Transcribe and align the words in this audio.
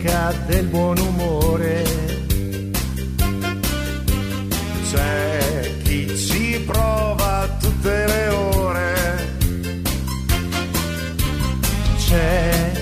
Cerca 0.00 0.32
del 0.46 0.66
buon 0.66 0.98
umore. 0.98 1.84
C'è 4.90 5.76
chi 5.82 6.16
ci 6.16 6.62
prova 6.66 7.48
tutte 7.60 8.06
le 8.06 8.28
ore. 8.28 9.34
C'è 11.98 12.72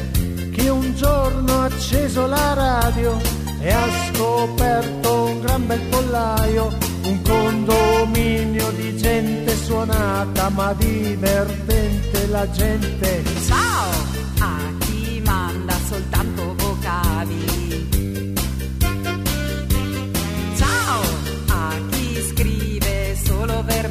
chi 0.53 0.69
un 0.69 0.95
giorno 0.95 1.53
ha 1.53 1.65
acceso 1.65 2.27
la 2.27 2.55
radio 2.55 3.21
e 3.61 3.71
ha 3.71 3.89
scoperto 4.13 5.25
un 5.25 5.41
gran 5.41 5.67
bel 5.67 5.81
pollaio, 5.91 6.77
un 7.03 7.23
condominio 7.23 8.71
di 8.71 8.97
gente 8.97 9.57
suonata 9.57 10.49
ma 10.51 10.73
divertente 10.73 12.27
la 12.29 12.49
gente. 12.51 13.23
Ciao! 13.47 14.28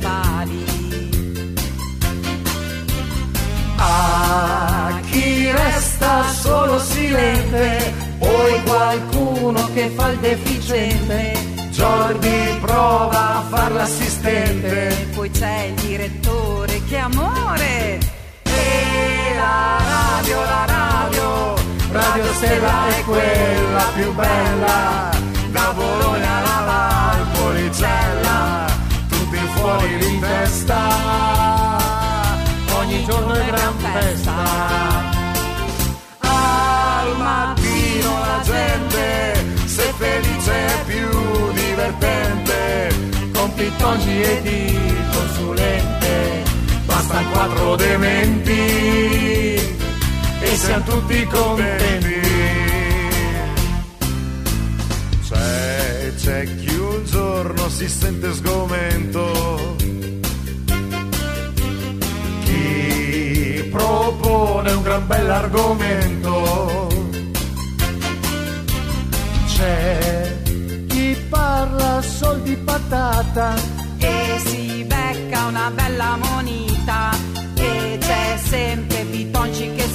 Verbali. 0.07 0.65
A 3.77 4.99
chi 5.09 5.51
resta 5.51 6.23
solo 6.33 6.79
silente, 6.79 7.93
poi 8.17 8.63
qualcuno 8.63 9.69
che 9.73 9.89
fa 9.95 10.09
il 10.09 10.19
deficiente. 10.19 11.55
Jordi 11.71 12.57
prova 12.61 13.37
a 13.37 13.45
far 13.49 13.71
l'assistente. 13.71 15.07
Poi 15.13 15.29
c'è 15.29 15.65
il 15.65 15.73
direttore, 15.75 16.81
che 16.85 16.97
amore! 16.97 17.99
E 18.43 19.35
la 19.35 19.77
radio, 19.77 20.39
la 20.39 20.65
radio, 20.65 21.55
Radio 21.91 22.33
Stella 22.33 22.87
è 22.87 23.03
quella 23.03 23.83
più 23.93 24.13
bella. 24.13 25.09
Da 25.51 25.73
Bologna 25.75 26.37
alla 26.37 26.63
Valpolicella, 26.65 28.06
fuori 29.67 29.97
di 29.97 30.19
testa. 30.19 30.79
Ogni 32.79 33.03
giorno 33.05 33.33
è 33.33 33.45
gran 33.47 33.73
festa. 33.77 34.33
Al 36.19 37.17
mattino 37.17 38.19
la 38.19 38.41
gente, 38.43 39.45
se 39.65 39.93
felice 39.97 40.53
è 40.53 40.83
più 40.85 41.51
divertente. 41.51 42.95
Con 43.33 43.53
pittongi 43.55 44.21
ed 44.21 44.45
il 44.45 45.05
consulente, 45.11 46.43
basta 46.85 47.21
quattro 47.31 47.75
dementi 47.75 48.51
e 50.39 50.55
siamo 50.55 50.83
tutti 50.85 51.25
contenti. 51.25 52.06
Giorno 57.67 57.69
si 57.69 57.87
sente 57.89 58.33
sgomento, 58.33 59.75
chi 62.43 63.67
propone 63.71 64.71
un 64.71 64.81
gran 64.81 65.07
bell'argomento. 65.07 66.87
C'è 69.47 70.35
chi 70.87 71.17
parla 71.29 72.01
sol 72.01 72.41
di 72.43 72.55
patata 72.57 73.55
E 73.97 74.39
si 74.45 74.83
becca 74.83 75.45
una 75.45 75.71
bella 75.71 76.15
monita. 76.17 77.09
E 77.55 77.97
c'è 77.99 78.37
sempre 78.43 79.03
Pitonci 79.05 79.73
che 79.73 79.87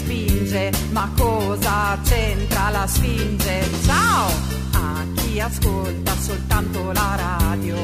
spinge. 0.53 0.71
Ma 0.91 1.11
cosa 1.17 1.99
c'entra 2.05 2.69
la 2.71 2.87
sfinge? 2.87 3.69
Ciao! 3.85 4.31
A 4.73 5.05
chi 5.15 5.41
ascolta 5.41 6.13
soltanto 6.19 6.93
la 6.93 7.17
radio. 7.17 7.77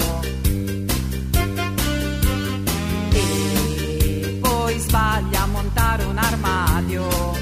E 3.12 4.38
poi 4.40 4.78
sbaglia 4.78 5.42
a 5.42 5.46
montare 5.46 6.04
un 6.04 6.18
armadio. 6.18 7.36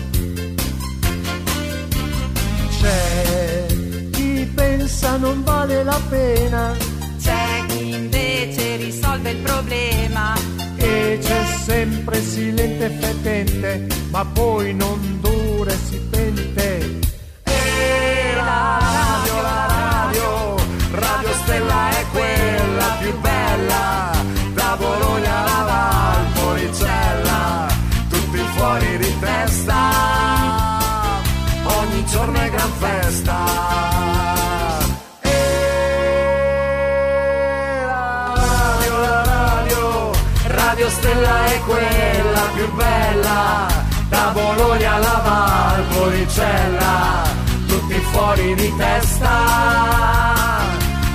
C'è 2.80 3.66
chi 4.12 4.50
pensa 4.54 5.16
non 5.16 5.42
vale 5.42 5.82
la 5.82 6.00
pena 6.08 6.76
C'è 7.18 7.64
chi 7.66 7.94
invece 7.94 8.76
risolve 8.76 9.30
il 9.30 9.38
problema. 9.38 10.55
Sempre 11.66 12.22
silente 12.22 12.84
e 12.84 12.90
fetente, 12.90 13.86
ma 14.10 14.24
poi 14.24 14.72
non 14.72 15.18
dura 15.20 15.72
e 15.72 15.76
si 15.76 15.98
pente. 15.98 17.00
E 17.42 18.34
la 18.36 18.78
radio, 18.78 19.42
la 19.42 19.66
radio, 19.66 20.54
Radio 20.92 21.32
Stella 21.42 21.90
è 21.90 22.04
quella 22.12 22.96
più 23.00 23.18
bella, 23.18 24.12
da 24.54 24.76
Bologna 24.78 25.42
alla 25.42 25.64
Valpolicella, 26.36 27.66
tutti 28.10 28.38
fuori 28.54 28.98
di 28.98 29.18
testa, 29.18 29.80
ogni 31.64 32.06
giorno 32.06 32.38
è 32.38 32.48
gran 32.48 32.72
festa. 32.78 33.55
Radio 40.76 40.90
Stella 40.90 41.46
è 41.46 41.60
quella 41.60 42.50
più 42.52 42.70
bella, 42.74 43.66
da 44.10 44.30
Bologna 44.34 44.92
alla 44.92 45.22
Valpolicella, 45.24 47.22
tutti 47.66 47.94
fuori 48.12 48.54
di 48.56 48.76
testa, 48.76 49.30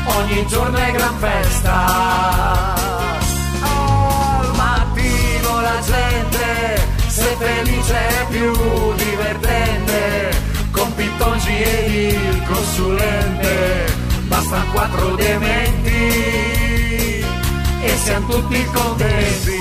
ogni 0.06 0.48
giorno 0.48 0.78
è 0.78 0.92
gran 0.94 1.16
festa. 1.20 1.86
Al 3.62 4.52
mattino 4.56 5.62
la 5.62 5.80
gente, 5.86 6.88
se 7.06 7.36
felice 7.38 8.08
è 8.08 8.26
più 8.30 8.52
divertente, 8.96 10.42
con 10.72 10.92
Pittongi 10.96 11.62
e 11.62 12.08
il 12.08 12.44
consulente, 12.48 13.94
basta 14.24 14.60
quattro 14.72 15.14
dementi 15.18 16.61
e 17.84 17.98
siamo 17.98 18.28
tutti 18.28 18.64
contenti, 18.66 19.61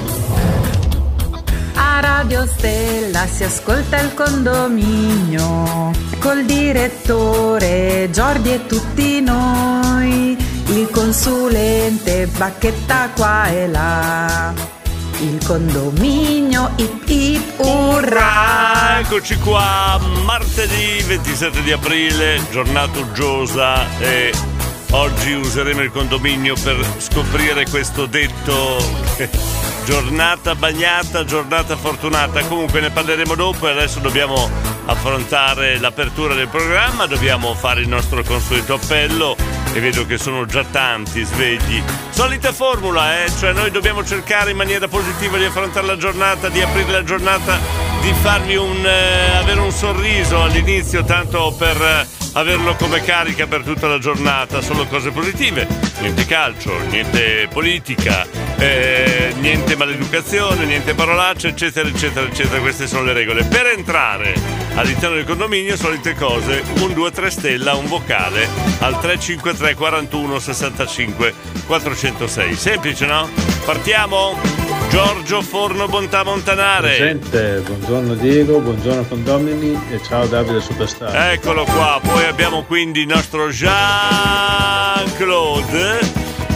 Radio 2.21 2.45
Stella 2.45 3.25
si 3.25 3.43
ascolta 3.43 3.99
il 3.99 4.13
condominio 4.13 5.91
col 6.19 6.45
direttore 6.45 8.09
Giordi 8.11 8.53
e 8.53 8.67
tutti 8.67 9.21
noi, 9.21 10.37
il 10.67 10.87
consulente 10.91 12.27
bacchetta 12.27 13.09
qua 13.15 13.47
e 13.47 13.67
là. 13.67 14.53
il 15.21 15.43
condominio, 15.43 16.73
ip 16.75 17.09
ip 17.09 17.59
urrà. 17.59 18.99
Eccoci 18.99 19.39
qua, 19.39 19.99
martedì 20.23 21.01
27 21.01 21.63
di 21.63 21.71
aprile, 21.71 22.39
giornata 22.51 22.99
uggiosa 22.99 23.97
e 23.99 24.31
oggi 24.91 25.33
useremo 25.33 25.81
il 25.81 25.91
condominio 25.91 26.55
per 26.61 26.77
scoprire 26.97 27.65
questo 27.69 28.05
detto. 28.05 28.77
Giornata 29.85 30.55
bagnata, 30.55 31.25
giornata 31.25 31.75
fortunata. 31.75 32.43
Comunque 32.43 32.81
ne 32.81 32.91
parleremo 32.91 33.35
dopo 33.35 33.67
e 33.67 33.71
adesso 33.71 33.99
dobbiamo 33.99 34.49
affrontare 34.85 35.79
l'apertura 35.79 36.33
del 36.35 36.47
programma, 36.47 37.07
dobbiamo 37.07 37.53
fare 37.55 37.81
il 37.81 37.87
nostro 37.87 38.23
consueto 38.23 38.75
appello 38.75 39.35
e 39.73 39.79
vedo 39.79 40.05
che 40.05 40.17
sono 40.17 40.45
già 40.45 40.63
tanti 40.63 41.23
svegli. 41.23 41.81
Solita 42.09 42.51
formula, 42.51 43.23
eh? 43.23 43.31
Cioè 43.31 43.53
noi 43.53 43.71
dobbiamo 43.71 44.05
cercare 44.05 44.51
in 44.51 44.57
maniera 44.57 44.87
positiva 44.87 45.37
di 45.37 45.45
affrontare 45.45 45.87
la 45.87 45.97
giornata, 45.97 46.49
di 46.49 46.61
aprire 46.61 46.91
la 46.91 47.03
giornata, 47.03 47.57
di 48.01 48.13
farvi 48.21 48.55
un 48.55 48.85
eh, 48.85 49.37
avere 49.37 49.59
un 49.61 49.71
sorriso 49.71 50.43
all'inizio, 50.43 51.03
tanto 51.03 51.55
per 51.57 51.81
eh, 51.81 52.20
averlo 52.33 52.75
come 52.75 53.01
carica 53.01 53.47
per 53.47 53.63
tutta 53.63 53.87
la 53.87 53.99
giornata, 53.99 54.61
solo 54.61 54.85
cose 54.85 55.11
positive. 55.11 55.67
Niente 55.99 56.25
calcio, 56.25 56.77
niente 56.89 57.47
politica, 57.51 58.25
eh, 58.57 59.33
niente 59.39 59.75
maleducazione, 59.75 60.65
niente 60.65 60.93
parolacce, 60.93 61.49
eccetera, 61.49 61.87
eccetera, 61.87 62.27
eccetera. 62.27 62.59
Queste 62.59 62.87
sono 62.87 63.03
le 63.03 63.13
regole. 63.13 63.43
Per 63.43 63.65
entrare 63.67 64.33
all'interno 64.75 65.15
del 65.15 65.25
condominio, 65.25 65.75
solite 65.75 66.15
cose, 66.15 66.63
un 66.79 66.91
2-3 66.91 67.27
stella, 67.27 67.75
un 67.75 67.87
vocale 67.87 68.47
al 68.79 68.99
353 68.99 69.75
41 69.75 70.39
65 70.39 71.33
406. 71.65 72.55
Semplice, 72.55 73.05
no? 73.05 73.29
Partiamo? 73.65 74.60
Giorgio 74.91 75.41
Forno 75.41 75.87
Bontà 75.87 76.23
Montanare. 76.25 76.97
Presente, 76.97 77.61
buongiorno 77.65 78.13
Diego, 78.15 78.59
buongiorno 78.59 79.05
condomini 79.05 79.79
e 79.89 80.03
ciao 80.03 80.27
Davide 80.27 80.59
Superstar. 80.59 81.31
Eccolo 81.31 81.63
qua, 81.63 82.01
poi 82.03 82.25
abbiamo 82.25 82.63
quindi 82.63 82.99
il 82.99 83.07
nostro 83.07 83.47
Jean-Claude 83.47 83.79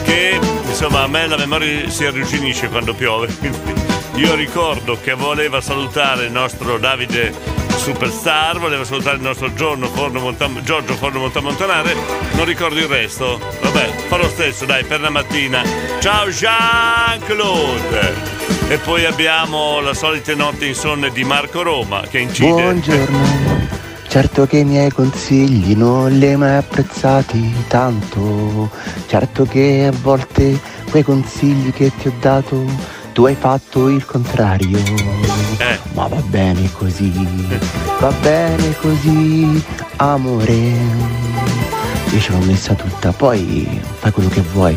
che 0.04 0.38
insomma 0.66 1.04
a 1.04 1.06
me 1.06 1.26
la 1.26 1.38
memoria 1.38 1.88
si 1.88 2.04
arrugginisce 2.04 2.68
quando 2.68 2.92
piove. 2.92 3.84
Io 4.16 4.34
ricordo 4.34 4.98
che 4.98 5.12
voleva 5.12 5.60
salutare 5.60 6.24
il 6.24 6.32
nostro 6.32 6.78
Davide 6.78 7.34
Superstar, 7.76 8.58
voleva 8.58 8.82
salutare 8.82 9.16
il 9.16 9.22
nostro 9.22 9.52
Giorno 9.52 9.88
Forno 9.88 10.20
Montam- 10.20 10.62
Giorgio 10.62 10.94
Forno 10.94 11.18
Montamontanare, 11.18 11.94
non 12.32 12.46
ricordo 12.46 12.78
il 12.78 12.86
resto. 12.86 13.38
Vabbè, 13.60 13.90
fa 14.08 14.16
lo 14.16 14.28
stesso, 14.30 14.64
dai, 14.64 14.84
per 14.84 15.02
la 15.02 15.10
mattina. 15.10 15.62
Ciao 16.00 16.28
Jean-Claude! 16.28 18.14
E 18.68 18.78
poi 18.78 19.04
abbiamo 19.04 19.80
la 19.80 19.92
solita 19.92 20.34
notte 20.34 20.64
insonne 20.64 21.10
di 21.10 21.22
Marco 21.22 21.62
Roma 21.62 22.00
che 22.00 22.18
incide. 22.20 22.50
Buongiorno, 22.50 23.18
certo 24.08 24.46
che 24.46 24.56
i 24.56 24.64
miei 24.64 24.90
consigli 24.90 25.76
non 25.76 26.10
li 26.10 26.24
hai 26.26 26.36
mai 26.36 26.56
apprezzati 26.56 27.54
tanto, 27.68 28.70
certo 29.08 29.44
che 29.44 29.90
a 29.92 29.96
volte 30.00 30.58
quei 30.90 31.02
consigli 31.02 31.70
che 31.70 31.92
ti 31.94 32.08
ho 32.08 32.12
dato 32.18 32.64
tu 33.16 33.24
hai 33.24 33.34
fatto 33.34 33.88
il 33.88 34.04
contrario, 34.04 34.76
Eh. 34.76 35.78
ma 35.94 36.06
va 36.06 36.20
bene 36.26 36.70
così, 36.72 37.10
va 37.98 38.10
bene 38.20 38.76
così, 38.78 39.64
amore, 39.96 40.52
io 42.12 42.20
ce 42.20 42.30
l'ho 42.32 42.44
messa 42.44 42.74
tutta, 42.74 43.12
poi 43.12 43.66
fai 44.00 44.10
quello 44.12 44.28
che 44.28 44.42
vuoi, 44.52 44.76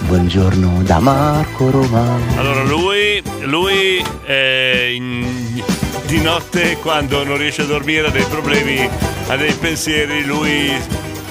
buongiorno 0.00 0.82
da 0.82 0.98
Marco 0.98 1.70
Roma. 1.70 2.18
Allora 2.36 2.64
lui, 2.64 3.22
lui 3.44 4.04
eh, 4.26 4.92
in- 4.94 5.62
di 6.04 6.20
notte 6.20 6.76
quando 6.82 7.24
non 7.24 7.38
riesce 7.38 7.62
a 7.62 7.64
dormire 7.64 8.08
ha 8.08 8.10
dei 8.10 8.26
problemi, 8.28 8.86
ha 9.28 9.36
dei 9.36 9.54
pensieri, 9.54 10.22
lui 10.26 10.70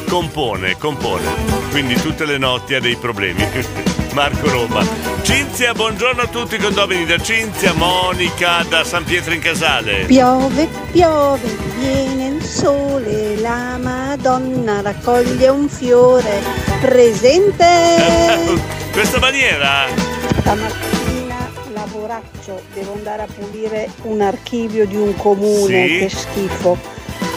compone, 0.10 0.76
compone. 0.80 1.28
Quindi 1.70 1.94
tutte 2.02 2.26
le 2.26 2.40
notti 2.40 2.74
ha 2.74 2.80
dei 2.80 2.96
problemi. 2.96 3.46
Marco 4.14 4.50
Roma. 4.50 4.86
Cinzia, 5.22 5.74
buongiorno 5.74 6.22
a 6.24 6.28
tutti 6.28 6.56
i 6.56 6.58
condomini 6.58 7.06
da 7.06 7.18
Cinzia, 7.20 7.74
Monica 7.74 8.64
da 8.68 8.84
San 8.84 9.04
Pietro 9.04 9.34
in 9.34 9.40
Casale. 9.40 10.06
Piove, 10.06 10.68
piove, 10.92 11.56
viene 11.78 12.28
il 12.28 12.44
sole, 12.44 13.38
la 13.38 13.78
Madonna 13.78 14.82
raccoglie 14.82 15.48
un 15.50 15.70
fiore. 15.70 16.42
Presente! 16.82 17.66
Questa 18.92 19.20
maniera 19.20 19.86
Stamattina 20.40 21.50
lavoraccio, 21.74 22.62
devo 22.74 22.94
andare 22.94 23.22
a 23.24 23.28
pulire 23.28 23.90
un 24.04 24.22
archivio 24.22 24.86
di 24.88 24.96
un 24.96 25.16
comune, 25.16 25.88
Sì. 25.88 25.98
che 26.00 26.10
schifo. 26.10 26.78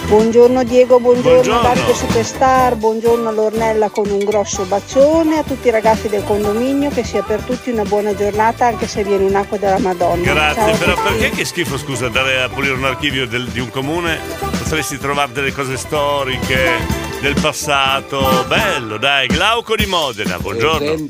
Buongiorno 0.06 0.62
Diego, 0.64 1.00
buongiorno, 1.00 1.60
Buongiorno. 1.60 1.94
Superstar, 1.94 2.74
buongiorno 2.76 3.28
a 3.28 3.32
Lornella 3.32 3.88
con 3.88 4.10
un 4.10 4.18
grosso 4.18 4.64
bacione, 4.64 5.38
a 5.38 5.42
tutti 5.42 5.68
i 5.68 5.70
ragazzi 5.70 6.08
del 6.08 6.22
condominio, 6.24 6.90
che 6.90 7.02
sia 7.02 7.22
per 7.22 7.40
tutti 7.40 7.70
una 7.70 7.84
buona 7.84 8.14
giornata 8.14 8.66
anche 8.66 8.86
se 8.86 9.04
viene 9.04 9.24
un'acqua 9.24 9.56
della 9.56 9.78
Madonna. 9.78 10.22
Ciao 10.24 10.34
Grazie, 10.34 10.72
a 10.72 10.76
però 10.76 10.94
perché 11.02 11.30
che 11.30 11.44
schifo 11.46 11.78
scusa 11.78 12.06
andare 12.06 12.42
a 12.42 12.48
pulire 12.50 12.74
un 12.74 12.84
archivio 12.84 13.26
del- 13.26 13.48
di 13.48 13.60
un 13.60 13.70
comune? 13.70 14.18
Potresti 14.58 14.98
trovare 14.98 15.32
delle 15.32 15.52
cose 15.52 15.78
storiche 15.78 17.01
del 17.22 17.36
passato. 17.40 18.44
Bello, 18.48 18.96
dai, 18.98 19.28
Glauco 19.28 19.76
di 19.76 19.86
Modena, 19.86 20.40
buongiorno. 20.40 21.06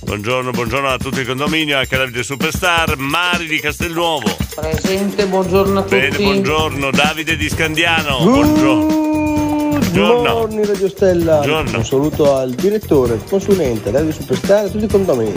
Buongiorno, 0.00 0.50
buongiorno 0.50 0.88
a 0.88 0.98
tutto 0.98 1.20
il 1.20 1.26
condominio, 1.26 1.78
anche 1.78 1.94
a 1.94 1.98
Davide 1.98 2.24
Superstar, 2.24 2.96
Mari 2.96 3.46
di 3.46 3.60
Castelnuovo. 3.60 4.36
Presente, 4.56 5.24
buongiorno 5.26 5.78
a 5.78 5.82
tutti. 5.82 5.94
Bene, 5.94 6.16
buongiorno, 6.16 6.90
Davide 6.90 7.36
di 7.36 7.48
Scandiano. 7.48 8.18
Buongiorno. 8.24 8.86
Buongiorno. 8.86 10.22
Buongiorno 10.22 10.64
Radio 10.64 10.88
Stella. 10.88 11.36
Buongiorno. 11.36 11.78
Un 11.78 11.84
saluto 11.84 12.34
al 12.34 12.50
direttore, 12.50 13.20
consulente, 13.28 13.92
Radio 13.92 14.10
Superstar 14.10 14.64
e 14.64 14.70
tutti 14.72 14.84
i 14.84 14.88
condomini. 14.88 15.32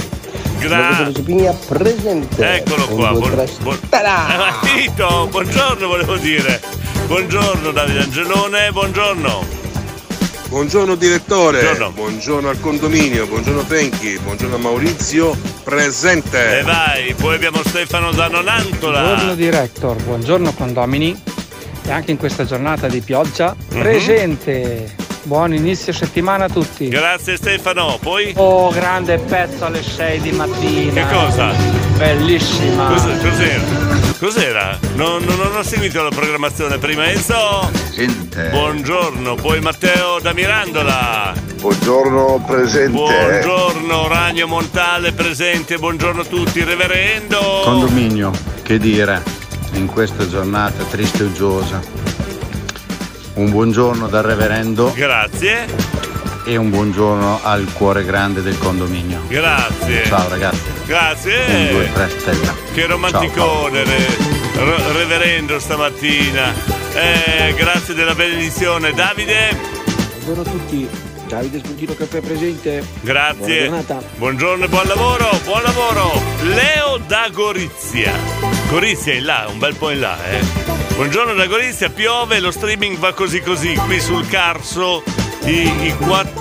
Gra- 0.57 0.77
Marco 0.89 1.03
Giuseppini 1.03 1.47
presente. 1.67 2.55
Eccolo 2.55 2.87
qua. 2.87 3.11
buon-! 3.11 3.77
Eh, 3.91 4.81
Tito, 4.81 5.27
buongiorno 5.29 5.87
volevo 5.87 6.15
dire. 6.17 6.59
Buongiorno 7.05 7.69
Davide 7.69 7.99
Angelone, 7.99 8.71
buongiorno. 8.71 9.64
Buongiorno 10.55 10.95
direttore, 10.95 11.59
Buongiorno. 11.63 11.91
buongiorno 11.91 12.47
al 12.47 12.59
condominio, 12.61 13.27
buongiorno 13.27 13.59
Franchi, 13.65 14.17
buongiorno 14.23 14.55
a 14.55 14.57
Maurizio, 14.57 15.35
presente. 15.65 16.59
E 16.59 16.61
vai, 16.63 17.13
poi 17.13 17.35
abbiamo 17.35 17.61
Stefano 17.61 18.13
da 18.13 18.29
Nonantola. 18.29 19.01
Buongiorno 19.01 19.35
director, 19.35 20.01
buongiorno 20.01 20.53
condomini 20.53 21.21
e 21.85 21.91
anche 21.91 22.11
in 22.11 22.17
questa 22.17 22.45
giornata 22.45 22.87
di 22.87 23.01
pioggia 23.01 23.53
Mhm. 23.53 23.79
presente. 23.81 24.95
Buon 25.25 25.55
inizio 25.55 25.91
settimana 25.91 26.45
a 26.45 26.49
tutti. 26.49 26.87
Grazie 26.87 27.37
Stefano, 27.37 27.97
poi? 27.99 28.31
Oh, 28.35 28.69
grande 28.69 29.17
pezzo 29.17 29.65
alle 29.65 29.81
6 29.81 30.21
di 30.21 30.31
mattina. 30.31 31.07
Che 31.07 31.13
cosa? 31.15 31.51
Bellissima. 31.97 32.85
Cos- 32.89 33.21
cos'era? 33.21 33.63
Cos'era? 34.19 34.79
Non, 34.93 35.23
non- 35.23 35.37
non 35.37 35.55
ho 35.57 35.63
seguito 35.63 36.03
la 36.03 36.09
programmazione 36.09 36.77
prima. 36.77 37.07
Enzo? 37.07 37.71
Buongiorno, 38.51 39.33
poi 39.33 39.59
Matteo 39.61 40.19
da 40.19 40.31
Mirandola. 40.31 41.33
Buongiorno 41.59 42.43
presente. 42.45 42.91
Buongiorno 42.91 44.07
Ragno 44.07 44.45
Montale 44.45 45.11
presente, 45.11 45.77
buongiorno 45.79 46.21
a 46.21 46.25
tutti, 46.25 46.63
reverendo. 46.63 47.61
Condominio, 47.63 48.29
che 48.61 48.77
dire, 48.77 49.23
in 49.71 49.87
questa 49.87 50.27
giornata 50.27 50.83
triste 50.83 51.23
e 51.23 51.25
uggiosa. 51.25 52.04
Un 53.35 53.49
buongiorno 53.51 54.07
dal 54.07 54.23
reverendo 54.23 54.93
Grazie, 54.95 55.67
e 56.45 56.55
un 56.55 56.69
buongiorno 56.69 57.41
al 57.43 57.69
cuore 57.73 58.05
grande 58.05 58.41
del 58.41 58.57
condominio. 58.57 59.21
grazie. 59.27 60.05
Ciao 60.05 60.29
ragazzi. 60.29 60.61
Grazie. 60.85 61.43
Un, 61.47 61.67
due, 61.71 61.91
tre 61.91 62.09
stella. 62.17 62.53
Che 62.73 62.85
romanticone, 62.85 63.83
re- 63.83 64.17
re- 64.55 64.93
reverendo 64.93 65.59
stamattina. 65.59 66.53
Eh, 66.93 67.53
grazie 67.55 67.93
della 67.93 68.15
benedizione. 68.15 68.93
Davide? 68.93 69.57
Buongiorno 70.23 70.41
a 70.41 70.45
tutti, 70.45 70.87
Davide 71.27 71.59
Spuntino 71.59 71.93
Caffè 71.95 72.21
presente. 72.21 72.83
Grazie. 73.01 73.69
Buongiorno 74.17 74.65
e 74.65 74.67
buon 74.67 74.87
lavoro, 74.87 75.29
buon 75.43 75.61
lavoro. 75.63 76.21
Leo 76.43 76.97
da 77.07 77.29
Gorizia. 77.31 78.13
Gorizia 78.69 79.13
è 79.13 79.15
in 79.17 79.25
là, 79.25 79.45
un 79.49 79.57
bel 79.57 79.75
po' 79.75 79.89
in 79.89 79.99
là, 79.99 80.17
eh. 80.29 80.39
Buongiorno 80.95 81.33
da 81.33 81.45
Gorizia, 81.47 81.89
piove, 81.89 82.39
lo 82.39 82.51
streaming 82.51 82.97
va 82.97 83.13
così 83.13 83.41
così. 83.41 83.73
Qui 83.75 83.99
sul 83.99 84.27
Carso 84.27 85.03
i, 85.45 85.71
i 85.87 85.95
quatt- 85.97 86.37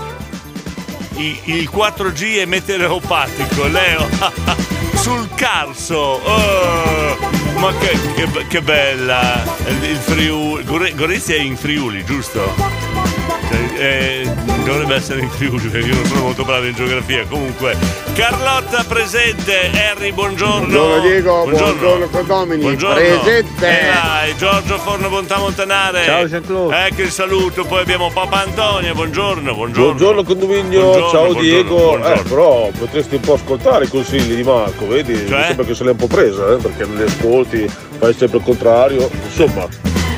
i- 1.16 1.40
il 1.44 1.68
4G 1.70 2.38
è 2.38 2.44
meteoropatico, 2.44 3.66
Leo. 3.66 4.06
sul 4.96 5.28
Carso. 5.34 5.96
Oh, 6.22 7.16
ma 7.56 7.72
che, 7.78 7.98
che- 8.14 8.46
che 8.48 8.60
bella. 8.62 9.42
Il, 9.80 9.96
Friuli. 9.96 10.62
Gori- 10.64 10.94
Gorizia 10.94 11.34
è 11.36 11.40
in 11.40 11.56
Friuli, 11.56 12.04
giusto? 12.04 13.03
Cioè, 13.48 13.80
eh, 13.80 14.30
dovrebbe 14.64 14.94
essere 14.94 15.20
in 15.20 15.28
Friuli 15.30 15.68
perché 15.68 15.86
io 15.88 15.94
non 15.94 16.04
sono 16.06 16.20
molto 16.22 16.44
bravo 16.44 16.66
in 16.66 16.74
geografia. 16.74 17.24
Comunque, 17.28 17.76
Carlotta 18.14 18.84
presente, 18.88 19.70
Harry, 19.74 20.12
buongiorno. 20.12 20.66
Buongiorno 20.66 21.00
Diego, 21.00 21.42
buongiorno 21.48 22.06
condomini, 22.08 22.62
Buongiorno. 22.62 22.94
presente. 22.94 23.68
E 23.68 23.84
dai, 23.92 24.36
Giorgio 24.36 24.78
Forno 24.78 25.08
Bontà 25.08 25.38
Montanare. 25.38 26.04
Ciao, 26.04 26.26
Jean-Claude. 26.26 26.86
Ecco 26.86 27.02
il 27.02 27.10
saluto, 27.10 27.64
poi 27.64 27.80
abbiamo 27.82 28.10
Papa 28.12 28.42
Antonio, 28.44 28.94
buongiorno, 28.94 29.54
buongiorno. 29.54 29.84
Buongiorno 29.84 30.22
condominio, 30.24 30.80
Buongiorno, 30.80 31.10
ciao 31.10 31.22
buongiorno, 31.32 31.40
Diego. 31.40 31.76
buongiorno. 31.76 32.14
Eh, 32.14 32.22
però 32.22 32.70
potresti 32.78 33.14
un 33.16 33.20
po' 33.20 33.34
ascoltare 33.34 33.84
i 33.84 33.88
consigli 33.88 34.34
di 34.34 34.42
Marco, 34.42 34.86
vedi? 34.86 35.14
Cioè? 35.26 35.38
Mi 35.38 35.44
sembra 35.46 35.64
che 35.66 35.74
se 35.74 35.84
l'è 35.84 35.90
un 35.90 35.96
po' 35.96 36.06
presa, 36.06 36.52
eh, 36.52 36.56
perché 36.56 36.84
non 36.86 36.96
li 36.96 37.02
ascolti, 37.02 37.68
fai 37.98 38.14
sempre 38.14 38.38
il 38.38 38.44
contrario. 38.44 39.10
Insomma, 39.24 39.66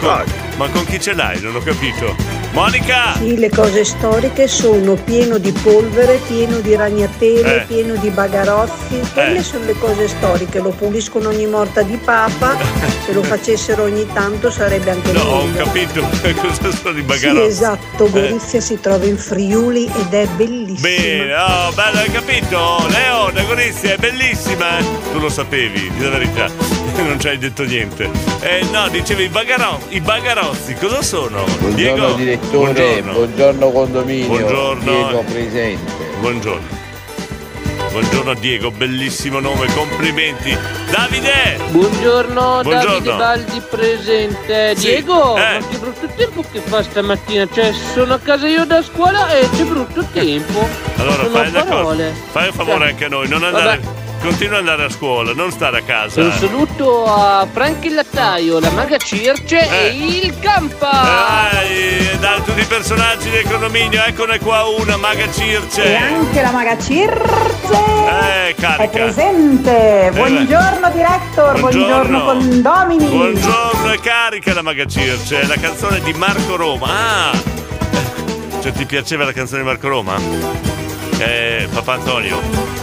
dai. 0.00 0.24
Ma 0.56 0.68
con 0.70 0.84
chi 0.86 0.98
ce 1.00 1.12
l'hai? 1.14 1.40
Non 1.40 1.56
ho 1.56 1.60
capito. 1.60 2.14
Monica! 2.52 3.14
Sì, 3.18 3.36
le 3.36 3.50
cose 3.50 3.84
storiche 3.84 4.48
sono 4.48 4.94
pieno 4.94 5.36
di 5.36 5.52
polvere, 5.52 6.18
pieno 6.26 6.60
di 6.60 6.74
ragnatele, 6.74 7.62
Eh. 7.62 7.66
pieno 7.66 7.96
di 7.96 8.08
bagarozzi. 8.08 8.98
Quelle 9.12 9.42
sono 9.42 9.66
le 9.66 9.74
cose 9.78 10.08
storiche, 10.08 10.60
lo 10.60 10.70
puliscono 10.70 11.28
ogni 11.28 11.46
morta 11.46 11.82
di 11.82 11.98
papa. 12.02 12.56
Se 13.04 13.12
lo 13.12 13.22
facessero 13.22 13.82
ogni 13.82 14.06
tanto 14.14 14.50
sarebbe 14.50 14.90
anche 14.90 15.12
No, 15.12 15.20
ho 15.20 15.44
meglio. 15.44 15.64
capito 15.64 16.00
cosa 16.40 16.70
sono 16.74 16.96
i 16.96 17.00
Sì, 17.00 17.02
bagarozzi. 17.02 17.46
esatto, 17.46 18.06
Eh. 18.06 18.10
Gorizia 18.10 18.60
si 18.62 18.80
trova 18.80 19.04
in 19.04 19.18
Friuli 19.18 19.84
ed 19.84 20.14
è 20.14 20.26
bellissima. 20.28 20.88
Bene, 20.88 21.34
oh, 21.34 21.72
bello, 21.74 21.98
hai 21.98 22.10
capito? 22.10 22.86
Leone, 22.88 23.44
Gorizia, 23.46 23.92
è 23.92 23.96
bellissima. 23.98 24.78
eh? 24.78 24.84
Tu 25.12 25.18
lo 25.18 25.28
sapevi, 25.28 25.90
di 25.94 26.02
la 26.02 26.08
verità. 26.10 26.75
Non 26.96 27.20
ci 27.20 27.28
hai 27.28 27.38
detto 27.38 27.62
niente. 27.64 28.10
Eh, 28.40 28.64
no, 28.72 28.88
dicevi 28.88 29.24
i, 29.24 29.28
bagaro- 29.28 29.80
i 29.90 30.00
bagarozzi, 30.00 30.74
cosa 30.74 31.02
sono? 31.02 31.44
Buongiorno 31.58 31.74
Diego? 31.74 32.12
direttore, 32.14 32.72
Buongiorno. 32.72 33.12
buongiorno 33.12 33.70
condominio. 33.70 34.26
Buongiorno. 34.28 34.82
Diego 34.92 35.22
presente. 35.30 35.92
Buongiorno. 36.20 36.84
Buongiorno 37.90 38.34
Diego, 38.34 38.70
bellissimo 38.70 39.40
nome, 39.40 39.66
complimenti. 39.74 40.56
Davide! 40.90 41.58
Buongiorno, 41.70 42.60
Buongiorno. 42.62 42.92
Davide 42.98 43.12
Baldi 43.16 43.62
presente. 43.70 44.74
Sì, 44.76 44.86
Diego, 44.86 45.36
eh. 45.36 45.40
ma 45.60 45.66
che 45.66 45.76
brutto 45.78 46.08
tempo 46.14 46.44
che 46.50 46.60
fa 46.60 46.82
stamattina. 46.82 47.46
Cioè, 47.50 47.72
sono 47.94 48.14
a 48.14 48.18
casa 48.18 48.48
io 48.48 48.64
da 48.66 48.82
scuola 48.82 49.30
e 49.34 49.48
c'è 49.54 49.62
brutto 49.64 50.04
tempo. 50.12 50.66
Allora 50.96 51.14
Sono 51.22 51.28
fai 51.30 51.48
una 51.48 51.64
parole. 51.64 52.10
cosa, 52.10 52.20
fai 52.32 52.46
un 52.48 52.52
favore 52.54 52.78
Cioè, 52.78 52.88
anche 52.88 53.04
a 53.04 53.08
noi, 53.08 53.28
non 53.28 53.44
andare, 53.44 53.80
vabbè. 53.80 54.04
Continua 54.26 54.58
ad 54.58 54.66
andare 54.66 54.84
a 54.88 54.90
scuola, 54.90 55.32
non 55.34 55.52
stare 55.52 55.78
a 55.78 55.82
casa. 55.82 56.20
Un 56.20 56.32
saluto 56.32 57.04
a 57.04 57.46
Frank 57.52 57.84
il 57.84 57.94
Lattaio, 57.94 58.58
la 58.58 58.70
Maga 58.70 58.96
Circe 58.98 59.56
Eh. 59.56 59.86
e 59.86 59.96
il 60.24 60.38
Campa. 60.40 60.90
Dai, 61.52 62.18
da 62.18 62.40
tutti 62.44 62.60
i 62.60 62.64
personaggi 62.64 63.30
del 63.30 63.44
condominio, 63.48 64.02
eccone 64.02 64.40
qua 64.40 64.64
una, 64.64 64.96
Maga 64.96 65.30
Circe. 65.30 65.84
E 65.84 65.94
anche 65.94 66.42
la 66.42 66.50
maga 66.50 66.76
Circe 66.76 67.72
Eh, 67.72 68.48
è 68.48 68.54
carica. 68.58 68.88
presente. 68.88 70.10
Buongiorno 70.12 70.90
director, 70.92 71.60
buongiorno, 71.60 72.24
condomini. 72.24 73.06
Buongiorno 73.06 73.92
e 73.92 74.00
carica 74.00 74.52
la 74.54 74.62
Maga 74.62 74.86
Circe, 74.86 75.40
è 75.42 75.46
la 75.46 75.56
canzone 75.56 76.00
di 76.00 76.12
Marco 76.14 76.56
Roma. 76.56 76.86
Ah! 76.88 77.30
Cioè 78.60 78.72
ti 78.72 78.86
piaceva 78.86 79.24
la 79.24 79.32
canzone 79.32 79.60
di 79.60 79.66
Marco 79.68 79.86
Roma? 79.86 80.16
Eh, 81.18 81.68
papà 81.72 81.92
Antonio. 81.92 82.75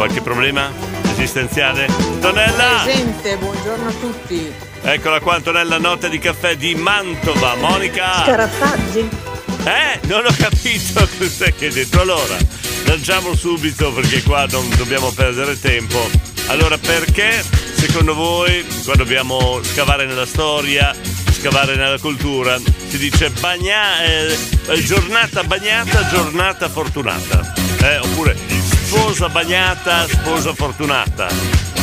Qualche 0.00 0.22
problema 0.22 0.72
esistenziale? 1.12 1.86
Tonella! 2.20 2.80
Presente, 2.84 3.36
buongiorno 3.36 3.88
a 3.90 3.92
tutti. 3.92 4.50
Eccola 4.80 5.20
qua 5.20 5.34
Antonella, 5.34 5.76
notte 5.76 6.08
di 6.08 6.18
caffè 6.18 6.56
di 6.56 6.74
Mantova. 6.74 7.54
Monica! 7.56 8.22
Scarafaggi. 8.22 9.06
Eh, 9.62 10.00
non 10.06 10.24
ho 10.24 10.34
capito 10.34 11.06
cos'è 11.18 11.54
che 11.54 11.66
hai 11.66 11.72
detto. 11.72 12.00
Allora, 12.00 12.34
lanciamo 12.86 13.34
subito 13.34 13.92
perché 13.92 14.22
qua 14.22 14.46
non 14.46 14.66
dobbiamo 14.74 15.10
perdere 15.10 15.60
tempo. 15.60 16.08
Allora, 16.46 16.78
perché 16.78 17.44
secondo 17.74 18.14
voi, 18.14 18.64
qua 18.82 18.94
dobbiamo 18.94 19.60
scavare 19.62 20.06
nella 20.06 20.24
storia, 20.24 20.94
scavare 21.30 21.76
nella 21.76 21.98
cultura, 21.98 22.58
si 22.88 22.96
dice 22.96 23.28
bagna, 23.38 24.02
eh, 24.02 24.38
eh, 24.66 24.82
giornata 24.82 25.44
bagnata, 25.44 26.08
giornata 26.08 26.70
fortunata? 26.70 27.52
Eh, 27.82 27.98
oppure 27.98 28.49
sposa 28.90 29.28
bagnata, 29.28 30.08
sposa 30.08 30.52
fortunata? 30.52 31.28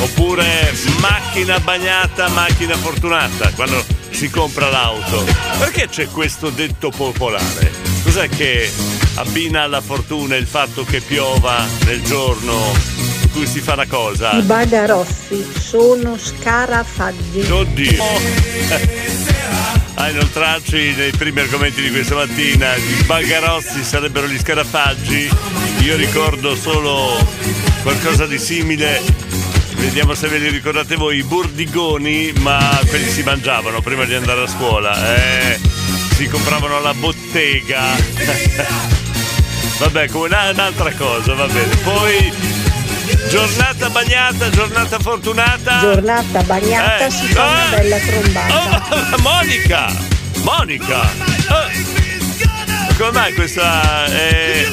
Oppure 0.01 0.73
macchina 0.99 1.57
bagnata, 1.61 2.27
macchina 2.27 2.75
fortunata? 2.75 3.49
Quando 3.55 3.81
si 4.09 4.29
compra 4.29 4.69
l'auto. 4.69 5.23
Perché 5.57 5.87
c'è 5.87 6.09
questo 6.09 6.49
detto 6.49 6.89
popolare? 6.89 7.71
Cos'è 8.03 8.27
che 8.27 8.69
abbina 9.15 9.61
alla 9.61 9.79
fortuna 9.79 10.35
il 10.35 10.47
fatto 10.47 10.83
che 10.83 10.99
piova 10.99 11.65
nel 11.85 12.03
giorno 12.03 12.73
in 13.21 13.31
cui 13.31 13.47
si 13.47 13.61
fa 13.61 13.71
una 13.73 13.87
cosa? 13.87 14.33
I 14.33 14.41
bagarozzi 14.41 15.47
sono 15.57 16.17
scarafaggi. 16.17 17.49
Oddio! 17.49 18.03
A 19.99 20.09
inoltrarci 20.09 20.93
nei 20.95 21.11
primi 21.11 21.39
argomenti 21.39 21.81
di 21.81 21.89
questa 21.89 22.13
mattina, 22.15 22.75
i 22.75 23.03
bagarozzi 23.05 23.83
sarebbero 23.83 24.27
gli 24.27 24.37
scarafaggi. 24.37 25.27
Io 25.81 25.95
ricordo 25.95 26.55
solo 26.55 27.17
qualcosa 27.81 28.27
di 28.27 28.37
simile. 28.37 29.01
Vediamo 29.75 30.13
se 30.13 30.27
ve 30.27 30.37
li 30.37 30.49
ricordate 30.49 30.95
voi, 30.95 31.17
i 31.17 31.23
burdigoni, 31.23 32.31
ma 32.39 32.79
quelli 32.87 33.09
si 33.09 33.23
mangiavano 33.23 33.81
prima 33.81 34.05
di 34.05 34.13
andare 34.13 34.43
a 34.43 34.47
scuola. 34.47 35.15
Eh, 35.15 35.59
si 36.15 36.27
compravano 36.27 36.77
alla 36.77 36.93
bottega. 36.93 37.81
Vabbè, 39.79 40.09
come 40.09 40.27
una- 40.27 40.51
un'altra 40.51 40.91
cosa, 40.93 41.33
va 41.33 41.47
bene. 41.47 41.75
Poi 41.77 42.31
giornata 43.29 43.89
bagnata, 43.89 44.49
giornata 44.49 44.99
fortunata. 44.99 45.79
Giornata 45.79 46.41
bagnata 46.43 47.05
Eh, 47.05 47.09
si 47.11 47.25
fa 47.27 47.43
una 47.43 47.65
ah! 47.65 47.69
bella 47.69 47.97
trombata. 47.97 48.55
Oh, 49.13 49.21
Monica! 49.21 49.91
Monica! 50.43 51.03
Eh, 51.11 52.95
come 52.97 53.11
mai 53.11 53.33
questa... 53.33 54.05
eh, 54.07 54.71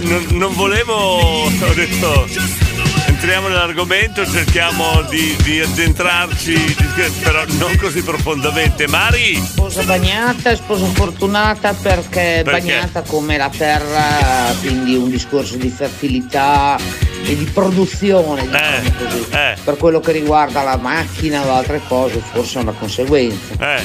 non, 0.00 0.26
non 0.30 0.54
volevo... 0.54 0.94
Ho 0.94 1.74
detto... 1.74 2.28
Entriamo 3.06 3.48
nell'argomento, 3.48 4.24
cerchiamo 4.24 5.02
di, 5.10 5.36
di 5.42 5.60
addentrarci, 5.60 6.54
però 7.22 7.44
non 7.58 7.76
così 7.76 8.02
profondamente. 8.02 8.86
Mari! 8.88 9.34
Sposa 9.44 9.82
bagnata 9.82 10.54
sposa 10.56 10.86
fortunata 10.86 11.74
perché, 11.74 12.40
Perché? 12.42 12.50
bagnata 12.50 13.02
come 13.02 13.36
la 13.36 13.50
terra, 13.54 14.54
quindi 14.60 14.94
un 14.94 15.10
discorso 15.10 15.56
di 15.56 15.68
fertilità 15.68 16.78
e 17.24 17.36
di 17.36 17.44
produzione, 17.44 18.42
diciamo 18.42 18.92
così. 18.98 19.26
eh. 19.30 19.56
Per 19.62 19.76
quello 19.76 20.00
che 20.00 20.12
riguarda 20.12 20.62
la 20.62 20.76
macchina 20.76 21.44
o 21.44 21.52
altre 21.52 21.80
cose, 21.86 22.20
forse 22.32 22.58
è 22.58 22.62
una 22.62 22.72
conseguenza. 22.72 23.54
Eh. 23.58 23.82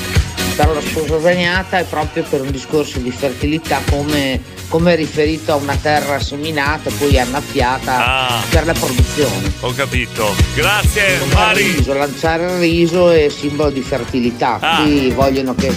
Per 0.55 0.69
la 0.69 0.79
sposa 0.79 1.17
bagnata 1.17 1.79
è 1.79 1.83
proprio 1.83 2.23
per 2.23 2.39
un 2.41 2.49
discorso 2.49 2.99
di 2.99 3.11
fertilità 3.11 3.81
come, 3.89 4.39
come 4.69 4.95
riferito 4.95 5.51
a 5.51 5.55
una 5.55 5.75
terra 5.75 6.17
seminata 6.21 6.87
e 6.89 6.93
poi 6.93 7.19
annaffiata 7.19 8.05
Ah. 8.29 8.41
per 8.49 8.65
la 8.65 8.71
produzione. 8.71 9.51
Ho 9.59 9.73
capito. 9.73 10.33
Grazie, 10.53 11.19
Mari! 11.33 11.61
riso, 11.73 11.93
lanciare 11.93 12.45
il 12.45 12.59
riso 12.59 13.09
è 13.09 13.27
simbolo 13.27 13.69
di 13.69 13.81
fertilità, 13.81 14.57
Ah. 14.61 14.81
qui 14.83 15.09
vogliono 15.11 15.53
che 15.55 15.73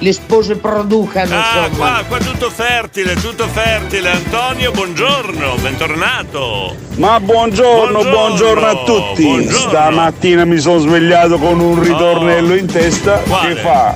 le 0.00 0.12
spose 0.12 0.56
producano, 0.56 1.34
Ah, 1.34 1.66
insomma. 1.66 1.76
qua, 1.76 2.04
qua 2.06 2.18
tutto 2.18 2.50
fertile, 2.50 3.14
tutto 3.14 3.46
fertile. 3.48 4.10
Antonio, 4.10 4.70
buongiorno, 4.70 5.54
bentornato. 5.60 6.76
Ma 6.96 7.18
buongiorno, 7.20 7.92
Buongiorno, 8.02 8.10
buongiorno, 8.10 8.66
a 8.66 8.84
tutti. 8.84 9.22
buongiorno. 9.24 9.68
Stamattina 9.68 10.44
mi 10.44 10.58
sono 10.58 10.78
svegliato 10.78 11.38
con 11.38 11.58
un 11.60 11.82
ritornello 11.82 12.54
in 12.54 12.66
testa 12.66 13.18
Quale? 13.26 13.54
che 13.54 13.60
fa. 13.60 13.94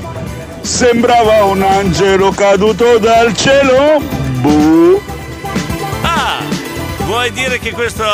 Sembrava 0.60 1.44
un 1.44 1.62
angelo 1.62 2.30
caduto 2.30 2.98
dal 2.98 3.34
cielo. 3.36 4.00
Buh. 4.40 5.00
Vuoi 7.12 7.30
dire 7.32 7.58
che 7.58 7.72
questo 7.72 8.04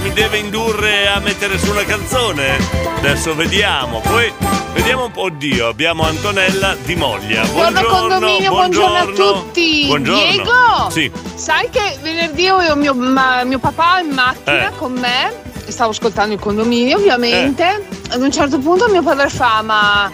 mi 0.00 0.12
deve 0.12 0.38
indurre 0.38 1.08
a 1.08 1.18
mettere 1.18 1.58
su 1.58 1.70
una 1.72 1.82
canzone? 1.82 2.56
Adesso 2.98 3.34
vediamo, 3.34 3.98
poi 3.98 4.32
vediamo 4.74 5.06
un 5.06 5.10
po'. 5.10 5.22
Oddio, 5.22 5.66
abbiamo 5.66 6.04
Antonella 6.04 6.76
di 6.84 6.94
Moglia. 6.94 7.42
Buongiorno 7.46 7.80
Buongiorno, 7.80 8.08
condominio, 8.08 8.50
buongiorno, 8.50 8.96
a 8.96 9.06
tutti. 9.32 9.86
Buongiorno. 9.86 10.22
Diego, 10.30 10.90
Sì. 10.90 11.10
sai 11.34 11.68
che 11.68 11.98
venerdì 12.00 12.46
avevo 12.46 12.76
mio, 12.76 12.94
ma- 12.94 13.42
mio 13.42 13.58
papà 13.58 13.98
in 13.98 14.10
macchina 14.10 14.68
Eh. 14.68 14.76
con 14.76 14.92
me, 14.92 15.32
stavo 15.66 15.90
ascoltando 15.90 16.34
il 16.34 16.40
condominio 16.40 16.96
ovviamente, 16.96 17.86
ad 18.10 18.22
un 18.22 18.30
certo 18.30 18.58
punto 18.60 18.88
mio 18.88 19.02
padre 19.02 19.28
fa 19.30 19.62
ma... 19.62 20.10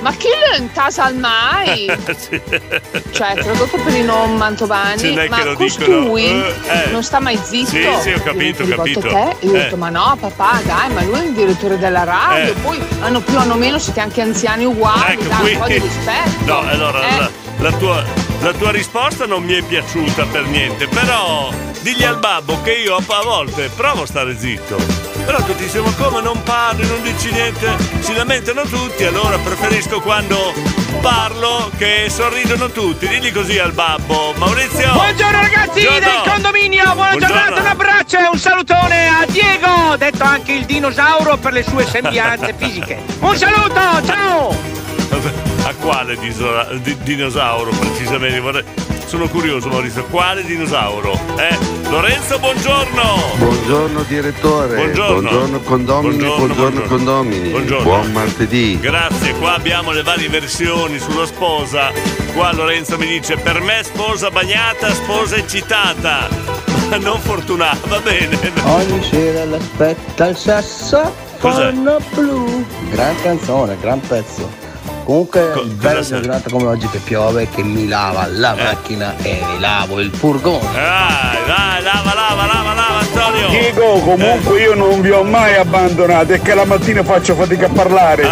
Ma 0.00 0.12
chi 0.12 0.28
lo 0.28 0.56
intasa 0.58 1.12
mai? 1.12 1.88
Sì. 2.20 2.40
Cioè, 3.12 3.34
tradotto 3.34 3.76
per 3.82 3.94
i 3.94 4.02
non 4.02 4.36
mantovani, 4.36 5.14
non 5.14 5.26
ma 5.28 5.44
costui. 5.54 6.24
Eh, 6.24 6.54
eh. 6.66 6.90
non 6.90 7.02
sta 7.02 7.18
mai 7.20 7.38
zitto. 7.42 7.70
Sì, 7.70 7.86
sì, 8.02 8.10
ho 8.10 8.22
capito, 8.22 8.62
ho 8.62 8.66
capito. 8.66 9.00
Te? 9.00 9.36
Io 9.40 9.50
ho 9.50 9.52
detto, 9.52 9.74
Eh. 9.74 9.78
ma 9.78 9.88
no, 9.90 10.16
papà, 10.20 10.60
dai, 10.64 10.90
ma 10.92 11.02
lui 11.02 11.20
è 11.20 11.24
il 11.24 11.32
direttore 11.32 11.78
della 11.78 12.04
radio. 12.04 12.52
Eh. 12.52 12.56
Poi 12.56 12.78
hanno 13.00 13.20
più, 13.20 13.38
hanno 13.38 13.54
meno, 13.54 13.78
siete 13.78 14.00
anche 14.00 14.20
anziani 14.20 14.64
uguali. 14.64 15.12
Ecco, 15.12 15.24
dai, 15.28 15.40
qui- 15.40 15.52
un 15.54 15.58
po' 15.60 15.66
di 15.66 15.78
rispetto. 15.78 16.44
No, 16.52 16.68
allora 16.68 17.00
Eh. 17.00 17.18
la, 17.18 17.30
la 17.58 17.72
tua, 17.72 18.04
la 18.40 18.52
tua 18.52 18.70
risposta 18.70 19.26
non 19.26 19.42
mi 19.42 19.54
è 19.54 19.62
piaciuta 19.62 20.24
per 20.26 20.44
niente, 20.44 20.86
però 20.88 21.50
digli 21.80 22.04
al 22.04 22.18
babbo 22.18 22.60
che 22.62 22.72
io 22.72 22.96
a 22.96 23.22
volte 23.22 23.70
provo 23.74 24.02
a 24.02 24.06
stare 24.06 24.36
zitto. 24.38 25.09
Però 25.30 25.44
tutti 25.44 25.62
diciamo 25.62 25.92
come 25.92 26.20
non 26.22 26.42
parli, 26.42 26.84
non 26.88 27.02
dici 27.02 27.30
niente, 27.30 27.76
si 28.00 28.12
lamentano 28.14 28.62
tutti, 28.62 29.04
allora 29.04 29.38
preferisco 29.38 30.00
quando 30.00 30.52
parlo 31.00 31.70
che 31.78 32.08
sorridono 32.08 32.68
tutti. 32.70 33.06
Digli 33.06 33.30
così 33.30 33.56
al 33.56 33.70
babbo. 33.70 34.34
Maurizio! 34.38 34.90
Buongiorno 34.90 35.40
ragazzi 35.40 35.82
Buongiorno. 35.82 36.00
del 36.00 36.32
condominio, 36.32 36.82
buona 36.82 37.10
Buongiorno. 37.10 37.36
giornata, 37.36 37.60
un 37.60 37.66
abbraccio 37.68 38.18
e 38.18 38.26
un 38.26 38.38
salutone 38.40 39.08
a 39.08 39.24
Diego, 39.28 39.96
detto 39.96 40.24
anche 40.24 40.50
il 40.50 40.64
dinosauro 40.64 41.36
per 41.36 41.52
le 41.52 41.62
sue 41.62 41.86
sembianze 41.86 42.52
fisiche. 42.58 43.00
Un 43.20 43.36
saluto, 43.36 43.80
ciao! 44.04 44.52
A 45.62 45.74
quale 45.74 46.18
dinosauro 47.04 47.70
precisamente? 47.70 48.64
Sono 49.06 49.28
curioso 49.28 49.68
Maurizio, 49.68 50.06
quale 50.06 50.42
dinosauro? 50.42 51.12
Eh? 51.36 51.79
Lorenzo, 51.90 52.38
buongiorno! 52.38 53.02
Buongiorno 53.36 54.02
direttore, 54.04 54.76
Buongiorno. 54.76 55.60
condomini, 55.60 56.16
Buongiorno, 56.16 56.36
buongiorno, 56.38 56.54
buongiorno. 56.54 56.80
condomini. 56.82 57.48
Buongiorno. 57.50 57.82
Buon 57.82 58.12
martedì. 58.12 58.78
Grazie, 58.80 59.34
qua 59.34 59.54
abbiamo 59.54 59.90
le 59.90 60.02
varie 60.02 60.28
versioni 60.28 60.98
sulla 61.00 61.26
sposa. 61.26 61.90
Qua 62.32 62.52
Lorenzo 62.52 62.96
mi 62.96 63.06
dice 63.06 63.36
per 63.38 63.60
me 63.60 63.80
sposa 63.82 64.30
bagnata, 64.30 64.92
sposa 64.94 65.34
eccitata. 65.36 66.28
Ma 66.90 66.96
non 67.02 67.18
fortunata, 67.18 67.88
va 67.88 67.98
bene. 67.98 68.38
Ogni 68.64 69.02
sera 69.02 69.44
l'aspetta 69.46 70.28
il 70.28 70.36
sesso 70.36 71.12
Cos'è? 71.40 71.72
blu. 71.72 72.64
Gran 72.90 73.20
canzone, 73.20 73.76
gran 73.80 73.98
pezzo. 74.00 74.48
Comunque, 75.10 75.50
Co- 75.50 75.66
una 75.88 76.00
giornata 76.02 76.48
come 76.50 76.66
oggi 76.66 76.88
che 76.88 76.98
piove, 76.98 77.48
che 77.48 77.64
mi 77.64 77.88
lava 77.88 78.28
la 78.28 78.54
macchina 78.54 79.16
e 79.16 79.42
mi 79.44 79.58
lavo 79.58 79.98
il 79.98 80.08
furgone. 80.12 80.70
Dai, 80.72 81.46
dai, 81.48 81.82
lava, 81.82 82.14
lava, 82.14 82.46
lava, 82.46 82.74
lava, 82.74 82.99
Antonio. 83.20 83.48
Diego, 83.50 83.92
comunque 84.00 84.60
io 84.60 84.74
non 84.74 85.00
vi 85.00 85.10
ho 85.10 85.22
mai 85.22 85.54
abbandonato, 85.56 86.32
è 86.32 86.40
che 86.40 86.54
la 86.54 86.64
mattina 86.64 87.02
faccio 87.04 87.34
fatica 87.34 87.66
a 87.66 87.68
parlare. 87.68 88.22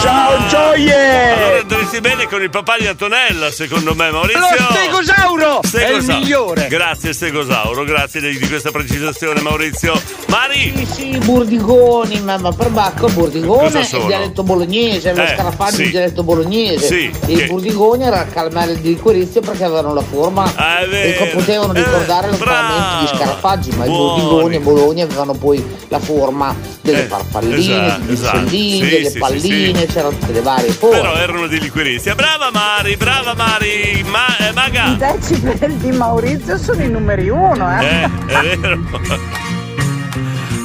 Ciao 0.00 0.46
gioie! 0.48 1.32
Allora 1.32 1.60
andresti 1.60 2.00
bene 2.00 2.26
con 2.26 2.42
il 2.42 2.50
papà 2.50 2.76
di 2.78 2.86
Antonella, 2.88 3.50
secondo 3.52 3.94
me, 3.94 4.10
Maurizio. 4.10 4.40
Lo 4.40 4.74
stegosauro 4.74 5.56
è 5.56 5.60
il 5.62 5.68
Stegosauro. 5.68 6.18
migliore. 6.18 6.66
Grazie, 6.68 7.12
Stegosauro, 7.12 7.84
grazie 7.84 8.20
di, 8.20 8.36
di 8.38 8.48
questa 8.48 8.70
precisazione, 8.70 9.40
Maurizio. 9.40 10.00
Mari! 10.26 10.72
Sì, 10.76 10.86
sì, 10.86 11.18
burdigoni, 11.18 12.20
ma, 12.20 12.36
ma 12.38 12.50
per 12.52 12.70
Bacco 12.70 13.06
burdigone 13.08 13.80
è 13.80 13.96
il 13.96 14.04
dialetto 14.06 14.42
bolognese, 14.42 15.14
lo 15.14 15.22
Eh, 15.22 15.28
scarafaggio 15.28 15.74
sì. 15.76 15.82
è 15.82 15.84
il 15.84 15.90
dialetto 15.90 16.22
bolognese. 16.24 16.86
Sì, 16.86 17.10
E 17.26 17.34
che- 17.34 17.42
i 17.44 17.46
burdigoni 17.46 18.04
era 18.04 18.26
calmare 18.26 18.80
di 18.80 18.96
Quirizio 18.96 19.40
perché 19.40 19.64
avevano 19.64 19.94
la 19.94 20.02
forma 20.02 20.50
Ah, 20.56 20.80
e 20.82 21.30
potevano 21.32 21.72
ricordare 21.72 22.30
lo 22.30 22.36
brava. 22.36 22.60
paramento 22.68 23.12
di 23.12 23.18
scarafaggi, 23.18 23.70
ma 23.76 23.84
Buoni. 23.84 23.94
i 23.94 23.98
burdigoni 23.98 24.30
e 24.40 24.60
Bologna 24.60 25.04
avevano 25.04 25.34
poi 25.34 25.64
la 25.88 25.98
forma 25.98 26.54
delle 26.80 27.04
Eh, 27.04 27.06
farfalline, 27.06 27.56
esatto, 27.56 28.00
degli 28.00 28.12
esatto. 28.12 28.36
uccellini, 28.38 28.72
Sì, 28.84 28.88
delle 28.88 29.10
sì, 29.10 29.18
palline, 29.18 29.78
sì. 29.80 29.86
c'erano 29.86 30.16
tutte 30.18 30.32
le 30.32 30.40
varie 30.42 30.70
forme. 30.72 30.96
Però 31.00 31.14
erano 31.14 31.46
di 31.46 31.60
liquirizia. 31.60 32.14
Brava 32.14 32.50
Mari, 32.52 32.96
brava 32.96 33.34
Mari! 33.34 34.04
Ma, 34.08 34.36
eh, 34.38 34.52
Maga! 34.52 34.86
I 34.86 34.96
decibel 34.96 35.72
di 35.74 35.90
Maurizio 35.92 36.56
sono 36.58 36.82
i 36.82 36.88
numeri 36.88 37.28
uno, 37.28 37.80
eh. 37.80 37.84
Eh, 37.84 38.02
è 38.26 38.56
vero. 38.58 38.80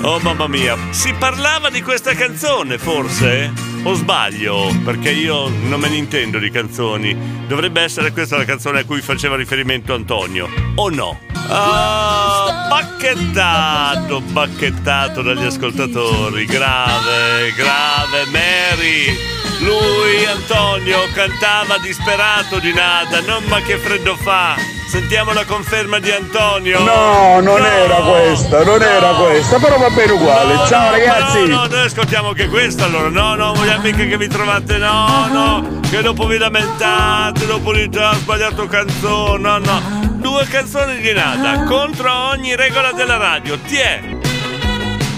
Oh 0.03 0.19
mamma 0.19 0.47
mia, 0.47 0.77
si 0.91 1.13
parlava 1.17 1.69
di 1.69 1.81
questa 1.81 2.13
canzone 2.13 2.77
forse? 2.77 3.51
O 3.88 3.94
sbaglio? 3.94 4.77
Perché 4.84 5.12
io 5.12 5.48
non 5.48 5.79
me 5.79 5.88
ne 5.88 5.96
intendo 5.96 6.39
di 6.39 6.50
canzoni. 6.50 7.15
Dovrebbe 7.48 7.79
essere 7.79 8.12
questa 8.12 8.36
la 8.36 8.44
canzone 8.44 8.82
a 8.82 8.84
cui 8.84 9.00
faceva 9.00 9.38
riferimento 9.38 9.94
Antonio. 9.94 10.50
O 10.75 10.89
no? 10.89 11.17
Ah, 11.48 12.67
bacchettato, 12.70 14.20
bacchettato 14.20 15.22
dagli 15.22 15.46
ascoltatori. 15.46 16.44
Grave, 16.44 17.53
grave, 17.56 18.25
Mary. 18.29 19.37
Lui, 19.60 20.26
Antonio, 20.26 21.00
cantava 21.13 21.78
disperato 21.80 22.60
di 22.60 22.74
nada. 22.74 23.22
Non 23.22 23.43
ma 23.46 23.60
che 23.62 23.78
freddo 23.78 24.15
fa. 24.15 24.56
Sentiamo 24.88 25.34
la 25.34 25.43
conferma 25.43 26.00
di 26.00 26.10
Antonio. 26.12 26.80
No, 26.80 27.41
non 27.41 27.65
era 27.65 27.96
questa, 27.96 28.63
non 28.63 28.82
era 28.82 29.10
questa, 29.10 29.58
però 29.58 29.78
va 29.78 29.89
bene 29.89 30.13
uguale. 30.13 30.54
No, 30.54 30.65
Ciao 30.65 30.86
no, 30.86 30.91
ragazzi! 30.91 31.39
No, 31.39 31.56
no, 31.56 31.65
noi 31.65 31.86
ascoltiamo 31.86 32.30
anche 32.30 32.48
questo 32.48 32.86
allora. 32.86 33.10
No, 33.10 33.36
no, 33.36 33.54
vogliamo 33.54 33.82
mica 33.82 34.06
che 34.06 34.17
vi 34.17 34.28
trovate. 34.30 34.78
No, 34.78 35.28
no, 35.30 35.80
che 35.89 36.02
dopo 36.02 36.26
vi 36.26 36.38
lamentate, 36.38 37.46
dopo 37.46 37.74
dite 37.74 38.00
ha 38.00 38.13
sbagliato 38.13 38.65
canzone. 38.67 39.41
No, 39.41 39.58
no. 39.58 40.06
Due 40.13 40.46
canzoni 40.48 41.00
di 41.02 41.12
nada 41.12 41.63
contro 41.63 42.30
ogni 42.30 42.56
regola 42.56 42.93
della 42.93 43.17
radio. 43.17 43.58
Ti 43.60 43.76
è. 43.76 44.02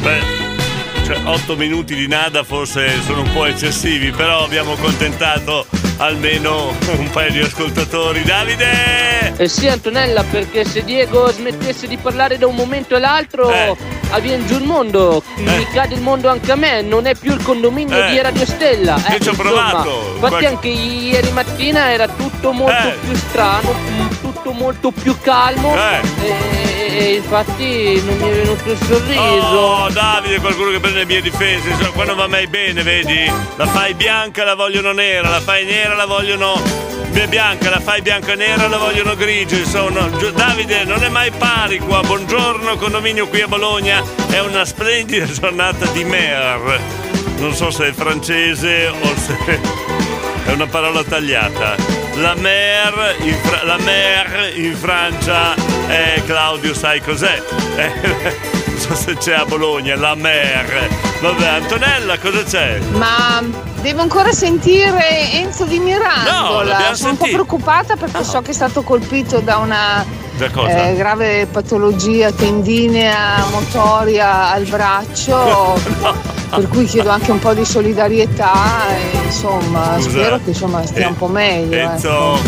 Beh, 0.01 0.48
cioè, 1.09 1.21
otto 1.25 1.55
minuti 1.55 1.95
di 1.95 2.07
nada 2.07 2.43
forse 2.43 3.01
sono 3.01 3.21
un 3.21 3.31
po' 3.33 3.45
eccessivi, 3.45 4.11
però 4.11 4.43
abbiamo 4.43 4.75
contentato 4.75 5.65
almeno 5.97 6.75
un 6.97 7.09
paio 7.09 7.31
di 7.31 7.39
ascoltatori. 7.39 8.21
Davide! 8.23 9.33
Eh 9.35 9.47
sì 9.47 9.67
Antonella, 9.67 10.23
perché 10.23 10.65
se 10.65 10.83
Diego 10.83 11.31
smettesse 11.31 11.87
di 11.87 11.97
parlare 11.97 12.37
da 12.37 12.45
un 12.45 12.53
momento 12.55 12.95
all'altro 12.95 13.49
Eh. 13.51 13.75
avviene 14.11 14.45
giù 14.45 14.57
il 14.57 14.65
mondo, 14.65 15.23
mi 15.37 15.65
cade 15.73 15.95
il 15.95 16.01
mondo 16.01 16.29
anche 16.29 16.51
a 16.51 16.55
me, 16.55 16.81
non 16.83 17.07
è 17.07 17.15
più 17.15 17.33
il 17.33 17.41
condominio 17.41 18.05
Eh. 18.05 18.11
di 18.11 18.21
Radio 18.21 18.45
Stella. 18.45 18.95
Io 19.09 19.15
Eh, 19.15 19.19
ci 19.19 19.29
ho 19.29 19.33
provato. 19.33 19.89
Infatti 20.13 20.19
Qualche- 20.19 20.45
anche 20.47 20.67
ieri 20.67 21.31
mattina 21.31 21.91
era 21.91 22.07
tutto 22.07 22.51
molto 22.51 22.87
Eh. 22.87 22.97
più 23.03 23.15
strano, 23.15 23.73
tutto 24.21 24.51
molto 24.51 24.91
più 24.91 25.17
calmo 25.21 25.73
Eh. 25.75 26.68
E, 26.99 27.15
infatti 27.15 28.01
non 28.03 28.17
mi 28.17 28.29
è 28.29 28.33
venuto 28.41 28.71
il 28.71 28.77
sorriso. 28.77 29.21
Oh, 29.21 29.89
Davide, 29.89 30.39
qualcuno 30.39 30.71
che 30.71 30.79
prende 30.79 30.99
le 30.99 31.05
mie 31.05 31.21
difese. 31.21 31.69
Insomma, 31.69 31.91
Quando 31.91 32.15
va 32.15 32.27
mai 32.27 32.47
bene, 32.47 32.83
vedi? 32.83 33.31
La 33.55 33.65
fai 33.67 33.93
bianca, 33.93 34.43
la 34.43 34.55
vogliono 34.55 34.91
nera. 34.91 35.29
La 35.29 35.39
fai 35.39 35.63
nera, 35.63 35.95
la 35.95 36.05
vogliono 36.05 36.61
bianca. 37.29 37.69
La 37.69 37.79
fai 37.79 38.01
bianca 38.01 38.35
nera, 38.35 38.67
la 38.67 38.77
vogliono 38.77 39.15
grigia. 39.15 39.55
Insomma, 39.55 40.09
Davide, 40.35 40.83
non 40.83 41.01
è 41.01 41.07
mai 41.07 41.31
pari 41.31 41.79
qua. 41.79 42.01
Buongiorno, 42.01 42.75
condominio 42.75 43.27
qui 43.27 43.41
a 43.41 43.47
Bologna. 43.47 44.03
È 44.29 44.39
una 44.39 44.65
splendida 44.65 45.25
giornata 45.31 45.85
di 45.87 46.03
mer. 46.03 46.81
Non 47.37 47.53
so 47.53 47.71
se 47.71 47.87
è 47.87 47.91
francese 47.93 48.87
o 48.87 49.15
se 49.15 49.37
è 50.45 50.51
una 50.51 50.67
parola 50.67 51.01
tagliata. 51.01 51.98
La 52.19 52.35
mer 52.35 53.15
in, 53.21 53.33
Fra- 53.41 53.63
la 53.63 53.77
mer 53.77 54.51
in 54.55 54.75
Francia 54.75 55.55
è 55.87 56.21
Claudio, 56.25 56.73
sai 56.73 56.99
cos'è? 57.01 57.41
Eh, 57.77 58.68
so 58.89 58.95
se 58.95 59.15
c'è 59.17 59.33
a 59.33 59.45
Bologna, 59.45 59.95
la 59.95 60.15
mer. 60.15 60.87
Vabbè, 61.21 61.47
Antonella, 61.47 62.17
cosa 62.17 62.43
c'è? 62.43 62.79
Ma 62.91 63.41
devo 63.81 64.01
ancora 64.01 64.31
sentire 64.31 65.31
Enzo 65.33 65.65
di 65.65 65.77
No, 65.77 65.83
Mirandola. 65.85 66.63
l'abbiamo 66.63 66.95
Sono 66.95 67.09
un 67.11 67.17
po' 67.17 67.25
sentito. 67.25 67.43
preoccupata 67.45 67.95
perché 67.95 68.23
so 68.23 68.41
che 68.41 68.51
è 68.51 68.53
stato 68.53 68.81
colpito 68.83 69.39
da 69.39 69.57
una 69.57 70.03
eh, 70.39 70.95
grave 70.95 71.47
patologia 71.51 72.31
tendinea 72.31 73.43
motoria 73.51 74.49
al 74.51 74.63
braccio. 74.65 76.27
Per 76.49 76.67
cui 76.67 76.85
chiedo 76.85 77.09
anche 77.11 77.29
un 77.29 77.37
po' 77.37 77.53
di 77.53 77.63
solidarietà 77.63 78.87
e 78.89 79.17
insomma 79.25 79.97
Scusa, 79.99 80.09
spero 80.09 80.37
che 80.43 80.49
insomma 80.49 80.83
stia 80.83 81.03
eh, 81.05 81.07
un 81.07 81.15
po' 81.15 81.27
meglio. 81.27 81.77
ecco. 81.77 82.39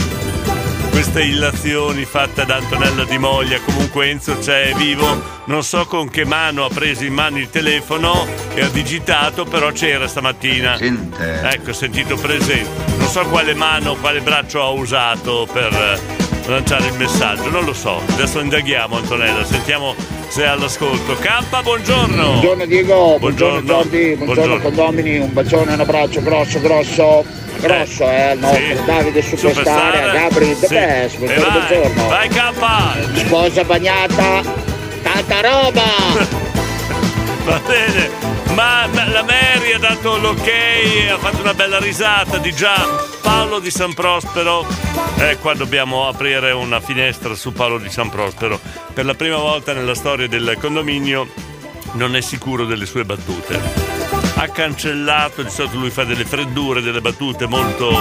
Queste 0.92 1.24
illazioni 1.24 2.06
fatte 2.06 2.46
da 2.46 2.58
Antonella 2.58 3.06
Di 3.06 3.18
Moglia, 3.18 3.60
comunque 3.62 4.10
Enzo 4.10 4.38
c'è 4.38 4.70
è 4.70 4.74
vivo, 4.76 5.22
non 5.46 5.64
so 5.64 5.86
con 5.86 6.10
che 6.10 6.26
mano 6.26 6.66
ha 6.66 6.70
preso 6.70 7.04
in 7.06 7.14
mano 7.14 7.40
il 7.40 7.50
telefono 7.50 8.28
e 8.54 8.62
ha 8.62 8.68
digitato, 8.68 9.46
però 9.46 9.72
c'era 9.72 10.08
stamattina. 10.08 10.78
Sente. 10.78 11.42
Ecco, 11.42 11.74
sentito 11.74 12.16
presente. 12.16 12.98
Non 12.98 13.08
so 13.08 13.24
quale 13.26 13.56
mano, 13.56 13.96
quale 13.96 14.22
braccio 14.22 14.62
ha 14.62 14.70
usato 14.70 15.48
per 15.52 16.30
lanciare 16.46 16.88
il 16.88 16.94
messaggio, 16.94 17.50
non 17.50 17.64
lo 17.66 17.74
so. 17.74 18.02
Adesso 18.10 18.40
indaghiamo 18.40 18.98
Antonella, 18.98 19.44
sentiamo 19.46 19.96
se 20.28 20.44
è 20.44 20.48
all'ascolto. 20.48 21.16
K, 21.16 21.62
buongiorno. 21.62 22.24
Buongiorno 22.24 22.66
Diego, 22.66 23.18
buongiorno, 23.20 23.62
Buongiorno. 23.62 23.64
Jordi, 23.64 24.16
buongiorno, 24.16 24.26
Buongiorno. 24.26 24.62
condomini, 24.62 25.18
un 25.20 25.34
bacione, 25.34 25.74
un 25.74 25.80
abbraccio 25.80 26.22
grosso, 26.22 26.60
grosso, 26.62 27.26
grosso, 27.60 28.10
eh, 28.10 28.34
il 28.34 28.40
nostro 28.40 28.76
sì. 28.76 28.84
Davide 28.86 29.22
Superstar, 29.22 29.54
Superstar. 29.56 30.12
Gabri 30.12 30.60
The 30.60 30.68
Sì. 30.68 30.74
Best, 30.74 31.16
E 31.16 31.18
buongiorno, 31.18 31.48
vai, 31.52 31.68
buongiorno. 31.68 32.08
vai 32.08 32.28
K. 32.30 33.20
Sposa 33.26 33.64
bagnata, 33.64 34.42
tanta 35.04 35.42
roba! 35.42 35.84
Va 37.44 37.60
bene, 37.66 38.10
ma 38.54 38.88
la 38.88 39.24
Mary 39.24 39.74
ha 39.74 39.80
dato 39.80 40.18
l'ok, 40.18 40.52
ha 41.12 41.18
fatto 41.18 41.42
una 41.42 41.54
bella 41.54 41.80
risata 41.80 42.38
di 42.38 42.54
già. 42.54 43.10
Paolo 43.22 43.60
di 43.60 43.72
San 43.72 43.94
Prospero. 43.94 44.66
E 45.18 45.38
qua 45.38 45.54
dobbiamo 45.54 46.08
aprire 46.08 46.52
una 46.52 46.80
finestra 46.80 47.36
su 47.36 47.54
Paolo 47.54 47.78
di 47.78 47.90
San 47.90 48.10
Prospero. 48.10 48.60
Per 48.94 49.06
la 49.06 49.14
prima 49.14 49.38
volta 49.38 49.74
nella 49.74 49.96
storia 49.96 50.28
del 50.28 50.58
condominio 50.60 51.28
non 51.94 52.16
è 52.16 52.22
sicuro 52.22 52.66
delle 52.66 52.86
sue 52.86 53.06
battute. 53.06 54.01
Ha 54.42 54.48
cancellato, 54.50 55.44
di 55.44 55.52
solito 55.52 55.78
lui 55.78 55.92
fa 55.92 56.04
delle 56.04 56.26
freddure, 56.26 56.82
delle 56.82 57.00
battute 57.00 57.46
molto, 57.46 57.96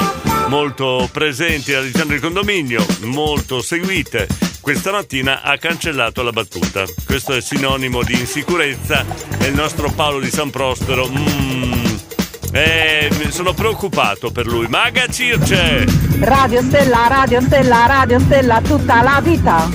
molto 0.49 1.07
presenti 1.13 1.75
all'interno 1.75 2.13
del 2.13 2.21
condominio, 2.21 2.83
molto 3.01 3.61
seguite. 3.61 4.27
Questa 4.59 4.91
mattina 4.91 5.43
ha 5.43 5.59
cancellato 5.59 6.23
la 6.23 6.31
battuta. 6.31 6.85
Questo 7.05 7.35
è 7.35 7.43
sinonimo 7.43 8.03
di 8.03 8.15
insicurezza 8.15 9.05
e 9.39 9.49
il 9.49 9.55
nostro 9.55 9.91
Paolo 9.91 10.19
di 10.19 10.31
San 10.31 10.49
Prospero. 10.49 11.07
mm, 11.11 11.85
eh, 12.53 13.11
sono 13.29 13.53
preoccupato 13.53 14.31
per 14.31 14.47
lui. 14.47 14.67
Maga 14.67 15.09
Circe! 15.09 15.85
Radio 16.21 16.63
Stella, 16.63 17.07
Radio 17.07 17.43
Stella, 17.43 17.85
Radio 17.85 18.19
Stella 18.19 18.63
tutta 18.63 19.03
la 19.03 19.21
vita. 19.23 19.69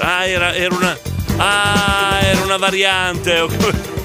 Ah, 0.00 0.26
era, 0.26 0.52
era 0.56 0.74
una. 0.74 0.98
Ah, 1.36 2.18
era 2.20 2.40
una 2.42 2.56
variante. 2.56 3.97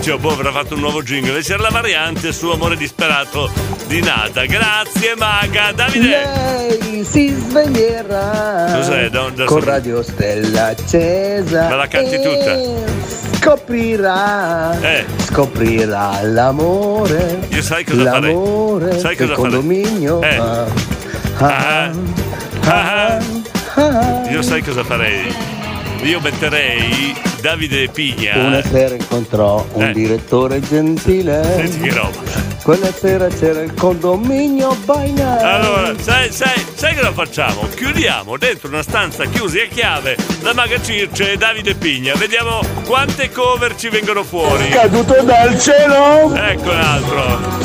Cioè, 0.00 0.16
boh, 0.18 0.30
avrà 0.32 0.50
fatto 0.50 0.74
un 0.74 0.80
nuovo 0.80 1.02
jingle. 1.02 1.38
E 1.38 1.42
c'era 1.42 1.62
la 1.62 1.68
variante 1.70 2.32
su 2.32 2.48
Amore 2.50 2.76
disperato 2.76 3.50
di 3.86 4.00
Nada. 4.02 4.44
Grazie, 4.46 5.14
Maga. 5.16 5.72
Davide! 5.72 6.08
Lei 6.78 7.04
si 7.04 7.28
sveglierà 7.28 8.70
Cos'è? 8.74 9.08
Da- 9.10 9.30
da- 9.34 9.44
con 9.44 9.62
Radio 9.62 10.02
Stella 10.02 10.66
accesa. 10.68 11.68
Me 11.68 11.76
la 11.76 11.86
canti 11.86 12.16
tutta. 12.20 13.00
Scoprirà, 13.38 14.78
Eh. 14.80 15.04
scoprirà 15.24 16.22
l'amore. 16.22 17.40
Io 17.48 17.62
sai 17.62 17.84
cosa 17.84 18.10
farei? 18.12 18.32
l'amore 18.32 18.98
Sai 18.98 19.16
del 19.16 19.28
cosa 19.28 19.40
farei? 19.40 19.50
condominio. 19.50 20.22
Eh. 20.22 20.36
Ah, 20.36 20.66
Ah, 21.38 21.90
ah, 22.66 23.18
ah. 23.74 24.28
Io 24.30 24.42
sai 24.42 24.62
cosa 24.62 24.84
farei? 24.84 25.34
Io 26.02 26.20
metterei 26.20 27.14
Davide 27.42 27.88
Pigna. 27.88 28.36
Una 28.36 28.62
sera 28.62 28.94
incontrò 28.94 29.66
un 29.72 29.82
Eh. 29.82 29.92
direttore 29.92 30.60
gentile. 30.60 31.42
Senti 31.42 31.80
che 31.80 31.92
roba. 31.92 32.20
Quella 32.62 32.92
sera 32.92 33.26
c'era 33.26 33.62
il 33.62 33.74
condominio 33.74 34.76
night. 34.86 35.18
Allora, 35.18 35.92
sai, 36.00 36.30
sai, 36.30 36.64
sai 36.72 36.94
cosa 36.94 37.10
facciamo? 37.12 37.66
Chiudiamo 37.74 38.38
dentro 38.38 38.68
una 38.68 38.84
stanza 38.84 39.24
chiusi 39.24 39.58
a 39.58 39.66
chiave 39.66 40.14
la 40.42 40.54
Maga 40.54 40.80
Circe 40.80 41.32
e 41.32 41.36
Davide 41.36 41.74
Pigna. 41.74 42.14
Vediamo 42.14 42.60
quante 42.84 43.28
cover 43.32 43.74
ci 43.74 43.88
vengono 43.88 44.22
fuori. 44.22 44.68
Caduto 44.68 45.20
dal 45.24 45.58
cielo. 45.58 46.32
Ecco 46.36 46.70
un 46.70 46.78
altro. 46.78 47.60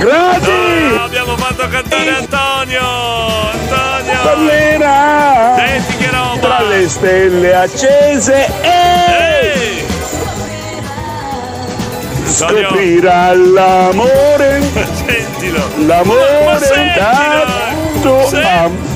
Grazie. 0.00 0.88
No, 0.96 1.02
abbiamo 1.04 1.36
fatto 1.36 1.68
cantare 1.68 2.10
Antonio! 2.16 2.80
Antonio! 2.80 3.93
Parlerà 4.34 5.54
Senti 5.56 5.96
che 5.96 6.10
roba! 6.10 6.40
tra 6.40 6.62
le 6.62 6.88
stelle 6.88 7.54
accese 7.54 8.46
e 8.62 9.84
scoprirà 12.26 13.32
l'amore. 13.32 14.60
Sentilo! 15.06 15.62
L'amore 15.86 16.44
Ma 16.44 16.58
sentilo! 16.58 17.44
dato 18.02 18.26
Sì. 18.26 18.93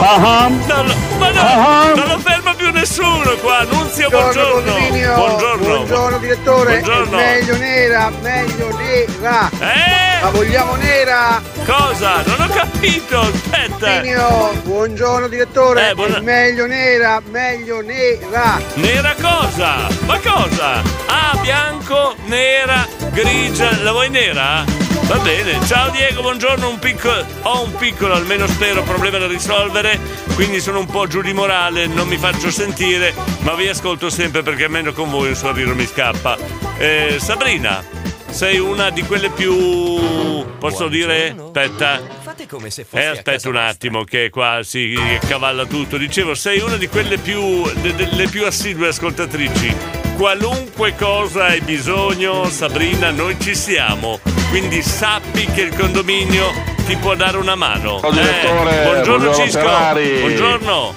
Ah, 0.00 0.14
ah. 0.14 0.48
Non 0.48 0.86
lo, 0.86 0.94
ma 1.18 1.30
no, 1.30 1.40
Ah. 1.40 1.92
non 1.94 2.06
lo 2.06 2.18
ferma 2.18 2.54
più 2.54 2.70
nessuno 2.70 3.34
qua! 3.40 3.64
Nunzio, 3.64 4.08
buongiorno! 4.08 4.72
condominio. 4.72 5.14
Buongiorno! 5.14 5.64
Buongiorno, 5.66 6.18
direttore. 6.18 6.78
Buongiorno. 6.80 7.18
È 7.18 7.24
meglio 7.24 7.56
nera, 7.56 8.10
meglio 8.22 8.76
nera. 8.76 9.50
Eh? 9.58 10.20
La 10.22 10.30
vogliamo 10.30 10.74
nera. 10.76 11.42
Cosa? 11.66 12.22
Non 12.26 12.40
ho 12.48 12.52
capito! 12.54 13.18
Aspetta! 13.20 13.76
Condominio. 13.78 14.52
Buongiorno 14.62 15.28
direttore. 15.28 15.90
Eh, 15.90 15.94
buona- 15.94 16.18
È 16.18 16.20
meglio 16.20 16.66
nera, 16.66 17.20
meglio 17.30 17.80
nera. 17.82 18.60
Nera 18.74 19.14
cosa? 19.20 19.88
Ma 20.06 20.18
cosa? 20.18 20.80
Ah, 21.08 21.36
bianco, 21.40 22.14
nera, 22.26 22.86
grigia. 23.18 23.82
La 23.82 23.90
vuoi 23.90 24.10
nera? 24.10 24.64
Va 25.06 25.18
bene. 25.18 25.58
Ciao 25.66 25.90
Diego, 25.90 26.22
buongiorno. 26.22 26.68
Un 26.68 26.78
piccolo, 26.78 27.26
ho 27.42 27.64
un 27.64 27.74
piccolo, 27.74 28.14
almeno 28.14 28.46
spero, 28.46 28.82
problema 28.82 29.18
da 29.18 29.26
risolvere. 29.26 29.98
Quindi 30.34 30.60
sono 30.60 30.78
un 30.78 30.86
po' 30.86 31.06
giù 31.08 31.20
di 31.20 31.32
morale, 31.32 31.86
non 31.86 32.06
mi 32.06 32.16
faccio 32.16 32.50
sentire, 32.50 33.12
ma 33.40 33.54
vi 33.54 33.68
ascolto 33.68 34.08
sempre 34.08 34.42
perché 34.42 34.64
almeno 34.64 34.92
con 34.92 35.10
voi 35.10 35.30
un 35.30 35.34
sorriso 35.34 35.74
mi 35.74 35.86
scappa. 35.86 36.36
Eh, 36.78 37.16
Sabrina, 37.18 37.82
sei 38.30 38.58
una 38.58 38.90
di 38.90 39.02
quelle 39.02 39.30
più. 39.30 40.44
Posso 40.58 40.88
dire? 40.88 41.34
Aspetta. 41.36 42.00
Fate 42.22 42.46
come 42.46 42.70
se 42.70 42.82
Eh, 42.82 42.84
fosse 42.84 43.06
a 43.06 43.10
aspetta 43.12 43.48
un 43.48 43.56
attimo 43.56 44.04
che 44.04 44.30
qua 44.30 44.60
si 44.62 44.96
cavalla 45.26 45.64
tutto. 45.64 45.96
Dicevo, 45.96 46.34
sei 46.34 46.60
una 46.60 46.76
di 46.76 46.88
quelle 46.88 47.18
più 47.18 47.64
de- 47.80 47.94
delle 47.94 48.28
più 48.28 48.44
assidue 48.46 48.88
ascoltatrici. 48.88 49.74
Qualunque 50.16 50.94
cosa 50.96 51.46
hai 51.46 51.60
bisogno, 51.60 52.44
Sabrina, 52.50 53.10
noi 53.10 53.36
ci 53.40 53.54
siamo. 53.54 54.18
Quindi 54.50 54.82
sappi 54.82 55.44
che 55.46 55.62
il 55.62 55.76
condominio 55.76 56.50
ti 56.86 56.96
può 56.96 57.14
dare 57.14 57.36
una 57.36 57.54
mano. 57.54 58.00
Ciao 58.00 58.10
direttore, 58.10 58.80
Eh, 58.80 58.82
buongiorno, 58.84 59.24
buongiorno 59.26 59.34
Cisco. 59.34 59.58
Ferrari. 59.60 60.18
Buongiorno. 60.20 60.94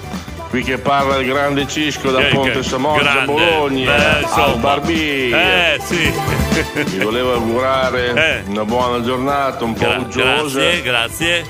Qui 0.52 0.62
che 0.62 0.76
parla 0.76 1.16
il 1.16 1.26
grande 1.26 1.66
Cisco 1.66 2.10
da 2.10 2.20
Eh, 2.20 2.34
Ponte 2.34 2.62
Samoggia, 2.62 3.02
grande. 3.24 3.24
Bologna, 3.32 4.18
insomma. 4.20 4.44
al 4.44 4.58
Barbì. 4.58 5.30
Eh, 5.32 5.80
sì. 5.82 6.12
Vi 6.84 6.98
volevo 6.98 7.32
augurare 7.32 8.12
Eh. 8.44 8.50
una 8.50 8.64
buona 8.66 9.00
giornata, 9.02 9.64
un 9.64 9.72
po' 9.72 9.86
Gra- 9.86 9.96
uggiosa. 9.98 10.58
grazie, 10.60 10.82
grazie. 10.82 11.44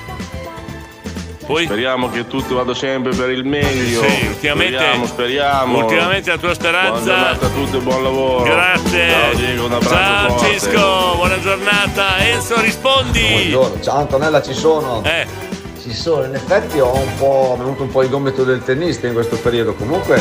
Poi? 1.45 1.65
Speriamo 1.65 2.09
che 2.09 2.27
tutto 2.27 2.55
vada 2.55 2.73
sempre 2.73 3.13
per 3.13 3.29
il 3.29 3.43
meglio. 3.43 4.01
Sì, 4.07 4.25
ultimamente- 4.25 4.77
Speriamo, 4.77 5.05
speriamo. 5.05 5.77
ultimamente 5.79 6.29
la 6.29 6.37
tua 6.37 6.53
speranza- 6.53 6.89
Buona 7.01 7.03
giornata 7.03 7.45
a 7.45 7.49
tutti 7.49 7.75
e 7.75 7.79
buon 7.81 8.03
lavoro. 8.03 8.43
Grazie. 8.45 9.09
Ciao 9.09 9.33
Diego, 9.33 9.65
un 9.65 9.73
abbraccio 9.73 9.93
Ciao 9.95 10.29
forte. 10.37 10.53
Cisco, 10.59 11.13
buona 11.17 11.39
giornata. 11.41 12.17
Enzo, 12.19 12.61
rispondi. 12.61 13.19
Buongiorno, 13.49 13.81
ciao 13.83 13.97
Antonella, 13.97 14.41
ci 14.41 14.53
sono. 14.53 15.03
Eh. 15.03 15.52
Ci 15.93 15.99
sono, 15.99 16.25
in 16.25 16.33
effetti 16.33 16.79
ho 16.79 16.91
un 16.91 17.15
po' 17.19 17.53
venuto 17.55 17.83
un 17.83 17.91
po' 17.91 18.01
il 18.01 18.09
gomito 18.09 18.43
del 18.43 18.63
tennista 18.63 19.05
in 19.05 19.13
questo 19.13 19.37
periodo. 19.37 19.75
Comunque, 19.75 20.19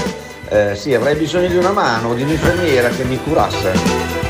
eh, 0.51 0.77
sì, 0.77 0.93
avrei 0.93 1.15
bisogno 1.15 1.49
di 1.49 1.57
una 1.57 1.71
mano, 1.71 2.13
di 2.13 2.21
un'infermiera 2.21 2.91
che 2.91 3.05
mi 3.05 3.19
curasse. 3.23 3.73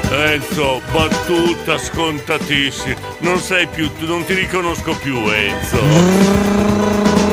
Enzo, 0.09 0.81
battuta 0.92 1.76
scontatissima. 1.78 2.94
Non 3.18 3.38
sei 3.38 3.66
più, 3.66 3.90
tu 3.92 4.07
non 4.07 4.24
ti 4.24 4.35
riconosco 4.35 4.94
più, 4.94 5.16
Enzo. 5.33 5.81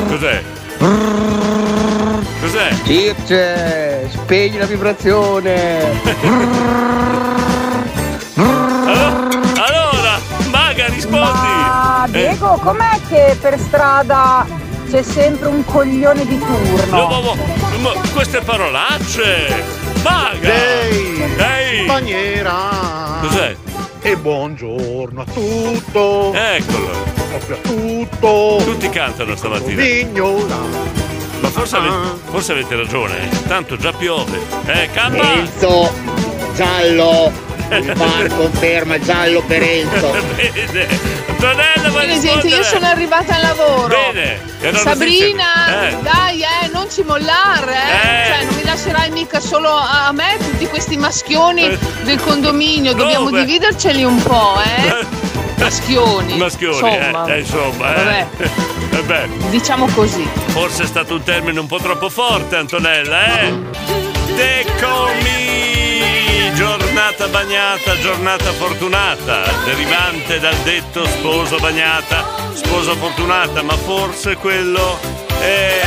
Cos'è? 0.08 0.42
Cos'è? 2.40 2.74
Circe, 2.84 4.08
spegni 4.10 4.58
la 4.58 4.66
vibrazione. 4.66 5.98
Ma 12.00 12.06
Eh, 12.06 12.10
Diego, 12.12 12.58
com'è 12.62 12.98
che 13.10 13.36
per 13.38 13.58
strada 13.60 14.46
c'è 14.90 15.02
sempre 15.02 15.48
un 15.48 15.62
coglione 15.66 16.24
di 16.24 16.38
turno? 16.38 16.96
no, 16.96 17.06
ma- 17.20 17.20
ma- 17.20 17.78
ma 17.80 17.90
queste 18.14 18.40
parolacce. 18.40 19.62
Maga. 20.02 20.48
Ehi, 20.50 21.22
Ehi. 21.36 21.84
Spagniera. 21.84 23.18
Cos'è? 23.20 23.54
E 24.00 24.16
buongiorno 24.16 25.20
a 25.20 25.24
tutto. 25.30 26.32
Eccolo. 26.32 26.88
Proprio 27.28 27.56
a 27.56 27.58
tutto. 27.68 28.64
Tutti 28.64 28.88
cantano 28.88 29.36
stamattina. 29.36 29.82
Vignola. 29.82 30.56
Ma 31.40 31.48
forse, 31.50 31.76
ave- 31.76 32.18
forse 32.30 32.52
avete 32.52 32.76
ragione, 32.76 33.28
tanto 33.46 33.76
già 33.76 33.92
piove. 33.92 34.38
Eh, 34.64 34.88
campa! 34.90 35.32
Enzo, 35.34 35.92
giallo. 36.54 37.30
Il 37.78 37.92
VAR 37.94 38.26
conferma 38.36 38.98
giallo 38.98 39.42
per 39.42 39.62
Enzo. 39.62 40.10
Bene. 40.34 40.86
Antonella, 41.28 41.88
vuoi 41.88 42.06
Bene 42.06 42.20
gente, 42.20 42.48
io 42.48 42.62
sono 42.62 42.86
arrivata 42.86 43.34
al 43.36 43.40
lavoro. 43.42 43.88
Bene. 44.12 44.40
Allora 44.62 44.78
Sabrina, 44.78 45.88
eh. 45.88 45.96
dai, 46.02 46.42
eh, 46.42 46.68
non 46.72 46.90
ci 46.90 47.02
mollare, 47.02 47.72
eh. 47.72 47.76
Eh. 47.76 48.26
Cioè, 48.26 48.44
non 48.44 48.54
mi 48.56 48.64
lascerai 48.64 49.10
mica 49.10 49.40
solo 49.40 49.70
a 49.70 50.10
me 50.12 50.36
tutti 50.38 50.66
questi 50.68 50.96
maschioni 50.98 51.64
Eh. 51.64 51.78
del 52.02 52.20
condominio. 52.20 52.92
Dobbiamo 52.94 53.30
beh. 53.30 53.44
dividerceli 53.44 54.04
un 54.04 54.22
po', 54.22 54.58
eh. 54.62 55.06
Maschioni. 55.58 56.36
Maschioni, 56.36 56.74
Insomma. 56.96 57.26
eh, 57.26 57.32
eh, 57.32 57.38
insomma, 57.40 57.94
eh. 57.94 58.04
Vabbè. 58.04 58.26
Eh 58.92 59.02
beh, 59.02 59.28
Diciamo 59.50 59.86
così. 59.94 60.28
forse 60.48 60.82
è 60.82 60.86
stato 60.86 61.14
un 61.14 61.22
termine 61.22 61.60
un 61.60 61.68
po' 61.68 61.78
troppo 61.78 62.10
forte, 62.10 62.56
Antonella, 62.56 63.38
eh? 63.40 63.54
Giornata 66.54 67.26
bagnata, 67.28 67.96
giornata 68.00 68.52
fortunata, 68.52 69.42
derivante 69.64 70.38
dal 70.40 70.54
detto 70.56 71.06
sposa 71.06 71.56
bagnata, 71.58 72.24
sposa 72.52 72.94
fortunata, 72.94 73.62
ma 73.62 73.76
forse 73.76 74.36
quello 74.36 74.98
è 75.40 75.80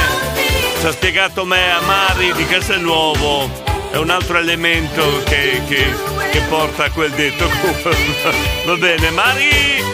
ci 0.80 0.86
ha 0.88 0.92
spiegato 0.92 1.46
me 1.46 1.72
a 1.72 1.80
Mari 1.82 2.34
di 2.34 2.46
Castelnuovo. 2.46 3.50
È 3.92 3.98
un 3.98 4.10
altro 4.10 4.38
elemento 4.38 5.22
che, 5.26 5.62
che- 5.68 5.94
che 6.32 6.40
porta 6.50 6.86
a 6.86 6.90
quel 6.92 7.12
detto. 7.12 7.48
Va 8.66 8.76
bene, 8.76 9.12
Mari! 9.12 9.50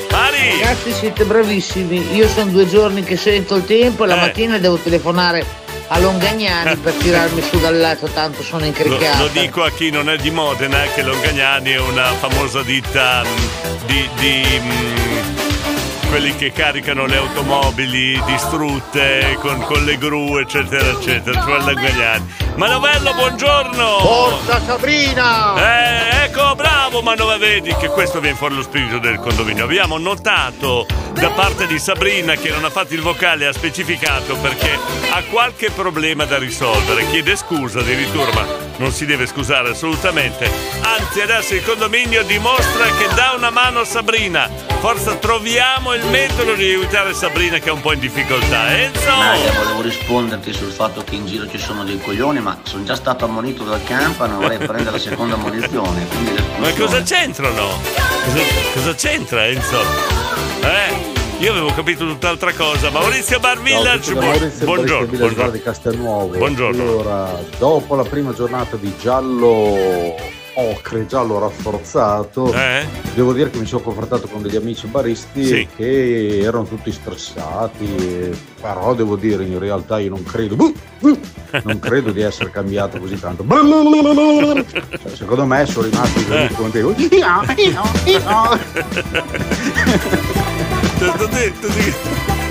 Mari! 0.09 0.59
Ragazzi 0.61 0.93
siete 0.93 1.25
bravissimi, 1.25 2.15
io 2.15 2.27
sono 2.29 2.49
due 2.51 2.67
giorni 2.67 3.03
che 3.03 3.17
sento 3.17 3.55
il 3.55 3.65
tempo 3.65 4.05
e 4.05 4.07
la 4.07 4.15
Eh. 4.15 4.19
mattina 4.21 4.57
devo 4.57 4.77
telefonare 4.77 5.45
a 5.91 5.99
Longagnani 5.99 6.75
per 6.77 6.93
tirarmi 6.93 7.41
su 7.41 7.59
dal 7.59 7.75
letto, 7.77 8.07
tanto 8.07 8.41
sono 8.43 8.61
Lo, 8.61 8.67
incricata. 8.67 9.19
lo 9.19 9.27
dico 9.27 9.63
a 9.63 9.71
chi 9.71 9.89
non 9.89 10.09
è 10.09 10.17
di 10.17 10.29
Modena 10.31 10.81
che 10.93 11.01
Longagnani 11.01 11.71
è 11.71 11.79
una 11.79 12.13
famosa 12.13 12.61
ditta 12.61 13.23
mh, 13.23 13.85
di, 13.85 14.09
di, 14.19 14.59
mh, 14.59 15.38
quelli 16.09 16.35
che 16.35 16.51
caricano 16.51 17.05
le 17.05 17.17
automobili 17.17 18.21
distrutte 18.25 19.37
con, 19.39 19.59
con 19.61 19.83
le 19.85 19.97
gru 19.97 20.37
eccetera 20.37 20.89
eccetera 20.89 21.41
cioè 21.41 21.59
Longagnani 21.59 22.33
Manovello 22.55 23.13
buongiorno 23.13 23.99
Forza 23.99 24.59
Sabrina! 24.65 25.55
eh, 25.55 26.23
ecco, 26.25 26.55
bravo 26.55 27.01
Manova, 27.01 27.37
vedi 27.37 27.73
che 27.75 27.87
questo 27.87 28.19
viene 28.19 28.35
fuori 28.35 28.55
lo 28.55 28.61
spirito 28.61 28.99
del 28.99 29.19
condominio. 29.19 29.63
Abbiamo 29.63 29.97
notato 29.97 30.85
da 31.13 31.29
parte 31.31 31.67
di 31.67 31.79
Sabrina 31.79 32.35
che 32.35 32.49
non 32.49 32.63
ha 32.63 32.69
fatto 32.69 32.93
il 32.93 33.01
vocale, 33.01 33.45
ha 33.47 33.53
specificato 33.53 34.35
perché 34.37 34.77
ha 35.11 35.23
qualche 35.29 35.71
problema 35.71 36.25
da 36.25 36.37
risolvere. 36.37 37.07
Chiede 37.09 37.35
scusa 37.35 37.79
addirittura, 37.79 38.31
ma 38.33 38.45
non 38.77 38.91
si 38.91 39.05
deve 39.05 39.25
scusare 39.25 39.69
assolutamente. 39.69 40.49
Anzi, 40.81 41.21
adesso 41.21 41.55
il 41.55 41.63
condominio 41.63 42.23
dimostra 42.23 42.85
che 42.97 43.07
dà 43.15 43.33
una 43.35 43.49
mano 43.49 43.81
a 43.81 43.85
Sabrina. 43.85 44.49
Forza, 44.79 45.15
troviamo 45.15 45.93
il 45.93 45.98
metodo 46.09 46.53
di 46.53 46.63
aiutare 46.65 47.13
Sabrina 47.13 47.57
che 47.59 47.69
è 47.69 47.71
un 47.71 47.81
po' 47.81 47.93
in 47.93 47.99
difficoltà. 47.99 48.75
Enzo! 48.77 49.09
Maria, 49.15 49.51
volevo 49.51 49.81
risponderti 49.81 50.53
sul 50.53 50.71
fatto 50.71 51.03
che 51.03 51.15
in 51.15 51.25
giro 51.25 51.47
ci 51.49 51.57
sono 51.57 51.83
dei 51.83 51.99
coglioni, 51.99 52.39
ma 52.39 52.57
sono 52.63 52.83
già 52.83 52.95
stato 52.95 53.25
ammonito 53.25 53.63
dal 53.63 53.83
campo 53.83 54.25
e 54.25 54.27
non 54.27 54.39
vorrei 54.39 54.57
prendere 54.57 54.91
la 54.91 54.97
seconda 54.99 55.35
ammonizione. 55.35 56.07
Ma 56.59 56.71
cosa 56.73 57.01
c'entrano? 57.01 57.67
Cosa, 58.25 58.39
cosa 58.73 58.95
c'entra 58.95 59.45
Enzo? 59.47 59.81
Eh? 60.61 61.17
Io 61.39 61.51
avevo 61.51 61.71
capito 61.73 62.05
tutt'altra 62.05 62.51
cosa. 62.53 62.89
Maurizio 62.89 63.39
Bar 63.39 63.61
Village, 63.61 64.03
Ciao, 64.11 64.13
buon- 64.15 64.25
Maurizio 64.25 64.65
buongiorno. 64.65 65.05
Village 65.05 65.17
buongiorno. 65.17 65.51
di 65.51 65.61
Castelnuovo. 65.61 66.37
Buongiorno. 66.37 66.81
Allora, 66.83 67.39
dopo 67.57 67.95
la 67.95 68.03
prima 68.03 68.33
giornata 68.33 68.75
di 68.75 68.93
giallo 68.99 70.17
ocre, 70.55 71.05
giallo 71.05 71.39
rafforzato, 71.39 72.53
Eh? 72.53 72.85
devo 73.13 73.33
dire 73.33 73.49
che 73.49 73.59
mi 73.59 73.65
sono 73.65 73.81
confrontato 73.81 74.27
con 74.27 74.41
degli 74.41 74.55
amici 74.55 74.87
baristi 74.87 75.45
Sì. 75.45 75.67
che 75.75 76.39
erano 76.39 76.63
tutti 76.65 76.91
stressati, 76.91 78.35
però 78.59 78.93
devo 78.93 79.15
dire 79.15 79.43
in 79.45 79.57
realtà 79.59 79.99
io 79.99 80.09
non 80.09 80.23
credo, 80.23 80.55
non 81.63 81.79
credo 81.79 82.11
di 82.11 82.21
essere 82.21 82.51
cambiato 82.51 82.99
così 82.99 83.19
tanto. 83.19 83.45
Cioè, 83.47 85.15
secondo 85.15 85.45
me 85.45 85.65
sono 85.65 85.87
rimasti 85.87 86.25
Eh. 86.29 86.47
così 86.47 86.53
come 86.55 86.71
te. 86.71 86.81
Tutti- 90.99 91.53
tutti- 91.59 91.93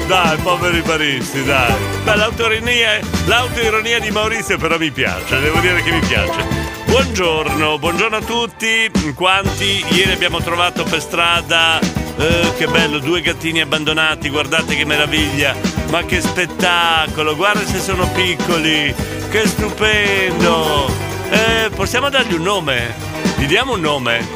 Dai, 0.09 0.39
poveri 0.39 0.81
baristi, 0.81 1.45
dai. 1.45 1.71
Beh, 2.03 2.17
l'autoironia, 2.17 2.99
l'autoironia 3.27 4.01
di 4.01 4.11
Maurizio 4.11 4.57
però 4.57 4.79
mi 4.79 4.91
piace, 4.91 5.39
devo 5.39 5.61
dire 5.61 5.83
che 5.83 5.91
mi 5.91 6.01
piace. 6.01 6.47
Buongiorno, 6.87 7.79
buongiorno 7.79 8.17
a 8.17 8.23
tutti. 8.23 8.91
Quanti 9.15 9.85
ieri 9.91 10.13
abbiamo 10.13 10.41
trovato 10.41 10.85
per 10.85 11.03
strada? 11.03 11.79
eh, 12.19 12.53
che 12.57 12.67
bello, 12.67 13.01
due 13.01 13.21
gattini 13.21 13.61
abbandonati, 13.61 14.31
guardate 14.31 14.75
che 14.77 14.87
meraviglia. 14.87 15.55
Ma 15.91 16.03
che 16.05 16.23
spettacolo, 16.23 17.37
guarda 17.37 17.67
se 17.67 17.79
sono 17.79 18.09
piccoli. 18.13 18.95
Che 19.29 19.47
stupendo. 19.47 20.91
Eh, 21.29 21.69
possiamo 21.75 22.09
dargli 22.09 22.33
un 22.33 22.43
nome? 22.45 22.95
Gli 23.37 23.45
diamo 23.45 23.75
un 23.75 23.81
nome? 23.81 24.27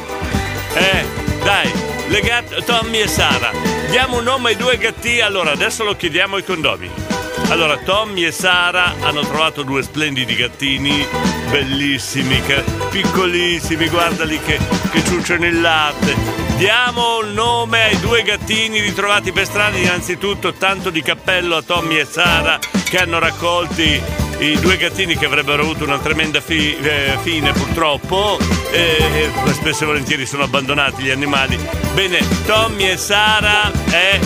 Eh, 0.75 1.03
dai, 1.43 1.71
le 2.09 2.21
gatte, 2.21 2.61
Tommy 2.63 2.99
e 2.99 3.07
Sara. 3.07 3.82
Diamo 3.93 4.17
un 4.17 4.23
nome 4.23 4.49
ai 4.49 4.55
due 4.55 4.79
gatti. 4.79 5.21
Allora, 5.21 5.51
adesso 5.51 5.83
lo 5.83 5.95
chiediamo 5.95 6.37
ai 6.37 6.43
condomini. 6.43 6.91
Allora, 7.49 7.77
Tommy 7.77 8.25
e 8.25 8.31
Sara 8.31 8.95
hanno 9.01 9.21
trovato 9.21 9.61
due 9.61 9.83
splendidi 9.83 10.33
gattini, 10.33 11.05
bellissimi, 11.51 12.41
piccolissimi, 12.89 13.87
guardali 13.89 14.39
che, 14.39 14.57
che 14.89 15.03
ciucciano 15.03 15.45
il 15.45 15.61
latte. 15.61 16.15
Diamo 16.57 17.19
un 17.19 17.33
nome 17.33 17.83
ai 17.83 17.99
due 17.99 18.23
gattini 18.23 18.79
ritrovati 18.79 19.31
per 19.31 19.45
strada. 19.45 19.77
Innanzitutto, 19.77 20.53
tanto 20.53 20.89
di 20.89 21.03
cappello 21.03 21.55
a 21.55 21.61
Tommy 21.61 21.97
e 21.97 22.05
Sara 22.05 22.57
che 22.89 22.97
hanno 22.97 23.19
raccolti 23.19 24.22
i 24.43 24.59
due 24.59 24.77
gattini 24.77 25.15
che 25.17 25.25
avrebbero 25.25 25.61
avuto 25.63 25.83
una 25.83 25.99
tremenda 25.99 26.41
fi- 26.41 26.75
eh, 26.81 27.17
fine 27.21 27.51
purtroppo 27.53 28.37
e 28.71 29.31
e 29.47 29.53
spesso 29.53 29.83
e 29.83 29.87
volentieri 29.87 30.25
sono 30.25 30.43
abbandonati 30.43 31.03
gli 31.03 31.09
animali 31.09 31.57
bene 31.93 32.19
Tommy 32.45 32.89
e 32.89 32.97
Sara 32.97 33.71
eh, 33.91 34.19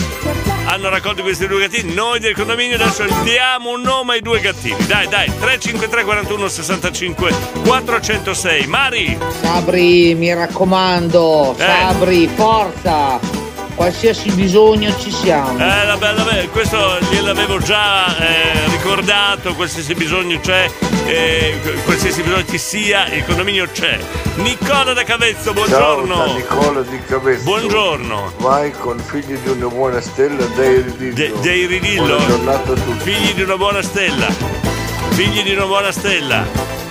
hanno 0.64 0.88
raccolto 0.88 1.22
questi 1.22 1.46
due 1.46 1.60
gattini 1.68 1.94
noi 1.94 2.18
del 2.18 2.34
condominio 2.34 2.76
adesso 2.76 3.04
diamo 3.22 3.70
un 3.70 3.82
nome 3.82 4.14
ai 4.14 4.20
due 4.20 4.40
gattini 4.40 4.76
dai 4.86 5.06
dai 5.08 5.26
353 5.26 6.02
41 6.04 6.48
65 6.48 7.34
406 7.64 8.66
Mari 8.66 9.18
Sabri, 9.40 10.14
mi 10.14 10.32
raccomando, 10.34 11.54
Eh. 11.56 11.62
Sabri, 11.64 12.28
forza! 12.34 13.46
Qualsiasi 13.78 14.32
bisogno 14.32 14.92
ci 14.98 15.12
siamo. 15.12 15.52
Eh, 15.52 15.86
vabbè, 15.86 16.14
vabbè, 16.14 16.48
questo 16.48 16.98
gliel'avevo 17.12 17.60
già 17.60 18.06
eh, 18.18 18.68
ricordato, 18.70 19.54
qualsiasi 19.54 19.94
bisogno 19.94 20.40
c'è, 20.40 20.68
eh, 21.06 21.60
qualsiasi 21.84 22.22
bisogno 22.22 22.44
ci 22.44 22.58
sia, 22.58 23.06
il 23.06 23.24
condominio 23.24 23.68
c'è. 23.70 23.96
Nicola 24.34 24.92
da 24.94 25.04
Cavezzo, 25.04 25.52
buongiorno. 25.52 26.12
Ciao, 26.12 26.26
da 26.26 26.32
Nicola 26.34 26.80
di 26.82 27.00
Cavezzo. 27.06 27.44
Buongiorno. 27.44 28.32
Vai 28.38 28.72
con 28.72 28.98
figli 28.98 29.36
di 29.36 29.48
una 29.48 29.68
buona 29.68 30.00
stella 30.00 30.44
dei 30.56 30.82
Ridillo. 30.82 31.14
De- 31.14 31.32
dei 31.40 31.66
Ridillo. 31.66 32.16
Buona 32.16 32.26
giornata 32.26 32.72
a 32.72 32.74
tutti. 32.74 33.10
Figli 33.12 33.34
di 33.34 33.42
una 33.42 33.56
buona 33.56 33.82
stella. 33.82 34.26
Figli 35.10 35.42
di 35.42 35.52
una 35.52 35.66
buona 35.66 35.92
stella. 35.92 36.44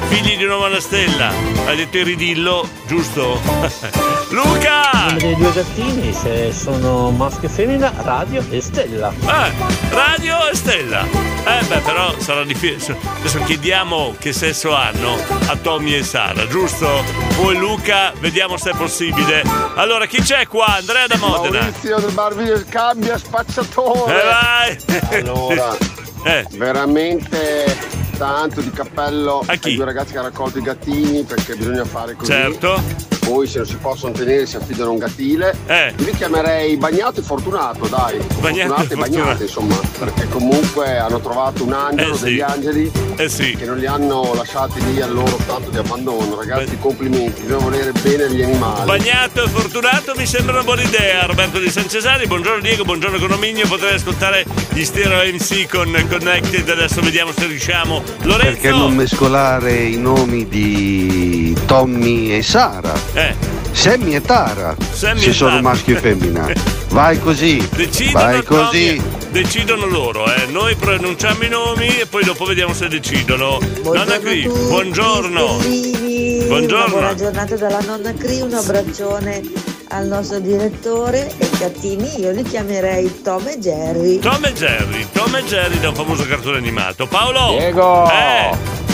Figli 0.08 0.38
di 0.38 0.44
una 0.44 0.56
buona 0.56 0.80
stella. 0.80 1.32
Hai 1.66 1.76
detto 1.76 1.98
il 1.98 2.06
ridillo, 2.06 2.68
giusto? 2.86 3.40
Luca! 4.32 4.86
dei 5.18 5.36
due 5.36 5.52
gattini, 5.54 6.14
se 6.14 6.52
sono 6.52 7.10
maschio 7.12 7.48
e 7.48 7.52
femmina, 7.52 7.92
radio 8.02 8.44
e 8.50 8.62
stella. 8.62 9.12
Eh, 9.22 9.52
radio 9.90 10.50
e 10.50 10.56
stella. 10.56 11.04
Eh 11.04 11.64
beh, 11.66 11.80
però 11.80 12.14
sarà 12.20 12.44
difficile. 12.44 12.98
Adesso 13.20 13.40
chiediamo 13.44 14.16
che 14.20 14.34
sesso 14.34 14.76
hanno 14.76 15.16
a 15.48 15.56
Tommy 15.56 15.94
e 15.94 16.04
Sara, 16.04 16.46
giusto? 16.48 17.04
Poi 17.38 17.56
Luca, 17.58 18.12
vediamo 18.20 18.58
se 18.58 18.72
è 18.72 18.76
possibile. 18.76 19.44
Allora, 19.76 20.06
chi 20.06 20.22
c'è 20.22 20.46
qua? 20.48 20.76
Andrea 20.76 21.08
da 21.08 21.18
Modena. 21.18 21.60
Maurizio 21.60 22.00
del 22.00 22.12
Barbier 22.12 22.66
cambia 22.68 23.18
spacciatore. 23.18 24.22
Eh 24.22 24.26
vai! 24.26 25.20
Allora, 25.22 25.76
Eh. 26.24 26.46
veramente 26.52 27.78
tanto 28.18 28.62
di 28.62 28.72
cappello 28.72 29.44
A 29.46 29.56
chi? 29.56 29.70
ai 29.70 29.76
due 29.76 29.86
ragazzi 29.86 30.12
che 30.12 30.18
hanno 30.18 30.28
raccolto 30.30 30.58
i 30.58 30.62
gattini 30.62 31.24
perché 31.24 31.56
bisogna 31.56 31.86
fare 31.86 32.16
così. 32.16 32.32
Certo. 32.32 33.17
Poi 33.28 33.46
se 33.46 33.58
non 33.58 33.68
si 33.68 33.76
possono 33.76 34.14
tenere 34.14 34.46
si 34.46 34.56
affidano 34.56 34.90
a 34.90 34.94
un 34.94 35.00
gattile. 35.00 35.54
Eh. 35.66 35.94
Io 35.98 36.06
li 36.06 36.12
chiamerei 36.16 36.78
bagnato 36.78 37.20
e 37.20 37.24
fortunato, 37.24 37.86
dai. 37.88 38.18
Bagnato 38.40 38.74
fortunato 38.74 38.94
e 38.94 38.96
bagnate, 38.96 38.96
fortunato. 38.96 39.44
insomma. 39.44 39.80
Perché 40.00 40.28
comunque 40.30 40.98
hanno 40.98 41.20
trovato 41.20 41.64
un 41.64 41.74
angelo, 41.74 42.14
Eh 42.14 42.18
sì. 42.18 42.24
degli 42.24 42.40
angeli 42.42 42.92
Eh 43.18 43.30
sì. 43.30 43.56
che 43.56 43.66
non 43.66 43.78
li 43.78 43.86
hanno 43.86 44.34
lasciati 44.34 44.82
lì 44.94 45.02
al 45.02 45.14
loro 45.14 45.38
stato 45.42 45.70
di 45.70 45.78
abbandono. 45.78 46.36
Ragazzi, 46.38 46.78
complimenti, 46.80 47.42
bisogna 47.42 47.64
volere 47.64 47.92
bene 47.92 48.24
agli 48.24 48.42
animali. 48.44 48.86
Bagnato 48.86 49.44
e 49.44 49.50
fortunato 49.50 50.14
mi 50.16 50.26
sembra 50.26 50.54
una 50.54 50.64
buona 50.64 50.82
idea. 50.84 51.26
Roberto 51.26 51.60
di 51.60 51.70
San 51.70 51.90
Cesari, 51.90 52.28
buongiorno 52.28 52.62
Diego, 52.62 52.84
buongiorno 52.86 53.18
Econominio. 53.18 53.68
Potrei 53.68 53.96
ascoltare 53.96 54.46
gli 54.72 54.84
stereo 54.86 55.20
MC 55.34 55.68
con 55.70 55.92
Connected. 56.10 56.70
Adesso 56.70 57.02
vediamo 57.02 57.32
se 57.38 57.46
riusciamo. 57.46 58.02
Lorenzo. 58.22 58.52
Perché 58.52 58.70
non 58.70 58.96
mescolare 58.96 59.74
i 59.74 59.98
nomi 59.98 60.48
di 60.48 61.56
Tommy 61.66 62.32
e 62.38 62.42
Sara? 62.42 62.94
Eh. 63.18 63.34
Sammy 63.72 64.16
e 64.16 64.22
Tara. 64.22 64.76
Sammy 64.92 65.20
se 65.20 65.30
e 65.30 65.34
sono 65.34 65.50
Tara. 65.52 65.62
maschio 65.62 65.98
e 65.98 66.00
femmina. 66.00 66.48
Vai 66.90 67.20
così. 67.20 67.68
Decidono, 67.76 68.24
Vai 68.26 68.44
così. 68.44 68.96
Tommy, 68.96 69.02
decidono 69.32 69.86
loro, 69.88 70.26
eh. 70.34 70.46
Noi 70.52 70.76
pronunciamo 70.76 71.44
i 71.44 71.50
nomi 71.50 71.88
e 72.00 72.06
poi 72.06 72.24
dopo 72.24 72.46
vediamo 72.46 72.74
se 72.74 72.88
decidono. 72.88 73.60
Nonna 73.84 74.20
Cri, 74.20 74.48
buongiorno. 74.48 75.56
Una 75.56 76.46
Buongiorno. 76.48 76.90
buona 76.90 77.16
giornata 77.16 77.56
dalla 77.56 77.82
nonna 77.82 78.14
Cri, 78.14 78.40
un 78.40 78.54
abbraccione 78.54 79.42
al 79.90 80.06
nostro 80.08 80.40
direttore 80.40 81.32
e 81.38 81.46
i 81.46 81.58
gattini 81.58 82.20
io 82.20 82.32
li 82.32 82.44
chiamerei 82.44 83.22
Tom 83.22 83.48
e 83.48 83.58
Jerry. 83.60 84.20
Tom 84.20 84.44
e 84.46 84.54
Jerry, 84.54 85.08
Tom 85.12 85.36
e 85.36 85.44
Jerry 85.44 85.80
da 85.80 85.90
un 85.90 85.96
famoso 85.96 86.26
cartone 86.26 86.58
animato. 86.58 87.06
Paolo! 87.08 87.58
Diego! 87.58 88.10
Eh, 88.10 88.87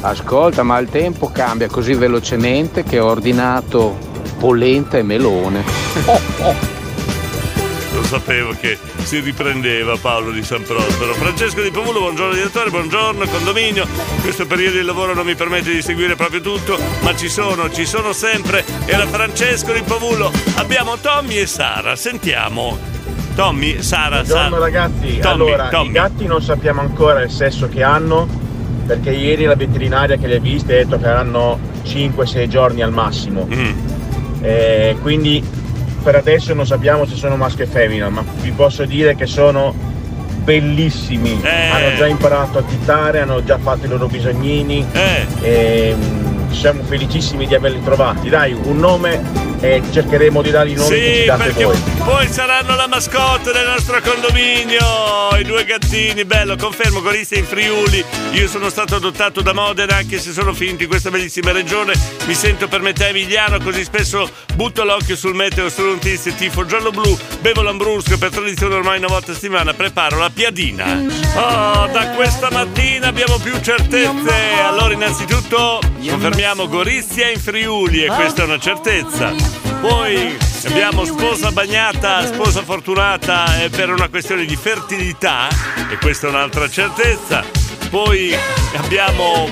Ascolta, 0.00 0.62
ma 0.62 0.78
il 0.78 0.88
tempo 0.88 1.30
cambia 1.32 1.68
così 1.68 1.94
velocemente 1.94 2.84
che 2.84 3.00
ho 3.00 3.06
ordinato 3.06 3.98
polenta 4.38 4.96
e 4.96 5.02
melone. 5.02 5.64
Oh, 6.04 6.20
oh. 6.42 6.54
lo 7.94 8.02
sapevo 8.04 8.54
che 8.60 8.78
si 9.02 9.18
riprendeva 9.18 9.96
Paolo 9.96 10.30
di 10.30 10.42
San 10.44 10.62
Prospero. 10.62 11.14
Francesco 11.14 11.62
di 11.62 11.70
Pomulo, 11.70 12.00
buongiorno 12.00 12.34
direttore, 12.34 12.70
buongiorno 12.70 13.26
condominio. 13.26 13.86
Questo 14.20 14.46
periodo 14.46 14.78
di 14.78 14.84
lavoro 14.84 15.14
non 15.14 15.26
mi 15.26 15.34
permette 15.34 15.72
di 15.72 15.82
seguire 15.82 16.14
proprio 16.14 16.40
tutto, 16.40 16.78
ma 17.00 17.16
ci 17.16 17.28
sono, 17.28 17.68
ci 17.70 17.84
sono 17.84 18.12
sempre. 18.12 18.64
Era 18.84 19.04
Francesco 19.06 19.72
di 19.72 19.82
Pomulo. 19.82 20.30
Abbiamo 20.56 20.96
Tommy 20.98 21.38
e 21.38 21.46
Sara, 21.46 21.96
sentiamo. 21.96 22.78
Tommy, 23.34 23.82
Sara, 23.82 24.22
Buongiorno 24.22 24.48
Sara. 24.50 24.58
ragazzi, 24.58 25.18
Tommy, 25.18 25.20
allora 25.22 25.68
Tommy. 25.68 25.88
i 25.88 25.92
gatti 25.92 26.26
non 26.26 26.42
sappiamo 26.42 26.80
ancora 26.80 27.22
il 27.22 27.30
sesso 27.30 27.68
che 27.68 27.82
hanno 27.82 28.46
perché 28.88 29.10
ieri 29.10 29.44
la 29.44 29.54
veterinaria 29.54 30.16
che 30.16 30.26
li 30.26 30.34
ha 30.34 30.40
visti 30.40 30.72
ha 30.72 30.76
detto 30.76 30.96
che 30.98 31.06
hanno 31.06 31.58
5-6 31.84 32.46
giorni 32.46 32.80
al 32.80 32.90
massimo. 32.90 33.46
Mm. 33.46 33.70
Eh, 34.40 34.96
quindi 35.02 35.44
per 36.02 36.14
adesso 36.14 36.54
non 36.54 36.66
sappiamo 36.66 37.04
se 37.04 37.14
sono 37.14 37.36
maschio 37.36 37.64
e 37.64 37.66
femmina, 37.66 38.08
ma 38.08 38.24
vi 38.40 38.50
posso 38.50 38.86
dire 38.86 39.14
che 39.14 39.26
sono 39.26 39.74
bellissimi. 40.42 41.38
Eh. 41.42 41.68
Hanno 41.68 41.96
già 41.96 42.06
imparato 42.06 42.58
a 42.58 42.62
titare, 42.62 43.20
hanno 43.20 43.44
già 43.44 43.58
fatto 43.58 43.84
i 43.84 43.88
loro 43.90 44.06
bisognini. 44.06 44.86
Eh. 44.90 45.26
E, 45.42 45.94
mm, 45.94 46.50
siamo 46.50 46.82
felicissimi 46.82 47.46
di 47.46 47.54
averli 47.54 47.82
trovati. 47.82 48.30
Dai, 48.30 48.54
un 48.54 48.78
nome 48.78 49.20
e 49.60 49.82
cercheremo 49.90 50.42
di 50.42 50.50
dargli 50.50 50.76
ci 50.76 50.84
Sì, 50.84 51.24
perché 51.26 51.64
voi. 51.64 51.78
poi 52.04 52.28
saranno 52.28 52.76
la 52.76 52.86
mascotte 52.86 53.52
del 53.52 53.66
nostro 53.66 54.00
condominio, 54.00 55.36
i 55.38 55.44
due 55.44 55.64
gattini, 55.64 56.24
bello, 56.24 56.56
confermo, 56.56 57.00
Gorizia 57.00 57.38
in 57.38 57.44
Friuli, 57.44 58.04
io 58.32 58.48
sono 58.48 58.68
stato 58.70 58.96
adottato 58.96 59.40
da 59.40 59.52
Modena 59.52 59.96
anche 59.96 60.18
se 60.18 60.32
sono 60.32 60.52
finito 60.52 60.82
in 60.82 60.88
questa 60.88 61.10
bellissima 61.10 61.52
regione, 61.52 61.94
mi 62.26 62.34
sento 62.34 62.68
per 62.68 62.80
metà 62.80 63.08
emiliano, 63.08 63.58
così 63.58 63.82
spesso 63.84 64.30
butto 64.54 64.84
l'occhio 64.84 65.16
sul 65.16 65.34
meteo, 65.34 65.68
notizie, 65.76 66.34
tifo 66.34 66.64
giallo-blu, 66.64 67.16
bevo 67.40 67.62
lambrusco 67.62 68.14
e 68.14 68.18
per 68.18 68.30
tradizione 68.30 68.74
ormai 68.74 68.98
una 68.98 69.06
volta 69.08 69.32
a 69.32 69.34
settimana 69.34 69.72
preparo 69.74 70.18
la 70.18 70.30
piadina. 70.30 70.84
Oh, 71.34 71.86
da 71.86 72.10
questa 72.14 72.48
mattina 72.50 73.08
abbiamo 73.08 73.38
più 73.38 73.58
certezze, 73.60 74.34
allora 74.62 74.92
innanzitutto 74.92 75.80
confermiamo 76.06 76.68
Gorizia 76.68 77.30
in 77.30 77.40
Friuli 77.40 78.04
e 78.04 78.08
questa 78.08 78.42
è 78.42 78.44
una 78.44 78.58
certezza. 78.58 79.47
Poi 79.80 80.36
abbiamo 80.66 81.04
sposa 81.04 81.52
bagnata, 81.52 82.26
sposa 82.26 82.62
fortunata 82.62 83.44
per 83.70 83.90
una 83.90 84.08
questione 84.08 84.44
di 84.44 84.56
fertilità 84.56 85.48
e 85.90 85.96
questa 85.98 86.26
è 86.26 86.30
un'altra 86.30 86.68
certezza. 86.68 87.44
Poi 87.88 88.36
abbiamo 88.76 89.48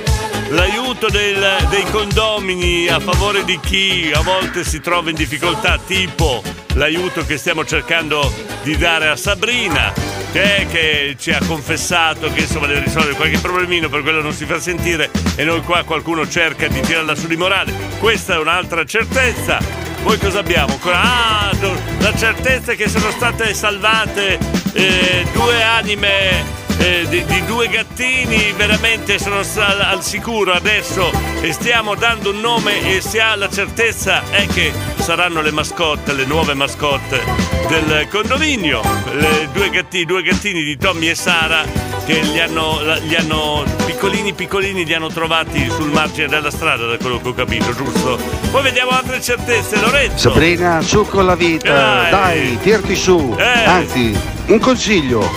l'aiuto 0.50 1.08
del- 1.08 1.66
dei 1.70 1.84
condomini 1.90 2.88
a 2.88 2.98
favore 3.00 3.44
di 3.44 3.58
chi 3.60 4.10
a 4.12 4.20
volte 4.20 4.64
si 4.64 4.80
trova 4.80 5.10
in 5.10 5.16
difficoltà, 5.16 5.78
tipo 5.84 6.42
l'aiuto 6.74 7.24
che 7.24 7.38
stiamo 7.38 7.64
cercando 7.64 8.32
di 8.62 8.76
dare 8.76 9.08
a 9.08 9.16
Sabrina. 9.16 10.14
Che, 10.32 10.66
che 10.70 11.16
ci 11.18 11.30
ha 11.30 11.38
confessato 11.46 12.30
che 12.30 12.40
insomma 12.40 12.66
deve 12.66 12.80
risolvere 12.80 13.14
qualche 13.14 13.38
problemino, 13.38 13.88
per 13.88 14.02
quello 14.02 14.20
non 14.20 14.34
si 14.34 14.44
fa 14.44 14.60
sentire 14.60 15.08
e 15.34 15.44
noi 15.44 15.62
qua 15.62 15.82
qualcuno 15.84 16.28
cerca 16.28 16.66
di 16.68 16.78
tirarla 16.80 17.14
su 17.14 17.26
di 17.26 17.36
morale. 17.36 17.72
Questa 17.98 18.34
è 18.34 18.38
un'altra 18.38 18.84
certezza. 18.84 19.85
Poi 20.06 20.18
cosa 20.18 20.38
abbiamo? 20.38 20.78
Ah, 20.84 21.50
la 21.98 22.14
certezza 22.14 22.74
che 22.74 22.88
sono 22.88 23.10
state 23.10 23.52
salvate 23.54 24.38
eh, 24.72 25.26
due 25.32 25.60
anime 25.64 26.44
eh, 26.78 27.06
di, 27.08 27.24
di 27.24 27.44
due 27.44 27.66
gattini, 27.66 28.52
veramente 28.52 29.18
sono 29.18 29.40
al, 29.40 29.80
al 29.80 30.04
sicuro 30.04 30.52
adesso 30.52 31.10
e 31.40 31.50
stiamo 31.50 31.96
dando 31.96 32.30
un 32.30 32.38
nome 32.38 32.94
e 32.94 33.00
si 33.00 33.18
ha 33.18 33.34
la 33.34 33.48
certezza 33.48 34.22
è 34.30 34.46
che 34.46 34.72
saranno 34.98 35.40
le 35.40 35.50
mascotte, 35.50 36.12
le 36.12 36.24
nuove 36.24 36.54
mascotte 36.54 37.20
del 37.66 38.06
condominio. 38.08 38.82
Le 39.10 39.48
due 39.52 39.70
gattini, 39.70 40.04
due 40.04 40.22
gattini 40.22 40.62
di 40.62 40.76
Tommy 40.76 41.08
e 41.08 41.16
Sara 41.16 41.85
che 42.06 42.20
li 42.20 42.40
hanno, 42.40 42.80
li 43.02 43.16
hanno 43.16 43.64
piccolini 43.84 44.32
piccolini 44.32 44.84
li 44.84 44.94
hanno 44.94 45.08
trovati 45.08 45.68
sul 45.68 45.90
margine 45.90 46.28
della 46.28 46.52
strada 46.52 46.86
da 46.86 46.96
quello 46.98 47.20
che 47.20 47.28
ho 47.28 47.34
capito, 47.34 47.74
giusto? 47.74 48.16
Poi 48.52 48.62
vediamo 48.62 48.90
altre 48.92 49.20
certezze, 49.20 49.80
Lorenzo. 49.80 50.30
Sabrina, 50.30 50.80
su 50.82 51.04
con 51.04 51.26
la 51.26 51.34
vita, 51.34 51.72
Dai. 51.72 52.10
dai, 52.10 52.58
tirati 52.62 52.94
su. 52.94 53.34
Eh. 53.36 53.64
Anzi, 53.64 54.16
un 54.46 54.58
consiglio, 54.60 55.28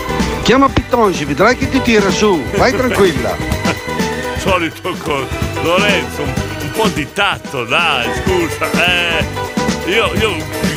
chiama 0.43 0.69
Pittonci, 0.69 1.25
vedrai 1.25 1.57
che 1.57 1.67
ti 1.69 1.81
tira 1.81 2.11
su, 2.11 2.39
vai 2.55 2.71
tranquilla. 2.71 3.35
solito 4.37 4.95
con 5.01 5.25
Lorenzo, 5.63 6.21
un, 6.21 6.33
un 6.61 6.71
po' 6.75 6.87
di 6.89 7.07
tatto, 7.11 7.63
dai, 7.65 8.07
scusa. 8.23 8.69
Eh, 8.85 9.25
io, 9.89 10.13
io 10.13 10.35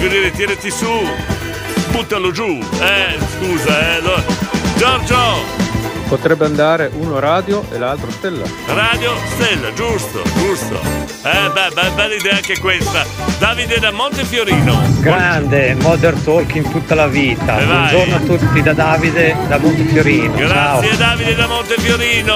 dire 0.08 0.30
tirati 0.30 0.70
su, 0.70 0.90
buttalo 1.90 2.30
giù, 2.30 2.58
eh, 2.80 3.18
scusa, 3.36 3.96
eh. 3.96 4.00
Giorgio, 4.76 5.61
Potrebbe 6.12 6.44
andare 6.44 6.90
uno 6.92 7.18
radio 7.20 7.64
e 7.70 7.78
l'altro 7.78 8.10
stella. 8.10 8.44
Radio 8.66 9.12
Stella, 9.28 9.72
giusto, 9.72 10.22
giusto. 10.36 10.78
Eh, 11.22 11.50
beh, 11.50 11.70
beh, 11.72 11.90
bella 11.94 12.14
idea 12.14 12.34
anche 12.34 12.58
questa. 12.58 13.02
Davide 13.38 13.78
da 13.78 13.90
Montefiorino. 13.92 14.78
Grande 15.00 15.74
Modern 15.80 16.22
Talking 16.22 16.70
tutta 16.70 16.94
la 16.94 17.06
vita. 17.06 17.58
E 17.58 17.64
vai. 17.64 17.94
Buongiorno 17.94 18.14
a 18.16 18.36
tutti 18.36 18.60
da 18.60 18.74
Davide 18.74 19.34
da 19.48 19.56
Montefiorino. 19.56 20.34
Grazie 20.34 20.88
Ciao. 20.90 20.96
Davide 20.98 21.34
da 21.34 21.46
Montefiorino. 21.46 22.34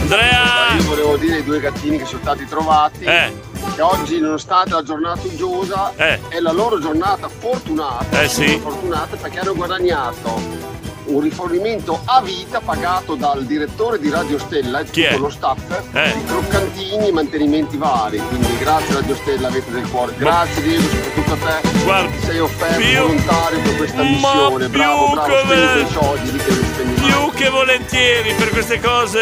Andrea. 0.00 0.74
Io 0.78 0.84
volevo 0.84 1.16
dire 1.18 1.34
ai 1.36 1.44
due 1.44 1.60
gattini 1.60 1.98
che 1.98 2.06
sono 2.06 2.20
stati 2.22 2.46
trovati 2.48 3.04
Eh. 3.04 3.30
che 3.74 3.82
oggi, 3.82 4.20
nonostante 4.20 4.70
la 4.70 4.82
giornata 4.82 5.20
uggiosa, 5.24 5.92
Eh. 5.96 6.18
è 6.28 6.38
la 6.40 6.52
loro 6.52 6.80
giornata 6.80 7.28
fortunata. 7.28 8.22
Eh, 8.22 8.26
sì. 8.26 8.46
Sono 8.46 8.58
fortunate 8.70 9.16
perché 9.16 9.38
hanno 9.38 9.54
guadagnato 9.54 10.71
un 11.12 11.20
rifornimento 11.20 12.00
a 12.04 12.20
vita 12.22 12.60
pagato 12.60 13.14
dal 13.14 13.44
direttore 13.44 13.98
di 13.98 14.08
Radio 14.10 14.38
Stella 14.38 14.80
e 14.80 14.84
tutto 14.84 15.00
è? 15.00 15.16
lo 15.18 15.30
staff 15.30 15.58
Eh. 15.92 16.12
di 16.14 16.24
croccantini 16.24 17.08
e 17.08 17.12
mantenimenti 17.12 17.76
vari. 17.76 18.18
Quindi 18.28 18.56
grazie 18.58 18.94
Radio 18.94 19.14
Stella, 19.16 19.48
avete 19.48 19.70
del 19.70 19.88
cuore. 19.90 20.14
Grazie 20.16 20.62
Diego, 20.62 20.82
soprattutto 20.82 21.32
a 21.32 21.36
te. 21.60 21.68
Guarda, 21.84 22.10
sei 22.20 22.38
offerto 22.40 22.76
più- 22.78 22.98
volontario 23.00 23.60
per 23.60 23.76
questa 23.76 24.02
ma 24.02 24.08
missione. 24.08 24.68
Bravo, 24.68 25.04
più 25.06 25.14
bravo, 25.14 25.28
che 25.28 25.44
spendi 25.44 25.92
soldi 25.92 26.30
che 26.38 26.50
li 26.50 26.64
spendi 26.72 27.00
mai. 27.00 27.10
Più 27.10 27.30
che 27.34 27.48
volentieri 27.50 28.34
per 28.34 28.48
queste 28.50 28.80
cose 28.80 29.20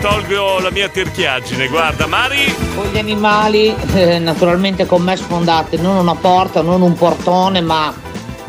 tolgo 0.00 0.58
la 0.60 0.70
mia 0.70 0.88
tirchiaggine. 0.88 1.66
Guarda, 1.68 2.06
Mari. 2.06 2.54
Con 2.74 2.86
gli 2.86 2.98
animali, 2.98 3.74
eh, 3.94 4.18
naturalmente 4.18 4.86
con 4.86 5.02
me 5.02 5.16
sfondate, 5.16 5.76
non 5.78 5.96
una 5.96 6.14
porta, 6.14 6.62
non 6.62 6.82
un 6.82 6.94
portone, 6.94 7.60
ma 7.60 7.92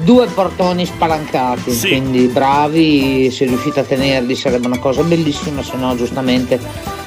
due 0.03 0.27
portoni 0.27 0.85
spalancati. 0.85 1.71
Sì. 1.71 1.87
Quindi 1.89 2.27
bravi, 2.27 3.29
se 3.31 3.45
riuscite 3.45 3.81
a 3.81 3.83
tenerli 3.83 4.35
sarebbe 4.35 4.67
una 4.67 4.79
cosa 4.79 5.01
bellissima, 5.03 5.63
se 5.63 5.75
no 5.77 5.95
giustamente 5.95 6.59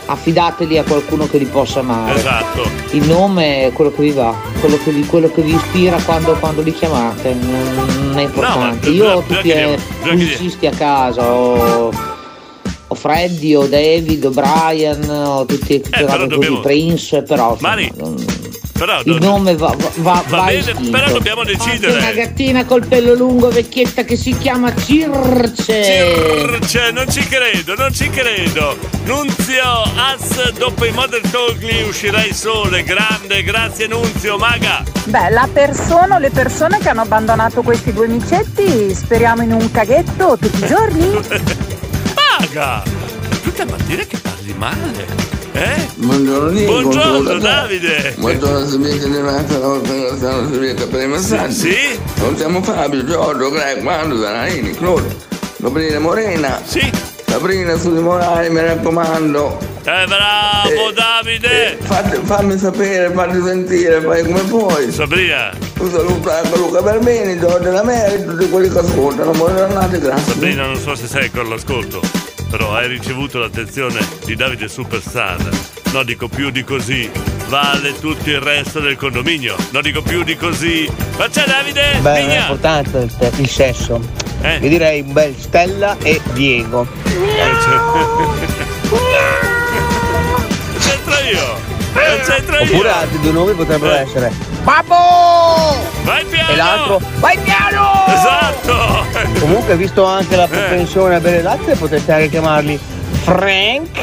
affidateli 0.08 0.78
a 0.78 0.84
qualcuno 0.84 1.26
che 1.26 1.38
li 1.38 1.46
possa 1.46 1.80
amare. 1.80 2.18
Esatto. 2.18 2.62
Il 2.92 3.06
nome 3.08 3.66
è 3.66 3.72
quello 3.72 3.90
che 3.90 4.02
vi 4.02 4.10
va, 4.12 4.34
quello 4.60 4.78
che 4.82 4.90
vi, 4.92 5.04
quello 5.04 5.28
che 5.30 5.42
vi 5.42 5.54
ispira 5.54 6.00
quando, 6.02 6.32
quando 6.34 6.62
li 6.62 6.72
chiamate, 6.72 7.34
non 7.34 8.12
è 8.16 8.22
importante. 8.22 8.88
ma 8.88 8.94
Io 8.94 9.10
ho 9.12 9.20
tutti 9.22 9.42
bisogna 9.42 9.66
eh, 9.74 9.78
musicisti 10.12 10.66
a 10.66 10.70
casa, 10.70 11.28
ho, 11.32 11.90
ho 12.88 12.94
Freddy, 12.94 13.54
ho 13.56 13.66
David, 13.66 14.24
ho 14.26 14.30
Brian, 14.30 15.08
ho 15.10 15.44
tutti, 15.44 15.74
Eh, 15.74 15.80
però 15.90 16.24
dobbiamo- 16.26 16.60
Prince, 16.60 17.22
però 17.22 17.56
Mari, 17.58 17.90
Però 18.76 19.00
il 19.04 19.16
nome 19.20 19.56
va, 19.56 19.74
va, 19.76 19.90
va, 19.96 20.24
Va 20.28 20.44
bene, 20.44 20.58
istinto. 20.58 20.90
però 20.90 21.10
dobbiamo 21.10 21.40
Anche 21.40 21.56
decidere. 21.56 21.98
Una 21.98 22.12
gattina 22.12 22.64
col 22.64 22.86
pelo 22.86 23.14
lungo 23.14 23.48
vecchietta 23.48 24.04
che 24.04 24.16
si 24.16 24.36
chiama 24.36 24.74
Circe. 24.74 25.82
Circe, 25.82 26.90
non 26.92 27.10
ci 27.10 27.26
credo, 27.26 27.74
non 27.74 27.92
ci 27.92 28.10
credo. 28.10 28.76
Nunzio, 29.04 29.62
As, 29.96 30.52
dopo 30.58 30.84
i 30.84 30.90
Modern 30.92 31.28
Talk 31.30 31.60
lì 31.62 31.82
uscirà 31.82 32.22
il 32.24 32.34
sole. 32.34 32.82
Grande, 32.82 33.42
grazie 33.42 33.86
Nunzio, 33.86 34.36
maga. 34.36 34.82
Beh, 35.04 35.30
la 35.30 35.48
persona 35.52 36.16
o 36.16 36.18
le 36.18 36.30
persone 36.30 36.78
che 36.78 36.88
hanno 36.88 37.02
abbandonato 37.02 37.62
questi 37.62 37.92
due 37.92 38.08
micetti 38.08 38.94
speriamo 38.94 39.42
in 39.42 39.52
un 39.52 39.70
caghetto 39.70 40.36
tutti 40.40 40.62
i 40.62 40.66
giorni. 40.66 41.10
Maga! 42.38 42.82
Tutte 43.42 43.64
mattine 43.64 44.06
che 44.06 44.18
parli 44.18 44.52
male. 44.54 45.25
Eh? 45.56 45.88
Buongiorno 45.94 46.50
Nico, 46.50 46.82
Buongiorno. 46.82 47.38
Davide. 47.38 48.12
Buongiorno 48.18 48.76
di 48.76 48.98
che 48.98 49.06
non 49.06 49.42
stanno 50.18 50.50
Sabrina 50.50 50.84
per 50.84 51.02
i 51.02 51.06
messaggi. 51.06 51.54
Sì? 51.54 51.98
Salutiamo 52.14 52.62
Fabio, 52.62 53.02
Giorgio, 53.06 53.48
Greg, 53.48 53.82
Quando, 53.82 54.20
Zanarini, 54.20 54.72
Claude, 54.72 55.16
Gabriele 55.56 55.98
Morena. 55.98 56.60
Sì. 56.62 56.92
Sabrina 57.24 57.74
sui 57.78 58.00
morali, 58.02 58.50
mi 58.50 58.60
raccomando. 58.60 59.58
Eh, 59.80 60.04
bravo 60.06 60.90
Davide! 60.92 61.78
Fatti- 61.80 62.20
fammi 62.22 62.58
sapere, 62.58 63.10
fatti 63.14 63.40
sentire, 63.42 64.02
fai 64.02 64.24
come 64.24 64.42
puoi. 64.42 64.92
Sabrina. 64.92 65.52
Un 65.78 65.90
saluto 65.90 66.30
anche 66.30 66.56
Luca 66.58 66.82
Bermini, 66.82 67.38
Giorgio 67.38 67.70
Lamere 67.70 68.16
e 68.16 68.24
tutti 68.26 68.46
quelli 68.50 68.68
che 68.68 68.78
ascoltano. 68.78 69.30
Buona 69.30 69.56
giornata, 69.56 69.96
grazie. 69.96 70.32
Sabrina, 70.34 70.66
non 70.66 70.76
so 70.76 70.94
se 70.94 71.06
sei 71.06 71.30
con 71.30 71.48
l'ascolto, 71.48 72.00
però 72.50 72.74
hai 72.74 72.88
ricevuto 72.88 73.38
l'attenzione 73.38 73.98
di 74.24 74.34
Davide 74.36 74.68
Superstar. 74.68 75.38
No, 75.92 76.02
dico 76.02 76.28
più 76.28 76.50
di 76.50 76.64
così. 76.64 77.10
vale 77.48 77.98
tutto 78.00 78.28
il 78.28 78.40
resto 78.40 78.80
del 78.80 78.96
condominio. 78.96 79.56
Non 79.70 79.82
dico 79.82 80.02
più 80.02 80.22
di 80.24 80.36
così. 80.36 80.90
Ma 81.16 81.28
c'è 81.28 81.44
Davide? 81.46 81.98
Beh, 82.00 82.10
non 82.10 82.14
è 82.16 82.20
Vigna. 82.26 82.40
importante 82.40 82.98
il, 82.98 83.32
il 83.38 83.48
sesso. 83.48 84.00
Eh. 84.42 84.58
Io 84.60 84.68
direi 84.68 85.00
un 85.00 85.12
bel 85.12 85.34
Stella 85.38 85.96
e 86.02 86.20
Diego. 86.32 86.86
Non 87.04 87.56
c'entro 90.78 91.14
io! 91.30 91.75
Non 91.96 92.20
c'entro 92.24 92.56
io! 92.58 92.62
Oppure 92.72 92.90
altri 92.90 93.20
due 93.20 93.30
nomi 93.32 93.52
potrebbero 93.54 93.94
Eh. 93.94 94.00
essere 94.00 94.32
Babbo! 94.62 95.76
Vai 96.02 96.24
piano! 96.24 96.50
E 96.52 96.56
l'altro 96.56 97.00
Vai 97.18 97.38
piano! 97.38 98.04
Esatto! 98.08 99.04
Comunque, 99.40 99.76
visto 99.76 100.04
anche 100.04 100.36
la 100.36 100.46
propensione 100.46 101.14
a 101.16 101.20
bere 101.20 101.42
latte, 101.42 101.74
potreste 101.76 102.12
anche 102.12 102.28
chiamarli 102.30 102.78
Frank 103.22 103.98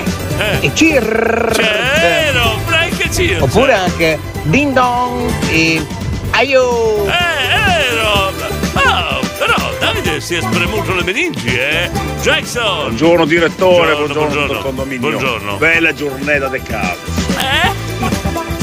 e 0.61 0.71
Cir. 0.73 1.51
Vero, 1.55 2.57
Frank 2.65 2.99
e 2.99 3.11
Circe! 3.11 3.41
Oppure 3.41 3.73
anche 3.73 4.19
Ding 4.43 4.73
Dong 4.73 5.31
e 5.49 5.85
Aio! 6.31 7.05
Eh, 7.05 7.07
vero! 7.07 8.31
Ah, 8.73 9.19
però 9.37 9.55
Davide 9.79 10.19
si 10.19 10.35
è 10.35 10.41
spremuto 10.41 10.93
le 10.95 11.03
meningi, 11.03 11.55
eh? 11.55 11.89
Jackson! 12.21 12.79
Buongiorno 12.85 13.25
direttore, 13.25 13.93
buongiorno, 13.95 14.13
buongiorno. 14.21 14.53
il 14.53 14.59
condominio. 14.63 15.09
Buongiorno. 15.09 15.57
Bella 15.57 15.93
giornata 15.93 16.47
del 16.47 16.63
cazzo. 16.63 17.22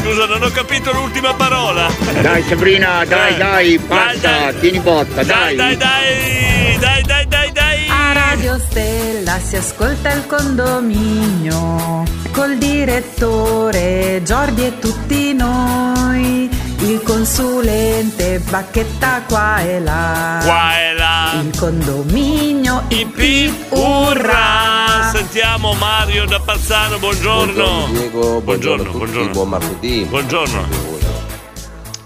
Scusa, 0.03 0.27
non 0.27 0.43
ho 0.43 0.51
capito 0.51 0.93
l'ultima 0.93 1.35
parola. 1.35 1.89
Dai 2.23 2.43
Sabrina, 2.45 3.05
dai, 3.05 3.35
Eh. 3.35 3.37
dai, 3.37 3.79
basta, 3.79 4.53
tieni 4.59 4.79
botta, 4.81 5.23
dai. 5.23 5.55
Dai, 5.57 5.77
dai, 5.77 6.79
dai, 6.79 7.03
dai, 7.03 7.27
dai, 7.27 7.53
dai. 7.53 7.89
A 7.89 8.13
Radio 8.13 8.59
Stella 8.59 9.39
si 9.39 9.57
ascolta 9.57 10.11
il 10.13 10.27
condominio 10.27 12.05
col 12.33 12.57
direttore 12.57 14.23
Giordi 14.25 14.65
e 14.65 14.79
tutti 14.79 15.35
noi. 15.35 16.49
Il 16.83 17.03
consulente 17.03 18.39
bacchetta 18.41 19.23
qua 19.29 19.61
e 19.61 19.81
là. 19.81 20.41
Qua 20.43 20.81
e 20.81 20.95
là. 20.95 21.33
Il 21.43 21.57
condominio 21.59 22.85
ip 22.89 23.53
Urrà! 23.71 25.11
Sentiamo 25.13 25.75
Mario 25.75 26.25
da 26.25 26.41
Pazzano, 26.41 26.99
buongiorno. 26.99 27.53
Buongiorno 27.53 27.87
Diego, 27.99 28.41
buongiorno, 28.41 28.43
Buongiorno, 28.43 28.83
a 28.83 28.85
tutti, 28.85 28.97
buongiorno. 28.97 29.31
buon 29.33 29.49
martedì. 29.49 30.05
Buongiorno. 30.09 30.67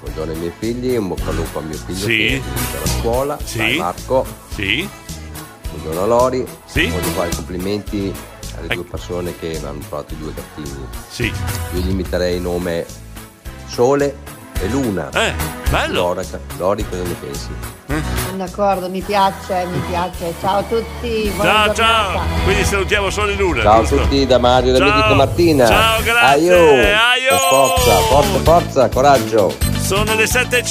Buongiorno 0.01 0.33
ai 0.33 0.39
miei 0.39 0.53
figli, 0.59 0.97
un 0.97 1.09
bocca 1.09 1.29
al 1.29 1.35
lupo 1.37 1.59
a 1.59 1.63
mio 1.63 1.77
figlio 1.79 2.05
Sì. 2.07 2.17
che 2.17 2.43
la 2.81 2.87
scuola, 3.01 3.39
Sì. 3.45 3.59
Dai, 3.59 3.77
Marco. 3.77 4.27
Sì. 4.55 4.89
Buongiorno 5.71 6.03
a 6.03 6.07
Lori. 6.07 6.45
Sì. 6.65 6.87
Voglio 6.87 7.09
fare 7.15 7.29
i 7.31 7.35
complimenti 7.37 8.13
alle 8.59 8.75
due 8.75 8.85
persone 8.85 9.39
che 9.39 9.61
hanno 9.65 9.79
trovato 9.87 10.15
i 10.15 10.19
due 10.19 10.33
gattini. 10.35 10.87
Sì. 11.09 11.25
Io 11.75 11.81
gli 11.81 11.91
imiterei 11.91 12.37
il 12.37 12.43
nome 12.43 12.85
Sole 13.67 14.33
e 14.61 14.69
Luna. 14.69 15.09
Eh, 15.13 15.33
bello. 15.71 16.15
Lori, 16.15 16.27
Lori, 16.59 16.89
cosa 16.89 17.03
ne 17.03 17.15
pensi? 17.21 17.49
D'accordo, 18.37 18.89
mi 18.89 19.01
piace, 19.01 19.67
mi 19.71 19.79
piace. 19.89 20.35
Ciao 20.41 20.59
a 20.59 20.63
tutti, 20.63 21.31
buona 21.35 21.51
Ciao, 21.51 21.73
giornata. 21.73 22.13
ciao. 22.13 22.21
Quindi 22.45 22.65
salutiamo 22.65 23.11
solo 23.11 23.31
in 23.31 23.39
luna. 23.39 23.63
Ciao 23.63 23.81
a 23.83 23.85
tutti 23.85 24.27
da 24.27 24.39
Mario 24.39 24.73
da 24.73 24.79
Ciao. 24.79 24.89
Medico 24.89 25.15
Martina. 25.15 25.67
Ciao, 25.67 26.03
grazie. 26.03 26.53
Aio. 26.53 26.55
Aio. 26.57 27.39
Forza, 27.49 27.97
forza, 28.09 28.39
forza, 28.43 28.89
coraggio. 28.89 29.57
Sono 29.81 30.15
le 30.15 30.27
7 30.27 30.63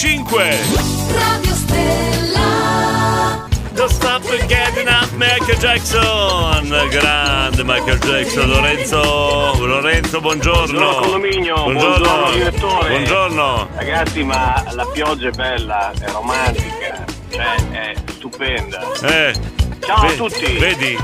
5. 3.73 3.87
Radio 3.87 3.87
Stella. 3.87 3.87
Don't 3.87 3.91
stop 3.91 4.21
getting 4.47 4.87
up 4.87 5.11
Michael 5.15 5.57
Jackson. 5.57 6.69
Grande 6.89 7.63
Michael 7.63 7.99
Jackson. 7.99 8.49
Lorenzo, 8.49 9.65
Lorenzo, 9.65 10.21
buongiorno. 10.21 10.77
Buongiorno 10.79 10.99
condominio, 11.01 11.55
Buongiorno. 11.55 11.97
buongiorno, 11.97 12.31
direttore. 12.31 12.89
Buongiorno. 12.89 13.69
Ragazzi, 13.75 14.23
ma 14.23 14.63
la 14.71 14.85
pioggia 14.85 15.27
è 15.27 15.31
bella, 15.31 15.91
è 15.99 16.11
romantica, 16.11 17.05
cioè 17.29 17.55
è 17.71 17.93
stupenda. 18.11 18.91
Eh, 19.01 19.33
Ciao 19.79 19.95
a 19.95 20.07
ve- 20.07 20.15
tutti. 20.15 20.57
Vedi, 20.57 20.97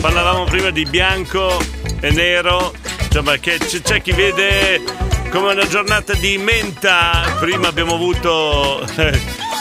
parlavamo 0.00 0.44
prima 0.44 0.70
di 0.70 0.84
bianco 0.86 1.58
e 2.00 2.10
nero, 2.10 2.72
insomma 2.98 3.36
che 3.36 3.58
c- 3.58 3.82
c'è 3.82 4.00
chi 4.00 4.12
vede 4.12 4.80
come 5.32 5.52
una 5.52 5.66
giornata 5.66 6.12
di 6.12 6.36
menta. 6.36 7.36
Prima 7.40 7.68
abbiamo 7.68 7.94
avuto 7.94 8.86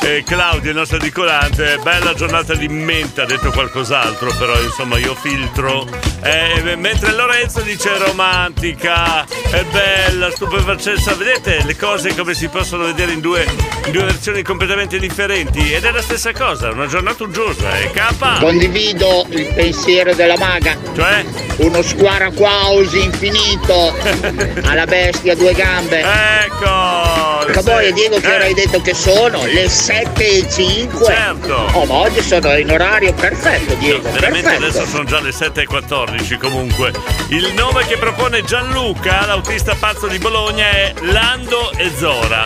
eh, 0.04 0.24
Claudio, 0.26 0.72
il 0.72 0.76
nostro 0.76 0.98
edicolante, 0.98 1.78
bella 1.82 2.14
giornata 2.14 2.56
di 2.56 2.68
menta, 2.68 3.24
ha 3.24 3.26
detto 3.26 3.52
qualcos'altro, 3.52 4.34
però 4.38 4.60
insomma 4.62 4.98
io 4.98 5.16
filtro. 5.16 5.88
Eh, 6.24 6.76
mentre 6.76 7.14
Lorenzo 7.14 7.62
dice 7.62 7.98
romantica, 7.98 9.24
è 9.24 9.64
bella, 9.72 10.30
stupefacente. 10.32 11.14
Vedete 11.16 11.64
le 11.64 11.78
cose 11.78 12.16
come 12.16 12.34
si 12.34 12.50
possono 12.50 12.86
vedere 12.86 13.14
in 13.14 13.22
due, 13.22 13.46
in 13.86 13.92
due 13.92 14.04
versioni 14.04 14.42
completamente 14.42 15.00
differenti? 15.00 15.72
Ed 15.72 15.86
è 15.86 15.92
la 15.92 16.02
stessa 16.02 16.34
cosa, 16.34 16.70
una 16.72 16.88
giornata 16.88 17.24
uggiosa, 17.24 17.80
è 17.80 17.92
capa. 17.92 18.38
Condivido 18.40 19.26
il 19.30 19.54
pensiero 19.54 20.14
della 20.14 20.38
maga. 20.38 20.78
Cioè? 20.94 21.24
Uno 21.58 21.82
squaraquausi 21.82 23.04
infinito 23.04 23.96
alla 24.66 24.86
bestia 24.86 25.36
due 25.36 25.54
gambe. 25.64 26.00
Ecco! 26.02 27.52
Cavoia 27.52 27.92
Diego 27.92 28.20
che 28.20 28.28
Eh. 28.32 28.36
avrei 28.36 28.54
detto 28.54 28.82
che 28.82 28.94
sono 28.94 29.46
le 29.46 29.68
7 29.70 30.26
e 30.26 30.48
5. 30.50 31.06
Certo. 31.06 31.54
Oh, 31.74 31.86
ma 31.86 31.94
oggi 31.96 32.22
sono 32.22 32.56
in 32.58 32.72
orario 32.72 33.14
perfetto, 33.14 33.74
Diego. 33.76 34.10
Veramente 34.12 34.50
perfetto. 34.50 34.66
adesso 34.68 34.86
sono 34.90 35.04
già 35.04 35.20
le 35.20 35.32
7.14 35.32 36.38
comunque. 36.38 36.92
Il 37.30 37.54
nome 37.56 37.86
che 37.86 37.98
propone 37.98 38.44
Gianluca, 38.44 39.26
l'autista 39.26 39.76
pazzo 39.76 40.08
di 40.08 40.18
Bologna, 40.18 40.70
è 40.70 40.94
Lando 41.02 41.72
e 41.74 41.92
Zora. 41.98 42.46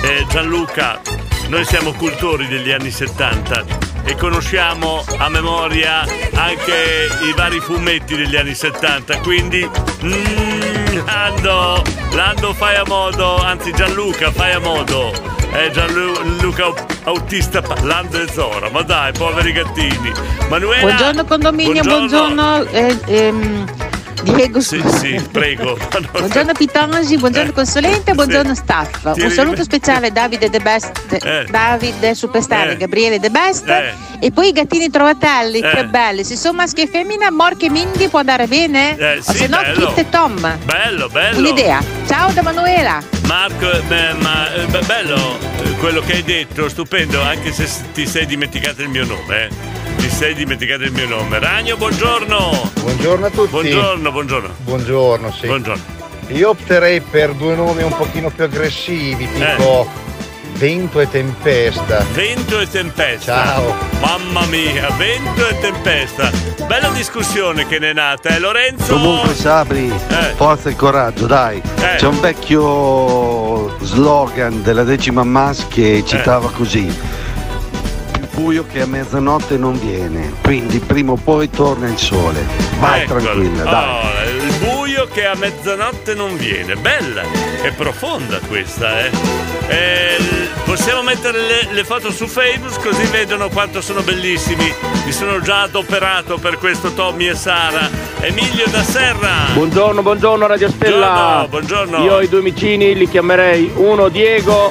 Eh, 0.00 0.24
Gianluca, 0.28 1.00
noi 1.48 1.64
siamo 1.64 1.92
cultori 1.92 2.46
degli 2.46 2.70
anni 2.70 2.90
70 2.90 3.64
e 4.08 4.16
conosciamo 4.16 5.04
a 5.18 5.28
memoria 5.28 6.00
anche 6.32 7.08
i 7.28 7.32
vari 7.36 7.60
fumetti 7.60 8.16
degli 8.16 8.36
anni 8.36 8.54
70, 8.54 9.18
quindi 9.18 9.68
mm, 9.68 11.04
Lando, 11.04 11.82
Lando 12.12 12.54
fai 12.54 12.76
a 12.76 12.84
modo, 12.86 13.36
anzi 13.36 13.70
Gianluca 13.72 14.30
fai 14.30 14.52
a 14.52 14.60
modo. 14.60 15.12
Eh 15.52 15.70
Gianluca 15.70 16.72
autista 17.04 17.62
Lando 17.82 18.20
e 18.20 18.30
Zora, 18.32 18.70
ma 18.70 18.80
dai, 18.80 19.12
poveri 19.12 19.52
gattini. 19.52 20.12
Manuela 20.48 20.80
Buongiorno 20.80 21.24
condominio, 21.26 21.82
buongiorno, 21.82 22.62
eh, 22.64 22.98
ehm, 23.06 23.87
Diego. 24.32 24.60
Sì, 24.60 24.82
sì, 24.98 25.20
prego. 25.30 25.76
Buongiorno 26.12 26.52
Pitongi, 26.52 27.16
buongiorno 27.16 27.52
consulente, 27.52 28.12
buongiorno 28.14 28.54
staff. 28.54 29.12
Ti 29.14 29.22
Un 29.22 29.30
saluto 29.30 29.62
speciale 29.62 30.10
Davide 30.12 30.50
The 30.50 30.60
Best, 30.60 31.18
Eh. 31.22 31.46
Davide 31.50 32.14
Superstar 32.14 32.70
Eh. 32.70 32.76
Gabriele 32.76 33.18
The 33.20 33.30
Best. 33.30 33.68
Eh. 33.68 33.94
E 34.20 34.30
poi 34.30 34.48
i 34.48 34.52
gattini 34.52 34.90
trovatelli, 34.90 35.60
Eh. 35.60 35.70
che 35.70 35.84
belli. 35.86 36.24
Se 36.24 36.36
sono 36.36 36.56
maschi 36.58 36.82
e 36.82 36.86
femmina, 36.88 37.30
Morche 37.30 37.66
e 37.66 37.70
Mindy 37.70 38.08
può 38.08 38.18
andare 38.18 38.46
bene? 38.46 38.96
Eh, 38.96 39.18
o 39.18 39.22
sì, 39.22 39.36
se 39.38 39.46
no 39.46 39.60
bello. 39.60 39.86
Kit 39.88 39.98
e 39.98 40.08
Tom. 40.10 40.58
Bello, 40.64 41.08
bello. 41.08 41.38
Un'idea. 41.38 41.82
Ciao 42.06 42.30
da 42.32 42.42
Manuela. 42.42 43.02
Marco, 43.26 43.70
eh, 43.70 43.80
beh, 43.80 44.12
ma 44.20 44.52
eh, 44.54 44.64
beh, 44.66 44.80
bello 44.86 45.38
eh, 45.62 45.72
quello 45.78 46.00
che 46.00 46.14
hai 46.14 46.22
detto, 46.22 46.68
stupendo, 46.68 47.20
anche 47.22 47.52
se 47.52 47.68
ti 47.92 48.06
sei 48.06 48.26
dimenticato 48.26 48.82
il 48.82 48.88
mio 48.88 49.04
nome. 49.04 49.76
Eh. 49.98 50.02
Ti 50.02 50.10
sei 50.10 50.34
dimenticato 50.34 50.84
il 50.84 50.92
mio 50.92 51.08
nome. 51.08 51.38
Ragno, 51.38 51.76
buongiorno. 51.76 52.70
Buongiorno 52.80 53.26
a 53.26 53.30
tutti. 53.30 53.50
Buongiorno, 53.50 54.12
buongiorno. 54.12 54.48
Buongiorno, 54.58 55.32
sì. 55.32 55.46
Buongiorno. 55.46 55.82
Io 56.28 56.50
opterei 56.50 57.00
per 57.00 57.32
due 57.32 57.54
nomi 57.54 57.82
un 57.82 57.96
pochino 57.96 58.30
più 58.30 58.44
aggressivi, 58.44 59.28
tipo 59.32 59.88
Vento 60.54 61.00
e 61.00 61.08
Tempesta. 61.08 62.04
Vento 62.12 62.58
e 62.60 62.68
tempesta. 62.68 63.34
Ciao. 63.34 63.74
Mamma 64.00 64.44
mia, 64.46 64.90
vento 64.96 65.46
e 65.48 65.58
tempesta. 65.60 66.30
Bella 66.66 66.88
discussione 66.88 67.66
che 67.66 67.78
ne 67.78 67.90
è 67.90 67.92
nata, 67.92 68.34
eh 68.34 68.38
Lorenzo? 68.38 68.92
Comunque 68.92 69.34
Sabri, 69.34 69.88
Eh. 69.88 70.34
forza 70.34 70.68
e 70.68 70.76
coraggio, 70.76 71.26
dai. 71.26 71.62
Eh. 71.80 71.96
C'è 71.96 72.06
un 72.06 72.20
vecchio 72.20 73.76
slogan 73.84 74.62
della 74.62 74.82
decima 74.82 75.22
Mas 75.24 75.66
che 75.68 76.02
citava 76.04 76.50
così. 76.50 76.92
Buio 78.38 78.64
che 78.70 78.82
a 78.82 78.86
mezzanotte 78.86 79.56
non 79.56 79.76
viene, 79.80 80.32
quindi 80.42 80.78
prima 80.78 81.10
o 81.10 81.16
poi 81.16 81.50
torna 81.50 81.88
il 81.88 81.98
sole. 81.98 82.46
Vai 82.78 83.02
Eccolo. 83.02 83.20
tranquilla, 83.20 83.64
dai. 83.64 83.88
Oh, 83.90 84.46
il 84.46 84.54
buio 84.60 85.08
che 85.12 85.26
a 85.26 85.34
mezzanotte 85.34 86.14
non 86.14 86.36
viene. 86.36 86.76
Bella, 86.76 87.22
è 87.62 87.72
profonda 87.72 88.38
questa, 88.46 89.04
eh. 89.04 89.10
Eh, 89.66 90.16
possiamo 90.64 91.02
mettere 91.02 91.40
le, 91.40 91.68
le 91.72 91.82
foto 91.82 92.12
su 92.12 92.28
Facebook 92.28 92.80
così 92.80 93.04
vedono 93.06 93.48
quanto 93.48 93.80
sono 93.80 94.02
bellissimi. 94.02 94.72
Mi 95.04 95.10
sono 95.10 95.40
già 95.40 95.62
adoperato 95.62 96.38
per 96.38 96.58
questo 96.58 96.92
Tommy 96.92 97.26
e 97.26 97.34
Sara. 97.34 97.90
Emilio 98.20 98.66
da 98.70 98.84
Serra. 98.84 99.48
Buongiorno, 99.52 100.00
buongiorno 100.00 100.46
Radio 100.46 100.70
Stella. 100.70 101.44
Buongiorno, 101.48 101.48
buongiorno. 101.48 102.04
Io 102.04 102.20
i 102.20 102.28
due 102.28 102.42
vicini 102.42 102.94
li 102.94 103.08
chiamerei 103.08 103.68
uno 103.74 104.08
Diego 104.08 104.70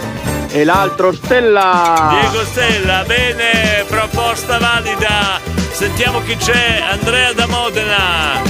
e 0.50 0.64
l'altro 0.64 1.14
Stella. 1.14 2.18
Diego 2.20 2.44
Stella, 2.46 3.04
bene, 3.06 3.84
proposta 3.88 4.58
valida. 4.58 5.40
Sentiamo 5.72 6.22
chi 6.24 6.36
c'è. 6.36 6.82
Andrea 6.90 7.34
da 7.34 7.48
Modena. 7.48 8.42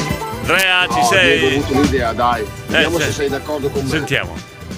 Andrea, 0.42 0.88
ci 0.90 1.00
No, 1.00 1.06
sei? 1.06 1.40
Diego, 1.40 1.56
ho 1.56 1.60
avuto 1.60 1.78
un'idea, 1.80 2.14
dai. 2.14 2.46
Vediamo 2.68 2.98
sì. 3.00 3.04
se 3.06 3.12
sei 3.12 3.30
d'accordo 3.30 3.70
con 3.70 3.84
me. 3.84 3.90
Sentiamo. 3.90 4.36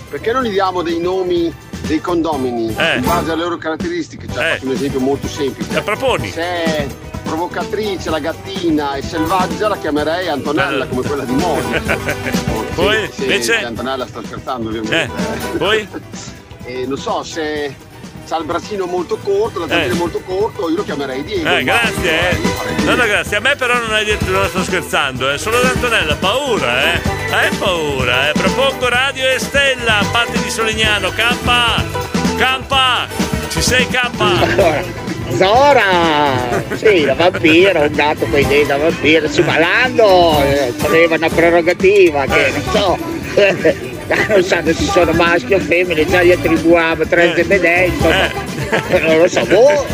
Perché 0.09 0.31
non 0.31 0.43
gli 0.43 0.49
diamo 0.51 0.81
dei 0.81 0.99
nomi 0.99 1.53
dei 1.81 2.01
condomini 2.01 2.73
Eh. 2.75 2.97
in 2.97 3.05
base 3.05 3.31
alle 3.31 3.43
loro 3.43 3.57
caratteristiche? 3.57 4.27
Ci 4.31 4.37
ha 4.37 4.41
fatto 4.53 4.65
un 4.65 4.71
esempio 4.71 4.99
molto 4.99 5.27
semplice. 5.27 5.71
La 5.73 5.81
proponi? 5.81 6.31
Se 6.31 6.41
è 6.41 6.87
provocatrice, 7.23 8.09
la 8.09 8.19
gattina 8.19 8.95
e 8.95 9.03
selvaggia, 9.03 9.67
la 9.67 9.77
chiamerei 9.77 10.27
Antonella, 10.29 10.87
come 10.87 11.03
quella 11.03 11.23
di 11.25 11.33
Modi. 11.33 11.79
Poi, 12.73 13.05
Sì, 13.07 13.11
sì, 13.13 13.21
invece- 13.23 13.57
sì, 13.59 13.63
Antonella 13.65 14.07
sta 14.07 14.21
scherzando 14.25 14.69
ovviamente. 14.69 15.13
Eh, 15.53 15.57
poi? 15.57 15.87
E 16.69 16.85
non 16.85 16.99
so, 16.99 17.23
se 17.23 17.73
ha 18.31 18.37
il 18.37 18.45
braccino 18.45 18.85
molto 18.85 19.17
corto, 19.17 19.57
la 19.59 19.67
zampina 19.67 19.91
Eh. 19.91 19.97
molto 19.97 20.21
corto, 20.23 20.69
io 20.69 20.75
lo 20.75 20.83
chiamerei 20.83 21.23
Diego. 21.23 21.49
Eh, 21.49 21.63
grazie, 21.63 22.29
eh. 22.29 22.37
No, 22.83 22.93
no, 22.93 23.05
grazie. 23.07 23.37
A 23.37 23.39
me 23.39 23.55
però 23.55 23.73
non 23.79 23.91
hai 23.91 24.05
detto, 24.05 24.29
non 24.29 24.47
sto 24.47 24.63
scherzando, 24.63 25.31
eh. 25.31 25.39
Solo 25.39 25.57
ad 25.57 25.65
Antonella, 25.65 26.15
paura, 26.15 26.93
eh. 26.93 27.01
Hai 27.31 27.49
paura, 27.57 28.29
eh. 28.29 28.33
Propongo 28.33 28.87
Radio 28.87 29.27
e 29.27 29.39
Stella, 29.39 30.05
parte 30.11 30.39
di 30.43 30.49
Solignano, 30.51 31.09
campa! 31.15 31.83
Campa! 32.37 33.07
Ci 33.49 33.61
sei 33.63 33.87
campa? 33.87 34.85
Zora! 35.35 36.63
Sì, 36.75 37.05
la 37.05 37.15
vampira, 37.15 37.79
un 37.81 37.91
gatto 37.93 38.25
poi 38.27 38.45
dei 38.45 38.63
da 38.65 38.77
vampira, 38.77 39.27
sì, 39.27 39.41
ma 39.41 39.57
Lando 39.57 40.39
eh, 40.43 40.71
aveva 40.81 41.15
una 41.15 41.29
prerogativa 41.29 42.25
che 42.25 42.51
non 42.51 42.63
so. 42.71 42.97
Non 44.27 44.43
sanno 44.43 44.73
se 44.73 44.85
sono 44.85 45.11
maschi 45.11 45.53
o 45.53 45.59
femmine, 45.59 46.05
già 46.05 46.23
gli 46.23 46.31
attribuiamo 46.31 47.05
tre 47.05 47.33
zebedei, 47.35 47.89
insomma. 47.89 48.31
Non 49.01 49.17
lo 49.19 49.27
so, 49.27 49.45
boh. 49.45 49.85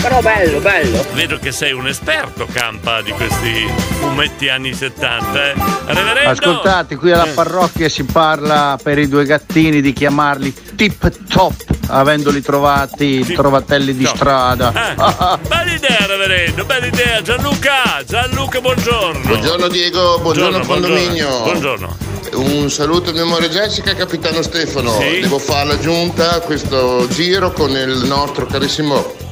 Però 0.00 0.20
bello, 0.22 0.60
bello. 0.60 1.04
Vedo 1.12 1.38
che 1.38 1.52
sei 1.52 1.72
un 1.72 1.86
esperto, 1.86 2.46
campa, 2.50 3.02
di 3.02 3.10
questi 3.10 3.70
fumetti 3.98 4.48
anni 4.48 4.72
70, 4.72 5.50
eh. 5.50 5.54
Reverendo! 5.86 6.30
Ascoltate, 6.30 6.96
qui 6.96 7.12
alla 7.12 7.26
Eh. 7.26 7.32
parrocchia 7.32 7.88
si 7.90 8.04
parla 8.04 8.78
per 8.82 8.98
i 8.98 9.08
due 9.08 9.24
gattini 9.26 9.82
di 9.82 9.92
chiamarli 9.92 10.54
tip 10.74 11.26
top, 11.28 11.52
avendoli 11.88 12.40
trovati 12.40 13.20
trovatelli 13.34 13.94
di 13.94 14.06
strada. 14.06 14.72
Eh, 14.72 14.94
bella 15.46 15.72
idea, 15.72 16.06
reverendo, 16.06 16.64
bella 16.64 16.86
idea. 16.86 17.20
Gianluca, 17.20 18.02
Gianluca, 18.06 18.60
buongiorno. 18.60 19.20
Buongiorno 19.26 19.68
Diego, 19.68 20.18
buongiorno, 20.20 20.60
condominio. 20.60 21.42
Buongiorno. 21.42 21.96
Un 22.32 22.70
saluto 22.70 23.10
a 23.10 23.12
mia 23.12 23.22
amore 23.22 23.50
Jessica 23.50 23.90
e 23.90 23.96
capitano 23.96 24.40
Stefano. 24.40 24.98
Sì. 24.98 25.20
Devo 25.20 25.38
fare 25.38 25.66
l'aggiunta 25.68 26.36
a 26.36 26.40
questo 26.40 27.06
giro 27.08 27.52
con 27.52 27.70
il 27.70 28.04
nostro 28.06 28.46
carissimo 28.46 29.28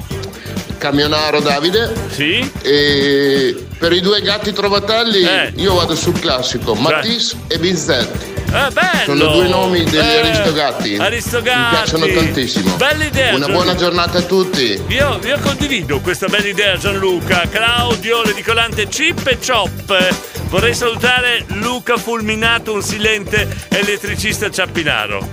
camionaro 0.78 1.40
Davide. 1.40 1.92
Sì. 2.10 2.50
E 2.62 3.66
per 3.78 3.92
i 3.92 4.00
due 4.00 4.20
gatti 4.22 4.52
trovatelli 4.52 5.22
Eh. 5.22 5.52
io 5.56 5.74
vado 5.74 5.94
sul 5.94 6.18
classico, 6.18 6.74
Matisse 6.74 7.36
e 7.48 7.58
Bizet. 7.58 8.08
Eh, 8.50 8.70
bello! 8.72 9.04
Sono 9.04 9.26
due 9.32 9.46
nomi 9.48 9.84
degli 9.84 9.96
Eh, 9.96 10.18
Aristogatti. 10.20 10.96
Aristogatti. 10.96 11.58
Mi 11.58 11.68
piacciono 11.68 12.06
tantissimo. 12.06 12.76
Bella 12.76 13.04
idea. 13.04 13.28
Una 13.34 13.38
Gianluca. 13.46 13.52
buona 13.52 13.74
giornata 13.74 14.18
a 14.18 14.22
tutti. 14.22 14.82
Io, 14.88 15.20
io 15.22 15.38
condivido 15.42 16.00
questa 16.00 16.28
bella 16.28 16.46
idea 16.48 16.76
Gianluca, 16.78 17.42
Claudio, 17.50 18.22
l'edicolante 18.22 18.88
Chip 18.88 19.26
e 19.26 19.36
Chop. 19.46 20.14
Vorrei 20.48 20.72
salutare 20.74 21.44
Luca 21.48 21.98
Fulminato, 21.98 22.72
un 22.72 22.82
silente 22.82 23.46
elettricista 23.68 24.50
ciappinaro. 24.50 25.28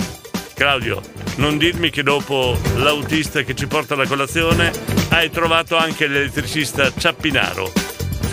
Claudio, 0.54 1.02
non 1.36 1.58
dirmi 1.58 1.89
che 1.91 2.04
dopo 2.04 2.58
l'autista 2.76 3.43
che 3.43 3.56
ci 3.56 3.66
porta 3.68 3.93
alla 3.93 4.08
colazione 4.08 4.72
hai 5.16 5.30
trovato 5.30 5.78
anche 5.78 6.07
l'elettricista 6.07 6.91
ciappinaro. 6.93 7.72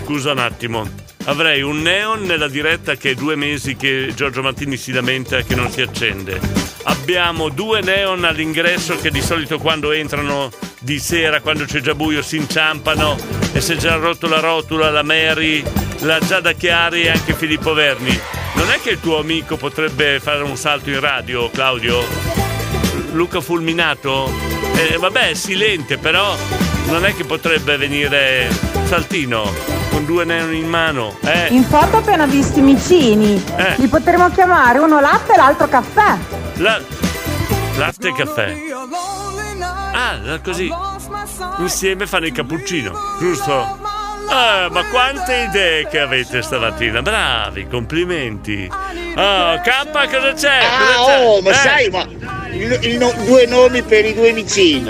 Scusa 0.01 0.33
un 0.33 0.39
attimo. 0.39 0.85
Avrei 1.25 1.61
un 1.61 1.81
neon 1.81 2.23
nella 2.23 2.49
diretta 2.49 2.95
che 2.95 3.11
è 3.11 3.15
due 3.15 3.37
mesi 3.37 3.77
che 3.77 4.11
Giorgio 4.13 4.41
Martini 4.41 4.75
si 4.75 4.91
lamenta 4.91 5.41
che 5.43 5.55
non 5.55 5.71
si 5.71 5.81
accende. 5.81 6.41
Abbiamo 6.83 7.47
due 7.47 7.79
neon 7.79 8.25
all'ingresso 8.25 8.97
che 8.97 9.11
di 9.11 9.21
solito 9.21 9.59
quando 9.59 9.93
entrano 9.93 10.51
di 10.79 10.99
sera, 10.99 11.39
quando 11.39 11.63
c'è 11.63 11.79
già 11.79 11.95
buio, 11.95 12.21
si 12.21 12.35
inciampano 12.35 13.15
e 13.53 13.61
si 13.61 13.73
è 13.73 13.75
già 13.77 13.95
rotto 13.95 14.27
la 14.27 14.41
rotula, 14.41 14.91
la 14.91 15.03
Mary, 15.03 15.63
la 15.99 16.19
Giada 16.19 16.51
Chiari 16.51 17.03
e 17.03 17.11
anche 17.11 17.33
Filippo 17.33 17.73
Verni. 17.73 18.19
Non 18.55 18.69
è 18.69 18.81
che 18.81 18.89
il 18.89 18.99
tuo 18.99 19.19
amico 19.19 19.55
potrebbe 19.55 20.19
fare 20.19 20.43
un 20.43 20.57
salto 20.57 20.89
in 20.89 20.99
radio, 20.99 21.49
Claudio? 21.49 22.03
Luca 23.13 23.39
Fulminato? 23.39 24.29
Eh, 24.75 24.97
vabbè, 24.97 25.29
è 25.29 25.33
silente, 25.33 25.97
però 25.97 26.35
non 26.87 27.05
è 27.05 27.15
che 27.15 27.23
potrebbe 27.23 27.77
venire 27.77 28.47
Saltino 28.85 29.51
con 29.89 30.05
due 30.05 30.25
neon 30.25 30.53
in 30.53 30.67
mano, 30.67 31.15
eh? 31.23 31.47
In 31.49 31.63
foto 31.63 31.97
ho 31.97 31.99
appena 31.99 32.25
visto 32.25 32.59
i 32.59 32.61
micini. 32.63 33.41
Eh. 33.55 33.75
Li 33.77 33.87
potremmo 33.87 34.29
chiamare 34.31 34.79
uno 34.79 34.99
latte 34.99 35.33
e 35.33 35.37
l'altro 35.37 35.67
caffè. 35.67 36.17
La... 36.55 36.79
Latte 37.77 38.07
e 38.09 38.13
caffè. 38.13 38.55
Ah, 39.95 40.39
così. 40.43 40.71
Insieme 41.59 42.07
fanno 42.07 42.25
il 42.25 42.31
cappuccino, 42.31 42.93
giusto? 43.19 43.79
Ah, 44.29 44.67
ma 44.71 44.83
quante 44.85 45.47
idee 45.49 45.87
che 45.87 45.99
avete 45.99 46.41
stamattina. 46.41 47.01
Bravi, 47.01 47.67
complimenti. 47.67 48.67
Oh, 48.71 49.59
K 49.61 50.09
cosa 50.09 50.33
c'è? 50.33 50.59
Ah, 50.59 50.95
Cosa 50.95 51.05
c'è? 51.05 51.25
oh, 51.25 51.41
ma 51.41 51.49
Eh, 51.51 51.53
sai, 51.53 51.89
ma 51.89 52.07
il- 52.51 52.79
il 52.81 52.97
no- 52.97 53.13
due 53.25 53.45
nomi 53.45 53.83
per 53.83 54.05
i 54.05 54.13
due 54.13 54.33
vicini. 54.33 54.89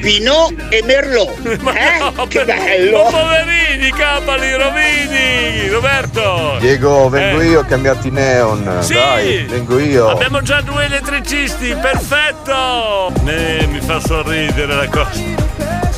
Pinot 0.00 0.54
e 0.70 0.82
Merlot. 0.84 1.34
Eh? 1.76 2.26
che 2.28 2.44
bello! 2.44 2.98
Oh, 3.00 3.10
poverini, 3.10 3.90
capali, 3.90 4.52
rovini! 4.54 5.68
Roberto! 5.68 6.56
Diego, 6.60 7.08
vengo 7.08 7.40
Eh. 7.40 7.46
io 7.46 7.60
a 7.60 7.64
cambiarti 7.64 8.10
neon. 8.10 8.78
Sì! 8.80 8.94
Dai, 8.94 9.44
vengo 9.48 9.78
io. 9.78 10.08
Abbiamo 10.08 10.40
già 10.42 10.60
due 10.60 10.84
elettricisti, 10.84 11.74
perfetto! 11.80 13.12
Eh, 13.26 13.66
mi 13.70 13.80
fa 13.80 14.00
sorridere 14.00 14.74
la 14.74 14.88
cosa. 14.88 15.20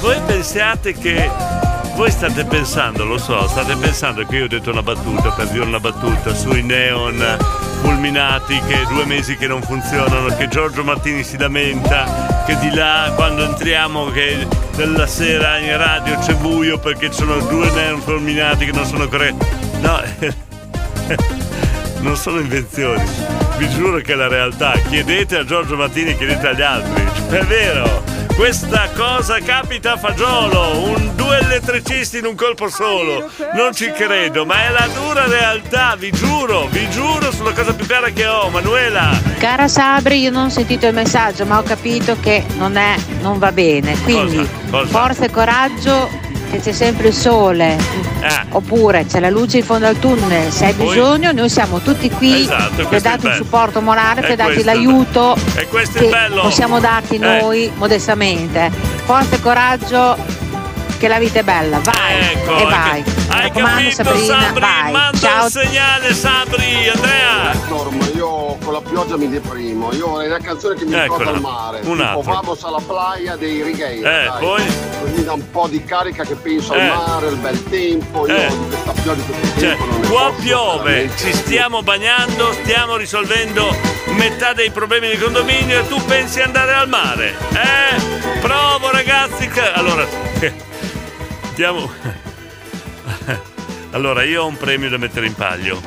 Voi 0.00 0.16
pensiate 0.26 0.92
che. 0.94 1.30
Voi 1.96 2.10
state 2.12 2.44
pensando, 2.44 3.04
lo 3.04 3.18
so, 3.18 3.48
state 3.48 3.74
pensando 3.74 4.24
che 4.24 4.36
io 4.36 4.44
ho 4.44 4.48
detto 4.48 4.70
una 4.70 4.82
battuta 4.82 5.30
per 5.30 5.48
dire 5.48 5.64
una 5.64 5.80
battuta 5.80 6.32
sui 6.32 6.62
neon 6.62 7.20
fulminati 7.78 8.60
che 8.66 8.84
due 8.88 9.04
mesi 9.04 9.36
che 9.36 9.46
non 9.46 9.62
funzionano, 9.62 10.34
che 10.36 10.48
Giorgio 10.48 10.84
Martini 10.84 11.22
si 11.22 11.36
lamenta, 11.38 12.44
che 12.46 12.58
di 12.58 12.70
là 12.70 13.12
quando 13.14 13.44
entriamo 13.44 14.06
che 14.10 14.46
della 14.76 15.06
sera 15.06 15.58
in 15.58 15.76
radio 15.76 16.18
c'è 16.18 16.34
buio 16.34 16.78
perché 16.78 17.10
ci 17.10 17.18
sono 17.18 17.38
due 17.38 17.70
neon 17.70 18.00
fulminati 18.00 18.66
che 18.66 18.72
non 18.72 18.84
sono 18.84 19.08
corretti. 19.08 19.46
No, 19.80 20.00
non 22.00 22.16
sono 22.16 22.38
invenzioni. 22.40 23.02
Vi 23.58 23.68
giuro 23.70 23.98
che 23.98 24.12
è 24.12 24.16
la 24.16 24.28
realtà. 24.28 24.72
Chiedete 24.88 25.36
a 25.36 25.44
Giorgio 25.44 25.76
Martini, 25.76 26.16
chiedete 26.16 26.48
agli 26.48 26.62
altri. 26.62 27.04
È 27.28 27.44
vero. 27.44 28.07
Questa 28.38 28.88
cosa 28.94 29.40
capita 29.40 29.94
a 29.94 29.96
fagiolo, 29.96 30.90
un, 30.90 31.16
due 31.16 31.40
elettricisti 31.40 32.18
in 32.18 32.24
un 32.24 32.36
colpo 32.36 32.68
solo. 32.68 33.28
Non 33.52 33.74
ci 33.74 33.90
credo, 33.90 34.46
ma 34.46 34.64
è 34.64 34.70
la 34.70 34.86
dura 34.94 35.26
realtà, 35.26 35.96
vi 35.98 36.12
giuro, 36.12 36.68
vi 36.68 36.88
giuro 36.88 37.32
sulla 37.32 37.52
cosa 37.52 37.74
più 37.74 37.84
cara 37.84 38.10
che 38.10 38.28
ho, 38.28 38.48
Manuela. 38.48 39.10
Cara 39.38 39.66
Sabri, 39.66 40.20
io 40.20 40.30
non 40.30 40.44
ho 40.44 40.50
sentito 40.50 40.86
il 40.86 40.94
messaggio, 40.94 41.46
ma 41.46 41.58
ho 41.58 41.64
capito 41.64 42.16
che 42.20 42.44
non 42.58 42.76
è, 42.76 42.94
non 43.22 43.40
va 43.40 43.50
bene. 43.50 43.98
Quindi 44.04 44.48
Cosa? 44.70 44.86
forza 44.86 45.24
e 45.24 45.30
coraggio 45.30 46.08
che 46.50 46.60
c'è 46.60 46.72
sempre 46.72 47.08
il 47.08 47.14
sole. 47.14 47.76
Ah. 48.20 48.44
Oppure 48.50 49.06
c'è 49.06 49.20
la 49.20 49.30
luce 49.30 49.58
in 49.58 49.64
fondo 49.64 49.86
al 49.86 49.98
tunnel, 49.98 50.50
se 50.50 50.66
hai 50.66 50.72
Poi- 50.72 50.88
bisogno, 50.88 51.30
noi 51.32 51.48
siamo 51.48 51.78
tutti 51.80 52.10
qui 52.10 52.40
Esatto, 52.42 52.86
per 52.88 53.00
darti 53.00 53.26
un 53.26 53.34
supporto 53.34 53.80
morale, 53.80 54.22
per 54.22 54.36
darti 54.36 54.64
l'aiuto 54.64 55.36
E 55.54 55.66
questo 55.68 55.98
è 55.98 56.08
bello. 56.08 56.42
possiamo 56.42 56.80
darti 56.80 57.14
Eh. 57.16 57.18
noi 57.18 57.70
modestamente. 57.76 58.70
Forza 59.04 59.36
e 59.36 59.40
coraggio, 59.40 60.16
che 60.98 61.08
la 61.08 61.18
vita 61.18 61.38
è 61.38 61.42
bella, 61.42 61.78
vai 61.78 62.20
Ecco, 62.32 62.56
e 62.56 62.62
hai 62.62 62.64
vai. 62.70 63.02
Mi 63.02 63.14
hai 63.28 63.40
raccomando 63.42 63.80
capito, 63.80 64.02
Sabrina, 64.04 64.40
Sabri? 64.40 64.60
vai. 64.60 64.92
Manda 64.92 65.18
Ciao. 65.18 65.44
un 65.44 65.50
segnale, 65.50 66.14
Sabri, 66.14 66.88
Andrea. 66.88 67.52
Hector, 67.52 67.90
ma 67.92 68.04
io 68.14 68.56
con 68.64 68.72
la 68.72 68.80
pioggia 68.80 69.16
mi 69.16 69.28
deprimo. 69.28 69.92
Io 69.94 70.08
vorrei 70.08 70.26
una 70.26 70.38
canzone 70.40 70.74
che 70.74 70.84
mi 70.84 70.94
Eccola, 70.94 71.18
ricorda 71.18 71.30
il 71.30 71.40
mare. 71.40 71.80
un 71.84 71.96
tipo 71.96 72.02
altro. 72.02 72.32
Vamos 72.32 72.64
alla 72.64 72.80
playa 72.84 73.36
dei 73.36 73.62
Righeira. 73.62 74.22
Eh, 74.22 74.24
dai. 74.26 74.38
poi? 74.40 74.62
Così 75.00 75.24
dà 75.24 75.32
un 75.32 75.50
po' 75.50 75.68
di 75.68 75.84
carica 75.84 76.24
che 76.24 76.34
penso 76.34 76.74
Eh. 76.74 76.80
al 76.80 76.96
mare, 76.96 77.26
al 77.28 77.36
bel 77.36 77.64
tempo. 77.68 78.26
Io 78.26 78.36
Eh. 78.36 78.48
di 78.48 78.66
questa 78.68 78.92
pioggia 78.92 79.22
di 79.22 79.32
questo 79.38 79.60
Cioè, 79.60 79.76
qua 80.08 80.32
piove, 80.40 80.82
veramente. 80.90 81.16
ci 81.24 81.32
stiamo 81.32 81.82
bagnando, 81.82 82.52
stiamo 82.62 82.96
risolvendo 82.96 83.74
metà 84.06 84.52
dei 84.52 84.70
problemi 84.70 85.08
del 85.08 85.22
condominio 85.22 85.80
e 85.80 85.88
tu 85.88 86.02
pensi 86.04 86.40
andare 86.40 86.72
al 86.72 86.88
mare? 86.88 87.36
Eh? 87.52 88.38
Provo 88.40 88.90
ragazzi! 88.90 89.46
che- 89.48 89.72
Allora, 89.72 90.06
stiamo... 91.58 91.90
Allora, 93.90 94.22
io 94.22 94.44
ho 94.44 94.46
un 94.46 94.56
premio 94.56 94.88
da 94.88 94.96
mettere 94.96 95.26
in 95.26 95.34
palio. 95.34 95.80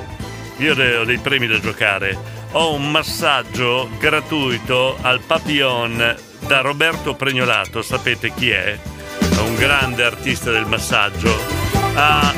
Io 0.57 0.74
ho 0.74 1.05
dei 1.05 1.17
premi 1.19 1.47
da 1.47 1.61
giocare. 1.61 2.17
Ho 2.51 2.74
un 2.74 2.91
massaggio 2.91 3.89
gratuito 3.97 4.97
al 4.99 5.22
Papillon 5.22 6.13
da 6.39 6.59
Roberto 6.59 7.13
Pregnolato. 7.13 7.82
Sapete 7.82 8.34
chi 8.34 8.49
è? 8.49 8.78
Un 9.39 9.55
grande 9.55 10.03
artista 10.03 10.51
del 10.51 10.65
massaggio. 10.65 11.34
A 11.95 12.34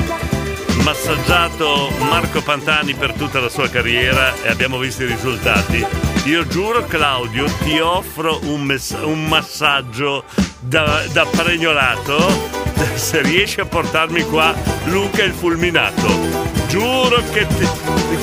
massaggiato 0.84 1.90
Marco 2.02 2.44
Pantani 2.44 2.94
per 2.94 3.14
tutta 3.14 3.40
la 3.40 3.50
sua 3.50 3.68
carriera 3.68 4.44
e 4.44 4.50
abbiamo 4.50 4.78
visto 4.78 5.02
i 5.02 5.08
risultati. 5.08 5.84
Io 6.26 6.46
giuro 6.46 6.86
Claudio 6.86 7.46
ti 7.64 7.80
offro 7.80 8.40
un, 8.44 8.62
mess- 8.62 8.96
un 9.02 9.26
massaggio 9.26 10.24
da, 10.60 11.04
da 11.12 11.26
pregnolato 11.26 12.63
se 12.96 13.22
riesci 13.22 13.60
a 13.60 13.66
portarmi 13.66 14.22
qua 14.24 14.54
Luca 14.86 15.24
il 15.24 15.34
fulminato. 15.34 16.52
Giuro 16.68 17.22
che 17.32 17.46
ti- 17.48 17.68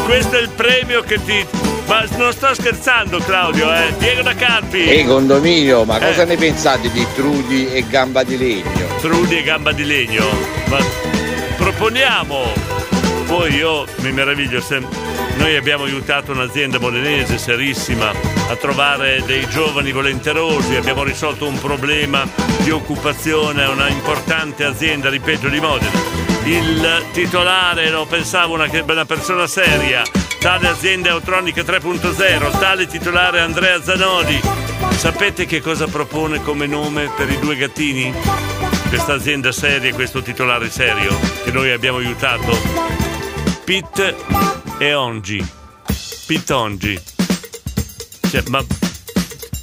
questo 0.04 0.36
è 0.36 0.40
il 0.40 0.48
premio 0.50 1.02
che 1.02 1.22
ti... 1.24 1.46
Ma 1.86 2.04
non 2.16 2.32
sto 2.32 2.52
scherzando 2.54 3.18
Claudio, 3.18 3.72
eh. 3.72 3.92
Diego 3.98 4.22
da 4.22 4.34
Carpi. 4.34 4.88
Ehi 4.88 5.04
condominio, 5.04 5.84
ma 5.84 5.98
cosa 5.98 6.22
Eh. 6.22 6.24
ne 6.24 6.36
pensate 6.36 6.90
di 6.90 7.04
Trudi 7.14 7.68
e 7.72 7.84
Gamba 7.88 8.22
di 8.22 8.36
Legno? 8.38 8.86
Trudi 9.00 9.38
e 9.38 9.42
gamba 9.42 9.72
di 9.72 9.84
legno. 9.84 10.24
Ma 10.68 10.78
proponiamo. 11.56 12.52
Poi 13.26 13.54
io 13.54 13.86
mi 13.98 14.12
meraviglio 14.12 14.60
se 14.60 14.80
noi 15.36 15.56
abbiamo 15.56 15.84
aiutato 15.84 16.32
un'azienda 16.32 16.78
modenese 16.78 17.38
serissima 17.38 18.10
a 18.10 18.56
trovare 18.56 19.22
dei 19.24 19.48
giovani 19.48 19.92
volenterosi, 19.92 20.76
abbiamo 20.76 21.02
risolto 21.02 21.46
un 21.46 21.58
problema 21.58 22.26
di 22.62 22.70
occupazione 22.70 23.64
a 23.64 23.70
una 23.70 23.88
importante 23.88 24.64
azienda, 24.64 25.08
ripeto, 25.08 25.48
di 25.48 25.60
Modena. 25.60 25.90
Il 26.44 27.04
titolare, 27.12 27.90
lo 27.90 28.06
pensavo 28.06 28.54
una, 28.54 28.68
una 28.70 29.04
persona 29.04 29.46
seria, 29.46 30.02
tale 30.38 30.68
azienda 30.68 31.10
elettronica 31.10 31.62
3.0, 31.62 32.58
tale 32.58 32.86
titolare 32.86 33.40
Andrea 33.40 33.82
Zanoni. 33.82 34.40
Sapete 34.96 35.46
che 35.46 35.60
cosa 35.60 35.86
propone 35.86 36.42
come 36.42 36.66
nome 36.66 37.10
per 37.16 37.30
i 37.30 37.38
due 37.38 37.56
gattini? 37.56 38.58
questa 38.90 39.12
azienda 39.12 39.52
seria, 39.52 39.94
questo 39.94 40.20
titolare 40.20 40.68
serio 40.68 41.16
che 41.44 41.52
noi 41.52 41.70
abbiamo 41.70 41.98
aiutato. 41.98 42.58
Pit 43.64 44.59
e 44.80 44.94
Ongi. 44.94 45.46
Pit 46.26 46.48
Ongi. 46.48 46.98
Cioè, 48.30 48.42
ma 48.48 48.64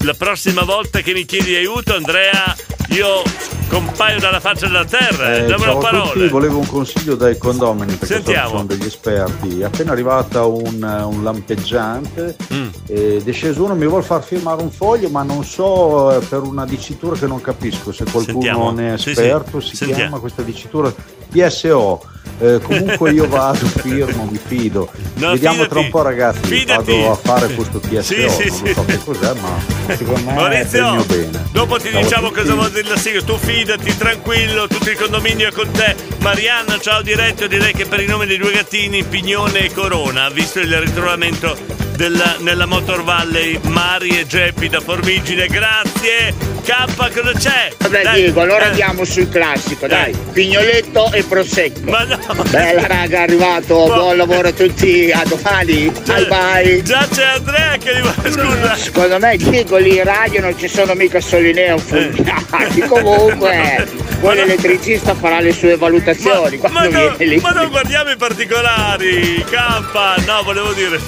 la 0.01 0.13
prossima 0.13 0.61
volta 0.61 1.01
che 1.01 1.11
mi 1.13 1.25
chiedi 1.25 1.55
aiuto, 1.55 1.95
Andrea, 1.95 2.55
io 2.89 3.23
compaio 3.67 4.19
dalla 4.19 4.39
faccia 4.39 4.65
della 4.67 4.85
terra, 4.85 5.35
eh, 5.35 5.45
Eh, 5.45 5.55
parola. 5.55 6.11
tutti, 6.11 6.27
volevo 6.29 6.59
un 6.59 6.67
consiglio 6.67 7.15
dai 7.15 7.37
condomini 7.37 7.93
perché 7.93 8.15
Sentiamo. 8.15 8.49
sono 8.49 8.65
degli 8.65 8.85
esperti. 8.85 9.59
È 9.61 9.65
appena 9.65 9.91
arrivata 9.91 10.45
un, 10.45 10.81
un 11.09 11.23
lampeggiante 11.23 12.35
Mm. 12.53 12.67
ed 12.87 13.27
è 13.27 13.31
sceso 13.31 13.63
uno, 13.63 13.75
mi 13.75 13.85
vuole 13.87 14.03
far 14.03 14.23
firmare 14.23 14.61
un 14.61 14.71
foglio, 14.71 15.09
ma 15.09 15.23
non 15.23 15.43
so 15.43 16.11
eh, 16.15 16.19
per 16.25 16.41
una 16.41 16.65
dicitura 16.65 17.17
che 17.17 17.27
non 17.27 17.41
capisco. 17.41 17.91
Se 17.91 18.03
qualcuno 18.05 18.41
Sentiamo. 18.41 18.71
ne 18.71 18.93
è 18.93 18.97
Sì, 18.97 19.09
esperto, 19.11 19.59
sì. 19.59 19.69
si 19.69 19.75
Sentiamo. 19.77 20.01
chiama 20.01 20.19
questa 20.19 20.41
dicitura 20.41 20.93
PSO. 21.31 22.03
Eh, 22.39 22.59
comunque 22.61 23.11
io 23.13 23.27
vado, 23.27 23.65
firmo, 23.81 24.27
mi 24.29 24.37
fido. 24.43 24.87
No, 25.15 25.31
Vediamo 25.31 25.55
fidati. 25.55 25.69
tra 25.71 25.79
un 25.79 25.89
po' 25.89 26.01
ragazzi, 26.03 26.39
Fidati. 26.43 26.91
vado 26.91 27.11
a 27.11 27.15
fare 27.15 27.47
questo 27.55 27.79
PSO, 27.79 28.01
Sì, 28.01 28.29
sì, 28.29 28.47
non 28.49 28.57
sì. 28.67 28.73
so 28.73 28.85
che 28.85 28.99
cos'è, 29.03 29.33
ma 29.39 29.95
secondo 29.95 30.21
me 30.25 30.31
è 30.31 30.35
Maurizio, 30.35 30.91
mio 30.93 31.03
bene. 31.05 31.43
dopo 31.51 31.77
ti 31.79 31.87
a 31.87 31.99
diciamo 32.01 32.29
cosa 32.29 32.53
vuol 32.53 32.69
dire 32.69 32.89
la 32.89 32.97
sigla. 32.97 33.21
Tu 33.23 33.37
fidati, 33.57 33.97
tranquillo, 33.97 34.67
tutto 34.67 34.87
il 34.91 34.97
condominio 34.97 35.47
è 35.47 35.51
con 35.51 35.71
te. 35.71 35.95
Marianna, 36.19 36.79
ciao 36.79 37.01
diretto, 37.01 37.47
direi 37.47 37.73
che 37.73 37.87
per 37.87 37.99
i 38.01 38.05
nomi 38.05 38.27
dei 38.27 38.37
due 38.37 38.51
gattini, 38.51 39.03
Pignone 39.03 39.61
e 39.65 39.71
Corona, 39.71 40.29
visto 40.29 40.59
il 40.59 40.77
ritrovamento 40.79 41.57
della- 41.95 42.35
nella 42.37 42.67
Motor 42.67 43.03
Valley, 43.03 43.59
Mari 43.63 44.19
e 44.19 44.27
Geppi 44.27 44.69
da 44.69 44.79
Formigine, 44.79 45.47
grazie. 45.47 46.56
K, 46.67 47.13
cosa 47.13 47.31
c'è? 47.31 47.71
Vabbè 47.77 48.01
Dai, 48.01 48.21
Diego, 48.23 48.41
allora 48.41 48.65
eh. 48.65 48.67
andiamo 48.67 49.05
sul 49.05 49.29
classico, 49.29 49.87
dai. 49.87 50.11
Eh. 50.11 50.17
Pignoletto 50.33 51.13
e 51.13 51.23
prosecco. 51.23 51.89
Ma 51.89 52.03
no! 52.03 52.19
Bella 52.49 52.85
raga, 52.85 53.19
è 53.19 53.21
arrivato, 53.21 53.85
buon 53.85 54.17
lavoro 54.17 54.49
a 54.49 54.51
tutti, 54.51 55.09
a 55.09 55.23
domani, 55.23 55.89
bye 56.05 56.25
bye. 56.25 56.81
Già 56.83 57.07
c'è 57.09 57.23
Andrea 57.23 57.77
che 57.77 57.93
rimane, 57.93 58.31
scusa. 58.31 58.75
Secondo 58.75 59.17
me 59.17 59.37
Diego 59.37 59.77
lì 59.77 59.95
in 59.95 60.03
radio 60.03 60.41
non 60.41 60.59
ci 60.59 60.67
sono 60.67 60.93
mica 60.93 61.21
solo 61.21 61.47
i 61.47 61.53
neofulminati, 61.53 62.81
comunque 62.81 63.87
poi 64.19 64.35
l'elettricista 64.35 65.15
farà 65.15 65.39
le 65.39 65.53
sue 65.53 65.77
valutazioni 65.77 66.57
quando 66.57 66.79
Ma, 66.79 66.87
no, 66.89 67.15
ma 67.39 67.51
non 67.51 67.69
guardiamo 67.69 68.11
i 68.11 68.17
particolari, 68.17 69.41
Campa, 69.49 70.15
no, 70.25 70.43
volevo 70.43 70.73
dire, 70.73 70.99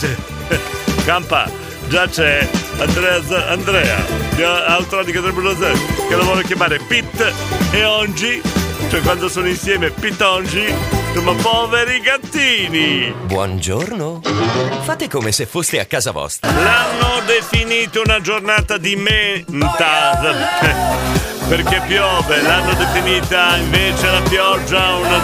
Campa, 1.04 1.52
già 1.90 2.08
c'è 2.08 2.48
Andrea, 2.80 3.22
Z- 3.22 3.32
Andrea 3.50 4.06
di 4.36 4.44
Autonica 4.44 5.20
3.0 5.20 6.08
che 6.08 6.16
lo 6.16 6.24
vuole 6.24 6.44
chiamare 6.44 6.80
Pit 6.80 7.34
e 7.72 7.84
Ongi, 7.84 8.42
cioè 8.90 9.02
quando 9.02 9.28
sono 9.28 9.48
insieme 9.48 9.90
Pit 9.90 10.22
Ongi, 10.22 10.74
ma 11.22 11.34
poveri 11.34 12.00
gattini. 12.00 13.14
Buongiorno. 13.26 14.22
Fate 14.84 15.10
come 15.10 15.32
se 15.34 15.46
foste 15.46 15.80
a 15.80 15.86
casa 15.86 16.12
vostra. 16.12 16.50
L'hanno 16.52 17.22
definito 17.26 18.02
una 18.02 18.22
giornata 18.22 18.78
di 18.78 18.96
menta 18.96 20.20
perché 21.50 21.82
piove, 21.88 22.42
l'hanno 22.44 22.74
definita 22.76 23.58
invece 23.58 24.10
la 24.10 24.22
pioggia 24.22 24.96
una, 24.96 25.20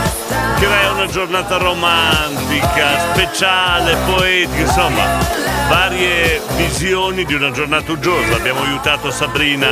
crea 0.57 0.91
una 0.91 1.05
giornata 1.05 1.57
romantica, 1.57 3.13
speciale, 3.13 3.95
poetica, 4.07 4.59
insomma, 4.61 5.54
varie 5.67 6.41
visioni 6.55 7.25
di 7.25 7.33
una 7.33 7.51
giornata 7.51 7.91
uggiosa. 7.91 8.35
Abbiamo 8.35 8.61
aiutato 8.61 9.11
Sabrina 9.11 9.67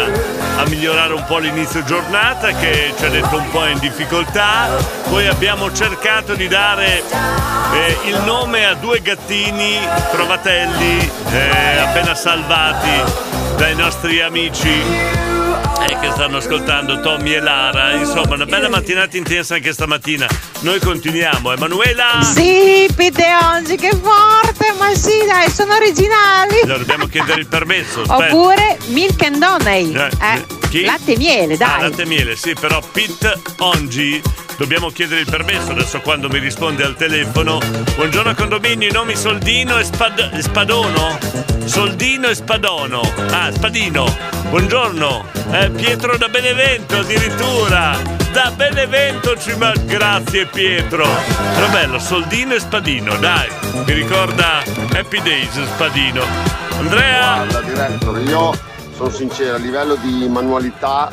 a 0.58 0.66
migliorare 0.68 1.14
un 1.14 1.24
po' 1.26 1.38
l'inizio 1.38 1.84
giornata 1.84 2.52
che 2.52 2.94
ci 2.98 3.06
ha 3.06 3.10
detto 3.10 3.38
un 3.38 3.50
po' 3.50 3.66
in 3.66 3.80
difficoltà, 3.80 4.70
poi 5.10 5.28
abbiamo 5.28 5.72
cercato 5.72 6.36
di 6.36 6.48
dare 6.48 7.02
eh, 7.74 7.98
il 8.10 8.22
nome 8.26 8.66
a 8.66 8.76
due 8.76 9.02
gattini 9.02 9.78
trovatelli 10.12 11.12
eh, 11.32 11.78
appena 11.80 12.14
salvati 12.14 13.12
dai 13.58 13.76
nostri 13.76 14.22
amici 14.22 15.33
eh, 15.86 16.00
che 16.00 16.12
stanno 16.12 16.38
ascoltando 16.38 17.00
Tommy 17.02 17.34
e 17.34 17.40
Lara. 17.40 17.92
Insomma, 17.94 18.36
una 18.36 18.46
bella 18.46 18.70
mattinata 18.70 19.18
intensa 19.18 19.56
anche 19.56 19.74
stamattina. 19.74 20.28
Noi 20.62 20.80
continuiamo, 20.80 21.52
Emanuela! 21.52 22.22
Sì, 22.22 22.88
Pete 22.96 23.26
oggi, 23.56 23.76
che 23.76 23.90
forte, 24.02 24.74
ma 24.78 24.94
sì, 24.96 25.26
dai, 25.28 25.50
sono 25.50 25.76
originali. 25.76 26.62
Allora, 26.64 26.78
dobbiamo 26.80 27.08
chiedere 27.08 27.40
il 27.42 27.48
permesso. 27.48 28.02
aspetta. 28.02 28.34
Oppure 28.36 28.78
Milk 28.88 29.22
and 29.24 29.42
Honey. 29.44 29.94
Eh, 29.94 30.10
Eh, 30.22 30.46
chi? 30.74 30.86
Latte 30.86 31.14
e 31.14 31.18
miele, 31.18 31.54
Ah, 31.54 31.58
dai. 31.58 31.82
latte 31.82 32.02
e 32.02 32.06
miele, 32.08 32.36
sì, 32.36 32.56
però 32.60 32.82
Pit 32.92 33.42
Ongi 33.60 34.20
dobbiamo 34.58 34.90
chiedere 34.90 35.22
il 35.22 35.28
permesso 35.30 35.70
adesso 35.72 36.02
quando 36.02 36.30
mi 36.30 36.40
risponde 36.40 36.84
al 36.84 36.96
telefono. 36.96 37.60
Buongiorno 37.96 38.34
condominio, 38.34 38.90
i 38.90 38.92
nomi 38.92 39.16
Soldino 39.16 39.78
e 39.78 39.84
Spad- 39.84 40.36
Spadono? 40.40 41.20
Soldino 41.66 42.28
e 42.28 42.34
Spadono. 42.34 43.02
Ah, 43.30 43.52
Spadino. 43.54 44.18
Buongiorno. 44.50 45.28
Eh, 45.52 45.70
Pietro 45.70 46.18
da 46.18 46.28
Benevento 46.28 46.98
addirittura. 46.98 47.96
Da 48.32 48.52
Benevento 48.56 49.38
ci 49.38 49.54
ma 49.56 49.74
grazie 49.86 50.48
Pietro. 50.48 51.06
Era 51.56 51.68
bello, 51.68 52.00
Soldino 52.00 52.56
e 52.56 52.60
Spadino, 52.60 53.16
dai. 53.18 53.48
Mi 53.86 53.94
ricorda 53.94 54.64
Happy 54.96 55.22
Days 55.22 55.52
Spadino. 55.76 56.26
Andrea? 56.80 57.46
Guarda, 57.48 57.62
direttore, 57.62 58.22
io 58.24 58.72
sono 58.96 59.10
sincero, 59.10 59.56
a 59.56 59.58
livello 59.60 59.96
di 59.96 60.28
manualità, 60.30 61.10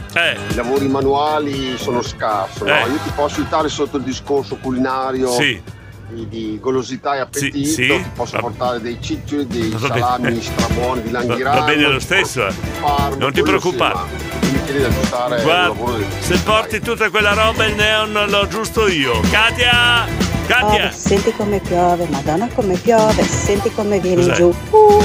i 0.48 0.54
lavori 0.54 0.88
manuali 0.88 1.76
sono 1.78 2.02
scarso. 2.02 2.64
no? 2.64 2.70
Eh. 2.74 2.80
Io 2.90 2.98
ti 3.04 3.10
posso 3.14 3.40
aiutare 3.40 3.68
sotto 3.68 3.96
il 3.96 4.02
discorso 4.02 4.56
culinario. 4.56 5.30
Sì. 5.32 5.78
Di, 6.10 6.26
di 6.28 6.58
golosità 6.60 7.14
e 7.14 7.20
appetito, 7.20 7.56
Sì, 7.56 7.72
sì. 7.72 7.86
ti 7.86 8.10
posso 8.16 8.36
portare 8.38 8.80
dei 8.80 8.98
ciccioli, 9.00 9.46
dei 9.46 9.68
Va 9.70 9.78
salami 9.78 10.40
strabuoni 10.42 11.02
di 11.02 11.10
Va, 11.10 11.22
Langhirano. 11.24 11.60
va 11.60 11.64
bene 11.66 11.86
lo 11.86 12.00
stesso, 12.00 12.48
eh. 12.48 12.52
Parma, 12.80 13.14
Non 13.14 13.32
ti 13.32 13.42
preoccupare. 13.42 13.94
sì, 13.94 14.26
ma 14.26 14.50
mi 14.50 14.64
chiedi 14.64 14.78
di 14.78 14.84
aggiustare 14.86 15.38
il 15.40 15.46
lavoro 15.46 15.92
Guarda, 15.98 16.06
se 16.18 16.38
porti 16.38 16.80
tutta 16.80 17.10
quella 17.10 17.32
roba 17.34 17.64
il 17.64 17.76
neon 17.76 18.24
l'ho 18.28 18.48
giusto 18.48 18.88
io. 18.88 19.20
Katia! 19.30 20.04
Katia! 20.48 20.68
Piove, 20.78 20.90
senti 20.90 21.32
come 21.32 21.60
piove, 21.60 22.08
madonna 22.10 22.48
come 22.56 22.76
piove, 22.76 23.22
senti 23.22 23.70
come 23.72 24.00
viene 24.00 24.16
Cos'è? 24.22 24.34
giù. 24.34 24.52
Uh, 24.70 25.04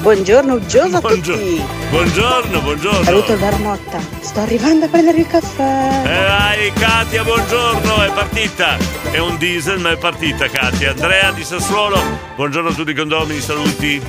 buongiorno 0.00 0.54
uggioso 0.54 0.96
a 0.96 1.00
tutti. 1.00 1.62
Buongiorno, 1.90 2.60
buongiorno. 2.60 3.02
Saluto 3.04 3.34
Dara 3.36 3.56
Motta, 3.58 3.98
sto 4.20 4.40
arrivando 4.40 4.86
a 4.86 4.88
prendere 4.88 5.18
il 5.18 5.26
caffè. 5.26 6.02
E 6.04 6.26
vai 6.26 6.72
Katia, 6.72 7.22
buongiorno, 7.24 8.02
è 8.02 8.12
partita. 8.12 8.76
È 9.10 9.18
un 9.18 9.36
diesel 9.38 9.78
ma 9.78 9.92
è 9.92 9.96
partita 9.96 10.48
Katia. 10.48 10.90
Andrea 10.90 11.32
di 11.32 11.44
Sassuolo, 11.44 12.00
buongiorno 12.36 12.70
a 12.70 12.72
tutti 12.72 12.90
i 12.90 12.94
condomini, 12.94 13.40
saluti. 13.40 14.02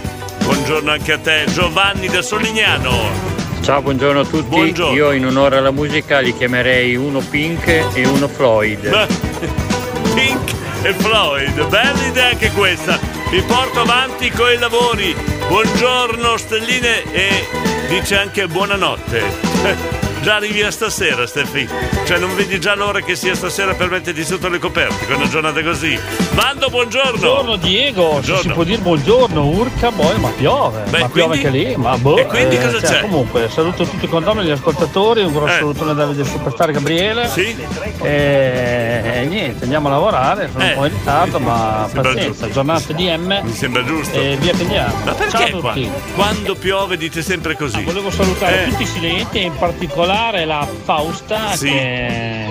Buongiorno 0.43 0.91
anche 0.91 1.13
a 1.13 1.17
te. 1.19 1.45
Giovanni 1.47 2.07
da 2.07 2.21
Solignano. 2.21 3.37
Ciao, 3.61 3.81
buongiorno 3.81 4.21
a 4.21 4.25
tutti. 4.25 4.47
Buongiorno. 4.47 4.95
Io 4.95 5.11
in 5.11 5.25
onore 5.25 5.57
alla 5.57 5.71
musica 5.71 6.19
li 6.19 6.35
chiamerei 6.35 6.95
uno 6.95 7.19
Pink 7.19 7.67
e 7.67 8.07
uno 8.07 8.27
Floyd. 8.27 8.89
Beh, 8.89 9.07
Pink 10.15 10.51
e 10.81 10.93
Floyd, 10.93 11.67
bella 11.67 12.05
idea 12.07 12.29
anche 12.29 12.49
questa. 12.51 13.18
Vi 13.29 13.43
porto 13.43 13.81
avanti 13.81 14.31
con 14.31 14.51
i 14.51 14.57
lavori. 14.57 15.15
Buongiorno 15.47 16.35
stelline 16.35 17.03
e 17.11 17.47
dice 17.87 18.17
anche 18.17 18.47
buonanotte. 18.47 20.07
già 20.21 20.35
arrivi 20.35 20.61
a 20.61 20.71
stasera, 20.71 21.25
Steffi. 21.25 21.67
Cioè, 22.05 22.17
non 22.17 22.35
vedi 22.35 22.59
già 22.59 22.75
l'ora 22.75 23.01
che 23.01 23.15
sia 23.15 23.35
stasera 23.35 23.73
per 23.73 23.89
metterti 23.89 24.23
sotto 24.23 24.49
le 24.49 24.59
coperte 24.59 25.05
con 25.05 25.15
una 25.15 25.27
giornata 25.29 25.61
così. 25.63 25.97
Mando, 26.33 26.67
buongiorno. 26.69 27.11
Buongiorno 27.19 27.55
Diego, 27.57 28.09
Buongiorno. 28.09 28.41
si 28.41 28.49
può 28.49 28.63
dire 28.63 28.77
buongiorno, 28.81 29.45
urca, 29.45 29.91
boh, 29.91 30.13
ma 30.17 30.29
piove. 30.29 30.83
Beh, 30.89 30.99
ma 30.99 31.09
piove 31.09 31.39
quindi- 31.39 31.57
anche 31.59 31.69
lì, 31.69 31.75
ma 31.77 31.97
boh. 31.97 32.17
E 32.17 32.25
quindi 32.25 32.57
cosa 32.57 32.79
cioè, 32.79 32.89
c'è? 32.89 33.01
Comunque, 33.01 33.49
saluto 33.49 33.83
tutti 33.85 34.05
i 34.05 34.07
condomini, 34.09 34.47
gli 34.47 34.51
ascoltatori, 34.51 35.21
un 35.23 35.31
grosso 35.31 35.53
Eh. 35.53 35.57
salutone 35.59 35.93
da 35.93 36.05
Davide 36.05 36.23
Superstar 36.25 36.71
Gabriele. 36.71 37.27
Sì. 37.27 37.55
E, 38.01 39.01
e 39.21 39.25
niente, 39.25 39.63
andiamo 39.63 39.87
a 39.87 39.91
lavorare, 39.91 40.49
sono 40.51 40.63
Eh. 40.63 40.67
un 40.69 40.73
po' 40.75 40.85
in 40.85 40.91
ritardo, 40.93 41.39
ma 41.39 41.89
pazienza, 41.93 42.25
giusto. 42.25 42.49
giornate 42.51 42.93
di 42.93 43.05
M. 43.09 43.41
Mi 43.43 43.53
sembra 43.53 43.83
giusto. 43.85 44.19
E 44.19 44.35
via 44.39 44.53
che 44.53 44.61
andiamo. 44.63 44.93
Ma 45.05 45.13
perché 45.13 45.31
Ciao 45.31 45.57
a 45.57 45.59
qua- 45.61 45.73
tutti. 45.73 45.89
quando 46.15 46.55
piove 46.55 46.97
dite 46.97 47.21
sempre 47.21 47.55
così? 47.55 47.81
Volevo 47.83 48.09
salutare 48.11 48.65
Eh. 48.65 48.69
tutti 48.69 48.83
i 48.83 48.85
silenti, 48.85 49.41
in 49.43 49.55
particolare 49.55 50.07
la 50.13 50.67
Fausta, 50.85 51.55
Sì. 51.55 51.67
che 51.67 52.47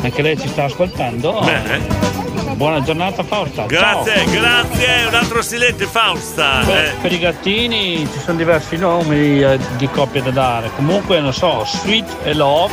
anche 0.00 0.22
lei 0.22 0.38
ci 0.38 0.48
sta 0.48 0.64
ascoltando. 0.64 1.40
Bene. 1.44 2.14
Buona 2.54 2.80
giornata 2.82 3.22
Fausta. 3.22 3.66
Grazie, 3.66 4.14
Ciao. 4.16 4.30
grazie. 4.30 5.04
Un 5.08 5.14
altro 5.14 5.42
silente, 5.42 5.84
Fausta. 5.84 6.62
Beh, 6.64 6.86
Eh. 6.88 6.92
per 7.02 7.12
i 7.12 7.18
gattini 7.18 8.08
ci 8.10 8.18
sono 8.20 8.38
diversi 8.38 8.76
nomi 8.78 9.42
eh, 9.42 9.58
di 9.76 9.86
coppie 9.90 10.22
da 10.22 10.30
dare. 10.30 10.70
Comunque, 10.76 11.20
non 11.20 11.34
so, 11.34 11.62
Sweet 11.66 12.06
e 12.24 12.32
Love. 12.32 12.72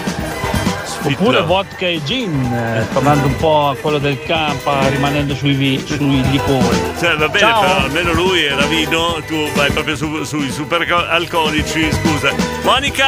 Oppure 1.05 1.41
vodka 1.43 1.85
e 1.87 2.01
gin, 2.03 2.31
eh, 2.53 2.85
tornando 2.93 3.27
un 3.27 3.35
po' 3.35 3.67
a 3.69 3.75
quello 3.75 3.97
del 3.99 4.21
campa, 4.23 4.87
rimanendo 4.89 5.35
sui, 5.35 5.53
vi- 5.53 5.83
sui 5.85 6.21
liquori. 6.31 6.77
Cioè, 6.99 7.15
va 7.17 7.27
bene, 7.27 7.39
Ciao. 7.39 7.59
però 7.61 7.75
almeno 7.77 8.13
lui 8.13 8.43
era 8.43 8.65
vino, 8.65 9.15
tu 9.27 9.35
vai 9.55 9.71
proprio 9.71 9.95
su- 9.95 10.23
sui 10.23 10.49
super 10.49 10.81
alcolici, 11.09 11.89
scusa. 11.91 12.31
Monica! 12.63 13.05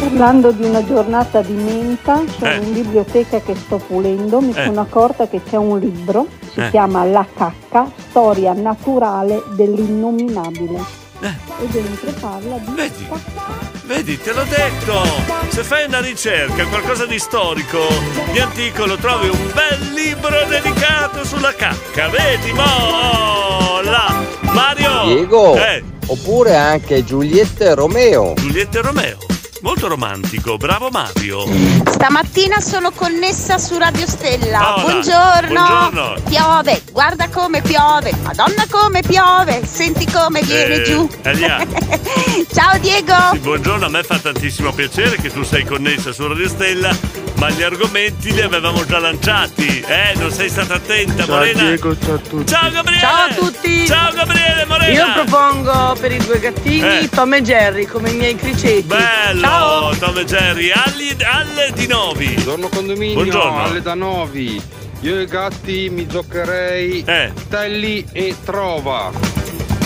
Parlando 0.00 0.50
di 0.52 0.64
una 0.64 0.84
giornata 0.84 1.40
di 1.40 1.52
menta, 1.54 2.22
sono 2.38 2.50
Eh. 2.50 2.56
in 2.56 2.72
biblioteca 2.72 3.40
che 3.40 3.54
sto 3.56 3.78
pulendo, 3.78 4.40
mi 4.40 4.52
Eh. 4.54 4.64
sono 4.64 4.80
accorta 4.80 5.26
che 5.28 5.40
c'è 5.48 5.56
un 5.56 5.78
libro, 5.78 6.26
si 6.52 6.60
Eh. 6.60 6.70
chiama 6.70 7.04
La 7.04 7.26
cacca, 7.34 7.90
storia 8.10 8.52
naturale 8.52 9.42
dell'innominabile. 9.56 11.06
Eh. 11.20 11.26
E 11.62 11.66
dentro 11.68 12.12
parla 12.20 12.58
di 12.58 12.74
cacca. 12.74 13.76
Vedi, 13.84 14.20
te 14.20 14.32
l'ho 14.32 14.44
detto! 14.44 15.02
Se 15.48 15.64
fai 15.64 15.86
una 15.86 16.00
ricerca, 16.00 16.64
qualcosa 16.66 17.06
di 17.06 17.18
storico, 17.18 17.78
di 18.30 18.38
antico, 18.38 18.86
lo 18.86 18.96
trovi 18.96 19.28
un 19.28 19.50
bel 19.52 19.92
libro 19.94 20.44
dedicato 20.46 21.24
sulla 21.24 21.52
cacca, 21.54 22.08
vedi? 22.08 22.52
Mo 22.52 23.80
là! 23.82 24.14
Mario! 24.52 25.04
Diego, 25.06 25.56
Eh, 25.56 25.82
oppure 26.06 26.54
anche 26.56 27.02
Giulietta 27.04 27.64
e 27.64 27.74
Romeo. 27.74 28.34
Giulietta 28.36 28.78
e 28.78 28.82
Romeo. 28.82 29.16
Molto 29.60 29.88
romantico, 29.88 30.56
bravo 30.56 30.88
Mario. 30.88 31.44
Stamattina 31.90 32.60
sono 32.60 32.92
connessa 32.92 33.58
su 33.58 33.76
Radio 33.76 34.06
Stella. 34.06 34.74
Hola, 34.74 34.82
Buongiorno. 34.82 35.66
buongiorno. 35.66 36.14
Piove, 36.28 36.82
guarda 36.92 37.28
come 37.28 37.60
piove. 37.60 38.12
Madonna 38.22 38.64
come 38.70 39.02
piove. 39.02 39.62
Senti 39.66 40.06
come 40.10 40.42
viene 40.42 40.74
Eh, 40.76 40.82
giù. 40.84 41.08
Ciao 42.54 42.78
Diego. 42.78 43.14
Sì, 43.32 43.38
buongiorno, 43.38 43.86
a 43.86 43.88
me 43.88 44.02
fa 44.04 44.18
tantissimo 44.18 44.72
piacere 44.72 45.16
che 45.16 45.30
tu 45.32 45.42
sei 45.42 45.64
connessa 45.64 46.12
su 46.12 46.26
Radio 46.26 46.48
Stella, 46.48 46.96
ma 47.34 47.50
gli 47.50 47.62
argomenti 47.62 48.32
li 48.32 48.40
avevamo 48.40 48.86
già 48.86 49.00
lanciati. 49.00 49.80
Eh, 49.86 50.14
non 50.16 50.30
sei 50.30 50.48
stata 50.48 50.74
attenta, 50.74 51.24
Ciao 51.24 51.34
Morena. 51.36 51.62
Diego, 51.64 51.96
ciao 51.98 52.14
a 52.14 52.18
tutti. 52.18 52.46
Ciao 52.46 52.70
Gabriele! 52.70 53.00
Ciao 53.00 53.24
a 53.24 53.34
tutti! 53.34 53.86
Ciao 53.86 54.12
Gabriele, 54.12 54.64
Morena! 54.66 54.92
Io 54.92 55.24
propongo 55.24 55.96
per 56.00 56.12
i 56.12 56.18
due 56.18 56.38
gattini 56.38 56.98
Eh. 57.00 57.08
Tom 57.08 57.34
e 57.34 57.42
Jerry 57.42 57.86
come 57.86 58.10
i 58.10 58.14
miei 58.14 58.36
cricetti. 58.36 58.82
Bello, 58.82 59.46
Ciao! 59.52 59.96
Tom 59.96 60.18
e 60.18 60.24
Jerry, 60.26 60.70
Alli, 60.70 61.16
Alle 61.24 61.70
di 61.72 61.86
Novi. 61.86 62.26
Buongiorno 62.34 62.68
condominio, 62.68 63.14
Buongiorno. 63.14 63.62
alle 63.64 63.80
da 63.80 63.94
Novi. 63.94 64.60
Io 65.00 65.16
e 65.18 65.22
i 65.22 65.26
gatti 65.26 65.88
mi 65.88 66.06
giocherei 66.06 67.02
Eh. 67.06 67.32
Telli 67.48 68.06
e 68.12 68.36
Trova. 68.44 69.10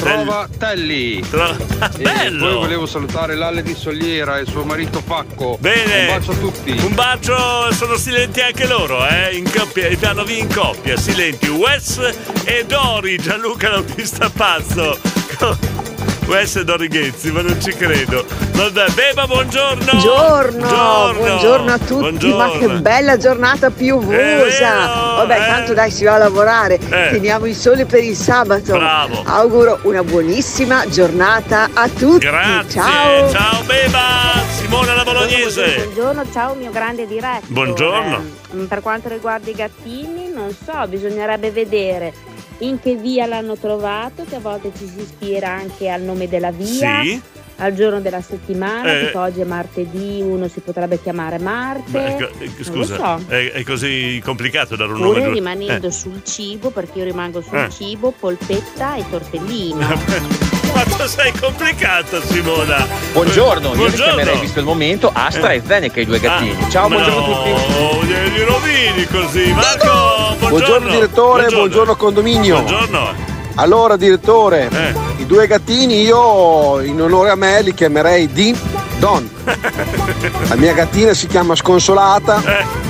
Trova 0.01 0.49
Telli. 0.59 1.19
E 1.21 1.23
Bello. 2.03 2.45
poi 2.45 2.55
volevo 2.57 2.87
salutare 2.87 3.37
l'Alle 3.37 3.63
di 3.63 3.73
Soliera 3.77 4.39
e 4.41 4.47
suo 4.47 4.65
marito 4.65 5.01
Pacco. 5.01 5.57
Bene. 5.61 6.09
Un 6.09 6.19
bacio 6.19 6.33
a 6.33 6.37
tutti. 6.39 6.71
Un 6.73 6.95
bacio, 6.95 7.73
sono 7.73 7.97
silenti 7.97 8.41
anche 8.41 8.67
loro, 8.67 9.07
eh? 9.07 9.37
In 9.37 9.49
coppia, 9.49 9.87
i 9.87 9.97
piano 9.97 10.25
in 10.27 10.53
coppia, 10.53 10.97
silenti. 10.97 11.47
Wes 11.47 12.01
e 12.45 12.65
Dori, 12.67 13.17
Gianluca 13.17 13.69
l'autista 13.71 14.29
pazzo. 14.29 14.99
Wes 16.27 16.57
e 16.57 16.64
Dori 16.64 16.89
Ghezzi, 16.89 17.31
ma 17.33 17.43
non 17.43 17.61
ci 17.61 17.73
credo. 17.73 18.25
Vabbè, 18.53 18.91
Beba, 18.93 19.27
buongiorno. 19.27 19.85
Buongiorno, 19.85 21.12
buongiorno, 21.18 21.73
a 21.73 21.79
tutti, 21.79 21.95
Buongiorno. 21.95 22.37
ma 22.37 22.51
che 22.59 22.68
bella 22.81 23.16
giornata 23.16 23.70
piovosa! 23.70 24.09
vero, 24.16 24.45
Vabbè, 25.16 25.35
eh. 25.35 25.47
tanto 25.47 25.75
dai, 25.75 25.91
si 25.91 26.05
va 26.05 26.14
a 26.14 26.18
lavorare, 26.18 26.75
Eh. 26.79 27.09
teniamo 27.11 27.47
il 27.47 27.55
sole 27.57 27.85
per 27.87 28.03
il 28.05 28.16
sabato. 28.16 28.73
Bravo. 28.73 29.23
Auguro 29.27 29.81
una 29.83 30.03
buonissima 30.05 30.89
giornata 30.89 31.68
a 31.75 31.89
tutti. 31.89 32.25
Grazie, 32.27 32.81
Ciao! 32.81 33.31
ciao 33.31 33.62
Beba, 33.64 34.01
Simona 34.59 34.95
la 34.95 35.03
bolognese. 35.05 35.75
Buongiorno, 35.93 36.25
ciao 36.33 36.55
mio 36.55 36.70
grande 36.70 37.07
diretto. 37.07 37.47
Buongiorno. 37.49 38.25
Eh, 38.55 38.64
per 38.66 38.81
quanto 38.81 39.09
riguarda 39.09 39.51
i 39.51 39.55
gattini, 39.55 40.31
non 40.33 40.55
so, 40.64 40.87
bisognerebbe 40.87 41.51
vedere 41.51 42.12
in 42.63 42.79
che 42.81 42.97
via 42.97 43.27
l'hanno 43.27 43.57
trovato, 43.57 44.25
che 44.29 44.37
a 44.37 44.41
volte 44.41 44.73
ci 44.77 44.87
si 44.87 45.01
ispira 45.01 45.49
anche 45.51 45.89
al 45.89 46.03
nome 46.03 46.29
della 46.29 46.51
via. 46.51 47.03
Sì. 47.03 47.21
Al 47.57 47.75
giorno 47.75 48.01
della 48.01 48.23
settimana, 48.23 48.91
Eh. 48.91 49.07
tipo 49.07 49.21
oggi 49.21 49.41
è 49.41 49.45
martedì, 49.45 50.21
uno 50.21 50.49
si 50.49 50.61
potrebbe 50.61 51.01
chiamare 51.01 51.39
Marte. 51.39 51.91
Beh, 51.91 52.07
ecco, 52.17 52.29
eh, 52.41 52.65
scusa, 52.65 52.97
so. 52.97 53.25
è, 53.29 53.53
è 53.53 53.63
così 53.63 54.21
complicato 54.25 54.75
dare 54.75 54.93
un 54.93 55.03
Oppure 55.03 55.21
nome 55.21 55.35
rimanendo 55.35 55.87
Eh. 55.87 55.91
sul 55.93 56.23
cibo, 56.25 56.71
perché 56.71 56.99
io 56.99 57.05
rimango 57.05 57.41
sul 57.41 57.59
Eh. 57.59 57.71
cibo, 57.71 58.13
polpetta 58.19 58.97
e 58.97 59.05
tortellino. 59.09 59.87
Tu 60.85 61.07
sei 61.07 61.33
complicata, 61.39 62.20
Simona. 62.26 62.87
Buongiorno, 63.12 63.68
io 63.68 63.72
li 63.72 63.78
Buongiorno. 63.78 64.05
chiamerei 64.14 64.39
visto 64.41 64.59
il 64.59 64.64
momento 64.64 65.11
Astra 65.12 65.53
Eh. 65.53 65.57
e 65.57 65.62
Zeneca 65.66 66.01
i 66.01 66.05
due 66.07 66.18
gattini. 66.18 66.57
Ah, 66.61 66.68
Ciao, 66.70 66.89
no, 66.89 66.97
buongiorno 66.97 67.20
a 67.20 67.43
tutti. 67.43 68.07
glieli 68.07 68.45
rovini 68.45 69.07
così. 69.07 69.53
Marco, 69.53 70.35
buongiorno. 70.39 70.49
Buongiorno 70.49 70.89
direttore, 70.91 71.47
buongiorno, 71.51 71.97
condominio. 71.97 72.55
Buongiorno. 72.62 73.30
Allora 73.57 73.97
direttore, 73.97 74.68
Eh. 74.72 74.95
i 75.22 75.26
due 75.26 75.47
gattini 75.47 76.03
io 76.03 76.80
in 76.80 77.01
onore 77.01 77.30
a 77.30 77.35
me 77.37 77.62
li 77.62 77.74
chiamerei 77.74 78.26
Di 78.33 78.57
Don. 78.99 79.28
La 80.49 80.55
mia 80.57 80.72
gattina 80.72 81.12
si 81.14 81.26
chiama 81.26 81.55
Sconsolata, 81.55 82.43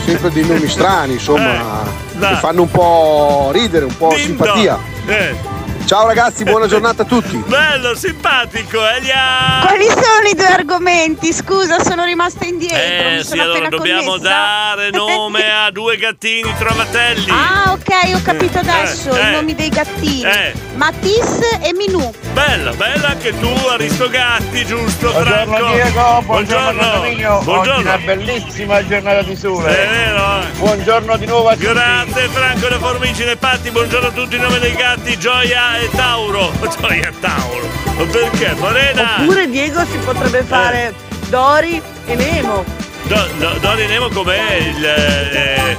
sempre 0.05 0.31
dei 0.31 0.47
nomi 0.47 0.69
strani, 0.69 1.15
insomma, 1.15 1.83
Eh. 1.85 2.19
che 2.27 2.35
fanno 2.37 2.63
un 2.63 2.71
po' 2.71 3.51
ridere, 3.53 3.85
un 3.87 3.97
po' 3.97 4.15
simpatia. 4.17 4.79
Eh. 5.07 5.61
Ciao 5.85 6.07
ragazzi, 6.07 6.45
buona 6.45 6.67
giornata 6.67 7.03
a 7.03 7.05
tutti. 7.05 7.37
Bello, 7.47 7.95
simpatico, 7.95 8.79
Elia. 8.89 9.61
Quali 9.61 9.87
sono 9.89 10.29
i 10.31 10.35
due 10.35 10.47
argomenti? 10.47 11.33
Scusa, 11.35 11.83
sono 11.85 12.05
rimasta 12.05 12.47
indietro. 12.47 12.79
Eh 12.79 13.15
mi 13.17 13.23
sì, 13.23 13.29
sono 13.29 13.43
allora 13.43 13.69
dobbiamo 13.69 14.13
connessa. 14.13 14.29
dare 14.29 14.91
nome 14.91 15.51
a 15.53 15.71
due 15.71 15.97
gattini 15.99 16.51
trovatelli. 16.57 17.31
Ah, 17.31 17.73
ok, 17.73 18.15
ho 18.15 18.23
capito 18.23 18.59
adesso 18.61 19.15
Eh, 19.15 19.21
i 19.21 19.27
eh. 19.27 19.31
nomi 19.33 19.55
dei 19.55 19.69
gattini. 19.69 20.23
Eh. 20.23 20.55
Matisse 20.77 21.59
e 21.61 21.75
Minù. 21.75 22.11
Bella, 22.33 22.73
bella 22.73 23.09
anche 23.09 23.39
tu, 23.39 23.49
Aristogatti, 23.69 24.65
giusto, 24.65 25.11
Buongiorno 25.11 25.55
Franco? 25.57 25.73
Diego, 25.75 26.23
buongiorno. 26.25 27.01
Oggi 27.03 27.23
Buongiorno. 27.45 27.81
una 27.81 27.99
bellissima 27.99 28.87
giornata 28.87 29.23
di 29.23 29.37
sole. 29.37 29.69
È 29.69 29.89
vero, 29.91 30.41
eh. 30.41 30.47
Buongiorno 30.57 31.17
di 31.19 31.27
nuovo 31.27 31.49
a 31.49 31.53
tutti. 31.53 31.67
Grazie 31.67 32.29
Franco 32.29 32.69
da 32.69 32.79
Formigine 32.79 33.37
Patti, 33.37 33.71
buongiorno 33.71 34.09
a 34.09 34.11
tutti 34.13 34.37
in 34.37 34.43
nome 34.43 34.59
dei 34.59 34.73
gatti, 34.75 35.19
Gioia 35.19 35.72
e 35.81 35.89
Tauro. 35.91 36.53
Gioia 36.81 37.09
e 37.09 37.13
Tauro. 37.21 37.69
Perché? 38.11 38.55
Morena! 38.59 39.17
Oppure 39.21 39.49
Diego 39.49 39.85
si 39.85 39.97
potrebbe 40.05 40.43
fare 40.43 40.95
Dori 41.29 41.81
e 42.07 42.15
Nemo. 42.15 42.65
Do, 43.05 43.27
do, 43.39 43.59
Dori 43.61 43.87
Nemo 43.87 44.09
com'è 44.09 44.55
il. 44.57 44.85
eh, 44.85 45.77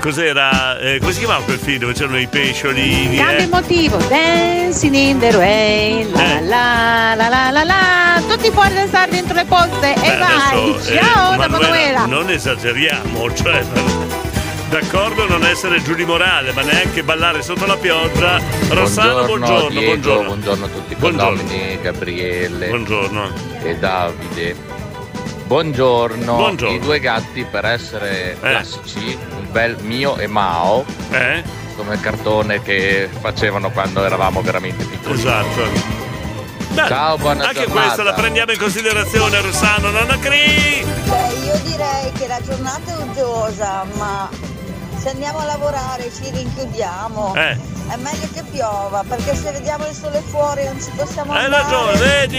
cos'era? 0.00 0.78
Eh, 0.78 0.98
come 1.00 1.12
si 1.12 1.18
chiamava 1.20 1.42
quel 1.44 1.58
film 1.58 1.78
dove 1.78 1.92
c'erano 1.92 2.18
i 2.18 2.26
pesciolini? 2.26 3.16
Cambia 3.16 3.38
eh? 3.38 3.42
il 3.42 3.48
motivo. 3.48 3.96
Dancing 4.08 4.94
in 4.94 5.18
the 5.18 5.30
rain. 5.32 6.10
La 6.12 6.38
Eh. 6.38 6.42
la 6.42 7.14
la 7.16 7.28
la 7.28 7.50
la 7.50 7.64
la. 7.64 8.22
Tutti 8.28 8.50
fuori 8.50 8.74
da 8.74 8.86
stare 8.86 9.10
dentro 9.10 9.34
le 9.34 9.44
pozze. 9.44 9.78
Beh, 9.80 9.92
e 9.94 10.16
vai. 10.16 10.72
adesso, 10.74 10.90
eh, 10.92 10.98
Ciao 11.02 11.30
da 11.36 11.48
Manuela, 11.48 11.58
Manuela. 11.68 12.04
Non 12.06 12.30
esageriamo, 12.30 13.32
cioè. 13.34 13.62
D'accordo 14.70 15.26
non 15.26 15.44
essere 15.44 15.82
giù 15.82 15.94
di 15.94 16.04
morale, 16.04 16.52
ma 16.52 16.62
neanche 16.62 17.02
ballare 17.02 17.42
sotto 17.42 17.66
la 17.66 17.76
pioggia. 17.76 18.40
Rossano, 18.68 19.24
buongiorno, 19.26 19.68
Diego, 19.68 19.86
buongiorno. 19.86 20.22
buongiorno 20.28 20.64
a 20.64 20.68
tutti 20.68 20.94
Buongiorno. 20.94 21.42
Gabriele 21.82 22.68
Buongiorno. 22.68 23.32
e 23.62 23.74
Davide. 23.76 24.56
Buongiorno. 25.46 26.36
Buongiorno. 26.36 26.76
I 26.76 26.78
due 26.78 27.00
gatti 27.00 27.44
per 27.44 27.64
essere 27.64 28.34
Eh. 28.34 28.38
classici, 28.38 29.18
un 29.36 29.50
bel 29.50 29.76
mio 29.80 30.16
e 30.18 30.28
Mao. 30.28 30.84
Come 31.76 31.94
il 31.94 32.00
cartone 32.00 32.62
che 32.62 33.08
facevano 33.20 33.70
quando 33.70 34.04
eravamo 34.04 34.40
veramente 34.40 34.84
piccoli. 34.84 35.18
Esatto. 35.18 35.98
Beh, 36.74 36.86
Ciao, 36.86 37.16
buona 37.16 37.48
Anche 37.48 37.64
giornata. 37.64 37.80
questa 37.80 38.02
la 38.04 38.12
prendiamo 38.12 38.52
in 38.52 38.58
considerazione, 38.58 39.40
Rossano, 39.40 39.90
Nonna 39.90 40.16
Cri. 40.20 40.84
Beh, 40.84 41.44
io 41.44 41.58
direi 41.64 42.12
che 42.16 42.28
la 42.28 42.38
giornata 42.40 42.92
è 42.96 43.02
uggiosa, 43.02 43.84
ma 43.94 44.28
se 45.00 45.08
andiamo 45.08 45.38
a 45.38 45.44
lavorare 45.44 46.10
ci 46.14 46.30
rinchiudiamo. 46.30 47.34
Eh. 47.34 47.56
È 47.88 47.96
meglio 47.96 48.28
che 48.32 48.42
piova, 48.50 49.02
perché 49.08 49.34
se 49.34 49.50
vediamo 49.50 49.86
il 49.86 49.94
sole 49.94 50.20
fuori 50.20 50.64
non 50.64 50.80
ci 50.80 50.90
possiamo 50.94 51.32
Hai 51.32 51.44
andare. 51.46 51.62
ragione, 51.64 51.98
vedi? 51.98 52.38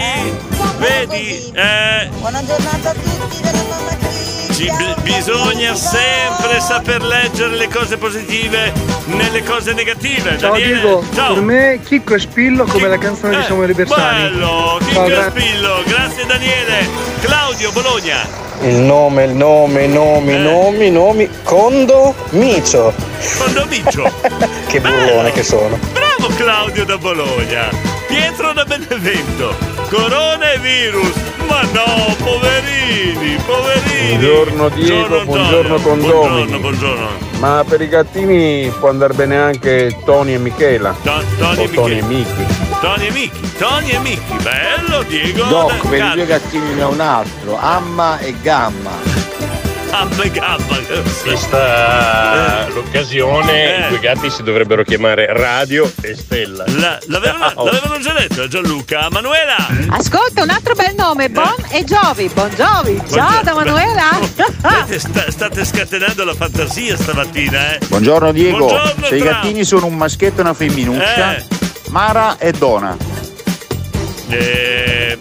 Vedi? 0.78 1.52
Eh, 1.54 2.08
Buona 2.20 2.44
giornata 2.44 2.90
a 2.90 2.94
tutti 2.94 3.40
dalla 3.42 3.62
nonna 3.62 3.96
Cri. 3.98 4.51
Ci- 4.52 4.70
bi- 4.76 4.94
bisogna 5.02 5.74
sempre 5.74 6.60
saper 6.60 7.02
leggere 7.02 7.56
le 7.56 7.68
cose 7.68 7.96
positive 7.96 8.72
nelle 9.06 9.42
cose 9.42 9.72
negative. 9.72 10.38
Ciao 10.38 10.50
Daniele, 10.52 10.72
Diego, 10.80 11.04
ciao. 11.14 11.34
per 11.34 11.42
me 11.42 11.80
Chicco 11.84 12.14
e 12.14 12.18
Spillo 12.18 12.64
come 12.64 12.88
la 12.88 12.98
canzone 12.98 13.36
di 13.36 13.42
Eh, 13.42 13.46
Samuele 13.46 13.72
Bersani. 13.74 14.22
Bello, 14.30 14.46
Ciao, 14.46 14.78
Chicco 14.78 15.06
e. 15.06 15.30
Spillo, 15.30 15.82
grazie 15.86 16.26
Daniele. 16.26 16.86
Claudio 17.20 17.70
Bologna. 17.72 18.40
Il 18.60 18.76
nome, 18.76 19.24
il 19.24 19.32
nome, 19.34 19.84
i 19.84 19.88
nomi, 19.88 20.34
i 20.34 20.38
nomi, 20.38 20.86
i 20.86 20.90
nomi. 20.90 21.28
Condo 21.42 22.14
Micio. 22.30 22.92
Condomiccio. 23.38 24.10
Che 24.72 24.80
burlone 24.80 25.32
che 25.32 25.42
sono. 25.42 25.78
Bravo 25.92 26.32
Claudio 26.34 26.84
da 26.84 26.96
Bologna. 26.96 27.68
Pietro 28.12 28.52
da 28.52 28.66
Benevento. 28.66 29.56
Coronavirus. 29.88 31.14
Ma 31.48 31.62
no, 31.72 32.14
poverini, 32.22 33.36
poverini. 33.46 34.18
Buongiorno 34.18 34.68
Diego, 34.68 35.24
buongiorno 35.24 35.80
condomini. 35.80 36.10
Buongiorno, 36.10 36.58
buongiorno. 36.58 37.08
Ma 37.38 37.64
per 37.66 37.80
i 37.80 37.88
gattini 37.88 38.70
può 38.78 38.90
andare 38.90 39.14
bene 39.14 39.38
anche 39.38 39.96
Tony 40.04 40.34
e 40.34 40.38
Michela. 40.38 40.94
Tony 41.02 41.24
o 41.56 41.62
e 41.62 41.70
Tony 41.70 41.98
e. 41.98 42.02
Miki. 42.02 42.46
Tony 42.82 43.06
e 43.06 43.10
Miki, 43.12 43.52
Tony 43.56 43.90
e 43.92 43.98
Miki. 44.00 44.36
Bello 44.42 45.02
Diego. 45.04 45.44
Doc, 45.44 45.82
da 45.82 45.88
per 45.88 46.04
i 46.04 46.10
due 46.12 46.26
gattini 46.26 46.74
ne 46.74 46.82
ho 46.82 46.90
un 46.90 47.00
altro, 47.00 47.58
Amma 47.58 48.18
e 48.18 48.34
Gamma. 48.42 49.21
Gamma. 49.96 50.78
Questa 51.22 52.66
l'occasione, 52.72 53.84
i 53.84 53.88
due 53.90 53.98
gatti 54.00 54.30
si 54.30 54.42
dovrebbero 54.42 54.84
chiamare 54.84 55.26
Radio 55.34 55.90
e 56.00 56.16
Stella. 56.16 56.64
La- 56.78 56.98
l'avevano, 57.08 57.50
Ciao. 57.50 57.64
l'avevano 57.66 57.98
già 58.00 58.14
detto 58.14 58.48
Gianluca. 58.48 59.08
Manuela. 59.10 59.56
Ascolta, 59.90 60.42
un 60.44 60.48
altro 60.48 60.74
bel 60.74 60.94
nome, 60.96 61.28
Bon 61.28 61.54
e 61.68 61.84
Giovi. 61.84 62.30
Bon 62.32 62.50
Giovi. 62.56 63.02
Ciao 63.12 63.42
da 63.42 63.52
Manuela. 63.52 64.18
Vedete, 64.34 64.98
sta- 64.98 65.30
state 65.30 65.62
scatenando 65.64 66.24
la 66.24 66.34
fantasia 66.34 66.96
stamattina, 66.96 67.74
eh? 67.74 67.80
Buongiorno 67.86 68.32
Diego, 68.32 68.56
Buongiorno, 68.56 69.06
se 69.06 69.14
i 69.16 69.18
Trump. 69.18 69.34
gattini 69.34 69.62
sono 69.64 69.84
un 69.86 69.96
maschietto 69.96 70.38
e 70.38 70.40
una 70.40 70.54
femminuccia, 70.54 71.36
Eh. 71.36 71.44
Mara 71.90 72.38
e 72.38 72.50
Dona. 72.52 72.96
Eh, 74.30 75.18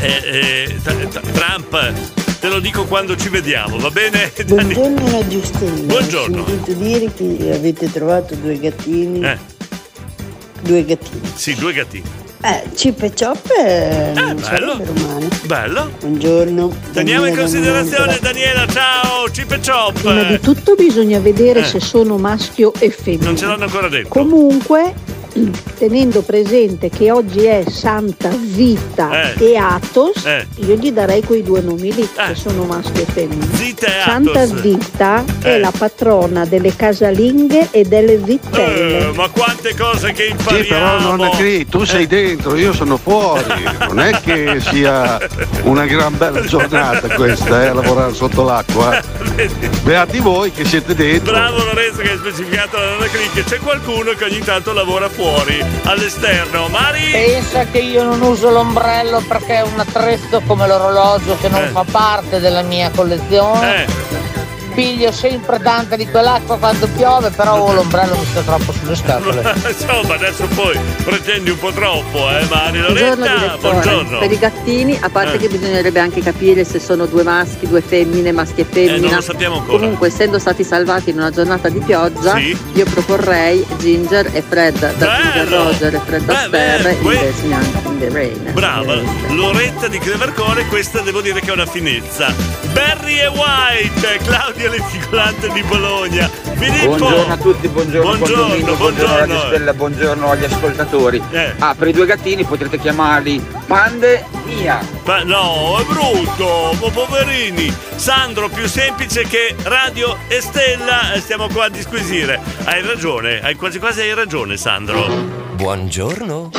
eh, 0.00 0.22
eh, 0.24 0.76
Trump, 1.32 1.92
te 2.40 2.48
lo 2.48 2.60
dico 2.60 2.84
quando 2.84 3.16
ci 3.16 3.28
vediamo, 3.28 3.78
va 3.78 3.90
bene? 3.90 4.32
Dani? 4.44 4.74
Buongiorno 4.74 5.10
Radio 5.10 5.42
Stella. 5.44 5.82
Buongiorno. 5.84 6.42
Ho 6.42 6.46
sentito 6.46 6.78
dire 6.78 7.12
che 7.12 7.52
avete 7.54 7.90
trovato 7.90 8.34
due 8.34 8.58
gattini. 8.58 9.20
Eh. 9.24 9.38
Due 10.62 10.84
gattini. 10.84 11.20
Sì, 11.34 11.54
due 11.54 11.72
gattini. 11.72 12.04
Eh, 12.42 12.62
Chip 12.74 13.02
e 13.02 13.12
Chop 13.18 13.50
eh, 13.58 14.12
non 14.14 14.36
bello. 14.36 14.80
Bello. 15.46 15.90
Buongiorno. 15.98 16.72
Teniamo 16.92 17.26
in 17.26 17.36
considerazione 17.36 18.06
da 18.06 18.18
Daniela, 18.20 18.66
ciao, 18.68 19.24
Chip 19.32 19.50
e 19.52 19.60
Chop. 19.64 19.98
Prima 20.00 20.22
di 20.24 20.38
tutto 20.40 20.74
bisogna 20.74 21.18
vedere 21.18 21.60
Eh. 21.60 21.64
se 21.64 21.80
sono 21.80 22.18
maschio 22.18 22.72
e 22.78 22.90
femmina. 22.90 23.24
Non 23.24 23.36
ce 23.36 23.46
l'hanno 23.46 23.64
ancora 23.64 23.88
detto. 23.88 24.08
Comunque, 24.10 24.94
tenendo 25.78 26.22
presente 26.22 26.88
che 26.88 27.10
oggi 27.10 27.44
è 27.44 27.64
Santa 27.68 28.30
Zita 28.30 29.32
Eh. 29.34 29.44
e 29.52 29.56
Atos, 29.56 30.24
Eh. 30.24 30.46
io 30.66 30.74
gli 30.76 30.90
darei 30.92 31.22
quei 31.22 31.42
due 31.42 31.60
nomi 31.60 31.92
lì, 31.94 32.08
che 32.10 32.34
sono 32.34 32.64
maschio 32.64 33.02
e 33.02 33.06
femmina. 33.12 33.46
Zita 33.54 33.86
e 33.86 33.90
Santa 34.04 34.40
Athos. 34.42 34.60
Zita 34.60 35.24
Eh. 35.42 35.54
è 35.54 35.58
la 35.58 35.72
patrona 35.76 36.44
delle 36.46 36.74
casalinghe 36.74 37.68
e 37.70 37.84
delle 37.84 38.20
zittelle. 38.24 38.98
Eh, 39.08 39.12
ma 39.14 39.28
quante 39.28 39.74
cose 39.76 40.12
che 40.12 40.24
Sì, 40.24 40.30
impariamo. 40.30 40.66
però 40.68 41.00
nonna 41.00 41.30
Cri, 41.36 41.66
tu 41.66 41.84
sei 41.84 42.06
dentro, 42.06 42.54
io 42.56 42.72
sono 42.72 42.96
fuori. 42.96 43.44
Non 43.88 44.00
è 44.00 44.18
che 44.20 44.60
sia 44.60 45.18
una 45.62 45.84
gran 45.86 46.16
bella 46.16 46.40
giornata 46.42 47.08
questa, 47.14 47.64
eh, 47.64 47.66
a 47.68 47.74
lavorare 47.74 48.14
sotto 48.14 48.42
l'acqua. 48.44 48.98
eh. 49.36 49.50
Beati 49.82 50.18
voi 50.20 50.50
che 50.50 50.64
siete 50.64 50.94
dentro. 50.94 51.32
Bravo 51.32 51.58
Lorenzo 51.64 52.00
che 52.02 52.10
hai 52.12 52.16
specificato 52.18 52.78
la 52.78 52.90
nonna 52.90 53.06
Cri 53.06 53.28
che 53.34 53.44
c'è 53.44 53.58
qualcuno 53.58 54.12
che 54.12 54.24
ogni 54.24 54.38
tanto 54.40 54.72
lavora 54.72 55.08
fuori, 55.08 55.24
all'esterno. 55.84 56.68
Mari! 56.68 57.10
Pensa 57.10 57.64
che 57.64 57.78
io 57.78 58.04
non 58.04 58.20
uso 58.22 58.50
l'ombrello 58.50 59.20
perché 59.26 59.56
è 59.56 59.62
un 59.62 59.78
attrezzo 59.80 60.40
come 60.46 60.66
l'orologio 60.66 61.36
che 61.40 61.48
non 61.48 61.64
Eh. 61.64 61.68
fa 61.68 61.84
parte 61.90 62.38
della 62.38 62.62
mia 62.62 62.90
collezione. 62.94 63.86
Piglio 64.76 65.10
sempre 65.10 65.58
tanta 65.58 65.96
di 65.96 66.06
quell'acqua 66.06 66.58
quando 66.58 66.86
piove, 66.94 67.30
però 67.30 67.56
oh, 67.64 67.72
l'ombrello 67.72 68.14
mi 68.14 68.26
sta 68.26 68.42
troppo 68.42 68.72
sulle 68.72 68.94
scatole. 68.94 69.40
Insomma, 69.66 70.14
adesso 70.16 70.46
poi 70.54 70.78
pretendi 71.02 71.48
un 71.48 71.58
po' 71.58 71.72
troppo, 71.72 72.28
eh, 72.30 72.44
Mari 72.44 72.80
Buongiorno 72.80 73.14
Loretta, 73.24 73.38
direttore. 73.38 73.58
buongiorno. 73.72 74.18
Per 74.18 74.30
i 74.32 74.38
gattini, 74.38 74.98
a 75.00 75.08
parte 75.08 75.36
Eh. 75.36 75.38
che 75.38 75.48
bisognerebbe 75.48 75.98
anche 75.98 76.20
capire 76.20 76.64
se 76.64 76.78
sono 76.78 77.06
due 77.06 77.22
maschi, 77.22 77.66
due 77.66 77.80
femmine, 77.80 78.32
maschi 78.32 78.60
e 78.60 78.66
Eh, 78.84 78.98
non 78.98 79.14
lo 79.14 79.20
sappiamo 79.22 79.60
ancora. 79.60 79.78
Comunque, 79.78 80.08
essendo 80.08 80.38
stati 80.38 80.62
salvati 80.62 81.08
in 81.08 81.16
una 81.16 81.30
giornata 81.30 81.70
di 81.70 81.78
pioggia, 81.80 82.36
Sì. 82.36 82.54
io 82.74 82.84
proporrei 82.84 83.64
Ginger 83.78 84.28
e 84.34 84.42
Fred 84.46 84.78
da 84.96 85.16
Ginger! 85.22 85.48
Roger 85.48 85.94
e 85.94 86.00
Fred 86.04 86.22
Beh, 86.24 86.34
Astaire 86.34 86.82
beh, 86.82 86.92
in 86.92 87.00
que- 87.00 87.14
Dancing 87.14 87.54
in 87.86 87.98
the 87.98 88.08
Rain. 88.10 88.50
Brava, 88.52 89.00
Loretta 89.30 89.88
di 89.88 89.98
Crevercore, 89.98 90.66
questa 90.66 91.00
devo 91.00 91.22
dire 91.22 91.40
che 91.40 91.48
è 91.48 91.52
una 91.52 91.64
finezza. 91.64 92.30
Barry 92.72 93.20
e 93.20 93.26
White, 93.28 94.18
Claudia 94.22 94.65
Leticolante 94.68 95.48
di 95.50 95.62
Bologna. 95.62 96.28
Filippo! 96.28 96.96
Buongiorno 96.96 97.32
a 97.32 97.36
tutti, 97.36 97.68
buongiorno, 97.68 98.16
Buongiorno, 98.16 98.46
buongiorno, 98.46 98.76
buongiorno. 98.76 99.18
Radio 99.18 99.40
Stella, 99.40 99.74
buongiorno 99.74 100.30
agli 100.30 100.44
ascoltatori. 100.44 101.22
Eh. 101.30 101.52
Ah, 101.58 101.74
per 101.74 101.88
i 101.88 101.92
due 101.92 102.06
gattini 102.06 102.44
potrete 102.44 102.78
chiamarli 102.78 103.44
Pande 103.66 104.24
Mia. 104.44 104.80
Ma 105.04 105.22
no, 105.22 105.78
è 105.78 105.84
brutto, 105.84 106.76
ma 106.80 106.90
poverini. 106.90 107.74
Sandro, 107.96 108.48
più 108.48 108.66
semplice 108.68 109.24
che 109.24 109.54
Radio 109.64 110.18
e 110.28 110.40
Stella, 110.40 111.12
eh, 111.12 111.20
stiamo 111.20 111.48
qua 111.48 111.66
a 111.66 111.68
disquisire. 111.68 112.40
Hai 112.64 112.82
ragione, 112.82 113.40
hai 113.40 113.54
quasi 113.54 113.78
quasi 113.78 114.00
hai 114.00 114.14
ragione, 114.14 114.56
Sandro. 114.56 115.06
Buongiorno. 115.54 116.50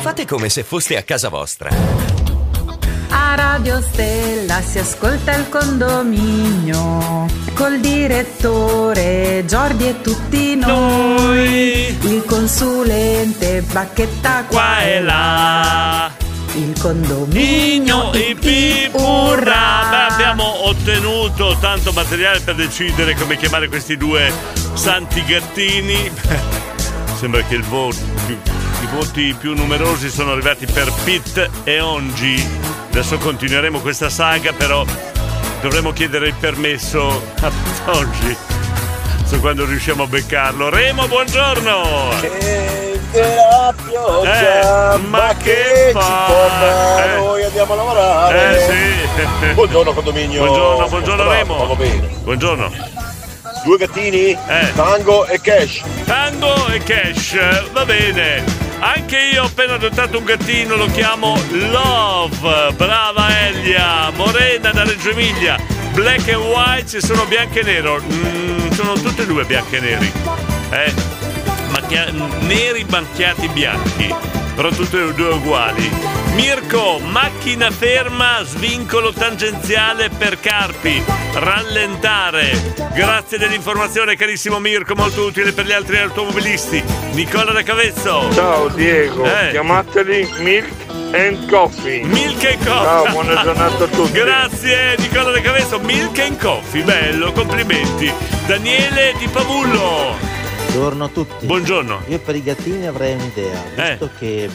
Fate 0.00 0.26
come 0.26 0.48
se 0.48 0.62
foste 0.62 0.96
a 0.96 1.02
casa 1.02 1.28
vostra. 1.28 2.23
A 3.26 3.36
Radio 3.36 3.80
Stella 3.80 4.60
si 4.60 4.78
ascolta 4.78 5.34
il 5.34 5.48
condominio 5.48 7.26
col 7.54 7.80
direttore 7.80 9.44
Giordi 9.46 9.88
e 9.88 10.00
tutti 10.02 10.54
noi. 10.54 11.96
Il 12.02 12.22
consulente 12.26 13.62
Bacchetta 13.62 14.44
qua 14.44 14.82
e 14.82 15.00
là. 15.00 16.12
Il 16.54 16.78
condominio 16.78 18.12
Ip, 18.12 18.94
urrà! 18.94 19.86
Beh, 19.88 20.12
abbiamo 20.12 20.66
ottenuto 20.68 21.56
tanto 21.58 21.92
materiale 21.92 22.40
per 22.40 22.56
decidere 22.56 23.14
come 23.14 23.38
chiamare 23.38 23.68
questi 23.68 23.96
due 23.96 24.30
santi 24.74 25.24
gattini. 25.24 26.12
Sembra 27.24 27.42
che 27.44 27.56
voto, 27.60 27.96
i 28.26 28.86
voti 28.92 29.34
più 29.38 29.54
numerosi 29.54 30.10
sono 30.10 30.32
arrivati 30.32 30.66
per 30.66 30.92
Pitt 31.04 31.48
e 31.64 31.80
Ongi. 31.80 32.46
Adesso 32.90 33.16
continueremo 33.16 33.80
questa 33.80 34.10
saga, 34.10 34.52
però 34.52 34.84
dovremo 35.62 35.94
chiedere 35.94 36.28
il 36.28 36.34
permesso 36.38 37.22
a 37.40 37.50
Ongi. 37.96 38.36
So 39.24 39.40
quando 39.40 39.64
riusciamo 39.64 40.02
a 40.02 40.06
beccarlo. 40.06 40.68
Remo, 40.68 41.08
buongiorno! 41.08 42.10
la 43.10 43.74
pioggia, 43.74 44.94
Eh, 44.94 44.98
ma 44.98 45.34
che 45.42 45.84
ci 45.86 45.92
fa? 45.92 46.24
porta? 46.26 47.04
Eh. 47.04 47.16
Noi 47.16 47.42
andiamo 47.42 47.72
a 47.72 47.76
lavorare. 47.76 48.54
Eh 48.54 48.60
sì. 48.68 49.54
Buongiorno 49.54 49.94
condominio. 49.94 50.44
Buongiorno, 50.44 50.88
buongiorno 50.88 51.30
Remo. 51.30 51.76
Buongiorno. 52.22 53.13
Due 53.64 53.78
gattini, 53.78 54.36
tango 54.74 55.26
e 55.26 55.40
cash. 55.40 55.82
Tango 56.04 56.66
e 56.68 56.78
cash, 56.80 57.70
va 57.72 57.84
bene. 57.86 58.44
Anche 58.80 59.18
io 59.32 59.42
ho 59.42 59.46
appena 59.46 59.74
adottato 59.74 60.18
un 60.18 60.24
gattino, 60.24 60.76
lo 60.76 60.86
chiamo 60.90 61.38
Love. 61.48 62.72
Brava 62.76 63.46
Elia, 63.46 64.10
Morena 64.10 64.70
da 64.70 64.84
Reggio 64.84 65.10
Emilia. 65.10 65.56
Black 65.92 66.28
and 66.28 66.42
white, 66.44 66.86
ci 66.86 67.00
sono 67.00 67.24
bianco 67.24 67.58
e 67.60 67.62
nero. 67.62 68.02
Mm, 68.02 68.70
sono 68.72 68.92
tutte 68.94 69.22
e 69.22 69.26
due 69.26 69.44
bianchi 69.44 69.76
e 69.76 69.80
neri. 69.80 70.12
Eh? 70.70 70.92
Macchia- 71.70 72.10
neri 72.40 72.84
banchiati 72.84 73.48
bianchi. 73.48 74.14
Però 74.54 74.68
tutte 74.68 75.02
e 75.02 75.14
due 75.14 75.28
uguali. 75.30 76.23
Mirko, 76.34 76.98
macchina 76.98 77.70
ferma, 77.70 78.42
svincolo 78.44 79.12
tangenziale 79.12 80.08
per 80.10 80.40
Carpi. 80.40 81.02
Rallentare. 81.34 82.74
Grazie 82.92 83.38
dell'informazione, 83.38 84.16
carissimo 84.16 84.58
Mirko, 84.58 84.94
molto 84.96 85.22
utile 85.24 85.52
per 85.52 85.64
gli 85.66 85.72
altri 85.72 85.98
automobilisti. 85.98 86.82
Nicola 87.12 87.52
da 87.52 87.62
Cavezzo. 87.62 88.30
Ciao 88.32 88.68
Diego, 88.68 89.24
Eh. 89.24 89.50
chiamateli 89.50 90.28
Milk 90.38 90.72
and 91.12 91.48
Coffee. 91.48 92.02
Milk 92.02 92.44
and 92.44 92.64
Coffee. 92.66 92.82
Ciao, 92.84 93.10
buona 93.10 93.40
giornata 93.42 93.84
a 93.84 93.86
tutti. 93.88 94.12
Grazie 94.12 94.96
Nicola 94.98 95.30
De 95.30 95.40
Cavesso, 95.40 95.78
Milk 95.80 96.18
and 96.18 96.40
Coffee, 96.40 96.82
bello, 96.82 97.30
complimenti. 97.32 98.12
Daniele 98.46 99.14
Di 99.18 99.28
Pavullo. 99.28 100.16
Buongiorno 100.66 101.04
a 101.04 101.08
tutti. 101.08 101.46
Buongiorno. 101.46 102.02
Io 102.08 102.18
per 102.18 102.34
i 102.34 102.42
gattini 102.42 102.86
avrei 102.88 103.14
un'idea, 103.14 103.62
Eh. 103.76 103.90
visto 103.90 104.10
che 104.18 104.48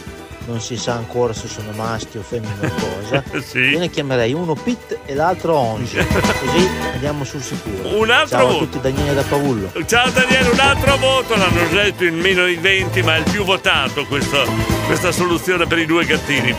non 0.46 0.60
si 0.62 0.78
sa 0.78 0.94
ancora 0.94 1.34
se 1.34 1.48
sono 1.48 1.72
maschi 1.72 2.18
o 2.18 2.22
femmine 2.22 2.54
o 2.68 2.70
cosa. 2.70 3.24
Sì. 3.50 3.60
Io 3.60 3.80
ne 3.80 3.90
chiamerei 3.90 4.34
uno 4.34 4.54
Pit 4.54 5.00
e 5.06 5.14
l'altro 5.16 5.56
Onge. 5.56 6.06
Così 6.06 6.70
andiamo 6.94 7.24
sul 7.24 7.42
sicuro. 7.42 7.98
Un 7.98 8.10
altro 8.12 8.38
Ciao 8.38 8.48
a 8.48 8.52
voto. 8.52 8.66
tutti 8.66 8.80
Daniele 8.82 9.14
da 9.16 9.24
Pavullo. 9.24 9.72
Ciao 9.86 10.10
Daniele, 10.12 10.50
un 10.50 10.60
altro 10.60 10.98
voto, 10.98 11.36
l'hanno 11.36 11.68
detto 11.72 12.04
in 12.06 12.20
meno 12.20 12.46
di 12.46 12.56
20, 12.56 13.02
ma 13.04 13.16
è 13.16 13.20
il 13.20 13.24
più 13.30 13.44
votato 13.44 14.06
questa, 14.06 14.44
questa 14.86 15.12
soluzione 15.12 15.66
per 15.66 15.80
i 15.80 15.86
due 15.86 16.06
gattini. 16.06 16.56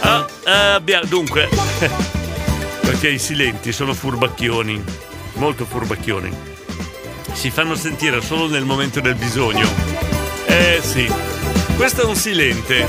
Ah, 0.00 0.26
eh, 0.46 0.50
abbia- 0.74 1.02
dunque, 1.04 1.48
perché 2.80 3.08
i 3.08 3.18
silenti 3.18 3.72
sono 3.72 3.94
furbacchioni, 3.94 4.82
molto 5.34 5.64
furbacchioni. 5.64 6.52
Si 7.32 7.50
fanno 7.50 7.74
sentire 7.74 8.20
solo 8.20 8.46
nel 8.48 8.64
momento 8.64 9.00
del 9.00 9.14
bisogno. 9.14 9.66
Eh 10.46 10.80
sì, 10.82 11.10
questo 11.76 12.02
è 12.02 12.04
un 12.04 12.14
silente, 12.16 12.86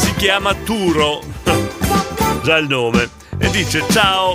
si 0.00 0.14
chiama 0.14 0.54
Turo, 0.54 1.22
già 2.42 2.56
il 2.56 2.66
nome, 2.66 3.08
e 3.38 3.50
dice 3.50 3.84
ciao, 3.90 4.34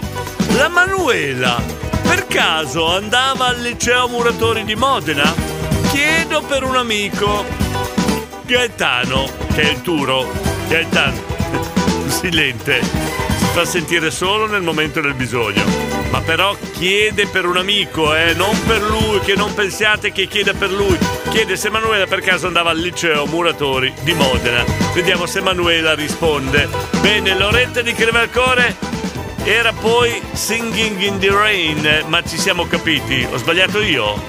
la 0.55 0.69
Manuela 0.69 1.85
per 2.07 2.27
caso 2.27 2.87
andava 2.87 3.47
al 3.47 3.59
liceo 3.61 4.07
Muratori 4.07 4.63
di 4.63 4.75
Modena? 4.75 5.33
Chiedo 5.91 6.41
per 6.43 6.63
un 6.63 6.75
amico. 6.75 7.43
Gaetano, 8.45 9.27
che 9.53 9.61
è 9.61 9.71
il 9.71 9.81
Turo, 9.81 10.31
Gaetano, 10.67 11.19
silente, 12.07 12.79
si 12.81 13.24
fa 13.55 13.63
sentire 13.63 14.11
solo 14.11 14.47
nel 14.47 14.61
momento 14.61 14.99
del 14.99 15.13
bisogno. 15.13 15.63
Ma 16.09 16.19
però 16.19 16.57
chiede 16.73 17.25
per 17.25 17.45
un 17.45 17.55
amico, 17.55 18.13
eh, 18.13 18.33
non 18.33 18.53
per 18.65 18.81
lui, 18.81 19.21
che 19.21 19.33
non 19.35 19.53
pensiate 19.53 20.11
che 20.11 20.27
chieda 20.27 20.53
per 20.53 20.69
lui. 20.71 20.97
Chiede 21.29 21.55
se 21.55 21.69
Manuela 21.69 22.05
per 22.05 22.19
caso 22.19 22.47
andava 22.47 22.71
al 22.71 22.79
liceo 22.79 23.25
Muratori 23.27 23.93
di 24.01 24.13
Modena. 24.13 24.61
Vediamo 24.93 25.25
se 25.25 25.39
Manuela 25.39 25.95
risponde. 25.95 26.67
Bene, 26.99 27.33
Loretta 27.37 27.81
di 27.81 27.93
Crevalcore 27.93 28.75
era 29.45 29.71
poi 29.71 30.21
Singing 30.33 30.99
in 30.99 31.17
the 31.19 31.29
Rain, 31.29 32.03
ma 32.07 32.21
ci 32.23 32.37
siamo 32.37 32.67
capiti. 32.67 33.25
Ho 33.31 33.37
sbagliato 33.37 33.79
io? 33.81 34.21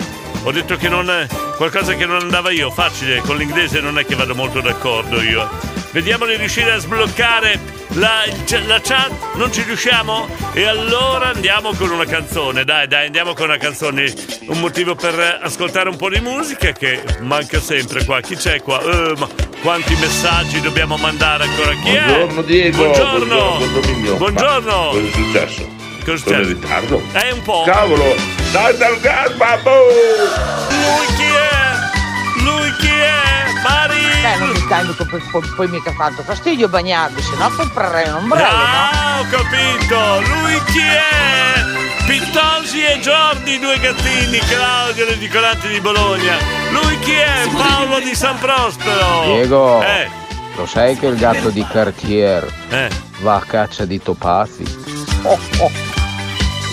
Ho 0.45 0.53
detto 0.53 0.77
che 0.77 0.89
non. 0.89 1.27
qualcosa 1.57 1.95
che 1.95 2.07
non 2.07 2.21
andava 2.21 2.53
io. 2.53 2.71
Facile, 2.71 3.23
con 3.23 3.37
l'inglese 3.37 3.81
non 3.81 3.99
è 3.99 4.07
che 4.07 4.15
vado 4.15 4.37
molto 4.37 4.61
d'accordo 4.61 5.21
io. 5.21 5.76
Vediamo 5.97 6.27
di 6.27 6.37
riuscire 6.37 6.73
a 6.73 6.77
sbloccare 6.77 7.59
la, 7.95 8.25
la 8.67 8.81
chat. 8.83 9.11
Non 9.37 9.51
ci 9.51 9.63
riusciamo? 9.63 10.29
E 10.53 10.65
allora 10.67 11.29
andiamo 11.31 11.73
con 11.73 11.89
una 11.91 12.05
canzone. 12.05 12.65
Dai, 12.65 12.87
dai, 12.87 13.07
andiamo 13.07 13.33
con 13.33 13.47
una 13.47 13.57
canzone. 13.57 14.13
Un 14.49 14.61
motivo 14.61 14.95
per 14.95 15.41
ascoltare 15.43 15.89
un 15.89 15.97
po' 15.97 16.11
di 16.11 16.21
musica 16.21 16.73
che 16.73 17.03
manca 17.21 17.61
sempre 17.61 18.05
qua. 18.05 18.21
Chi 18.21 18.37
c'è 18.37 18.61
qua? 18.61 18.79
Eh, 18.83 19.15
ma 19.17 19.27
quanti 19.63 19.95
messaggi 19.95 20.61
dobbiamo 20.61 20.99
mandare 20.99 21.45
ancora? 21.45 21.71
Chi 21.73 21.95
è? 21.95 22.05
Buongiorno 22.05 22.43
Diego, 22.43 22.77
Buongiorno. 22.77 23.57
buongiorno. 23.57 24.17
Buongiorno. 24.17 24.77
Ma 24.77 24.91
Cosa 24.91 25.01
è 25.01 25.11
successo? 25.13 25.67
Cosa 26.05 26.05
Sono 26.05 26.13
in 26.13 26.19
successo? 26.19 26.49
ritardo? 26.49 27.03
È 27.13 27.31
un 27.31 27.43
po'. 27.43 27.63
Cavolo! 27.65 28.15
Dai 28.53 28.77
dal 28.77 29.01
gas, 29.01 29.33
babbo! 29.33 29.71
Lui 29.89 31.07
chi 31.17 31.23
è? 31.23 32.43
Lui 32.43 32.71
chi 32.81 32.87
è? 32.89 33.51
Mari! 33.63 33.96
Eh, 34.27 34.39
non 34.39 34.49
mi 34.49 34.67
dai, 34.67 34.85
poi, 34.87 35.21
poi, 35.31 35.53
poi 35.55 35.69
mica 35.69 35.93
tanto 35.97 36.23
fastidio 36.25 36.69
bagnarmi, 36.69 37.23
se 37.23 37.37
no 37.37 37.49
comprerei 37.51 38.09
un 38.09 38.15
ombrello, 38.17 38.57
no? 38.57 38.65
Ah, 38.65 39.21
ho 39.21 39.27
capito! 39.31 40.21
Lui 40.21 40.61
chi 40.65 40.81
è? 40.81 42.05
Pittosi 42.07 42.85
e 42.85 42.99
Giordi, 43.01 43.59
due 43.61 43.79
gattini, 43.79 44.39
Claudio 44.39 45.05
l'edicolante 45.07 45.69
di 45.69 45.81
Bologna. 45.81 46.37
Lui 46.71 46.99
chi 47.01 47.13
è? 47.13 47.49
Paolo 47.57 48.01
di 48.01 48.15
San 48.15 48.37
Prospero. 48.39 49.25
Diego, 49.27 49.81
Eh, 49.83 50.09
lo 50.57 50.67
sai 50.67 50.99
che 50.99 51.07
il 51.07 51.17
gatto 51.17 51.51
di 51.51 51.65
Cartier 51.65 52.53
eh, 52.69 52.89
va 53.21 53.37
a 53.37 53.41
caccia 53.41 53.85
di 53.85 54.03
topazi? 54.03 54.65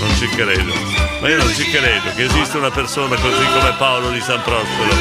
Non 0.04 0.16
ci 0.18 0.28
credo. 0.30 0.74
Ma 1.22 1.30
io 1.30 1.38
non 1.38 1.54
ci 1.54 1.64
credo 1.70 2.10
che 2.16 2.24
esista 2.24 2.58
una 2.58 2.72
persona 2.72 3.16
così 3.16 3.46
come 3.54 3.74
Paolo 3.78 4.10
di 4.10 4.20
San 4.20 4.42
Prospero. 4.42 4.94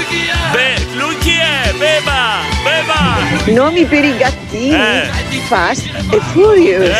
Beh, 0.52 0.86
lui 0.94 1.18
chi 1.18 1.32
è? 1.36 1.72
Beba! 1.76 2.38
Beba! 2.62 3.50
Nomi 3.52 3.84
per 3.84 4.04
i 4.04 4.16
gattini. 4.16 4.74
Eh. 4.74 5.10
Fast 5.48 5.86
e 6.10 6.20
Furious. 6.32 6.90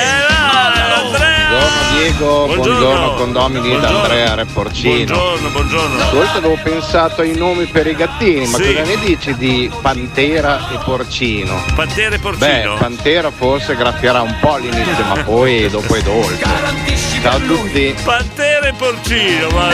Buongiorno 1.52 1.80
Diego, 1.98 2.46
buongiorno, 2.46 3.14
condomini 3.14 3.78
da 3.78 3.88
Andrea 3.88 4.34
Reporcino. 4.34 4.94
Buongiorno, 5.14 5.48
buongiorno. 5.50 6.02
Ascolta, 6.02 6.38
avevo 6.38 6.58
pensato 6.62 7.20
ai 7.20 7.36
nomi 7.36 7.66
per 7.66 7.86
i 7.86 7.94
gattini, 7.94 8.46
ma 8.46 8.56
Sì. 8.56 8.64
cosa 8.74 8.82
ne 8.82 8.98
dici 9.04 9.36
di 9.36 9.70
Pantera 9.80 10.70
e 10.72 10.78
Porcino? 10.82 11.62
Pantera 11.74 12.14
e 12.14 12.18
Beh, 12.18 12.22
Porcino? 12.22 12.76
Pantera 12.78 13.30
forse 13.30 13.76
graffierà 13.76 14.22
un 14.22 14.34
po' 14.40 14.54
all'inizio, 14.54 15.04
ma 15.04 15.22
poi 15.22 15.68
dopo 15.68 15.94
è 15.94 16.00
dolce. 16.02 17.11
Ciao 17.22 17.36
a 17.36 17.40
tutti. 17.40 17.94
Pantera 18.02 18.66
e 18.66 18.72
porcino, 18.72 19.48
ma 19.50 19.70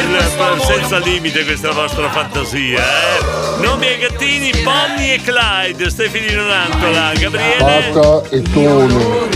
senza 0.60 0.98
limite 0.98 1.44
questa 1.44 1.72
vostra 1.72 2.10
fantasia, 2.10 2.78
eh? 2.78 3.60
Nomi 3.62 3.86
ai 3.86 3.98
gattini, 3.98 4.50
Bonnie 4.62 5.14
e 5.14 5.22
Clyde, 5.22 5.88
Stefani 5.88 6.30
Nonantola, 6.30 7.12
Gabriele, 7.14 7.90
Pata 7.92 8.28
e 8.28 8.42
tone. 8.42 9.28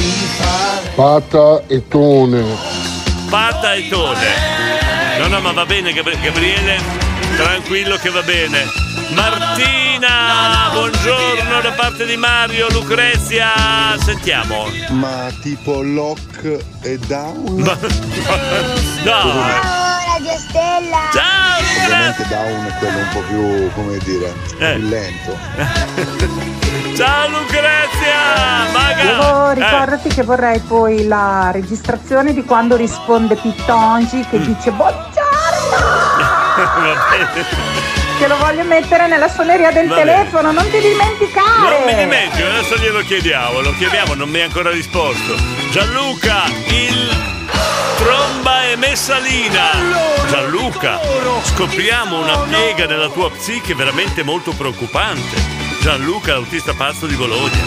Pata 0.95 1.63
e 1.69 1.89
tone. 1.89 2.45
Pata 3.31 3.73
e 3.73 3.89
Tone. 3.89 4.27
No, 5.19 5.29
no, 5.29 5.41
ma 5.41 5.53
va 5.53 5.65
bene, 5.65 5.95
Gabri- 5.95 6.21
Gabriele, 6.21 6.79
tranquillo 7.37 7.97
che 7.97 8.11
va 8.11 8.21
bene. 8.21 8.92
Martina, 9.15 10.71
buongiorno 10.73 11.61
da 11.61 11.73
parte 11.73 12.07
di 12.07 12.17
Mario, 12.17 12.69
Lucrezia, 12.71 13.51
sentiamo. 14.03 14.67
Ma 14.91 15.29
tipo 15.43 15.83
lock 15.83 16.59
e 16.83 16.99
down? 17.07 17.57
No, 19.05 19.21
Radio 19.35 20.39
Stella! 20.39 21.11
Ciao! 21.13 21.61
Ovviamente 21.85 22.27
down 22.29 22.67
è 22.67 22.73
quello 22.79 22.99
un 22.99 23.09
po' 23.13 23.21
più, 23.21 23.73
come 23.75 23.99
dire, 23.99 24.33
Eh. 24.59 24.75
più 24.77 24.89
lento. 24.89 25.37
Ciao 26.97 27.29
Lucrezia! 27.29 28.71
Maga! 28.73 29.03
Devo 29.03 29.51
Eh. 29.51 29.55
ricordati 29.55 30.09
che 30.09 30.23
vorrei 30.23 30.59
poi 30.61 31.07
la 31.07 31.51
registrazione 31.51 32.33
di 32.33 32.45
quando 32.45 32.77
risponde 32.77 33.35
Pittongi 33.35 34.25
che 34.31 34.39
dice 34.39 34.71
buongiorno! 34.71 35.11
Va 36.57 36.95
bene. 37.11 38.02
Che 38.23 38.29
lo 38.29 38.37
voglio 38.37 38.63
mettere 38.63 39.09
nella 39.09 39.27
suoneria 39.27 39.73
del 39.73 39.89
Va 39.89 39.97
bene. 39.97 40.13
telefono, 40.13 40.53
non 40.53 40.71
ti 40.71 40.79
dimenticare! 40.79 41.77
Non 41.77 41.83
mi 41.87 41.93
dimentico, 41.93 42.47
adesso 42.47 42.77
glielo 42.77 43.01
chiediamo, 43.01 43.61
lo 43.63 43.75
chiediamo, 43.77 44.15
non 44.15 44.29
mi 44.29 44.41
ha 44.41 44.45
ancora 44.45 44.71
risposto. 44.71 45.35
Gianluca, 45.73 46.45
il 46.69 47.11
tromba 47.97 48.63
e 48.71 48.77
messalina. 48.77 49.71
Gianluca, 50.29 51.01
scopriamo 51.43 52.23
una 52.23 52.39
piega 52.49 52.87
nella 52.87 53.09
tua 53.09 53.29
psiche 53.33 53.75
veramente 53.75 54.23
molto 54.23 54.53
preoccupante. 54.53 55.43
Gianluca, 55.81 56.35
l'autista 56.35 56.75
pazzo 56.75 57.07
di 57.07 57.17
Bologna. 57.17 57.59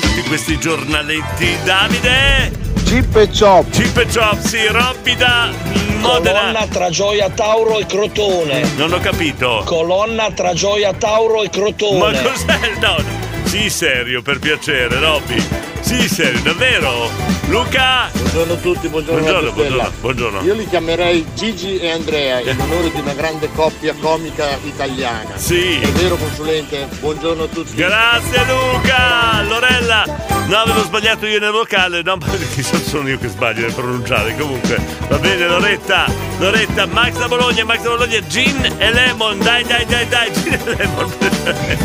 Tutti 0.00 0.22
questi 0.22 0.58
giornaletti. 0.58 1.58
Davide! 1.62 2.50
Chip 2.82 3.14
e 3.14 3.28
Chop. 3.28 3.70
Chip 3.70 3.96
e 3.98 4.06
Chop, 4.12 4.40
sì, 4.40 4.66
Robby 4.66 5.14
da 5.14 5.85
Modena. 6.06 6.38
Colonna 6.40 6.66
tra 6.66 6.90
Gioia 6.90 7.30
Tauro 7.30 7.78
e 7.78 7.86
Crotone. 7.86 8.68
Non 8.76 8.92
ho 8.92 8.98
capito. 8.98 9.62
Colonna 9.64 10.30
tra 10.30 10.54
Gioia 10.54 10.92
Tauro 10.92 11.42
e 11.42 11.50
Crotone. 11.50 11.98
Ma 11.98 12.12
cos'è? 12.12 12.58
No, 12.80 12.96
sii 13.44 13.68
serio 13.70 14.22
per 14.22 14.38
piacere, 14.38 14.98
Robby. 14.98 15.42
Sii 15.80 16.08
serio, 16.08 16.40
davvero? 16.42 17.10
Luca! 17.48 18.10
Buongiorno 18.12 18.52
a 18.54 18.56
tutti, 18.56 18.88
buongiorno, 18.88 19.20
Buongiorno, 19.20 19.52
buongiorno, 19.52 19.92
buongiorno. 20.00 20.42
Io 20.42 20.54
li 20.54 20.66
chiamerei 20.68 21.24
Gigi 21.34 21.78
e 21.78 21.90
Andrea 21.90 22.40
in 22.40 22.58
onore 22.60 22.90
di 22.90 22.98
una 23.00 23.12
grande 23.14 23.48
coppia 23.54 23.94
comica 24.00 24.58
italiana. 24.64 25.36
Sì. 25.36 25.78
È 25.80 25.86
vero 25.92 26.16
consulente? 26.16 26.88
Buongiorno 27.00 27.44
a 27.44 27.46
tutti. 27.46 27.74
Grazie 27.74 28.44
Luca! 28.46 29.42
Lorella! 29.46 30.04
No, 30.48 30.56
avevo 30.58 30.82
sbagliato 30.82 31.26
io 31.26 31.38
nel 31.38 31.52
vocale, 31.52 32.02
no, 32.02 32.16
ma 32.16 32.26
perché 32.30 32.62
sono- 32.62 33.08
io 33.08 33.18
che 33.18 33.28
sbaglio 33.28 33.60
nel 33.62 33.72
pronunciare. 33.74 34.34
Comunque, 34.36 34.78
va 35.08 35.16
bene, 35.18 35.46
Loretta, 35.46 36.06
Loretta, 36.38 36.86
Max 36.86 37.12
da 37.16 37.28
Bologna, 37.28 37.64
Max 37.64 37.80
da 37.82 37.90
Bologna, 37.90 38.26
Gin 38.26 38.74
e 38.76 38.90
Lemon, 38.92 39.38
dai, 39.38 39.62
dai, 39.64 39.86
dai, 39.86 40.08
dai, 40.08 40.32
Gin 40.34 40.52
e 40.52 40.74
Lemon. 40.76 41.12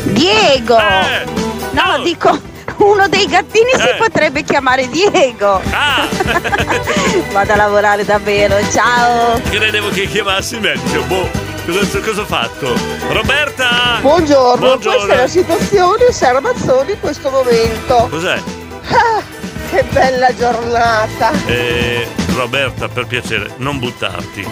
Diego! 0.05 0.78
Eh, 0.80 1.49
No, 1.74 2.01
dico 2.03 2.38
uno 2.78 3.08
dei 3.08 3.26
gattini 3.28 3.72
si 3.76 3.88
Eh. 3.88 3.96
potrebbe 3.98 4.44
chiamare 4.44 4.88
Diego. 4.90 5.62
Ah! 5.72 6.08
Vado 7.32 7.54
a 7.54 7.56
lavorare 7.56 8.06
davvero, 8.06 8.56
ciao. 8.72 9.40
Credevo 9.50 9.90
che 9.90 10.08
chiamassi 10.08 10.58
meglio. 10.60 11.04
Boh, 11.04 11.30
cosa, 11.66 12.00
cosa 12.00 12.22
ho 12.22 12.26
fatto? 12.26 12.74
Roberta! 13.10 13.98
Buongiorno, 14.02 14.66
Buongiorno. 14.66 14.98
questa 15.06 15.14
è 15.14 15.18
la 15.22 15.28
situazione 15.28 16.12
Sermazzoni 16.12 16.92
in 16.92 17.00
questo 17.00 17.30
momento. 17.30 18.08
Cos'è? 18.10 18.42
Ah, 18.90 19.22
che 19.70 19.84
bella 19.92 20.36
giornata. 20.36 21.32
Eh, 21.46 22.08
Roberta, 22.36 22.88
per 22.88 23.06
piacere, 23.08 23.52
non 23.58 23.80
buttarti. 23.80 24.48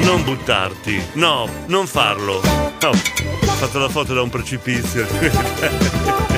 Non 0.00 0.22
buttarti. 0.24 1.10
No, 1.14 1.48
non 1.66 1.86
farlo. 1.86 2.40
No, 2.80 2.88
ho 2.90 2.94
fatto 3.56 3.78
la 3.80 3.88
foto 3.88 4.14
da 4.14 4.22
un 4.22 4.30
precipizio. 4.30 5.06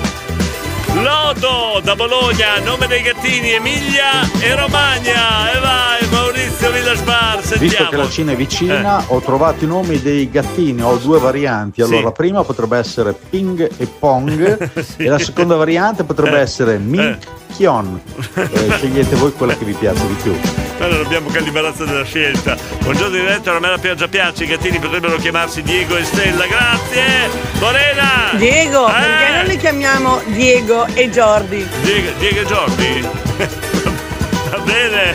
Lodo 0.95 1.80
da 1.82 1.95
Bologna, 1.95 2.59
nome 2.64 2.86
dei 2.86 3.01
gattini, 3.03 3.53
Emilia 3.53 4.28
e 4.41 4.55
Romagna. 4.57 5.53
E 5.53 5.59
vai, 5.61 6.09
Maurizio 6.11 6.70
Villasbar, 6.72 7.36
Visto 7.38 7.59
che 7.59 7.68
sentiamo. 7.68 8.03
la 8.03 8.09
Cina 8.11 8.32
è 8.32 8.36
vicina, 8.36 9.05
ho 9.07 9.20
trovato 9.20 9.64
i 9.64 9.68
nomi 9.68 10.01
dei 10.03 10.28
gattini, 10.28 10.82
ho 10.82 10.97
due 10.97 11.18
varianti. 11.20 11.80
Allora, 11.80 11.99
Sì. 11.99 12.03
la 12.05 12.12
prima 12.12 12.43
potrebbe 12.45 12.76
essere 12.78 13.12
Ping 13.30 13.70
e 13.76 13.86
Pong, 13.86 14.70
e 14.99 15.09
la 15.09 15.18
seconda 15.18 15.55
variante 15.57 16.03
potrebbe 16.05 16.38
Eh. 16.38 16.43
essere 16.43 16.76
Mink 16.78 17.18
Kion. 17.57 18.01
Eh, 18.34 18.70
scegliete 18.76 19.14
voi 19.16 19.32
quella 19.32 19.57
che 19.57 19.64
vi 19.64 19.72
piace 19.74 20.07
di 20.07 20.14
più. 20.14 20.59
Allora 20.81 21.03
abbiamo 21.05 21.28
l'imbarazzo 21.28 21.85
della 21.85 22.05
scelta. 22.05 22.57
Buongiorno 22.78 23.16
direttore, 23.18 23.59
a 23.59 23.61
me 23.61 23.68
la 23.68 23.76
pioggia 23.78 24.09
piace, 24.09 24.45
i 24.45 24.47
gattini 24.47 24.78
potrebbero 24.78 25.16
chiamarsi 25.16 25.62
Diego 25.62 25.97
e 25.97 26.05
Stella. 26.05 26.47
Grazie! 26.47 27.28
Morena! 27.59 28.31
Diego, 28.33 28.89
Eh? 28.89 28.93
perché 28.93 29.33
non 29.33 29.45
li 29.45 29.57
chiamiamo 29.59 30.22
Diego 30.26 30.87
e 30.87 31.11
Jordi? 31.11 31.68
Diego, 31.83 32.11
Diego 32.18 32.41
e 32.41 32.45
Jordi? 32.47 33.09
Va 34.51 34.59
bene. 34.61 35.12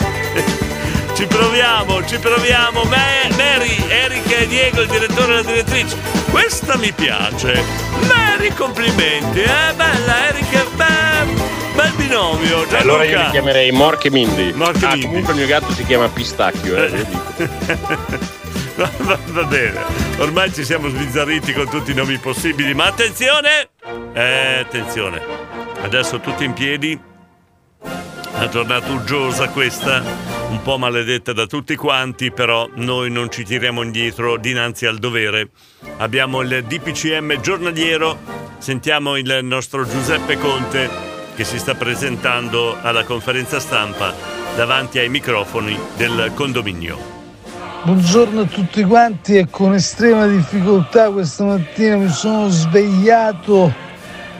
Ci 1.15 1.25
proviamo, 1.25 2.05
ci 2.05 2.19
proviamo. 2.19 2.83
Ma- 2.83 3.03
Mary, 3.35 3.83
Erika 3.87 4.35
e 4.35 4.47
Diego, 4.47 4.81
il 4.81 4.87
direttore 4.89 5.31
e 5.31 5.35
la 5.37 5.41
direttrice. 5.41 5.95
Questa 6.29 6.77
mi 6.77 6.91
piace. 6.91 7.63
Mary, 8.07 8.53
complimenti. 8.53 9.39
Eh, 9.39 9.73
bella, 9.75 10.27
Erika, 10.27 10.63
beh, 10.75 11.44
bel 11.75 11.91
binomio. 11.95 12.65
Gianluca. 12.67 12.77
Allora 12.79 13.03
io 13.03 13.19
li 13.19 13.29
chiamerei 13.29 13.71
Mork 13.71 14.05
e 14.05 14.11
Mindy. 14.11 14.53
Mork 14.53 14.81
e 14.81 14.85
ah, 14.85 14.89
Mindy. 14.91 15.05
comunque 15.05 15.33
il 15.33 15.39
mio 15.39 15.47
gatto 15.47 15.71
si 15.73 15.85
chiama 15.85 16.07
Pistacchio, 16.07 16.75
eh, 16.75 16.87
ve 16.89 16.97
lo 16.97 17.03
dico. 17.03 18.33
Va, 18.75 18.91
va- 18.97 19.19
va 19.27 19.43
bene, 19.43 19.79
ormai 20.17 20.51
ci 20.51 20.65
siamo 20.65 20.89
sbizzarriti 20.89 21.53
con 21.53 21.69
tutti 21.69 21.91
i 21.91 21.93
nomi 21.93 22.17
possibili, 22.17 22.73
ma 22.73 22.87
attenzione! 22.87 23.69
Eh, 24.11 24.59
attenzione, 24.59 25.21
adesso 25.81 26.19
tutti 26.19 26.43
in 26.43 26.51
piedi. 26.51 26.99
Una 28.33 28.49
giornata 28.49 28.91
uggiosa 28.91 29.47
questa, 29.47 30.03
un 30.49 30.61
po' 30.61 30.77
maledetta 30.77 31.31
da 31.31 31.45
tutti 31.45 31.77
quanti, 31.77 32.31
però 32.31 32.69
noi 32.73 33.09
non 33.09 33.31
ci 33.31 33.45
tiriamo 33.45 33.81
indietro 33.81 34.35
dinanzi 34.35 34.85
al 34.85 34.97
dovere. 34.97 35.51
Abbiamo 35.99 36.41
il 36.41 36.65
DPCM 36.67 37.39
giornaliero, 37.39 38.19
sentiamo 38.57 39.15
il 39.15 39.39
nostro 39.41 39.87
Giuseppe 39.87 40.37
Conte 40.37 41.14
che 41.35 41.43
si 41.43 41.59
sta 41.59 41.75
presentando 41.75 42.77
alla 42.81 43.03
conferenza 43.03 43.59
stampa 43.59 44.13
davanti 44.55 44.99
ai 44.99 45.09
microfoni 45.09 45.77
del 45.97 46.31
condominio. 46.33 46.97
Buongiorno 47.83 48.41
a 48.41 48.45
tutti 48.45 48.81
quanti 48.83 49.37
e 49.37 49.47
con 49.49 49.73
estrema 49.73 50.25
difficoltà 50.27 51.11
questa 51.11 51.43
mattina 51.43 51.97
mi 51.97 52.09
sono 52.09 52.47
svegliato 52.47 53.71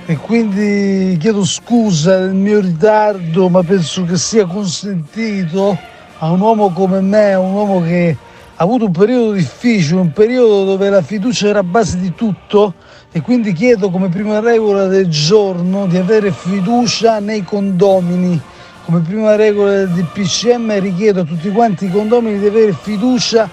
e 0.05 0.15
quindi 0.15 1.17
chiedo 1.19 1.43
scusa 1.43 2.19
del 2.19 2.33
mio 2.33 2.61
ritardo, 2.61 3.49
ma 3.49 3.61
penso 3.61 4.05
che 4.05 4.15
sia 4.15 4.45
consentito 4.45 5.77
a 6.19 6.31
un 6.31 6.39
uomo 6.39 6.71
come 6.71 7.01
me, 7.01 7.33
a 7.33 7.39
un 7.39 7.53
uomo 7.53 7.83
che 7.83 8.15
ha 8.55 8.63
avuto 8.63 8.85
un 8.85 8.91
periodo 8.91 9.33
difficile, 9.33 9.99
un 9.99 10.13
periodo 10.13 10.63
dove 10.63 10.89
la 10.89 11.01
fiducia 11.01 11.49
era 11.49 11.61
base 11.61 11.99
di 11.99 12.15
tutto 12.15 12.73
e 13.15 13.21
quindi 13.21 13.53
chiedo 13.53 13.91
come 13.91 14.09
prima 14.09 14.41
regola 14.41 14.87
del 14.87 15.07
giorno 15.07 15.85
di 15.85 15.95
avere 15.95 16.33
fiducia 16.33 17.19
nei 17.19 17.45
condomini. 17.45 18.37
Come 18.83 18.99
prima 18.99 19.37
regola 19.37 19.71
del 19.71 19.87
DPCM 19.87 20.81
richiedo 20.81 21.21
a 21.21 21.23
tutti 21.23 21.49
quanti 21.49 21.85
i 21.85 21.89
condomini 21.91 22.39
di 22.39 22.47
avere 22.47 22.73
fiducia 22.73 23.49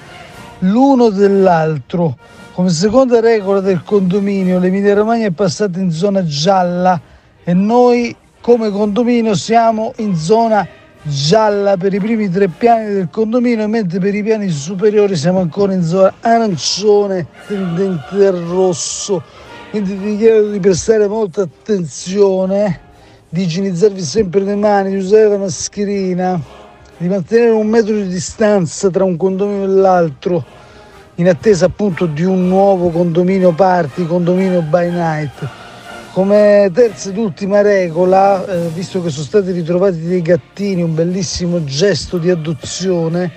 l'uno 0.59 1.11
dell'altro. 1.11 2.17
Come 2.55 2.71
seconda 2.71 3.21
regola 3.21 3.61
del 3.61 3.85
condominio, 3.85 4.59
l'Emilia 4.59 4.95
Romagna 4.95 5.29
è 5.29 5.31
passata 5.31 5.79
in 5.79 5.93
zona 5.93 6.25
gialla 6.25 7.01
e 7.45 7.55
noi 7.55 8.17
come 8.41 8.69
condominio 8.69 9.37
siamo 9.37 9.93
in 9.99 10.17
zona 10.17 10.67
gialla 11.03 11.77
per 11.77 11.95
i 11.95 12.01
primi 12.01 12.29
tre 12.29 12.49
piani 12.49 12.93
del 12.93 13.09
condominio, 13.13 13.69
mentre 13.69 14.01
per 14.01 14.13
i 14.13 14.25
piani 14.25 14.49
superiori 14.49 15.15
siamo 15.15 15.39
ancora 15.39 15.73
in 15.73 15.85
zona 15.85 16.13
arancione 16.21 17.29
tendente 17.47 18.27
al 18.27 18.39
rosso. 18.39 19.23
Quindi 19.73 19.95
vi 19.95 20.18
chiedo 20.18 20.51
di 20.51 20.61
prestare 20.61 21.09
molta 21.09 21.41
attenzione, 21.41 22.79
di 23.31 23.45
igienizzarvi 23.45 24.03
sempre 24.03 24.41
le 24.41 24.55
mani, 24.55 24.91
di 24.91 24.97
usare 24.97 25.29
la 25.29 25.39
mascherina, 25.39 26.39
di 26.99 27.09
mantenere 27.09 27.53
un 27.53 27.68
metro 27.68 27.95
di 27.95 28.07
distanza 28.07 28.91
tra 28.91 29.05
un 29.05 29.16
condominio 29.16 29.64
e 29.64 29.68
l'altro 29.68 30.45
in 31.14 31.27
attesa 31.27 31.64
appunto 31.64 32.05
di 32.05 32.23
un 32.23 32.49
nuovo 32.49 32.91
condominio 32.91 33.53
party, 33.53 34.07
condominio 34.07 34.61
by 34.61 34.91
night. 34.91 35.49
Come 36.12 36.70
terza 36.75 37.09
ed 37.09 37.16
ultima 37.16 37.62
regola, 37.62 38.45
eh, 38.45 38.68
visto 38.75 39.03
che 39.03 39.09
sono 39.09 39.25
stati 39.25 39.53
ritrovati 39.53 40.03
dei 40.03 40.20
gattini, 40.20 40.83
un 40.83 40.95
bellissimo 40.95 41.64
gesto 41.64 42.18
di 42.18 42.29
adozione, 42.29 43.33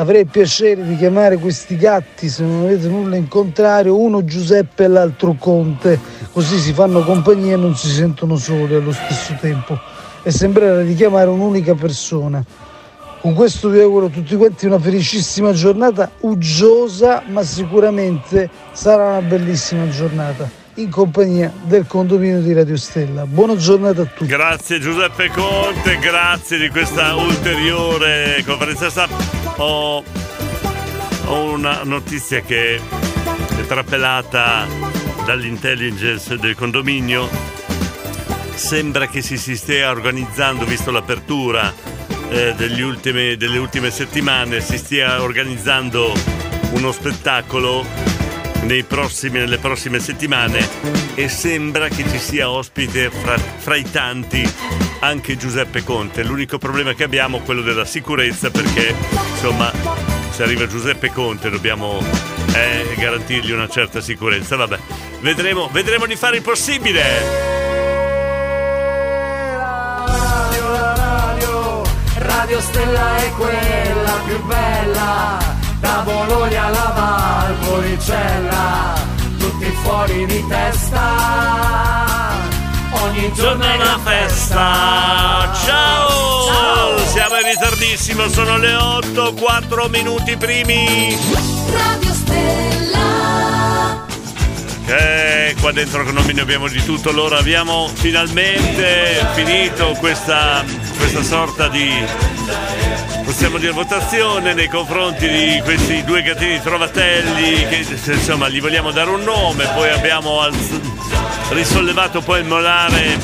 avrei 0.00 0.24
piacere 0.24 0.82
di 0.82 0.96
chiamare 0.96 1.36
questi 1.36 1.76
gatti, 1.76 2.30
se 2.30 2.42
non 2.42 2.62
avete 2.64 2.88
nulla 2.88 3.16
in 3.16 3.28
contrario, 3.28 3.98
uno 3.98 4.24
Giuseppe 4.24 4.84
e 4.84 4.88
l'altro 4.88 5.36
Conte, 5.38 6.00
così 6.32 6.58
si 6.58 6.72
fanno 6.72 7.04
compagnia 7.04 7.52
e 7.52 7.56
non 7.58 7.76
si 7.76 7.88
sentono 7.88 8.36
soli 8.36 8.74
allo 8.74 8.92
stesso 8.92 9.36
tempo. 9.38 9.78
E 10.22 10.30
sembrare 10.30 10.84
di 10.86 10.94
chiamare 10.94 11.28
un'unica 11.28 11.74
persona. 11.74 12.42
Con 13.20 13.34
questo 13.34 13.68
vi 13.68 13.80
auguro 13.80 14.06
a 14.06 14.08
tutti 14.08 14.34
quanti 14.36 14.64
una 14.64 14.78
felicissima 14.78 15.52
giornata, 15.52 16.10
uggiosa, 16.20 17.22
ma 17.26 17.42
sicuramente 17.42 18.48
sarà 18.72 19.18
una 19.18 19.22
bellissima 19.22 19.86
giornata 19.90 20.59
in 20.82 20.90
compagnia 20.90 21.52
del 21.64 21.86
condominio 21.86 22.40
di 22.40 22.52
Radio 22.52 22.76
Stella. 22.76 23.26
Buona 23.26 23.56
giornata 23.56 24.02
a 24.02 24.04
tutti. 24.06 24.26
Grazie 24.26 24.78
Giuseppe 24.78 25.28
Conte, 25.28 25.98
grazie 25.98 26.58
di 26.58 26.68
questa 26.68 27.14
ulteriore 27.14 28.42
conferenza 28.46 28.88
stampa. 28.88 29.16
Ho, 29.56 30.02
ho 31.26 31.52
una 31.52 31.82
notizia 31.84 32.40
che 32.40 32.76
è 32.76 33.66
trapelata 33.66 34.66
dall'intelligence 35.26 36.36
del 36.38 36.54
condominio. 36.54 37.28
Sembra 38.54 39.06
che 39.06 39.22
si, 39.22 39.36
si 39.36 39.56
stia 39.56 39.90
organizzando, 39.90 40.64
visto 40.64 40.90
l'apertura 40.90 41.72
eh, 42.30 42.54
ultime- 42.82 43.36
delle 43.36 43.58
ultime 43.58 43.90
settimane, 43.90 44.60
si 44.60 44.78
stia 44.78 45.22
organizzando 45.22 46.12
uno 46.72 46.92
spettacolo 46.92 48.19
prossimi- 48.86 49.38
nelle 49.38 49.58
prossime 49.58 49.98
settimane 49.98 50.68
e 51.14 51.28
sembra 51.28 51.88
che 51.88 52.04
ci 52.08 52.18
sia 52.18 52.50
ospite 52.50 53.10
fra, 53.10 53.36
fra 53.36 53.76
i 53.76 53.90
tanti 53.90 54.48
anche 55.00 55.36
Giuseppe 55.36 55.82
Conte. 55.84 56.22
L'unico 56.22 56.58
problema 56.58 56.94
che 56.94 57.04
abbiamo 57.04 57.38
è 57.38 57.42
quello 57.42 57.62
della 57.62 57.84
sicurezza 57.84 58.50
perché 58.50 58.94
insomma 59.32 59.72
se 60.30 60.42
arriva 60.42 60.66
Giuseppe 60.66 61.10
Conte 61.10 61.50
dobbiamo 61.50 62.02
eh, 62.54 62.94
garantirgli 62.96 63.50
una 63.52 63.68
certa 63.68 64.00
sicurezza. 64.00 64.56
Vabbè, 64.56 64.78
vedremo, 65.20 65.68
vedremo 65.72 66.06
di 66.06 66.16
fare 66.16 66.36
il 66.36 66.42
possibile. 66.42 67.58
Radio 72.16 72.60
Stella 72.60 73.16
è 73.16 73.30
quella 73.32 74.20
più 74.26 74.42
bella, 74.44 75.38
da 75.80 76.02
Bologna 76.04 76.66
alla 76.66 77.48
Valpolicella, 77.58 78.94
tutti 79.38 79.64
fuori 79.82 80.26
di 80.26 80.46
testa, 80.46 82.36
ogni 82.90 83.32
giorno 83.32 83.64
è 83.64 83.74
una 83.76 83.98
festa. 83.98 85.50
Ciao! 85.64 86.98
Siamo 87.10 87.36
in 87.38 87.46
ritardissimo, 87.46 88.28
sono 88.28 88.56
le 88.58 88.74
8, 88.74 89.34
4 89.34 89.88
minuti 89.88 90.36
primi. 90.36 91.16
Radio 91.72 92.12
Stella. 92.12 94.06
Eh, 94.86 95.56
qua 95.60 95.72
dentro 95.72 96.04
che 96.04 96.12
non 96.12 96.24
ne 96.24 96.40
abbiamo 96.40 96.68
di 96.68 96.84
tutto, 96.84 97.10
allora 97.10 97.38
abbiamo 97.38 97.88
finalmente 97.92 99.26
finito 99.34 99.96
questa, 99.98 100.64
questa 100.96 101.22
sorta 101.22 101.68
di, 101.68 101.92
possiamo 103.30 103.58
dire, 103.58 103.70
votazione 103.70 104.54
nei 104.54 104.66
confronti 104.66 105.28
di 105.28 105.60
questi 105.62 106.02
due 106.02 106.20
gattini 106.20 106.60
trovatelli 106.60 107.64
che 107.68 107.86
insomma 108.06 108.48
gli 108.48 108.60
vogliamo 108.60 108.90
dare 108.90 109.08
un 109.08 109.22
nome, 109.22 109.68
poi 109.72 109.88
abbiamo 109.88 110.40
alz- 110.40 110.80
risollevato 111.50 112.22
poi 112.22 112.40
il 112.40 112.46
molare 112.46 113.16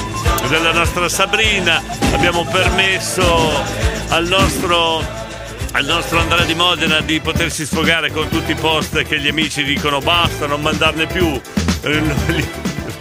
della 0.49 0.73
nostra 0.73 1.09
Sabrina, 1.09 1.83
abbiamo 2.12 2.45
permesso 2.45 3.65
al 4.11 4.28
nostro 4.28 5.03
al 5.73 5.85
nostro 5.85 6.20
Andrea 6.20 6.45
di 6.45 6.55
Modena 6.55 7.01
di 7.01 7.20
potersi 7.20 7.66
sfogare 7.66 8.12
con 8.12 8.28
tutti 8.28 8.53
i 8.53 8.55
post 8.55 9.03
che 9.03 9.19
gli 9.19 9.27
amici 9.27 9.65
dicono 9.65 9.99
basta, 9.99 10.47
non 10.47 10.62
mandarne 10.62 11.07
più. 11.07 11.41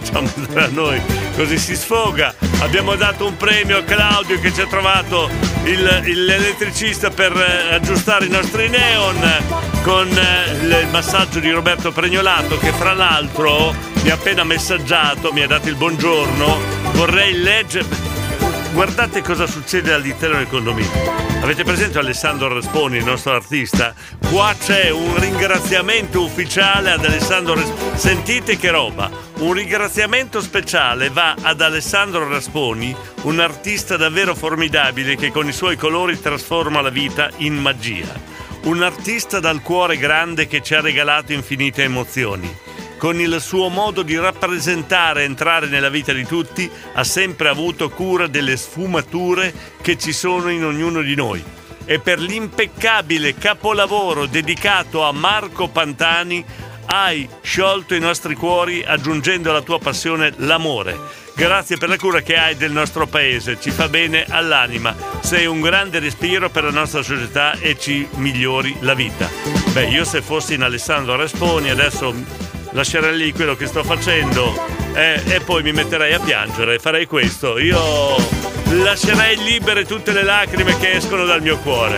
Facciamo 0.06 0.30
andare 0.36 0.64
a 0.64 0.68
noi, 0.68 1.00
così 1.34 1.58
si 1.58 1.74
sfoga. 1.74 2.32
Abbiamo 2.60 2.94
dato 2.94 3.26
un 3.26 3.36
premio 3.36 3.78
a 3.78 3.82
Claudio 3.82 4.38
che 4.40 4.52
ci 4.52 4.60
ha 4.60 4.66
trovato 4.66 5.28
il- 5.64 6.02
il- 6.06 6.24
l'elettricista 6.24 7.10
per 7.10 7.32
eh, 7.36 7.74
aggiustare 7.74 8.26
i 8.26 8.30
nostri 8.30 8.68
neon 8.68 9.16
con 9.82 10.08
eh, 10.08 10.52
il 10.80 10.88
massaggio 10.92 11.40
di 11.40 11.50
Roberto 11.50 11.90
Pregnolato 11.90 12.56
che 12.58 12.70
fra 12.72 12.94
l'altro 12.94 13.74
mi 14.02 14.10
ha 14.10 14.14
appena 14.14 14.44
messaggiato, 14.44 15.32
mi 15.32 15.42
ha 15.42 15.46
dato 15.48 15.68
il 15.68 15.74
buongiorno. 15.74 16.58
Vorrei 16.92 17.34
leggere. 17.42 17.84
Guardate 18.72 19.22
cosa 19.22 19.46
succede 19.46 19.92
all'interno 19.92 20.36
del 20.36 20.48
condominio. 20.48 21.24
Avete 21.40 21.64
presente 21.64 21.98
Alessandro 21.98 22.52
Rasponi, 22.52 22.98
il 22.98 23.04
nostro 23.04 23.32
artista? 23.32 23.94
Qua 24.30 24.54
c'è 24.58 24.90
un 24.90 25.18
ringraziamento 25.18 26.22
ufficiale 26.22 26.90
ad 26.90 27.04
Alessandro 27.04 27.54
Rasponi. 27.54 27.96
Sentite 27.96 28.56
che 28.56 28.70
roba! 28.70 29.10
Un 29.38 29.52
ringraziamento 29.52 30.40
speciale 30.40 31.08
va 31.08 31.36
ad 31.40 31.60
Alessandro 31.60 32.28
Rasponi, 32.28 32.94
un 33.22 33.40
artista 33.40 33.96
davvero 33.96 34.34
formidabile 34.34 35.16
che 35.16 35.30
con 35.30 35.46
i 35.48 35.52
suoi 35.52 35.76
colori 35.76 36.20
trasforma 36.20 36.80
la 36.80 36.90
vita 36.90 37.30
in 37.38 37.56
magia. 37.56 38.12
Un 38.64 38.82
artista 38.82 39.40
dal 39.40 39.62
cuore 39.62 39.96
grande 39.96 40.46
che 40.46 40.62
ci 40.62 40.74
ha 40.74 40.80
regalato 40.80 41.32
infinite 41.32 41.84
emozioni 41.84 42.65
con 42.98 43.20
il 43.20 43.40
suo 43.40 43.68
modo 43.68 44.02
di 44.02 44.16
rappresentare 44.16 45.22
e 45.22 45.24
entrare 45.24 45.66
nella 45.66 45.90
vita 45.90 46.12
di 46.12 46.24
tutti, 46.24 46.70
ha 46.94 47.04
sempre 47.04 47.48
avuto 47.48 47.90
cura 47.90 48.26
delle 48.26 48.56
sfumature 48.56 49.52
che 49.80 49.98
ci 49.98 50.12
sono 50.12 50.48
in 50.50 50.64
ognuno 50.64 51.02
di 51.02 51.14
noi. 51.14 51.42
E 51.84 52.00
per 52.00 52.18
l'impeccabile 52.18 53.36
capolavoro 53.36 54.26
dedicato 54.26 55.04
a 55.04 55.12
Marco 55.12 55.68
Pantani 55.68 56.44
hai 56.86 57.28
sciolto 57.42 57.94
i 57.94 58.00
nostri 58.00 58.34
cuori 58.34 58.82
aggiungendo 58.84 59.50
alla 59.50 59.62
tua 59.62 59.78
passione 59.78 60.32
l'amore. 60.36 61.24
Grazie 61.34 61.76
per 61.76 61.90
la 61.90 61.98
cura 61.98 62.22
che 62.22 62.36
hai 62.36 62.56
del 62.56 62.72
nostro 62.72 63.06
paese, 63.06 63.58
ci 63.60 63.70
fa 63.70 63.88
bene 63.88 64.24
all'anima. 64.26 64.96
Sei 65.20 65.44
un 65.44 65.60
grande 65.60 65.98
respiro 65.98 66.48
per 66.48 66.64
la 66.64 66.70
nostra 66.70 67.02
società 67.02 67.58
e 67.58 67.78
ci 67.78 68.08
migliori 68.14 68.74
la 68.80 68.94
vita. 68.94 69.28
Beh, 69.72 69.88
io 69.88 70.04
se 70.04 70.22
fossi 70.22 70.54
in 70.54 70.62
Alessandro 70.62 71.14
Rasponi 71.16 71.68
adesso 71.68 72.14
lascerei 72.76 73.16
lì 73.16 73.32
quello 73.32 73.56
che 73.56 73.66
sto 73.66 73.82
facendo 73.82 74.54
eh, 74.92 75.20
e 75.26 75.40
poi 75.40 75.62
mi 75.62 75.72
metterei 75.72 76.12
a 76.12 76.20
piangere, 76.20 76.78
farei 76.78 77.06
questo. 77.06 77.58
Io 77.58 77.80
lascerei 78.82 79.42
libere 79.42 79.86
tutte 79.86 80.12
le 80.12 80.22
lacrime 80.22 80.76
che 80.78 80.92
escono 80.92 81.24
dal 81.24 81.40
mio 81.40 81.56
cuore. 81.58 81.96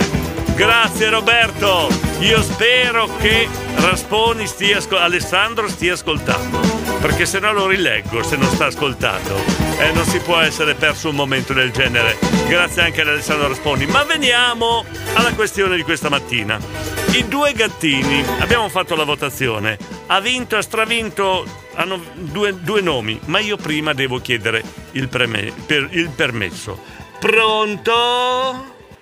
Grazie 0.55 1.10
Roberto, 1.10 1.88
io 2.20 2.42
spero 2.42 3.09
che 3.18 3.48
Rasponi 3.76 4.46
stia 4.46 4.78
ascol- 4.78 5.00
Alessandro 5.00 5.68
stia 5.68 5.94
ascoltando, 5.94 6.59
perché 7.00 7.26
se 7.26 7.38
no 7.40 7.52
lo 7.52 7.66
rileggo 7.66 8.22
se 8.22 8.36
non 8.36 8.48
sta 8.50 8.66
ascoltando. 8.66 9.36
E 9.78 9.90
non 9.92 10.05
si 10.05 10.18
può 10.20 10.38
essere 10.38 10.74
perso 10.74 11.09
un 11.09 11.16
momento 11.16 11.52
del 11.52 11.70
genere. 11.72 12.16
Grazie 12.48 12.82
anche 12.82 13.00
ad 13.00 13.09
Alessandro 13.09 13.48
Rasponi. 13.48 13.86
Ma 13.86 14.05
veniamo 14.05 14.84
alla 15.14 15.32
questione 15.34 15.74
di 15.76 15.82
questa 15.82 16.09
mattina. 16.09 16.97
I 17.12 17.26
due 17.26 17.52
gattini, 17.52 18.22
abbiamo 18.40 18.68
fatto 18.68 18.94
la 18.94 19.05
votazione, 19.05 19.76
ha 20.06 20.20
vinto 20.20 20.56
e 20.56 20.62
stravinto, 20.62 21.44
hanno 21.74 22.01
due, 22.14 22.55
due 22.60 22.80
nomi, 22.80 23.18
ma 23.26 23.39
io 23.40 23.56
prima 23.56 23.93
devo 23.93 24.18
chiedere 24.18 24.62
il, 24.93 25.09
preme- 25.09 25.52
per- 25.66 25.89
il 25.90 26.10
permesso. 26.10 26.78
Pronto? 27.18 27.93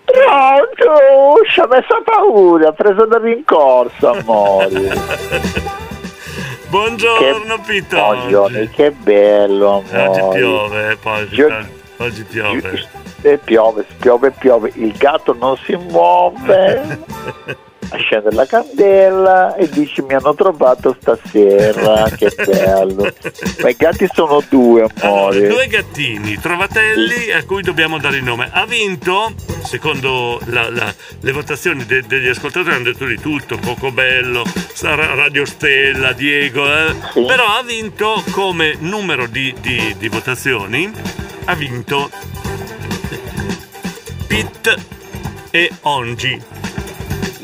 Pronto? 0.04 1.42
Ci 1.52 1.60
ha 1.60 1.66
messo 1.66 2.02
paura, 2.04 2.68
ha 2.68 2.72
preso 2.72 3.04
da 3.06 3.18
rincorso, 3.18 4.10
amore. 4.12 4.94
Buongiorno 6.68 7.60
Pito. 7.66 7.96
Buongiorno, 7.96 8.68
che 8.72 8.90
bello, 8.92 9.82
Oggi 9.84 9.94
amore. 9.94 10.38
piove, 10.38 10.90
eh, 10.92 10.96
poi 10.96 11.28
Io- 11.32 11.66
oggi 11.98 12.24
piove. 12.24 12.88
E 13.22 13.38
piove, 13.38 13.84
piove, 13.98 14.30
piove. 14.30 14.70
Il 14.74 14.92
gatto 14.96 15.34
non 15.38 15.56
si 15.64 15.74
muove. 15.74 17.04
Accende 17.88 18.32
la 18.32 18.46
candela 18.46 19.54
e 19.54 19.68
dice 19.68 20.02
mi 20.02 20.14
hanno 20.14 20.34
trovato 20.34 20.96
stasera, 21.00 22.08
che 22.10 22.32
bello. 22.44 23.12
Ma 23.60 23.68
i 23.68 23.76
gatti 23.78 24.08
sono 24.12 24.42
due, 24.48 24.86
amore. 25.00 25.46
Due 25.48 25.66
gattini, 25.68 26.36
trovatelli 26.38 27.30
a 27.32 27.44
cui 27.44 27.62
dobbiamo 27.62 27.98
dare 27.98 28.16
il 28.16 28.24
nome. 28.24 28.48
Ha 28.52 28.66
vinto, 28.66 29.32
secondo 29.62 30.40
la- 30.46 30.68
la- 30.70 30.92
le 31.20 31.32
votazioni 31.32 31.86
de- 31.86 32.02
degli 32.06 32.26
ascoltatori, 32.28 32.74
hanno 32.74 32.84
detto 32.84 33.04
di 33.06 33.18
tutto, 33.20 33.56
poco 33.56 33.92
bello, 33.92 34.42
Radio 34.82 35.44
Stella, 35.46 36.12
Diego, 36.12 36.66
eh. 36.66 36.94
però 37.26 37.46
ha 37.46 37.62
vinto 37.62 38.22
come 38.32 38.74
numero 38.80 39.26
di, 39.26 39.54
di- 39.60 39.94
di 39.96 40.08
votazioni, 40.08 40.90
ha 41.44 41.54
vinto 41.54 42.10
Pit 44.26 44.74
e 45.50 45.70
Ongi. 45.82 46.54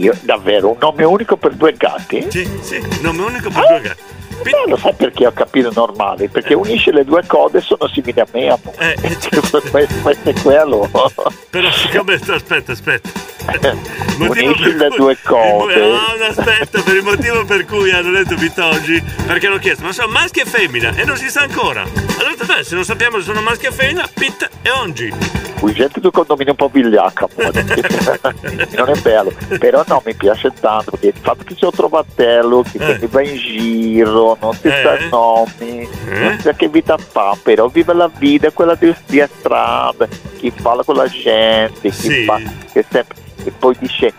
Io, 0.03 0.17
davvero, 0.23 0.71
un 0.71 0.79
nome 0.81 1.05
unico 1.05 1.37
per 1.37 1.53
due 1.53 1.75
gatti? 1.75 2.27
Sì, 2.29 2.45
sì, 2.61 2.83
nome 3.03 3.23
unico 3.23 3.51
per 3.51 3.67
due 3.69 3.81
gatti. 3.83 4.12
No, 4.45 4.65
lo 4.67 4.77
sai 4.77 4.95
perché 4.95 5.27
ho 5.27 5.33
capito 5.33 5.71
normale? 5.75 6.29
Perché 6.29 6.55
unisce 6.55 6.91
le 6.93 7.05
due 7.05 7.23
code 7.27 7.59
e 7.59 7.61
sono 7.61 7.87
simili 7.93 8.19
a 8.21 8.27
me, 8.33 8.49
amore. 8.49 8.97
questo, 9.31 9.63
questo 10.03 10.29
è 10.31 10.33
quello. 10.43 10.91
Però 11.51 11.71
siccome 11.71 12.15
aspetta, 12.15 12.73
aspetta. 12.73 13.09
Unisci 14.19 14.75
le 14.77 14.89
due 14.97 15.13
il- 15.13 15.19
cose. 15.25 15.75
Ah, 15.75 16.15
no, 16.19 16.25
aspetta, 16.29 16.81
per 16.83 16.97
il 16.97 17.03
motivo 17.03 17.45
per 17.45 17.65
cui 17.67 17.91
hanno 17.91 18.11
detto 18.11 18.35
Vitoggi, 18.37 19.03
perché 19.27 19.47
hanno 19.49 19.59
chiesto, 19.59 19.85
ma 19.85 19.93
sono 19.93 20.09
maschi 20.13 20.41
e 20.41 20.45
femmina? 20.45 20.93
E 20.95 21.05
non 21.05 21.17
si 21.17 21.29
sa 21.29 21.43
ancora. 21.43 21.83
Allora, 21.83 22.45
beh, 22.57 22.63
se 22.65 22.75
non 22.75 22.85
sappiamo 22.85 23.19
se 23.19 23.25
sono 23.25 23.41
maschi 23.41 23.67
e 23.67 23.73
femmina, 23.73 24.09
Pit 24.13 24.49
e 24.63 24.71
Ongi. 24.71 25.13
Qui 25.63 25.73
gente 25.75 26.01
di 26.01 26.11
condominio 26.11 26.53
un 26.53 26.57
po' 26.57 26.69
vigliacca, 26.73 27.29
non 27.37 28.89
è 28.91 28.99
bello. 29.01 29.33
Però 29.61 29.85
no, 29.87 30.03
mi 30.05 30.13
piace 30.15 30.51
tanto 30.59 30.91
perché 30.91 31.07
il 31.09 31.15
fatto 31.21 31.45
che 31.45 31.55
c'è 31.55 31.67
un 31.67 31.71
trovatello 31.71 32.63
che 32.63 32.79
Eh. 32.79 32.99
mi 33.01 33.07
va 33.07 33.23
in 33.23 33.37
giro, 33.37 34.22
non 34.41 34.53
si 34.55 34.69
sa 34.69 34.97
Eh. 34.97 35.05
i 35.05 35.09
nomi, 35.11 35.89
non 36.09 36.35
si 36.37 36.43
sa 36.43 36.53
che 36.53 36.69
vita 36.69 36.97
fa, 36.99 37.37
però 37.43 37.67
vive 37.69 37.93
la 37.95 38.11
vita, 38.19 38.51
quella 38.51 38.75
di, 38.75 38.95
di 39.07 39.25
strada, 39.39 40.07
chi 40.39 40.51
parla 40.51 40.83
con 40.85 40.97
la 40.97 41.07
gente, 41.07 41.91
chi 41.91 42.25
fa, 42.25 42.39
che 42.73 42.85
sempre, 42.91 43.17
e 43.45 43.51
poi 43.51 43.77
dice 43.79 44.13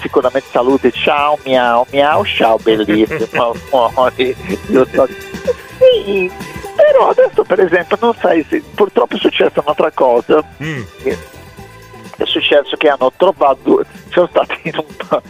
sicuramente 0.00 0.48
salute, 0.50 0.90
ciao 0.92 1.38
miau, 1.44 1.84
miau, 1.90 2.24
ciao 2.24 2.56
bellissimo, 2.62 3.54
amore. 3.72 4.34
Io 4.70 4.86
so- 4.92 5.08
sì, 5.78 6.30
però 6.76 7.08
adesso 7.10 7.42
per 7.42 7.60
esempio 7.60 7.96
non 8.00 8.14
sai 8.20 8.44
se 8.48 8.62
purtroppo 8.74 9.16
è 9.16 9.18
successa 9.18 9.60
un'altra 9.60 9.90
cosa. 9.92 10.42
Mm. 10.62 10.82
È 12.16 12.24
successo 12.24 12.76
che 12.76 12.88
hanno 12.88 13.12
trovato 13.16 13.58
due, 13.62 13.84
sono 14.10 14.26
stati 14.28 14.60
in 14.64 14.72
un 14.76 15.20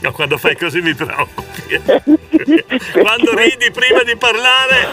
No, 0.00 0.12
quando 0.12 0.36
fai 0.36 0.56
così 0.56 0.80
mi 0.80 0.94
preoccupi. 0.94 1.80
quando 2.92 3.34
ridi 3.36 3.70
prima 3.70 4.02
di 4.02 4.16
parlare 4.16 4.88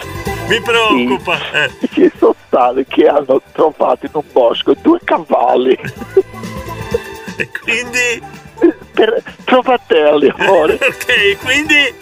mi 0.48 0.62
preoccupa. 0.62 1.38
Eh. 1.52 1.72
ci 1.92 2.12
sono 2.18 2.36
stati 2.48 2.86
che 2.86 3.08
hanno 3.08 3.42
trovato 3.54 4.06
in 4.06 4.12
un 4.14 4.24
bosco 4.32 4.74
due 4.82 5.00
cavalli. 5.04 5.78
e 7.38 7.50
quindi? 7.64 8.22
Per 8.94 9.22
trovatelli, 9.46 10.34
amore. 10.38 10.74
ok, 10.82 11.38
quindi? 11.44 11.94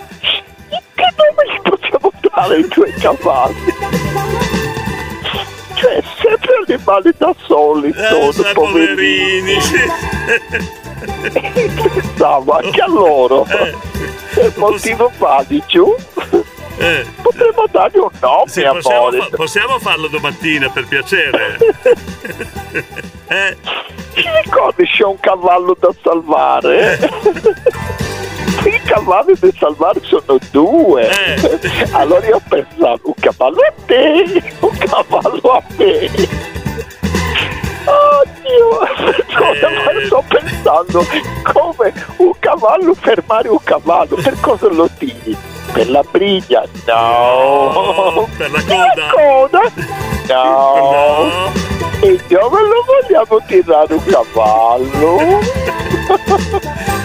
Che 0.95 1.13
nome 1.17 1.53
gli 1.53 1.61
possiamo 1.69 2.11
dare 2.21 2.55
ai 2.55 2.67
due 2.67 2.91
cavalli? 2.93 3.73
Cioè, 5.75 6.01
sempre 6.21 6.53
animali 6.67 7.11
da 7.17 7.35
soli 7.45 7.93
sono, 7.93 8.29
Eh, 8.49 8.53
poverini. 8.53 9.53
poverini. 9.53 9.57
Pensavo 11.93 12.51
anche 12.57 12.81
a 12.81 12.87
loro. 12.87 13.43
Per 13.45 14.53
motivo 14.57 15.11
valido. 15.17 15.95
Potremmo 17.21 17.65
dargli 17.71 17.97
un 17.97 18.09
nome, 18.19 18.47
Sì, 18.49 18.61
possiamo, 18.63 18.97
amore. 19.07 19.17
fa- 19.19 19.29
possiamo 19.35 19.79
farlo 19.79 20.07
domattina 20.07 20.69
per 20.69 20.85
piacere. 20.87 21.57
eh, 23.27 23.57
Ti 24.13 24.23
ricordi 24.43 24.85
c'è 24.85 25.03
un 25.05 25.19
cavallo 25.19 25.75
da 25.79 25.89
salvare? 26.03 26.99
I 28.65 28.81
cavalli 28.83 29.33
da 29.37 29.49
salvare 29.59 29.99
sono 30.03 30.39
due. 30.51 31.07
Allora 31.91 32.25
io 32.25 32.37
ho 32.37 32.41
pensato, 32.47 33.01
un 33.03 33.13
cavallo 33.19 33.59
a 33.61 33.73
te, 33.85 34.43
un 34.59 34.77
cavallo 34.77 35.51
a 35.51 35.63
me. 35.77 36.09
Oddio, 37.85 39.15
Cosa 39.35 39.67
sto 40.05 40.23
pensando? 40.27 41.05
Come 41.43 41.93
un 42.17 42.31
cavallo 42.39 42.93
fermare 42.95 43.49
un 43.49 43.63
cavallo? 43.63 44.15
Per 44.15 44.39
cosa 44.39 44.67
lo 44.69 44.89
tiri? 44.97 45.37
Per 45.71 45.89
la 45.89 46.03
briglia, 46.09 46.63
no. 46.87 48.27
per 48.37 48.49
la 48.51 48.61
coda, 49.11 49.61
no. 50.27 51.51
E 51.99 52.19
dove 52.27 52.61
lo 52.61 52.85
vogliamo 52.85 53.41
tirare 53.45 53.93
un 53.93 54.03
cavallo? 54.05 55.39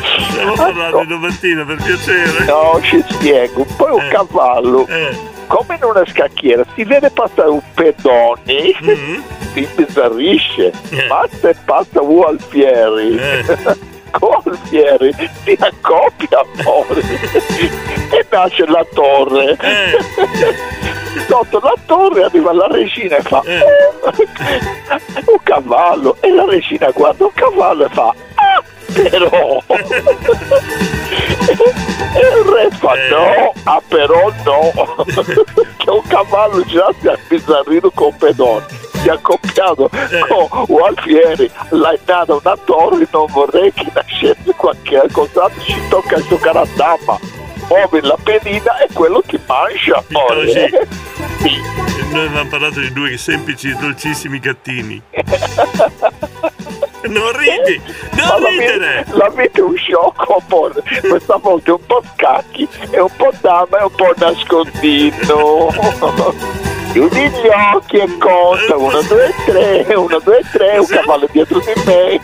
Devo 0.41 0.55
parlare 0.55 1.07
domattina 1.07 1.65
per 1.65 1.77
piacere. 1.77 2.45
No, 2.47 2.79
ci 2.83 3.03
spiego. 3.09 3.67
Poi 3.77 3.93
un 3.93 4.01
Eh. 4.01 4.09
cavallo, 4.09 4.87
come 5.47 5.75
in 5.77 5.85
una 5.85 6.05
scacchiera, 6.07 6.65
si 6.75 6.85
vede 6.85 7.11
passare 7.11 7.49
un 7.51 7.61
pedone, 7.75 8.75
Mm-hmm. 8.83 9.21
si 9.53 9.69
bizzarrisce. 9.75 10.73
Eh. 10.91 11.03
Passa 11.09 11.49
e 11.49 11.55
passa 11.65 12.01
Gualtieri. 12.01 13.19
Gualtieri 14.19 15.15
si 15.45 15.57
accoppia 15.61 16.41
amore 16.59 17.01
e 18.11 18.27
nasce 18.31 18.67
la 18.67 18.85
torre. 18.93 19.57
Eh. 19.61 19.99
Sotto 21.29 21.61
la 21.63 21.75
torre 21.87 22.25
arriva 22.25 22.53
la 22.53 22.67
regina 22.69 23.17
e 23.17 23.23
fa 23.23 23.41
Eh. 23.45 23.61
un 25.27 25.39
cavallo 25.43 26.17
e 26.21 26.31
la 26.33 26.45
regina 26.45 26.91
guarda 26.91 27.25
un 27.25 27.33
cavallo 27.35 27.85
e 27.85 27.89
fa 27.91 28.15
però 28.93 29.63
e 32.13 32.21
il 32.21 32.45
re 32.45 32.69
fa 32.73 32.95
no 33.11 33.53
ah 33.65 33.83
però 33.87 34.33
no. 34.45 34.73
Che 35.81 35.89
un 35.89 36.03
cavallo 36.09 36.63
già 36.67 36.93
si 37.01 37.09
è 37.09 37.17
sbizzarrito 37.25 37.91
con 37.93 38.15
pedone 38.17 38.67
si 39.01 39.09
è 39.09 39.13
accoppiato 39.13 39.89
con 40.29 40.65
Gualtieri 40.67 41.51
l'ha 41.71 41.97
nata 42.07 42.35
una 42.35 42.57
torre 42.65 43.09
non 43.11 43.27
vorrei 43.31 43.73
che 43.73 43.87
nascesse 43.95 44.53
qualche 44.57 45.03
cosa 45.11 45.51
ci 45.65 45.81
tocca 45.89 46.21
giocare 46.29 46.59
a 46.59 46.67
dama. 46.75 47.19
Muove 47.69 48.01
la 48.03 48.17
pedina 48.23 48.79
e 48.79 48.89
quello 48.93 49.23
ti 49.27 49.39
mangia 49.47 50.03
amore. 50.09 50.89
E 52.01 52.13
noi 52.13 52.27
avevamo 52.27 52.51
parlato 52.51 52.81
di 52.81 52.93
due 52.93 53.17
semplici 53.17 53.71
e 53.71 53.75
dolcissimi 53.75 54.39
gattini. 54.41 55.01
Non 57.09 57.33
ridi, 57.37 57.81
non 58.13 58.43
la 58.43 58.49
ridere! 58.49 59.05
vita- 59.07 59.17
La 59.17 59.29
vita 59.31 59.59
è 59.59 59.63
un 59.63 59.77
sciocco 59.77 60.43
amore 60.47 60.83
questa 61.09 61.37
volta 61.37 61.71
è 61.71 61.75
un 61.75 61.87
po' 61.87 62.03
scacchi 62.15 62.69
e 62.91 63.01
un 63.01 63.11
po' 63.17 63.31
dama 63.41 63.79
e 63.79 63.83
un 63.85 63.95
po' 63.95 64.13
nascondino. 64.17 65.69
Chiudi 66.93 67.21
gli 67.21 67.49
occhi 67.75 67.97
e 67.99 68.19
conta 68.19 68.77
uno, 68.77 69.01
due, 69.03 69.33
tre 69.47 69.87
uno, 69.95 70.19
due, 70.19 70.41
tre 70.51 70.79
un 70.79 70.87
cavallo 70.87 71.29
dietro 71.31 71.61
di 71.61 71.73
me 71.85 72.21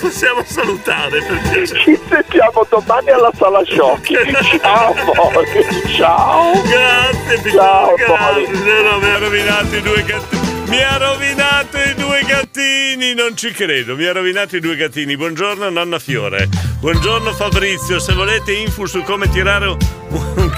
Possiamo 0.00 0.42
salutare 0.44 1.22
per 1.22 1.40
piacere. 1.42 1.80
ci 1.80 1.98
sentiamo 2.08 2.66
domani 2.68 3.10
alla 3.10 3.30
sala 3.36 3.62
sciocchi 3.64 4.14
ciao 4.62 4.94
amore 4.94 5.46
ciao. 5.94 6.52
Grazie, 6.62 7.50
ciao 7.50 7.94
Grazie, 7.94 8.98
mi 8.98 9.10
ha 9.10 9.18
rovinato 9.18 9.76
i 9.76 9.82
due 9.82 10.02
gattini. 10.02 10.40
Mi 10.70 10.80
ha 10.82 10.96
rovinato 10.98 11.78
i 11.78 11.94
due 11.94 12.22
gattini, 12.22 13.12
non 13.12 13.36
ci 13.36 13.50
credo, 13.50 13.96
mi 13.96 14.06
ha 14.06 14.12
rovinato 14.12 14.56
i 14.56 14.60
due 14.60 14.76
gattini. 14.76 15.16
Buongiorno 15.16 15.68
nonna 15.68 15.98
Fiore. 15.98 16.48
Buongiorno 16.78 17.32
Fabrizio, 17.32 17.98
se 17.98 18.12
volete 18.14 18.52
info 18.52 18.86
su 18.86 19.02
come 19.02 19.28
tirare 19.28 19.66
un, 19.66 19.76
un 20.08 20.50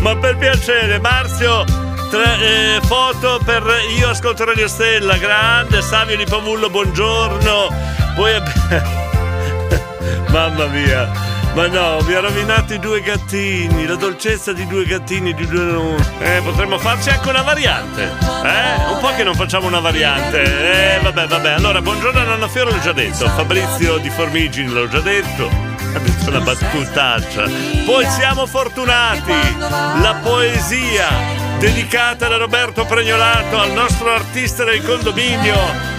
ma 0.00 0.16
per 0.16 0.36
piacere, 0.38 0.98
Marzio, 0.98 1.64
tre- 2.12 2.76
eh, 2.76 2.80
foto 2.82 3.40
per 3.42 3.64
io 3.96 4.10
ascolto 4.10 4.44
Radio 4.44 4.68
Stella, 4.68 5.16
grande 5.16 5.80
Savio 5.80 6.14
di 6.14 6.26
Pavullo, 6.26 6.68
buongiorno. 6.68 7.74
Poi 8.14 8.32
Mamma 10.28 10.66
mia. 10.66 11.30
Ma 11.54 11.66
no, 11.68 12.00
mi 12.02 12.14
ha 12.14 12.20
rovinato 12.20 12.74
i 12.74 12.78
due 12.78 13.00
gattini, 13.00 13.86
la 13.86 13.94
dolcezza 13.94 14.52
di 14.52 14.66
due 14.66 14.84
gattini 14.84 15.32
di 15.32 15.46
due. 15.46 15.96
Eh, 16.18 16.40
potremmo 16.42 16.78
farci 16.78 17.08
anche 17.08 17.28
una 17.30 17.42
variante. 17.42 18.02
Eh? 18.02 18.92
Un 18.92 18.98
po' 19.00 19.14
che 19.14 19.22
non 19.22 19.34
facciamo 19.34 19.66
una 19.66 19.80
variante. 19.80 20.96
Eh, 20.96 21.00
vabbè, 21.00 21.26
vabbè. 21.26 21.52
Allora, 21.52 21.80
buongiorno 21.80 22.20
a 22.20 22.24
Nonna 22.24 22.48
Fiore, 22.48 22.72
l'ho 22.72 22.80
già 22.80 22.92
detto. 22.92 23.26
Fabrizio 23.28 23.96
di 23.98 24.10
Formigini, 24.10 24.70
l'ho 24.70 24.88
già 24.88 25.00
detto. 25.00 25.48
Ha 25.94 25.98
detto 25.98 26.28
una 26.28 26.40
battutaccia. 26.40 27.44
Poi 27.86 28.06
siamo 28.06 28.46
fortunati. 28.46 29.32
La 29.58 30.20
poesia 30.22 31.51
dedicata 31.62 32.26
da 32.26 32.38
Roberto 32.38 32.84
Pregnolato 32.84 33.56
al 33.56 33.70
nostro 33.70 34.10
artista 34.10 34.64
del 34.64 34.82
condominio. 34.82 35.54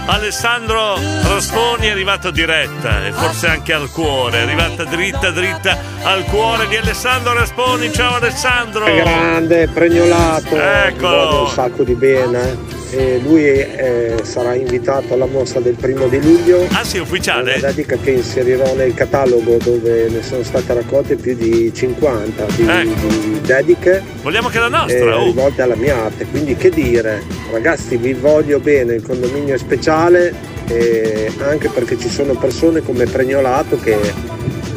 Alessandro 0.07 0.95
Rasponi 1.22 1.88
è 1.88 1.91
arrivato 1.91 2.31
diretta 2.31 3.06
e 3.06 3.14
forse 3.14 3.48
anche 3.48 3.72
al 3.72 3.90
cuore, 3.90 4.40
è 4.40 4.41
arrivata 4.41 4.84
dritta 4.84 5.31
dritta 5.31 5.77
al 6.03 6.26
cuore 6.26 6.68
di 6.68 6.76
Alessandro 6.76 7.31
Rasponi. 7.31 7.94
Ciao 7.94 8.15
Alessandro! 8.15 8.94
Grande, 8.94 9.69
pregnolato, 9.69 10.53
Eccolo. 10.53 11.44
un 11.44 11.49
sacco 11.49 11.84
di 11.84 11.94
bene. 11.94 12.82
E 12.95 13.19
lui 13.23 13.43
eh, 13.43 14.17
sarà 14.21 14.53
invitato 14.53 15.15
alla 15.15 15.25
mostra 15.25 15.59
del 15.59 15.73
primo 15.73 16.07
di 16.07 16.21
luglio. 16.21 16.67
Ah 16.71 16.83
sì, 16.83 16.99
ufficiale? 16.99 17.55
Una 17.57 17.67
dedica 17.67 17.97
che 17.97 18.11
inserirò 18.11 18.75
nel 18.75 18.93
catalogo 18.93 19.57
dove 19.57 20.09
ne 20.09 20.21
sono 20.21 20.43
state 20.43 20.75
raccolte 20.75 21.15
più 21.15 21.35
di 21.35 21.73
50 21.73 22.45
di, 22.55 22.67
Ecco. 22.67 23.07
di 23.07 23.41
dediche 23.41 24.03
Vogliamo 24.21 24.49
che 24.49 24.59
la 24.59 24.67
nostra, 24.69 24.97
eh, 24.97 25.13
oh. 25.13 25.23
rivolte 25.25 25.63
alla 25.63 25.75
mia 25.75 26.05
arte. 26.05 26.25
Quindi 26.25 26.55
che 26.55 26.69
dire, 26.69 27.23
ragazzi 27.51 27.97
vi 27.97 28.13
voglio 28.13 28.59
bene, 28.59 28.93
il 28.93 29.01
condominio 29.01 29.55
è 29.55 29.57
speciale 29.57 30.33
e 30.67 31.31
anche 31.39 31.69
perché 31.69 31.97
ci 31.97 32.09
sono 32.09 32.35
persone 32.35 32.81
come 32.81 33.05
Pregnolato 33.05 33.77
che, 33.79 33.97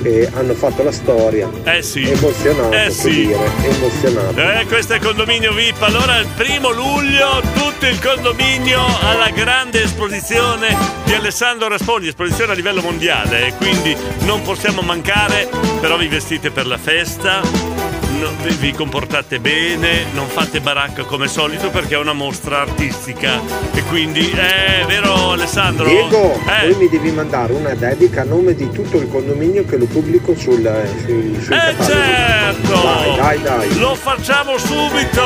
che 0.07 0.31
hanno 0.33 0.55
fatto 0.55 0.83
la 0.85 0.93
storia. 0.93 1.51
Eh 1.65 1.83
sì. 1.83 2.09
Emozionato, 2.09 2.73
Eh 2.73 2.91
sì. 2.91 3.27
dire, 3.27 3.51
emozionato. 3.62 4.41
Eh, 4.41 4.65
questo 4.66 4.95
è 4.95 4.99
condominio 5.01 5.53
VIP. 5.53 5.83
Allora, 5.83 6.19
il 6.19 6.28
primo 6.37 6.70
luglio, 6.70 7.41
tutto 7.55 7.87
il 7.87 8.01
condominio 8.01 8.85
alla 9.03 9.31
grande 9.31 9.83
esposizione 9.83 10.77
di 11.05 11.12
Alessandro 11.15 11.69
Rasponi, 11.69 12.07
esposizione 12.09 12.53
a 12.53 12.55
livello 12.55 12.83
mondiale. 12.83 13.49
E 13.49 13.55
quindi 13.57 13.97
non 14.20 14.43
possiamo 14.43 14.81
mancare, 14.83 15.49
però 15.81 15.97
vi 15.97 16.07
vestite 16.07 16.51
per 16.51 16.66
la 16.66 16.78
festa. 16.78 17.76
No- 18.18 18.30
vi- 18.59 18.72
comportate 18.72 19.38
bene, 19.40 20.05
non 20.12 20.26
fate 20.28 20.60
baracca 20.60 21.05
come 21.05 21.28
solito 21.28 21.70
perché 21.70 21.94
è 21.94 21.98
una 21.98 22.12
mostra 22.12 22.60
artistica 22.60 23.40
e 23.72 23.82
quindi 23.84 24.30
è 24.30 24.84
vero 24.86 25.32
Alessandro? 25.32 25.86
Diego, 25.86 26.38
eh, 26.62 26.74
mi 26.76 26.88
devi 26.88 27.10
mandare 27.10 27.52
una 27.52 27.74
dedica 27.74 28.22
a 28.22 28.24
nome 28.24 28.55
di 28.55 28.70
tutto 28.70 28.98
il 28.98 29.09
condominio 29.09 29.64
che 29.64 29.76
lo 29.76 29.86
pubblico 29.86 30.34
sul, 30.36 30.62
sui, 31.05 31.38
sui 31.40 31.55
Eh 31.55 31.74
cataloghi. 31.76 31.84
certo! 31.84 32.82
Dai, 32.82 33.16
dai, 33.16 33.43
dai. 33.43 33.78
Lo 33.78 33.94
facciamo 33.94 34.59
subito! 34.59 35.24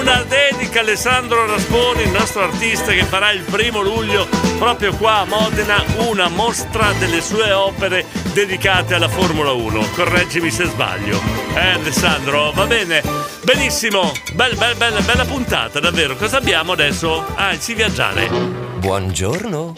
Una 0.00 0.22
dedica 0.28 0.80
a 0.80 0.82
Alessandro 0.82 1.46
Rasponi, 1.46 2.02
il 2.02 2.10
nostro 2.10 2.42
artista 2.42 2.92
che 2.92 3.04
farà 3.04 3.30
il 3.30 3.40
primo 3.42 3.80
luglio 3.80 4.26
proprio 4.58 4.92
qua 4.94 5.18
a 5.20 5.24
Modena 5.24 5.82
una 6.08 6.28
mostra 6.28 6.92
delle 6.98 7.20
sue 7.20 7.50
opere 7.52 8.04
dedicate 8.34 8.94
alla 8.94 9.08
Formula 9.08 9.52
1. 9.52 9.90
Correggimi 9.94 10.50
se 10.50 10.64
sbaglio. 10.64 11.22
Eh 11.54 11.68
Alessandro, 11.70 12.50
va 12.50 12.66
bene? 12.66 13.00
Benissimo! 13.42 14.12
Bel, 14.32 14.56
bel, 14.56 14.74
bella, 14.76 15.00
bella 15.00 15.24
puntata, 15.24 15.78
davvero. 15.78 16.16
Cosa 16.16 16.38
abbiamo 16.38 16.72
adesso? 16.72 17.24
Ah, 17.36 17.52
il 17.52 17.60
sì 17.60 17.74
viaggiare. 17.74 18.28
Buongiorno. 18.28 19.74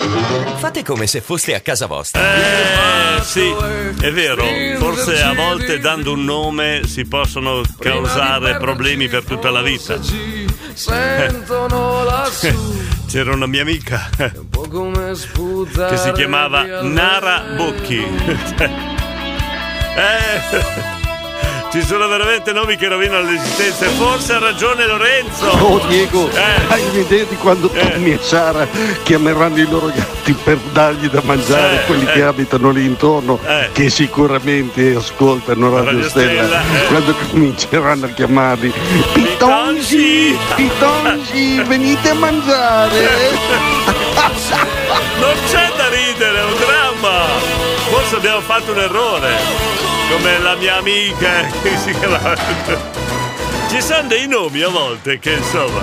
Fate 0.57 0.83
come 0.83 1.07
se 1.07 1.21
foste 1.21 1.55
a 1.55 1.61
casa 1.61 1.87
vostra. 1.87 2.21
Eh 2.35 3.23
sì, 3.23 3.55
è 4.01 4.11
vero, 4.11 4.45
forse 4.79 5.23
a 5.23 5.35
volte 5.35 5.79
dando 5.79 6.13
un 6.13 6.25
nome 6.25 6.81
si 6.87 7.05
possono 7.05 7.61
causare 7.79 8.57
problemi 8.57 9.07
per 9.09 9.25
tutta 9.25 9.51
la 9.51 9.61
vita. 9.61 9.99
Sentono 10.73 12.03
lassù 12.09 12.86
C'era 13.17 13.33
una 13.33 13.47
mia 13.47 13.63
amica 13.63 14.11
che 14.13 15.97
si 15.97 16.13
chiamava 16.13 16.83
Nara 16.83 17.45
Bocchi. 17.57 18.05
Eh, 19.99 21.06
ci 21.77 21.83
sono 21.83 22.09
veramente 22.09 22.55
nomi 22.55 22.75
che 22.77 22.89
rovinano 22.89 23.29
l'esistenza 23.31 23.85
e 23.85 23.89
forse 23.89 24.33
ha 24.33 24.39
ragione 24.39 24.87
Lorenzo. 24.87 25.47
Oh 25.47 25.79
Diego, 25.87 26.31
Eh. 26.33 26.41
hai 26.69 26.83
un'idea 26.89 27.25
di 27.25 27.37
quando 27.37 27.69
Tommy 27.69 28.13
e 28.13 28.19
Sara 28.19 28.67
chiameranno 29.03 29.59
i 29.59 29.69
loro 29.69 29.89
gatti 29.95 30.33
per 30.43 30.57
dargli 30.73 31.07
da 31.11 31.21
mangiare 31.23 31.83
Eh, 31.83 31.85
quelli 31.85 32.07
eh. 32.07 32.13
che 32.13 32.23
abitano 32.23 32.71
lì 32.71 32.87
intorno, 32.87 33.39
Eh. 33.45 33.69
che 33.73 33.91
sicuramente 33.91 34.95
ascoltano 34.97 35.69
Radio, 35.69 35.85
Radio 35.85 36.09
Stella, 36.09 36.45
Stella, 36.47 36.61
eh. 36.63 36.87
quando 36.87 37.15
cominceranno 37.31 38.07
a 38.07 38.09
chiamarli 38.09 38.73
Pitongi, 39.13 40.35
Pitongi, 40.55 41.63
venite 41.67 42.09
a 42.09 42.15
mangiare. 42.15 43.05
Non 45.19 45.35
c'è 45.49 45.71
da 45.77 45.89
ridere. 45.89 46.46
Forse 48.07 48.25
abbiamo 48.25 48.41
fatto 48.41 48.71
un 48.71 48.79
errore. 48.79 49.35
Come 50.13 50.39
la 50.39 50.55
mia 50.55 50.77
amica 50.77 51.41
che 51.61 51.77
si 51.77 51.91
chiamava. 51.91 52.37
Ci 53.69 53.83
sono 53.83 54.07
dei 54.07 54.29
nomi 54.29 54.63
a 54.63 54.69
volte 54.69 55.19
che 55.19 55.33
insomma. 55.33 55.81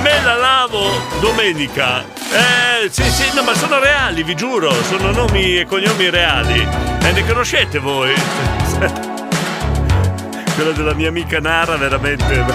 Me 0.00 0.22
la 0.22 0.36
lavo 0.36 0.88
domenica. 1.18 2.04
Eh, 2.04 2.88
sì, 2.88 3.02
sì, 3.10 3.34
no, 3.34 3.42
ma 3.42 3.52
sono 3.56 3.80
reali, 3.80 4.22
vi 4.22 4.36
giuro. 4.36 4.72
Sono 4.84 5.10
nomi 5.10 5.58
e 5.58 5.66
cognomi 5.66 6.08
reali. 6.08 6.64
E 7.02 7.10
ne 7.10 7.26
conoscete 7.26 7.80
voi? 7.80 8.14
quella 10.54 10.70
della 10.70 10.94
mia 10.94 11.08
amica 11.08 11.40
Nara 11.40 11.76
veramente 11.76 12.22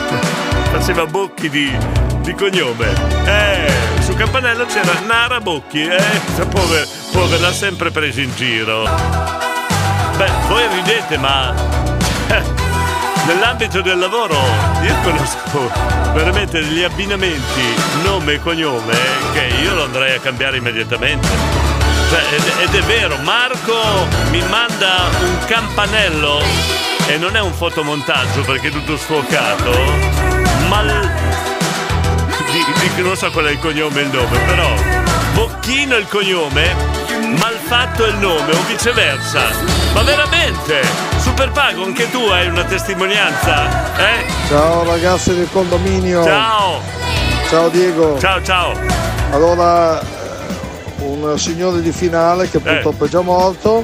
faceva 0.72 1.06
Bocchi 1.06 1.50
di, 1.50 1.70
di 2.22 2.34
cognome. 2.34 2.94
Eh, 3.26 3.74
su 4.00 4.16
Campanello 4.16 4.66
c'era 4.68 5.02
Nara 5.06 5.42
Bocchi, 5.42 5.84
eh, 5.84 6.22
povera, 7.14 7.26
povera, 7.28 7.48
l'ha 7.48 7.54
sempre 7.54 7.92
presa 7.92 8.22
in 8.22 8.34
giro. 8.36 8.84
Beh, 10.18 10.32
voi 10.48 10.68
ridete, 10.68 11.18
ma 11.18 11.54
eh, 12.28 12.42
nell'ambito 13.26 13.82
del 13.82 13.98
lavoro 13.98 14.38
io 14.82 14.96
conosco 15.04 15.72
veramente 16.14 16.60
degli 16.62 16.84
abbinamenti 16.84 17.62
nome 18.04 18.34
e 18.34 18.40
cognome 18.42 18.96
che 19.34 19.52
io 19.62 19.74
lo 19.74 19.84
andrei 19.86 20.16
a 20.16 20.20
cambiare 20.20 20.58
immediatamente. 20.58 21.28
Cioè, 22.10 22.22
ed, 22.32 22.52
ed 22.70 22.76
è 22.76 22.82
vero, 22.84 23.18
Marco 23.18 24.08
mi 24.30 24.44
manda 24.50 25.10
un 25.20 25.38
campanello 25.48 26.42
e 27.08 27.18
non 27.18 27.36
è 27.36 27.42
un 27.42 27.54
fotomontaggio 27.54 28.42
perché 28.42 28.68
è 28.68 28.72
tutto 28.72 28.98
sfocato, 28.98 29.72
ma 30.68 30.84
l- 30.84 31.12
di, 32.52 32.64
di- 32.96 33.02
non 33.02 33.18
so 33.18 33.32
qual 33.32 33.46
è 33.46 33.52
il 33.52 33.60
cognome 33.60 34.02
e 34.02 34.04
il 34.04 34.10
nome, 34.12 34.38
però 34.46 34.72
Bocchino 35.34 35.96
è 35.96 36.00
il 36.00 36.08
cognome, 36.08 36.76
Malfatto 37.40 38.06
è 38.06 38.10
il 38.10 38.18
nome 38.18 38.52
o 38.52 38.62
viceversa. 38.68 39.42
Ma 39.94 40.02
veramente? 40.04 40.82
Super 41.18 41.52
Pago, 41.52 41.84
anche 41.84 42.10
tu 42.10 42.20
hai 42.20 42.48
una 42.48 42.64
testimonianza? 42.64 43.96
Eh? 43.98 44.26
Ciao 44.48 44.84
ragazzi 44.84 45.36
del 45.36 45.48
condominio. 45.52 46.24
Ciao! 46.24 46.82
Ciao 47.50 47.70
Diego. 47.70 48.20
Ciao 48.20 48.42
ciao! 48.44 48.78
Allora, 49.32 50.00
eh, 50.00 50.06
un 51.00 51.38
signore 51.38 51.82
di 51.82 51.92
finale 51.92 52.50
che 52.50 52.60
purtroppo 52.60 53.06
è 53.06 53.08
già 53.08 53.22
morto, 53.22 53.84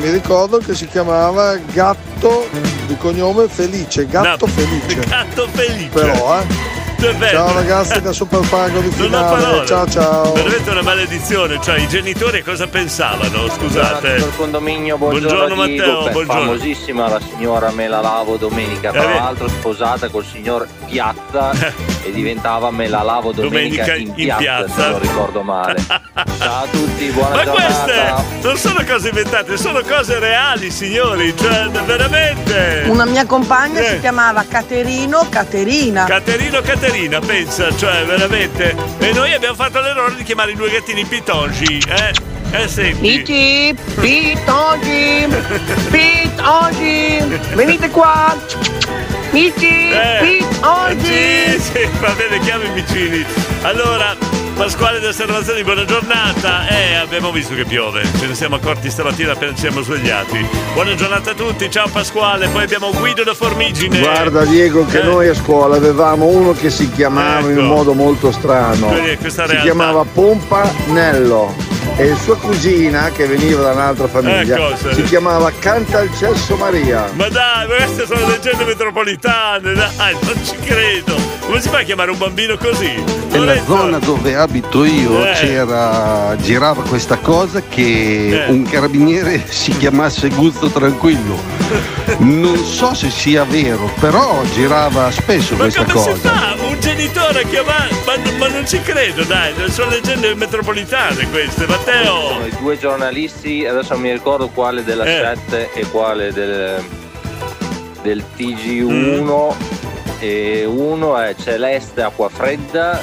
mi 0.00 0.10
ricordo 0.10 0.58
che 0.58 0.74
si 0.74 0.88
chiamava 0.88 1.56
Gatto 1.56 2.48
di 2.86 2.96
cognome 2.96 3.48
Felice, 3.48 4.06
Gatto 4.06 4.46
Felice. 4.46 4.98
Gatto 5.06 5.46
felice! 5.52 5.88
Però, 5.90 6.40
eh. 6.40 6.83
È 7.04 7.14
vero. 7.16 7.36
Ciao 7.36 7.52
ragazzi 7.54 8.00
da 8.00 8.12
Super 8.12 8.40
Pago 8.48 8.80
di 8.80 8.90
finale. 8.90 9.66
Ciao 9.66 9.86
ciao. 9.88 10.32
Veramente 10.32 10.70
una 10.70 10.82
maledizione, 10.82 11.58
cioè 11.62 11.78
i 11.78 11.86
genitori 11.88 12.42
cosa 12.42 12.66
pensavano? 12.66 13.48
Scusate. 13.50 14.16
Dottor 14.16 14.36
condominio, 14.36 14.96
buongiorno, 14.96 15.28
Buongiorno. 15.28 15.54
Matteo, 15.54 16.02
Beh, 16.04 16.10
buongiorno. 16.10 16.40
famosissima 16.42 17.08
la 17.08 17.20
signora 17.20 17.70
Me 17.72 17.88
la 17.88 18.00
lavo 18.00 18.36
domenica, 18.36 18.90
tra 18.90 19.02
Eh, 19.02 19.06
beh. 19.06 19.14
l'altro 19.14 19.48
sposata 19.48 20.08
col 20.08 20.24
signor 20.24 20.66
Piazza 20.86 21.50
e 22.04 22.12
diventava 22.12 22.70
Me 22.70 22.88
la 22.88 23.02
lavo 23.02 23.32
domenica, 23.32 23.84
Domenica 23.84 23.94
in, 23.94 24.08
in 24.08 24.14
piazza, 24.14 24.36
piazza. 24.38 24.82
se 24.82 24.88
non 24.90 25.00
ricordo 25.00 25.42
male. 25.42 25.82
Ciao 26.38 26.64
a 26.64 26.66
tutti, 26.70 27.06
buona 27.10 27.34
Ma 27.36 27.44
giornata. 27.44 27.62
queste 28.24 28.46
non 28.46 28.56
sono 28.56 28.84
cose 28.86 29.08
inventate, 29.08 29.56
sono 29.56 29.80
cose 29.80 30.18
reali, 30.18 30.70
signori. 30.70 31.34
Cioè, 31.36 31.68
veramente. 31.86 32.84
Una 32.86 33.04
mia 33.06 33.24
compagna 33.26 33.80
Eh. 33.80 33.88
si 33.90 34.00
chiamava 34.00 34.44
Caterino 34.46 35.26
Caterina. 35.28 36.04
Caterino 36.04 36.60
Caterina, 36.60 37.18
pensa, 37.20 37.74
cioè 37.76 38.04
veramente. 38.04 38.74
E 38.98 39.12
noi 39.12 39.32
abbiamo 39.32 39.54
fatto 39.54 39.80
l'errore 39.80 40.14
di 40.16 40.22
chiamare 40.22 40.52
i 40.52 40.54
due 40.56 40.70
gattini 40.70 41.04
Pitongi, 41.04 41.82
eh? 41.88 42.32
Eh 42.52 42.68
senti. 42.68 43.00
Mici, 43.00 43.74
Pitongi, 44.00 45.26
Pitongi, 45.90 47.18
venite 47.54 47.90
qua. 47.90 48.36
Mici, 49.34 49.66
Eh, 49.90 50.38
Pitongi. 50.38 51.58
Sì, 51.58 51.60
sì, 51.60 51.88
va 52.00 52.14
bene, 52.16 52.38
chiami 52.38 52.66
i 52.66 52.70
vicini. 52.80 53.24
Allora, 53.62 54.14
Pasquale 54.54 55.00
da 55.00 55.08
Osservazioni, 55.08 55.64
buona 55.64 55.84
giornata. 55.84 56.68
Eh, 56.68 56.94
abbiamo 56.94 57.32
visto 57.32 57.56
che 57.56 57.64
piove. 57.64 58.04
Ce 58.20 58.26
ne 58.28 58.34
siamo 58.36 58.54
accorti 58.54 58.88
stamattina 58.88 59.32
appena 59.32 59.52
ci 59.52 59.62
siamo 59.62 59.80
svegliati. 59.82 60.46
Buona 60.74 60.94
giornata 60.94 61.32
a 61.32 61.34
tutti, 61.34 61.68
ciao 61.68 61.88
Pasquale. 61.88 62.46
Poi 62.46 62.62
abbiamo 62.62 62.92
Guido 62.92 63.24
da 63.24 63.34
Formigine. 63.34 63.98
Guarda 63.98 64.44
Diego 64.44 64.86
che 64.86 65.00
Eh. 65.00 65.02
noi 65.02 65.26
a 65.28 65.34
scuola 65.34 65.74
avevamo 65.74 66.26
uno 66.26 66.52
che 66.52 66.70
si 66.70 66.88
chiamava 66.92 67.40
in 67.48 67.50
Ecco. 67.58 67.60
un 67.62 67.66
modo 67.66 67.92
molto 67.94 68.30
strano. 68.30 68.94
Si 68.94 69.56
chiamava 69.62 70.04
Pompanello 70.04 71.52
e 71.96 72.14
sua 72.16 72.36
cugina 72.36 73.10
che 73.12 73.26
veniva 73.26 73.62
da 73.62 73.70
un'altra 73.72 74.08
famiglia 74.08 74.56
Ecco, 74.56 74.92
si 74.94 75.02
chiamava 75.04 75.50
Cantalcesso 75.56 76.56
Maria. 76.56 77.08
Ma 77.14 77.28
dai, 77.28 77.68
ma 77.68 77.74
queste 77.76 78.06
sono 78.06 78.26
leggende 78.26 78.64
metropolitane, 78.64 79.72
dai, 79.74 80.16
non 80.22 80.34
ci 80.44 80.56
credo. 80.64 81.14
Come 81.46 81.60
si 81.60 81.68
fa 81.68 81.78
a 81.78 81.82
chiamare 81.82 82.10
un 82.10 82.18
bambino 82.18 82.56
così? 82.56 82.92
Nella 83.30 83.62
zona 83.64 83.98
dove 83.98 84.34
abito 84.34 84.84
io 84.84 85.24
Eh. 85.26 85.32
c'era, 85.34 86.34
girava 86.40 86.82
questa 86.82 87.16
cosa 87.18 87.62
che 87.68 88.44
Eh. 88.46 88.50
un 88.50 88.64
carabiniere 88.64 89.44
si 89.48 89.76
chiamasse 89.76 90.28
Guzzo 90.30 90.68
Tranquillo. 90.70 91.38
Non 92.18 92.56
so 92.64 92.94
se 92.94 93.10
sia 93.10 93.44
vero, 93.44 93.90
però 94.00 94.42
girava 94.54 95.10
spesso 95.10 95.54
Ma 95.56 95.62
questa 95.64 95.84
come 95.84 96.00
si 96.00 96.08
cosa. 96.10 96.30
fa? 96.30 96.56
Un 96.64 96.80
genitore 96.80 97.42
a 97.42 97.46
chiamare. 97.46 97.90
Ma, 98.06 98.14
ma 98.38 98.48
non 98.48 98.66
ci 98.66 98.80
credo, 98.80 99.24
dai, 99.24 99.52
sono 99.70 99.90
leggende 99.90 100.34
metropolitane 100.34 101.28
queste, 101.30 101.66
Matteo. 101.66 102.28
Sono 102.28 102.46
i 102.46 102.52
due 102.58 102.78
giornalisti, 102.78 103.66
adesso 103.66 103.92
non 103.94 104.02
mi 104.02 104.12
ricordo 104.12 104.48
quale 104.48 104.84
della 104.84 105.04
Eh. 105.04 105.36
7 105.48 105.72
e 105.74 105.86
quale 105.90 106.32
del, 106.32 106.82
del 108.02 108.24
TG1 108.36 109.54
e 110.20 110.64
uno 110.64 111.18
è 111.18 111.34
Celeste 111.42 112.02
Acquafredda 112.02 113.00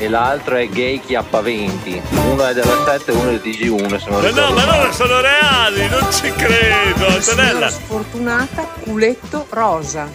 e 0.00 0.08
l'altro 0.08 0.56
è 0.56 0.66
Gay 0.66 0.98
Chiappaventi. 0.98 2.00
Uno 2.10 2.46
è 2.46 2.54
della 2.54 2.82
7 2.86 3.10
e 3.10 3.14
uno 3.14 3.28
è 3.28 3.38
del 3.38 3.40
TG1 3.42 4.02
se 4.02 4.08
non 4.10 4.22
Ma 4.22 4.30
no, 4.30 4.50
ma 4.54 4.64
loro 4.64 4.92
sono 4.92 5.20
reali, 5.20 5.86
non 5.88 6.06
ci 6.10 6.32
credo, 6.32 7.04
Una 7.06 7.20
signora 7.20 7.42
Antonella. 7.42 7.70
sfortunata, 7.70 8.62
culetto 8.80 9.46
rosa. 9.50 10.08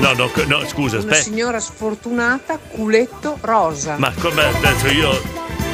No, 0.00 0.12
no, 0.14 0.30
no, 0.46 0.66
scusa, 0.66 0.96
Una 0.96 1.04
aspetta. 1.04 1.22
signora 1.22 1.60
sfortunata, 1.60 2.58
culetto 2.58 3.36
rosa. 3.42 3.96
Ma 3.98 4.10
come 4.18 4.44
adesso 4.44 4.86
io 4.86 5.20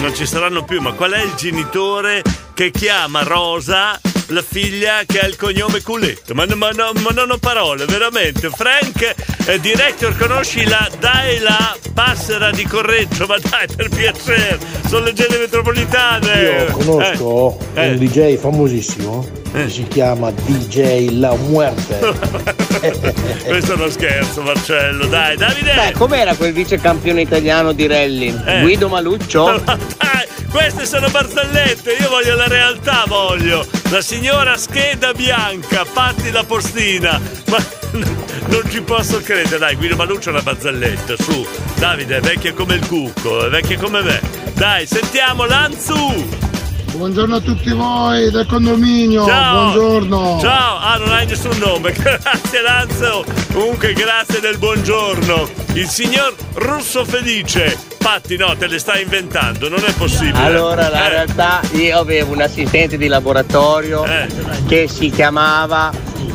non 0.00 0.12
ci 0.14 0.26
saranno 0.26 0.64
più, 0.64 0.80
ma 0.80 0.92
qual 0.94 1.12
è 1.12 1.22
il 1.22 1.34
genitore 1.36 2.22
che 2.54 2.72
chiama 2.72 3.22
Rosa 3.22 4.00
la 4.28 4.42
figlia 4.46 5.02
che 5.06 5.20
ha 5.20 5.26
il 5.26 5.36
cognome 5.36 5.82
Culetto? 5.82 6.34
Ma, 6.34 6.44
ma, 6.54 6.70
no- 6.70 6.92
ma 7.02 7.10
non 7.10 7.30
ho 7.30 7.38
parole, 7.38 7.84
veramente. 7.86 8.50
Frank, 8.50 9.14
eh, 9.46 9.60
director, 9.60 10.16
conosci 10.16 10.64
la 10.66 10.88
Dai 10.98 11.38
la 11.38 11.76
passera 11.94 12.50
di 12.50 12.64
Correggio? 12.64 13.26
Ma 13.26 13.36
dai, 13.38 13.66
per 13.74 13.88
piacere, 13.88 14.58
sono 14.86 15.04
leggende 15.06 15.38
metropolitane. 15.38 16.40
Io 16.40 16.72
conosco 16.72 17.58
Eh, 17.74 17.86
eh. 17.86 17.90
un 17.90 17.98
DJ 17.98 18.36
famosissimo 18.36 19.26
che 19.52 19.68
si 19.70 19.84
chiama 19.88 20.30
DJ 20.30 21.18
La 21.18 21.34
Muerte. 21.34 21.98
Questo 23.46 23.72
è 23.72 23.74
uno 23.76 23.88
scherzo, 23.88 24.42
Marcello. 24.42 25.06
Dai, 25.06 25.36
Davide. 25.36 25.72
Beh, 25.74 25.92
com'era 25.92 26.34
quel 26.34 26.52
vice 26.52 26.78
campione 26.78 27.22
italiano 27.22 27.72
di 27.72 27.86
rally? 27.86 28.34
Eh. 28.46 28.60
Guido 28.60 28.88
Maluccio? 28.88 29.62
Queste 30.50 30.86
sono 30.86 31.08
barzellette, 31.10 31.92
io 31.92 32.08
voglio 32.08 32.34
la 32.34 32.48
realtà, 32.48 33.04
voglio. 33.06 33.66
La 33.90 34.00
signora 34.00 34.56
scheda 34.56 35.12
bianca, 35.12 35.84
Patti 35.84 36.30
la 36.30 36.44
postina. 36.44 37.20
Ma 37.46 37.58
non 38.48 38.62
ci 38.70 38.80
posso 38.82 39.20
credere, 39.20 39.58
dai, 39.58 39.76
Guido 39.76 39.96
Maluccio 39.96 40.30
è 40.30 40.32
una 40.32 40.42
barzelletta, 40.42 41.16
su. 41.16 41.46
Davide, 41.76 42.16
è 42.16 42.20
vecchia 42.20 42.52
come 42.54 42.76
il 42.76 42.86
cucco, 42.86 43.46
è 43.46 43.50
vecchia 43.50 43.78
come 43.78 44.02
me. 44.02 44.20
Dai, 44.54 44.86
sentiamo 44.86 45.44
Lanzu! 45.44 46.47
Buongiorno 46.92 47.36
a 47.36 47.40
tutti 47.40 47.70
voi 47.70 48.30
del 48.30 48.46
condominio. 48.46 49.24
Ciao! 49.26 49.72
Buongiorno. 49.72 50.38
Ciao! 50.40 50.78
Ah, 50.78 50.96
non 50.96 51.12
hai 51.12 51.26
nessun 51.26 51.56
nome. 51.58 51.92
Grazie 51.96 52.60
Lanzo. 52.62 53.24
Comunque, 53.52 53.92
grazie 53.92 54.40
del 54.40 54.58
buongiorno. 54.58 55.48
Il 55.74 55.86
signor 55.88 56.34
Russo 56.54 57.04
Felice. 57.04 57.76
Patti, 57.98 58.36
no, 58.36 58.56
te 58.56 58.66
le 58.66 58.78
stai 58.78 59.02
inventando, 59.02 59.68
non 59.68 59.82
è 59.84 59.92
possibile. 59.94 60.44
Allora, 60.44 60.88
la 60.88 61.06
Eh. 61.06 61.08
realtà, 61.10 61.60
io 61.72 61.98
avevo 61.98 62.32
un 62.32 62.40
assistente 62.42 62.96
di 62.96 63.06
laboratorio 63.06 64.04
Eh. 64.04 64.26
che 64.66 64.88
si 64.88 65.10
chiamava 65.10 65.90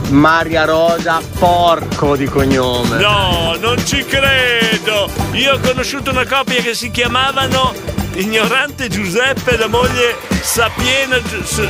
Maria 0.10 0.66
Rosa 0.66 1.22
Porco 1.40 2.16
di 2.16 2.26
cognome. 2.26 2.98
No, 3.00 3.56
non 3.60 3.84
ci 3.86 4.04
credo! 4.06 5.10
Io 5.34 5.54
ho 5.56 5.60
conosciuto 5.60 6.12
una 6.12 6.26
coppia 6.26 6.62
che 6.62 6.74
si 6.74 6.92
chiamavano 6.92 7.74
Ignorante 8.16 8.90
Giuseppe 8.90 9.52
e 9.54 9.58
la 9.58 9.68
moglie 9.68 10.16
Sapiena, 10.42 11.18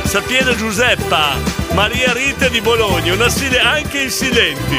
Sapiena 0.04 0.54
Giuseppa, 0.54 1.36
Maria 1.72 2.12
Rita 2.12 2.48
di 2.48 2.60
Bologna, 2.60 3.14
una 3.14 3.28
sile- 3.30 3.60
anche 3.60 4.02
in 4.02 4.10
Silenti. 4.10 4.76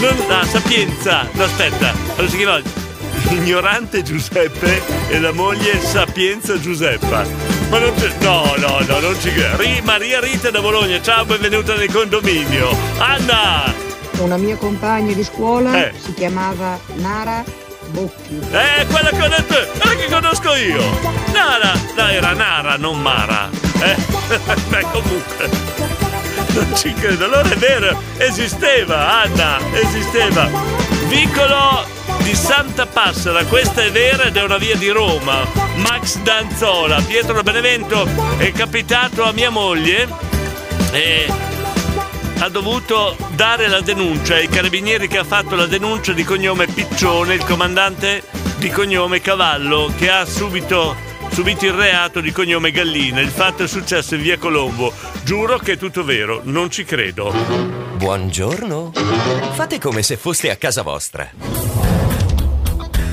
Non, 0.00 0.16
ah, 0.28 0.44
Sapienza, 0.46 1.28
no 1.32 1.44
aspetta, 1.44 1.92
allora 2.16 2.28
si 2.30 2.36
chiamava 2.38 2.62
Ignorante 3.30 4.02
Giuseppe 4.02 4.82
e 5.08 5.20
la 5.20 5.32
moglie 5.32 5.78
Sapienza 5.80 6.58
Giuseppa. 6.58 7.24
Ma 7.70 7.78
non 7.78 7.94
c'è- 7.94 8.12
no, 8.20 8.54
no, 8.56 8.78
no, 8.86 8.98
non 9.00 9.16
ci 9.20 9.30
credo. 9.32 9.56
Ri- 9.58 9.80
Maria 9.84 10.18
Rita 10.18 10.50
da 10.50 10.60
Bologna, 10.60 11.00
ciao, 11.02 11.24
benvenuta 11.26 11.74
nel 11.74 11.92
condominio. 11.92 12.74
Anna! 12.98 13.72
Una 14.18 14.36
mia 14.36 14.56
compagna 14.56 15.12
di 15.14 15.24
scuola 15.24 15.86
Eh. 15.86 15.92
si 15.98 16.12
chiamava 16.14 16.78
Nara 16.96 17.42
Bocchi. 17.92 18.40
Eh, 18.50 18.86
quella 18.86 19.10
che 19.10 19.22
ho 19.22 19.28
detto, 19.28 19.54
quella 19.78 19.94
che 19.94 20.08
conosco 20.08 20.54
io. 20.54 20.82
Nara, 21.32 21.72
no, 21.96 22.08
era 22.08 22.32
Nara, 22.32 22.76
non 22.76 23.00
Mara. 23.00 23.50
Eh, 23.80 23.96
beh, 24.68 24.86
comunque. 24.90 25.50
Non 26.54 26.76
ci 26.76 26.92
credo, 26.94 27.26
allora 27.26 27.48
è 27.48 27.56
vero, 27.56 28.02
esisteva, 28.16 29.22
Anna, 29.22 29.58
esisteva. 29.72 30.48
Vicolo 31.06 31.86
di 32.22 32.34
Santa 32.34 32.86
Passera, 32.86 33.44
questa 33.44 33.82
è 33.82 33.90
vera 33.90 34.24
ed 34.24 34.36
è 34.36 34.42
una 34.42 34.58
via 34.58 34.76
di 34.76 34.88
Roma. 34.88 35.46
Max 35.76 36.16
Danzola, 36.18 37.00
Pietro 37.02 37.42
Benevento, 37.42 38.08
è 38.38 38.52
capitato 38.52 39.24
a 39.24 39.32
mia 39.32 39.50
moglie 39.50 40.08
e 40.92 41.26
ha 42.42 42.48
dovuto 42.48 43.16
dare 43.36 43.68
la 43.68 43.80
denuncia 43.80 44.34
ai 44.34 44.48
carabinieri 44.48 45.06
che 45.06 45.18
ha 45.18 45.24
fatto 45.24 45.54
la 45.54 45.66
denuncia 45.66 46.12
di 46.12 46.24
cognome 46.24 46.66
Piccione, 46.66 47.34
il 47.34 47.44
comandante 47.44 48.24
di 48.58 48.68
cognome 48.68 49.20
Cavallo, 49.20 49.92
che 49.96 50.10
ha 50.10 50.24
subito 50.24 50.96
subito 51.30 51.66
il 51.66 51.72
reato 51.72 52.20
di 52.20 52.32
cognome 52.32 52.72
Gallina. 52.72 53.20
Il 53.20 53.28
fatto 53.28 53.62
è 53.62 53.68
successo 53.68 54.16
in 54.16 54.22
via 54.22 54.38
Colombo. 54.38 54.92
Giuro 55.22 55.56
che 55.58 55.74
è 55.74 55.76
tutto 55.76 56.02
vero, 56.02 56.40
non 56.42 56.68
ci 56.68 56.84
credo. 56.84 57.32
Buongiorno. 57.96 58.90
Fate 59.52 59.78
come 59.78 60.02
se 60.02 60.16
foste 60.16 60.50
a 60.50 60.56
casa 60.56 60.82
vostra. 60.82 61.30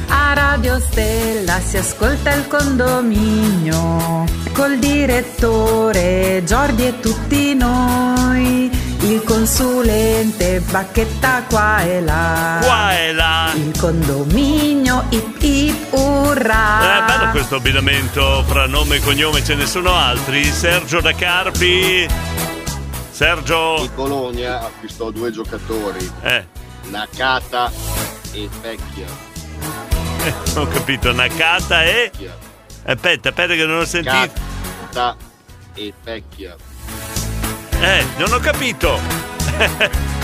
A 0.08 0.34
Radio 0.34 0.80
Stella 0.80 1.60
si 1.60 1.78
ascolta 1.78 2.34
il 2.34 2.48
condominio 2.48 4.26
col 4.54 4.80
direttore 4.80 6.42
Giordi 6.44 6.88
e 6.88 7.00
tutti 7.00 7.54
noi. 7.54 8.79
Il 9.10 9.24
consulente 9.24 10.60
bacchetta 10.60 11.42
qua 11.50 11.82
e 11.82 12.00
là. 12.00 12.60
Qua 12.62 12.96
e 12.96 13.12
là. 13.12 13.52
Il 13.56 13.76
condominio 13.76 15.04
ip 15.10 15.42
ip 15.42 15.94
urra. 15.94 17.00
È 17.00 17.06
bello 17.18 17.32
questo 17.32 17.56
abbinamento 17.56 18.44
fra 18.46 18.68
nome 18.68 18.98
e 18.98 19.00
cognome, 19.00 19.44
ce 19.44 19.56
ne 19.56 19.66
sono 19.66 19.96
altri. 19.96 20.44
Sergio 20.44 21.02
da 21.02 21.12
Carpi. 21.16 22.08
Sergio. 23.10 23.82
Il 23.82 23.90
Bologna 23.96 24.60
acquistò 24.60 25.10
due 25.10 25.32
giocatori, 25.32 26.12
Eh, 26.22 26.46
Nakata 26.90 27.72
e 28.32 28.48
Vecchia. 28.62 29.08
eh, 30.24 30.34
ho 30.56 30.68
capito, 30.68 31.12
Nakata 31.12 31.84
e. 31.84 32.12
Aspetta, 32.86 33.30
aspetta 33.30 33.56
che 33.56 33.66
non 33.66 33.80
ho 33.80 33.86
sentito. 33.86 34.40
Nakata 34.94 35.16
e 35.74 35.94
Vecchia. 36.04 36.56
Eh, 37.82 38.06
non 38.18 38.34
ho 38.34 38.40
capito. 38.40 39.00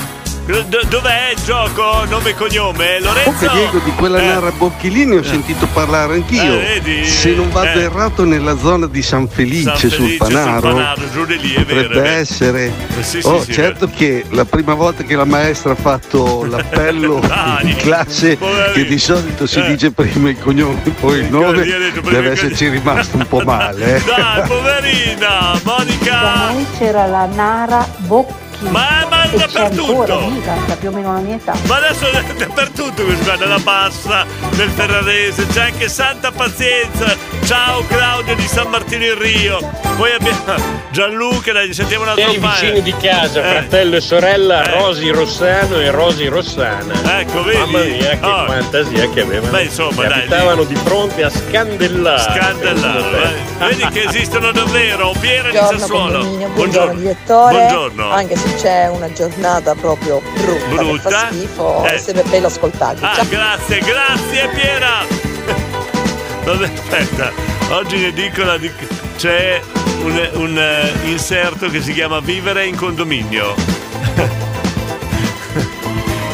Do- 0.46 0.64
dov'è 0.88 1.32
il 1.36 1.42
gioco? 1.44 2.06
Nome 2.08 2.30
e 2.30 2.36
cognome? 2.36 3.00
Lorenzo? 3.00 3.32
Comunque 3.48 3.50
Diego 3.58 3.80
di 3.84 3.92
quella 3.94 4.20
Eh. 4.20 4.26
Nara 4.28 4.52
Bocchilini 4.52 5.16
ho 5.18 5.24
sentito 5.24 5.66
parlare 5.74 6.14
anch'io. 6.14 6.60
Eh, 6.60 6.80
vedi? 6.84 7.04
Se 7.08 7.32
non 7.32 7.50
vado 7.50 7.80
Eh. 7.80 7.84
errato 7.84 8.26
nella 8.26 8.56
zona 8.56 8.86
di 8.86 9.02
San 9.02 9.28
Felice, 9.28 9.64
San 9.76 9.78
sul 9.78 9.90
Felice, 9.90 10.18
sul 10.18 10.34
Panaro. 10.34 10.62
Panaro, 10.74 11.02
giù 11.12 11.26
di 11.26 11.40
lì, 11.40 11.54
è 11.54 11.64
Potrebbe 11.64 11.88
vero. 12.00 12.04
essere. 12.06 12.66
Eh, 12.68 13.04
sì, 13.04 13.22
sì, 13.22 13.28
oh, 13.28 13.42
sì, 13.44 13.54
certo 13.54 13.90
che 13.90 14.24
la 14.30 14.46
prima 14.46 14.76
volta 14.76 15.02
che 15.04 15.16
la 15.16 15.26
maestra 15.26 15.72
ha 15.72 15.76
fatto 15.76 16.46
l'appello 16.50 17.20
Dai, 17.26 17.72
in 17.72 17.76
classe, 17.78 18.38
che 18.74 18.86
di 18.86 19.00
solito 19.00 19.48
si 19.48 19.60
Eh. 19.60 19.66
dice 19.68 19.92
prima 19.92 20.30
il 20.30 20.38
cognome 20.40 20.80
e 20.84 20.90
poi 20.92 21.20
il 21.22 21.26
nome, 21.32 21.64
detto 21.64 22.02
deve 22.02 22.32
esserci 22.32 22.70
rimasto 22.70 23.18
un 23.18 23.28
po' 23.28 23.42
male. 23.44 23.96
eh. 23.96 24.02
Dai, 24.06 24.48
poverina! 24.48 25.60
Monica! 25.64 26.50
Poi 26.52 26.66
c'era 26.78 27.08
la 27.08 27.26
Nara 27.26 27.88
Bocchi. 28.60 28.72
Ma, 28.72 29.06
ma 29.10 29.22
che 29.24 29.38
c'è 29.38 29.38
dappertutto. 29.38 30.32
sta 30.64 30.76
più 30.76 30.90
o 30.90 30.92
meno 30.92 31.14
la 31.14 31.20
mia 31.20 31.36
età. 31.36 31.54
Ma 31.68 31.78
adesso 31.78 32.06
è 32.08 32.24
dappertutto 32.38 33.04
questa 33.04 33.36
nella 33.36 33.60
bassa, 33.60 34.26
nel 34.52 34.70
Ferrarese, 34.70 35.48
c'è 35.48 35.62
anche 35.66 35.88
Santa 35.90 36.32
Pazienza. 36.32 37.16
Ciao 37.46 37.84
Claudio 37.88 38.36
di 38.36 38.48
San 38.48 38.68
Martino 38.70 39.06
in 39.06 39.18
Rio. 39.20 39.60
Poi 39.98 40.12
abbiamo 40.14 40.84
Gianluca, 40.92 41.52
dai, 41.52 41.74
sentiamo 41.74 42.04
un 42.04 42.10
E 42.10 42.12
altro 42.24 42.32
ai 42.32 42.40
paio. 42.40 42.54
vicini 42.60 42.82
di 42.82 42.96
casa, 43.02 43.40
Eh. 43.40 43.52
fratello 43.60 43.96
e 43.98 44.02
sorella, 44.02 44.64
Rosi 44.64 45.10
Rossano 45.10 45.76
e 45.80 45.92
Rosi 45.92 46.28
Rossana. 46.28 47.20
Ecco, 47.20 47.44
vedi? 47.44 47.58
Mamma 47.72 47.84
mia, 47.84 48.18
che 48.18 48.26
Oh. 48.26 48.46
fantasia 48.48 49.10
che 49.10 49.22
avevano. 49.22 49.52
Beh, 49.52 49.64
insomma, 49.64 50.04
E 50.04 50.08
dai, 50.08 50.20
abitavano 50.22 50.64
di 50.64 50.76
fronte 50.76 51.24
a 51.24 51.30
scandellare. 51.30 52.20
Scandellare, 52.22 53.34
eh. 53.60 53.68
Vedi 53.68 53.88
che 53.90 54.04
esistono 54.06 54.52
davvero, 54.52 55.14
Piera 55.20 55.50
di 55.50 55.58
Buongiorno 55.58 55.80
Sassuolo. 55.80 56.48
buongiorno 56.54 57.00
direttore. 57.00 57.54
Buongiorno. 57.58 58.10
Anche 58.12 58.36
se 58.38 58.45
c'è 58.58 58.88
una 58.88 59.12
giornata 59.12 59.74
proprio 59.76 60.22
brutta, 60.34 60.66
Brutta? 60.68 61.10
fa 61.10 61.28
schifo, 61.32 61.86
Eh. 61.86 61.94
è 61.94 61.98
sempre 61.98 62.24
bello 62.24 62.48
ascoltarvi. 62.48 63.04
Ah, 63.04 63.14
Ciao. 63.16 63.28
grazie, 63.28 63.80
grazie 63.80 64.48
Piera! 64.54 65.06
Vabbè, 66.46 66.70
aspetta, 66.74 67.32
oggi 67.70 67.96
in 67.98 68.06
edicola 68.06 68.58
di- 68.58 68.72
c'è 69.18 69.60
un, 70.04 70.30
un, 70.34 70.58
eh, 70.60 70.92
inserto 71.10 71.70
che 71.70 71.82
si 71.82 71.94
chiama 71.94 72.20
Vivere 72.20 72.66
in 72.68 72.76
condominio. 72.76 73.56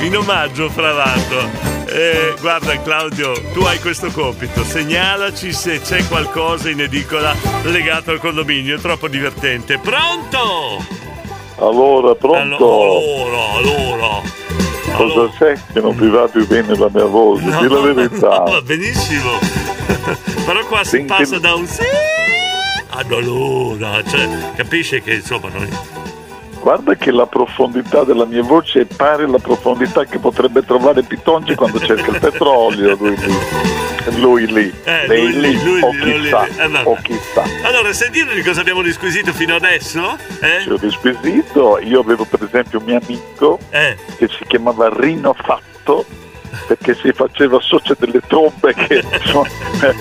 in 0.01 0.17
omaggio, 0.17 0.69
fra 0.69 0.91
l'altro. 0.91 1.69
Eh, 1.85 2.33
guarda 2.39 2.79
Claudio, 2.81 3.33
tu 3.53 3.61
hai 3.63 3.79
questo 3.79 4.09
compito, 4.11 4.63
segnalaci 4.63 5.51
se 5.51 5.81
c'è 5.81 6.07
qualcosa 6.07 6.69
in 6.69 6.79
edicola 6.79 7.35
legato 7.63 8.11
al 8.11 8.19
condominio, 8.19 8.77
è 8.77 8.79
troppo 8.79 9.09
divertente. 9.09 9.77
Pronto? 9.77 10.85
Allora, 11.61 12.15
pronto? 12.15 12.81
Allora, 12.81 13.53
allora. 13.57 14.21
Cosa 14.95 15.29
c'è 15.37 15.57
che 15.71 15.79
non 15.79 15.95
vi 15.95 16.09
va 16.09 16.27
più 16.27 16.45
bene 16.47 16.75
la 16.75 16.89
mia 16.91 17.05
voce? 17.05 17.43
Di 17.43 17.67
la 17.67 17.79
verità. 17.79 18.27
no, 18.39 18.43
va 18.51 18.61
benissimo. 18.61 19.29
Però 20.45 20.65
qua 20.67 20.83
si 20.83 20.89
Senti- 20.89 21.07
passa 21.07 21.39
da 21.39 21.53
un 21.53 21.65
sì 21.67 21.83
ad 22.93 23.11
allora, 23.11 24.03
cioè, 24.03 24.27
capisce 24.55 25.01
che 25.01 25.13
insomma 25.15 25.49
noi. 25.49 25.69
Guarda 26.61 26.93
che 26.95 27.11
la 27.11 27.25
profondità 27.25 28.03
della 28.03 28.25
mia 28.25 28.43
voce 28.43 28.81
è 28.81 28.85
pari 28.85 29.23
alla 29.23 29.39
profondità 29.39 30.05
che 30.05 30.19
potrebbe 30.19 30.63
trovare 30.63 31.01
Pitongi 31.01 31.55
quando 31.55 31.79
cerca 31.79 32.11
il 32.11 32.19
petrolio. 32.19 32.95
Lui 32.99 33.15
lì. 33.17 34.19
Lui 34.19 34.45
lì. 34.47 34.73
Eh, 34.83 35.07
Lei 35.07 35.31
lui 35.33 35.41
lì. 35.41 35.63
lui 35.63 35.81
o 35.81 35.89
chissà. 35.91 36.43
lì. 36.43 36.51
Eh, 36.57 36.67
vabbè. 36.67 36.87
o 36.87 36.97
chissà. 37.01 37.43
Allora, 37.63 37.91
sentite 37.93 38.33
di 38.35 38.43
cosa 38.43 38.61
abbiamo 38.61 38.81
disquisito 38.83 39.33
fino 39.33 39.55
adesso? 39.55 40.17
Eh? 40.39 40.61
Ci 40.61 40.69
ho 40.69 40.77
disquisito. 40.77 41.79
Io 41.81 41.99
avevo 41.99 42.25
per 42.25 42.43
esempio 42.43 42.77
un 42.79 42.85
mio 42.85 42.99
amico 43.03 43.57
Eh. 43.71 43.97
che 44.17 44.27
si 44.27 44.45
chiamava 44.47 44.89
Rino 44.93 45.33
Fatto 45.33 46.05
perché 46.67 46.93
si 46.95 47.11
faceva 47.13 47.59
socio 47.61 47.95
delle 47.99 48.19
trombe 48.27 48.73
che 48.73 49.03
insomma, 49.21 49.47
eh, 49.81 49.95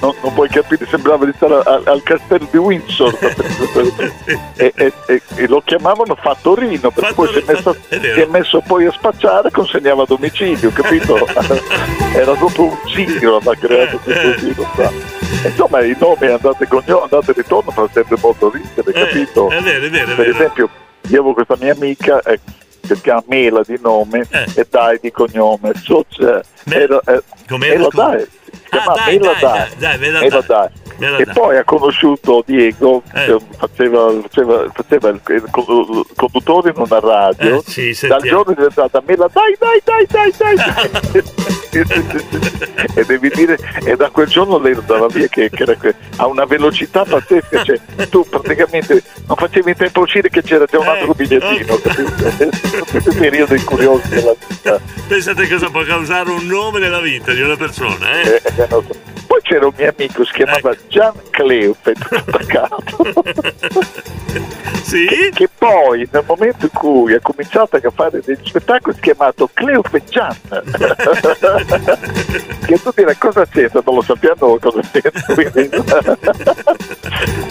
non, 0.00 0.14
non 0.22 0.32
puoi 0.32 0.48
capire, 0.48 0.86
sembrava 0.86 1.24
di 1.24 1.32
stare 1.36 1.54
al, 1.64 1.82
al 1.86 2.02
castello 2.02 2.46
di 2.50 2.56
Windsor 2.58 3.16
e, 4.56 4.72
e- 4.74 4.92
e- 5.06 5.22
e 5.36 5.46
lo 5.48 5.60
chiamavano 5.64 6.14
Fattorino 6.14 6.90
perché 6.90 7.14
poi 7.14 7.28
si 7.28 7.38
è, 7.38 7.44
messo, 7.46 7.76
si 7.88 7.96
è 8.20 8.26
messo 8.30 8.62
poi 8.66 8.86
a 8.86 8.92
spacciare 8.92 9.48
e 9.48 9.50
consegnava 9.50 10.02
a 10.02 10.06
domicilio, 10.06 10.70
capito? 10.70 11.26
Era 12.14 12.32
proprio 12.32 12.64
un 12.66 12.76
giro 12.86 13.40
da 13.42 13.54
creato 13.54 13.98
questo 13.98 14.34
giro 14.36 14.62
qua. 14.74 14.90
Insomma 15.44 15.82
i 15.82 15.94
nomi 15.98 16.26
andate 16.26 16.66
cognome, 16.68 17.02
andate 17.02 17.30
e 17.32 17.34
ritorno 17.36 17.70
fanno 17.70 17.88
sempre 17.92 18.16
molto 18.20 18.50
ridere, 18.50 18.92
capito? 18.92 19.50
È 19.50 19.60
vero, 19.60 19.84
è 19.86 19.90
vero, 19.90 20.12
è 20.12 20.14
Per 20.14 20.24
vero. 20.24 20.30
esempio, 20.30 20.68
io 21.08 21.18
avevo 21.20 21.34
questa 21.34 21.56
mia 21.60 21.72
amica 21.72 22.20
eh, 22.22 22.40
si 22.84 23.00
chiama 23.00 23.22
Mela 23.26 23.62
di 23.66 23.78
nome 23.80 24.26
Eh. 24.30 24.46
e 24.54 24.66
Dai 24.68 24.98
di 25.00 25.10
cognome. 25.10 25.72
So, 25.82 26.04
cioè, 26.08 26.40
era, 26.70 27.00
eh, 27.06 27.22
com'era? 27.48 27.76
Mela 27.78 27.88
Dai. 27.92 28.20
Si 28.20 28.28
Ah, 28.70 28.92
dai, 28.94 29.18
dai, 29.18 29.40
Dai. 29.40 29.68
dai, 29.78 29.98
dai, 29.98 30.28
Dai. 30.28 30.42
Dai. 30.46 30.68
Mela 30.96 31.18
E 31.18 31.26
poi 31.26 31.56
ha 31.56 31.64
conosciuto 31.64 32.42
Diego, 32.46 33.02
Eh. 33.14 33.36
faceva, 33.56 34.10
faceva, 34.22 34.64
faceva 34.72 35.08
il, 35.10 35.20
il 35.28 35.44
condu- 35.50 36.06
conduttore 36.14 36.72
in 36.74 36.80
una 36.80 37.00
radio. 37.00 37.58
Eh, 37.58 37.92
sì, 37.92 38.06
Dal 38.06 38.22
giorno 38.22 38.52
è 38.52 38.54
diventata 38.54 39.02
Mela 39.06 39.28
Dai, 39.32 39.56
dai, 39.58 39.80
dai, 39.84 40.06
dai, 40.36 40.54
dai. 40.56 41.22
e 42.94 43.04
devi 43.04 43.28
dire, 43.30 43.58
e 43.84 43.96
da 43.96 44.08
quel 44.10 44.28
giorno 44.28 44.58
lei 44.58 44.74
andava 44.74 45.06
via 45.08 45.26
che, 45.26 45.50
che 45.50 45.94
a 46.16 46.26
una 46.26 46.44
velocità 46.44 47.04
pazzesca, 47.04 47.64
cioè 47.64 47.80
tu 48.08 48.24
praticamente 48.28 49.02
non 49.26 49.36
facevi 49.36 49.70
in 49.70 49.76
tempo 49.76 50.00
a 50.00 50.02
uscire 50.02 50.28
che 50.28 50.42
c'era 50.42 50.64
già 50.66 50.78
un 50.78 50.86
altro 50.86 51.10
Eh, 51.10 51.14
bigliettino, 51.16 51.76
capito? 51.76 52.84
Questi 52.90 53.16
periodi 53.16 53.64
curiosi 53.64 54.08
della 54.08 54.34
vita. 54.46 54.80
Pensate 55.08 55.48
cosa 55.48 55.68
può 55.70 55.82
causare 55.82 56.30
un 56.30 56.46
nome 56.46 56.78
nella 56.78 57.00
vita 57.00 57.32
di 57.32 57.40
una 57.42 57.56
persona, 57.56 58.20
eh? 58.20 58.40
Eh, 58.56 59.13
c'era 59.54 59.66
un 59.66 59.74
mio 59.76 59.94
amico, 59.96 60.24
si 60.24 60.32
chiamava 60.32 60.74
Gian 60.88 61.12
Cleupe, 61.30 61.92
tutto 61.92 62.16
attaccato. 62.16 62.96
che, 64.90 65.30
che 65.32 65.48
poi 65.56 66.08
nel 66.10 66.24
momento 66.26 66.64
in 66.64 66.72
cui 66.72 67.14
ha 67.14 67.20
cominciato 67.20 67.76
a 67.76 67.90
fare 67.90 68.20
degli 68.20 68.40
spettacoli 68.42 68.94
si 68.94 69.00
è 69.00 69.02
chiamato 69.02 69.48
Cleupe 69.52 70.02
Gian. 70.08 70.36
che 72.66 72.82
tu 72.82 72.90
direi 72.96 73.16
cosa 73.16 73.46
c'entra, 73.46 73.80
non 73.84 73.94
lo 73.94 74.02
sappiamo 74.02 74.58
cosa 74.58 74.80
c'entra. 74.90 76.16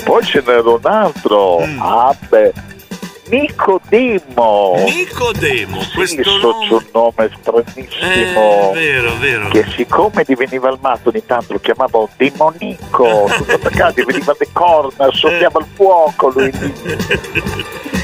poi 0.03 0.23
ce 0.23 0.43
n'era 0.45 0.69
un 0.69 0.80
altro, 0.84 1.59
ah 1.80 2.13
beh, 2.27 2.51
Nicodemo. 3.34 4.76
Nicodemo, 4.85 5.80
questo 5.95 6.23
Sì, 6.23 6.39
nome. 6.39 6.68
c'è 6.68 6.73
un 6.73 6.85
nome 6.93 7.31
stranissimo. 7.41 8.11
Eh, 8.11 8.72
vero, 8.73 9.15
vero. 9.18 9.47
Che 9.49 9.65
siccome 9.76 10.23
diveniva 10.23 10.69
il 10.69 10.77
matto 10.80 11.10
ogni 11.10 11.26
tanto 11.26 11.53
lo 11.53 11.60
chiamavo 11.60 12.10
demonico, 12.15 13.27
tutto 13.35 13.53
attaccato, 13.53 14.03
veniva 14.05 14.35
le 14.38 14.47
corna, 14.51 15.10
soffiava 15.11 15.60
il 15.60 15.65
fuoco 15.73 16.30
lui 16.30 16.51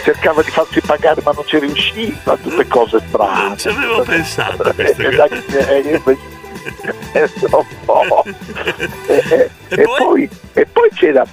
cercava 0.04 0.42
di 0.42 0.50
farsi 0.50 0.82
pagare 0.82 1.22
ma 1.24 1.32
non 1.32 1.44
ci 1.46 1.60
riusciva, 1.60 2.36
tutte 2.42 2.66
cose 2.68 3.00
strane. 3.08 3.48
Non 3.50 3.58
ci 3.58 3.68
avevo 3.68 4.02
pensato 4.02 4.64
a 4.64 4.74
queste 4.74 5.08
E 5.08 5.16
eh, 5.60 6.00
eh. 6.00 6.02
E, 9.08 9.24
e- 9.30 9.50
e 9.70 9.84
poi, 9.84 10.30
e 10.54 10.66
poi 10.66 10.90
c'era, 10.96 11.24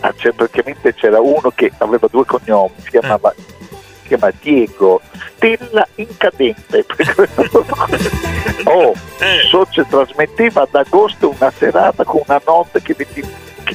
ah, 0.00 0.12
c'è- 0.12 0.32
praticamente 0.32 0.94
c'era 0.94 1.20
uno 1.20 1.50
che 1.54 1.70
aveva 1.78 2.06
due 2.10 2.24
cognomi, 2.24 2.72
si 2.78 2.90
chiamava, 2.90 3.32
si 3.36 4.08
chiama 4.08 4.30
Diego 4.40 5.00
Stella 5.36 5.86
Incadente. 5.96 6.84
oh, 8.64 8.92
Soce 9.48 9.86
trasmetteva 9.88 10.62
ad 10.62 10.74
agosto 10.74 11.30
una 11.30 11.50
serata 11.50 12.04
con 12.04 12.20
una 12.26 12.40
notte 12.44 12.82
che, 12.82 12.94
che 12.94 13.24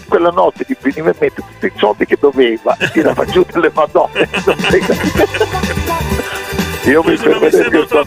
quella 0.07 0.29
notte 0.29 0.63
gli 0.67 0.75
veniva 0.79 1.09
in 1.09 1.15
mente 1.19 1.41
tutti 1.41 1.65
i 1.65 1.71
soldi 1.75 2.05
che 2.05 2.17
doveva, 2.19 2.77
tirava 2.91 3.25
giù 3.25 3.43
delle 3.49 3.71
madonne. 3.73 4.29
Io 6.85 7.01
mi 7.03 7.15
troppo 7.15 7.45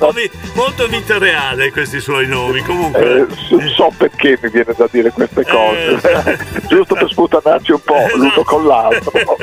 notte. 0.06 0.12
vi- 0.14 0.30
molto 0.54 0.86
vita 0.86 1.18
reale 1.18 1.70
questi 1.72 2.00
suoi 2.00 2.26
nomi. 2.26 2.62
Comunque, 2.62 3.26
Eh, 3.26 3.26
so, 3.74 3.92
perché 3.96 4.38
mi 4.40 4.50
viene 4.50 4.72
da 4.76 4.86
dire 4.90 5.10
queste 5.10 5.44
cose, 5.44 6.38
giusto 6.68 6.94
per 6.94 7.08
sputanarci 7.08 7.72
un 7.72 7.80
po' 7.80 8.06
l'uno 8.14 8.42
con 8.44 8.66
l'altro. 8.66 9.10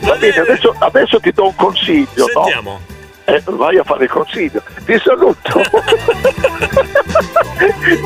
Va 0.00 0.14
bene, 0.16 0.38
adesso, 0.38 0.74
adesso 0.78 1.18
ti 1.20 1.32
do 1.32 1.46
un 1.46 1.54
consiglio, 1.56 2.26
no? 2.34 2.42
Sentiamo. 2.42 2.80
Eh, 3.24 3.42
vai 3.46 3.76
a 3.78 3.82
fare 3.82 4.04
il 4.04 4.10
consiglio. 4.10 4.62
Ti 4.84 5.00
saluto. 5.02 5.60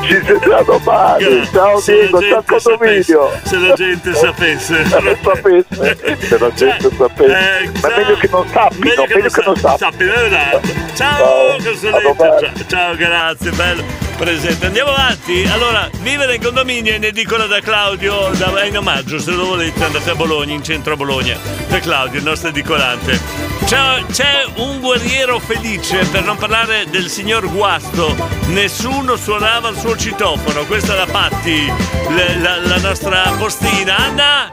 Ci 0.07 0.21
sentiamo 0.25 0.63
domani. 0.63 1.47
Ciao 1.51 1.79
se 1.79 1.93
Diego, 1.93 2.21
ciao 2.21 2.43
condominio. 2.45 3.31
se 3.43 3.57
la 3.57 3.73
gente 3.73 4.13
sapesse. 4.13 4.85
Se 4.85 5.01
la 5.01 5.15
sapesse, 5.21 5.97
se 6.19 6.37
la 6.37 6.53
gente 6.53 6.89
sapesse. 6.97 7.71
Ma 7.81 7.87
è 7.87 7.97
meglio 7.97 8.15
che 8.17 8.29
non 8.31 8.47
sappino, 8.47 9.05
meglio 9.07 9.29
che 9.29 9.43
non 9.45 9.55
sappino. 9.55 9.77
Sappino, 9.77 10.13
è 10.13 10.29
vero. 10.29 10.61
Ciao, 10.93 11.55
consulente. 11.63 12.15
Ciao, 12.17 12.67
ciao, 12.67 12.95
grazie, 12.95 13.51
bello. 13.51 13.83
Presente. 14.17 14.67
Andiamo 14.67 14.91
avanti. 14.91 15.49
Allora, 15.51 15.89
vivere 16.01 16.35
in 16.35 16.43
condominio 16.43 16.93
in 16.93 17.03
edicola 17.03 17.47
da 17.47 17.59
Claudio 17.59 18.29
da, 18.37 18.63
in 18.65 18.77
omaggio. 18.77 19.17
Se 19.17 19.31
lo 19.31 19.45
volete 19.45 19.83
andate 19.83 20.11
a 20.11 20.15
Bologna, 20.15 20.53
in 20.53 20.63
centro 20.63 20.93
a 20.93 20.95
Bologna. 20.95 21.35
Da 21.67 21.79
Claudio, 21.79 22.19
il 22.19 22.25
nostro 22.25 22.49
edicolante. 22.49 23.19
C'è, 23.65 24.03
c'è 24.11 24.45
un 24.57 24.79
guerriero 24.79 25.39
felice, 25.39 26.05
per 26.11 26.23
non 26.23 26.37
parlare 26.37 26.85
del 26.89 27.09
signor 27.09 27.49
Guasto. 27.49 28.15
Nessuno 28.47 29.10
suonava 29.17 29.69
il 29.69 29.77
suo 29.77 29.95
citofono. 29.97 30.65
Questa 30.65 30.95
la 30.95 31.05
Patti, 31.05 31.65
le- 32.09 32.37
la, 32.39 32.57
la 32.57 32.77
nostra 32.77 33.23
postina. 33.37 33.97
Anna? 33.97 34.51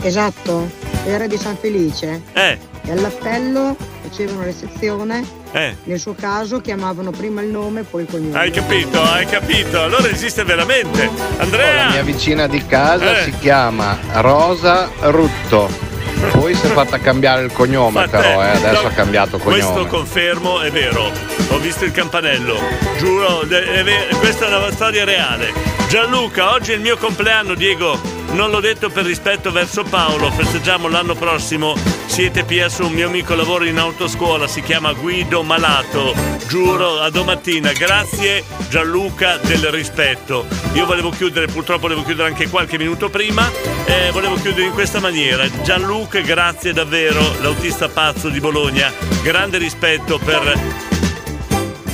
Esatto, 0.00 0.70
era 1.04 1.26
di 1.26 1.36
San 1.36 1.56
Felice. 1.56 2.22
Eh, 2.32 2.58
E 2.84 2.90
all'appello 2.92 3.76
facevano 4.08 4.42
recezione. 4.44 5.24
Eh. 5.66 5.76
Nel 5.84 5.98
suo 5.98 6.14
caso 6.14 6.60
chiamavano 6.60 7.10
prima 7.10 7.40
il 7.42 7.48
nome 7.48 7.80
e 7.80 7.82
poi 7.84 8.02
il 8.02 8.08
cognome. 8.10 8.38
Hai 8.38 8.50
capito, 8.50 9.02
hai 9.02 9.26
capito. 9.26 9.82
Allora 9.82 10.08
esiste 10.08 10.44
veramente. 10.44 11.08
Andrea? 11.38 11.84
La 11.86 11.90
mia 11.90 12.02
vicina 12.02 12.46
di 12.46 12.64
casa 12.66 13.18
Eh. 13.20 13.24
si 13.24 13.34
chiama 13.38 13.98
Rosa 14.14 14.90
Rutto. 15.00 15.86
Poi 16.32 16.52
si 16.52 16.66
è 16.66 16.70
fatta 16.70 16.98
cambiare 16.98 17.44
il 17.44 17.52
cognome, 17.52 18.00
Fa 18.00 18.08
te. 18.08 18.16
però, 18.16 18.42
eh, 18.42 18.48
adesso 18.48 18.82
No, 18.82 18.88
ha 18.88 18.90
cambiato 18.90 19.38
Questo 19.38 19.70
cognome. 19.70 19.88
confermo, 19.88 20.60
è 20.60 20.70
vero. 20.70 21.10
Ho 21.50 21.58
visto 21.58 21.84
il 21.84 21.92
campanello. 21.92 22.58
Giuro, 22.98 23.42
è 23.42 23.46
ver- 23.84 24.16
questa 24.18 24.46
è 24.48 24.56
una 24.56 24.72
storia 24.72 25.04
reale. 25.04 25.52
Gianluca, 25.88 26.52
oggi 26.52 26.72
è 26.72 26.74
il 26.74 26.80
mio 26.80 26.96
compleanno, 26.96 27.54
Diego. 27.54 27.98
Non 28.32 28.50
l'ho 28.50 28.60
detto 28.60 28.90
per 28.90 29.04
rispetto 29.04 29.50
verso 29.52 29.84
Paolo, 29.84 30.30
festeggiamo 30.30 30.88
l'anno 30.88 31.14
prossimo. 31.14 31.74
Siete 32.06 32.42
PS, 32.44 32.78
un 32.80 32.92
mio 32.92 33.06
amico 33.06 33.34
lavora 33.34 33.64
in 33.66 33.78
autoscuola, 33.78 34.46
si 34.48 34.60
chiama 34.60 34.92
Guido 34.92 35.42
Malato. 35.48 36.14
Giuro, 36.46 37.00
a 37.00 37.08
domattina. 37.08 37.72
Grazie 37.72 38.44
Gianluca 38.68 39.38
del 39.38 39.68
rispetto. 39.70 40.46
Io 40.74 40.84
volevo 40.84 41.08
chiudere, 41.08 41.46
purtroppo 41.46 41.80
volevo 41.80 42.02
chiudere 42.02 42.28
anche 42.28 42.50
qualche 42.50 42.76
minuto 42.76 43.08
prima. 43.08 43.50
Eh, 43.86 44.10
volevo 44.12 44.34
chiudere 44.34 44.66
in 44.66 44.74
questa 44.74 45.00
maniera. 45.00 45.48
Gianluca, 45.62 46.20
grazie 46.20 46.74
davvero, 46.74 47.20
l'autista 47.40 47.88
pazzo 47.88 48.28
di 48.28 48.40
Bologna. 48.40 48.92
Grande 49.22 49.56
rispetto 49.56 50.18
per 50.18 50.52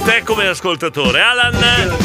te 0.05 0.23
come 0.25 0.49
ascoltatore. 0.49 1.21
Alan. 1.21 1.97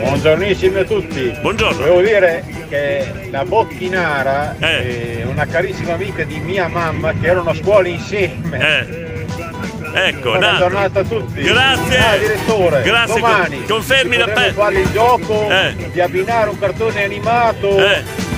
Buongiornissimi 0.00 0.80
a 0.80 0.84
tutti. 0.84 1.38
Buongiorno. 1.40 1.86
Volevo 1.86 2.00
dire 2.00 2.44
che 2.68 3.28
la 3.30 3.44
Bocchinara 3.44 4.56
è 4.58 5.22
una 5.24 5.46
carissima 5.46 5.92
amica 5.92 6.24
di 6.24 6.40
mia 6.40 6.66
mamma 6.66 7.12
che 7.12 7.28
erano 7.28 7.50
a 7.50 7.54
scuola 7.54 7.86
insieme. 7.86 9.03
Ecco, 9.96 10.30
Buona 10.30 10.52
na- 10.52 10.58
giornata 10.58 11.00
a 11.00 11.04
tutti. 11.04 11.40
Grazie. 11.42 11.98
Ah, 11.98 12.16
direttore. 12.16 12.82
Grazie, 12.82 13.20
Domani 13.20 13.64
confermi 13.64 14.16
la 14.16 14.24
potremmo 14.26 14.46
pe- 14.48 14.52
fare 14.54 14.80
il 14.80 14.90
gioco 14.92 15.48
Eh. 15.50 15.74
di 15.92 16.00
abbinare 16.00 16.48
un 16.50 16.58
cartone 16.58 17.04
animato 17.04 17.78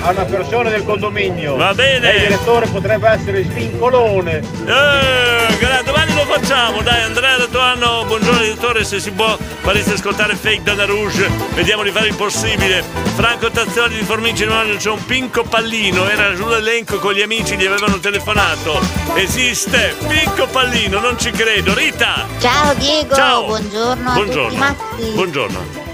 a 0.03 0.11
una 0.11 0.23
persona 0.25 0.69
del 0.69 0.83
condominio. 0.83 1.55
Va 1.55 1.73
bene. 1.73 2.11
E 2.11 2.15
il 2.15 2.21
direttore 2.27 2.67
potrebbe 2.67 3.09
essere 3.09 3.43
Svincolone. 3.43 4.37
Eh, 4.37 5.57
gra- 5.57 5.81
domani 5.83 6.06
facciamo, 6.27 6.81
dai 6.81 7.03
Andrea 7.03 7.37
Latuano, 7.37 8.03
buongiorno 8.05 8.41
direttore, 8.41 8.83
se 8.83 8.99
si 8.99 9.11
può 9.11 9.37
faresti 9.61 9.93
ascoltare 9.93 10.35
Fake 10.35 10.61
Dana 10.61 10.85
Rouge, 10.85 11.29
vediamo 11.55 11.83
di 11.83 11.91
fare 11.91 12.07
il 12.07 12.15
possibile. 12.15 12.83
Franco 13.15 13.49
Tazzoli 13.49 13.95
di 13.95 14.03
Formici 14.03 14.43
Romano, 14.43 14.75
c'è 14.75 14.89
un 14.89 15.03
Pinco 15.05 15.43
Pallino, 15.43 16.07
era 16.07 16.35
sull'elenco 16.35 16.99
con 16.99 17.13
gli 17.13 17.21
amici, 17.21 17.55
gli 17.55 17.65
avevano 17.65 17.99
telefonato. 17.99 18.79
Esiste, 19.15 19.95
Pinco 20.07 20.47
Pallino, 20.47 20.99
non 20.99 21.17
ci 21.17 21.31
credo. 21.31 21.73
Rita! 21.73 22.27
Ciao 22.39 22.73
Diego, 22.73 23.15
Ciao. 23.15 23.45
buongiorno 23.45 24.13
Buongiorno. 24.13 24.75
Buongiorno. 25.13 25.86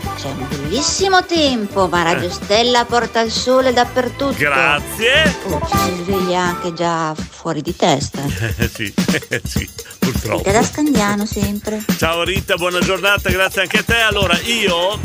Bellissimo 0.74 1.24
tempo, 1.24 1.88
ma 1.88 2.02
Radio 2.02 2.32
Stella 2.32 2.84
porta 2.86 3.20
il 3.20 3.30
sole 3.30 3.74
dappertutto. 3.74 4.34
Grazie. 4.36 5.36
Oh, 5.44 5.62
ci 5.70 5.78
si 5.78 6.04
sveglia 6.04 6.40
anche 6.40 6.74
già 6.74 7.14
fuori 7.14 7.62
di 7.62 7.76
testa. 7.76 8.24
Eh, 8.58 8.68
sì, 8.74 8.92
eh, 9.30 9.42
sì, 9.46 9.70
purtroppo. 10.00 10.38
Rita 10.38 10.52
da 10.52 10.64
Scandiano 10.64 11.28
sempre. 11.28 11.86
Ciao 11.96 12.24
Rita, 12.24 12.56
buona 12.56 12.80
giornata, 12.80 13.30
grazie 13.30 13.62
anche 13.62 13.78
a 13.78 13.84
te. 13.84 13.98
Allora, 13.98 14.36
io 14.46 14.98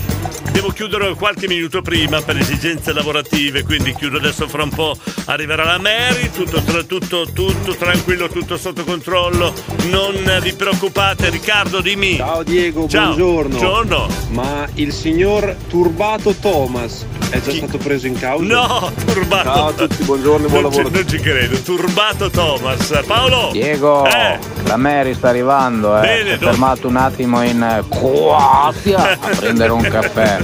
devo 0.52 0.70
chiudere 0.70 1.14
qualche 1.14 1.46
minuto 1.46 1.82
prima 1.82 2.22
per 2.22 2.38
esigenze 2.38 2.94
lavorative, 2.94 3.62
quindi 3.62 3.94
chiudo 3.94 4.16
adesso 4.16 4.48
fra 4.48 4.62
un 4.62 4.70
po'. 4.70 4.96
Arriverà 5.26 5.64
la 5.64 5.78
Mary, 5.78 6.30
tutto, 6.30 6.62
tra- 6.62 6.82
tutto, 6.82 7.30
tutto 7.30 7.76
tranquillo, 7.76 8.30
tutto 8.30 8.56
sotto 8.56 8.84
controllo. 8.84 9.52
Non 9.90 10.14
vi 10.40 10.54
preoccupate, 10.54 11.28
Riccardo, 11.28 11.82
dimmi. 11.82 12.16
Ciao 12.16 12.42
Diego, 12.42 12.88
Ciao. 12.88 13.14
buongiorno. 13.14 13.58
Buongiorno. 13.58 14.08
Ma 14.30 14.66
il 14.74 14.92
signor 14.94 15.57
Turbato 15.66 16.34
Thomas 16.34 17.04
è 17.28 17.40
già 17.42 17.50
stato 17.52 17.76
preso 17.76 18.06
in 18.06 18.18
causa? 18.18 18.42
No, 18.54 18.90
turbato. 19.04 19.42
Ciao 19.44 19.66
a 19.66 19.72
tutti, 19.72 20.02
buongiorno 20.04 20.46
e 20.46 20.48
buon 20.48 20.62
Non 20.62 20.70
ci, 20.72 20.76
lavoro. 20.78 20.94
non 20.96 21.08
ci 21.08 21.18
credo, 21.18 21.58
turbato 21.60 22.30
Thomas. 22.30 23.00
Paolo? 23.06 23.50
Diego, 23.52 24.06
Eh. 24.06 24.38
la 24.64 24.76
Mary 24.78 25.12
sta 25.12 25.28
arrivando, 25.28 25.94
eh. 25.98 26.00
Bene, 26.00 26.28
si 26.30 26.34
è 26.34 26.38
fermato 26.38 26.88
un 26.88 26.96
attimo 26.96 27.42
in 27.42 27.62
eh, 27.62 27.84
Croazia 27.86 29.18
a 29.20 29.28
prendere 29.36 29.72
un 29.72 29.82
caffè. 29.82 30.42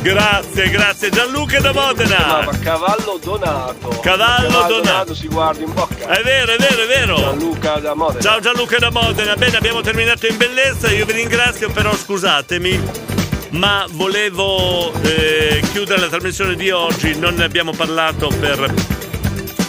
Grazie, 0.00 0.70
grazie. 0.70 1.10
Gianluca 1.10 1.60
da 1.60 1.72
Modena. 1.74 2.48
Cavallo 2.62 3.18
Donato. 3.22 3.88
Cavallo 4.00 4.64
Donato. 4.68 5.14
si 5.14 5.26
guarda 5.26 5.62
in 5.62 5.72
bocca. 5.74 6.06
È 6.06 6.22
vero, 6.22 6.52
è 6.52 6.56
vero, 6.58 6.82
è 6.82 6.86
vero. 6.86 7.16
Gianluca 7.16 7.74
da 7.80 7.92
Modena. 7.94 8.20
Ciao 8.20 8.40
Gianluca 8.40 8.78
da 8.78 8.90
Modena. 8.90 9.34
Bene, 9.34 9.56
abbiamo 9.58 9.80
terminato 9.82 10.26
in 10.28 10.36
bellezza. 10.38 10.90
Io 10.92 11.04
vi 11.04 11.12
ringrazio, 11.12 11.70
però 11.70 11.94
scusatemi. 11.94 13.14
Ma 13.50 13.86
volevo 13.90 14.92
eh, 15.02 15.62
chiudere 15.72 16.00
la 16.00 16.08
trasmissione 16.08 16.54
di 16.56 16.70
oggi. 16.70 17.18
Non 17.18 17.34
ne 17.34 17.44
abbiamo 17.44 17.72
parlato 17.72 18.28
per, 18.28 18.72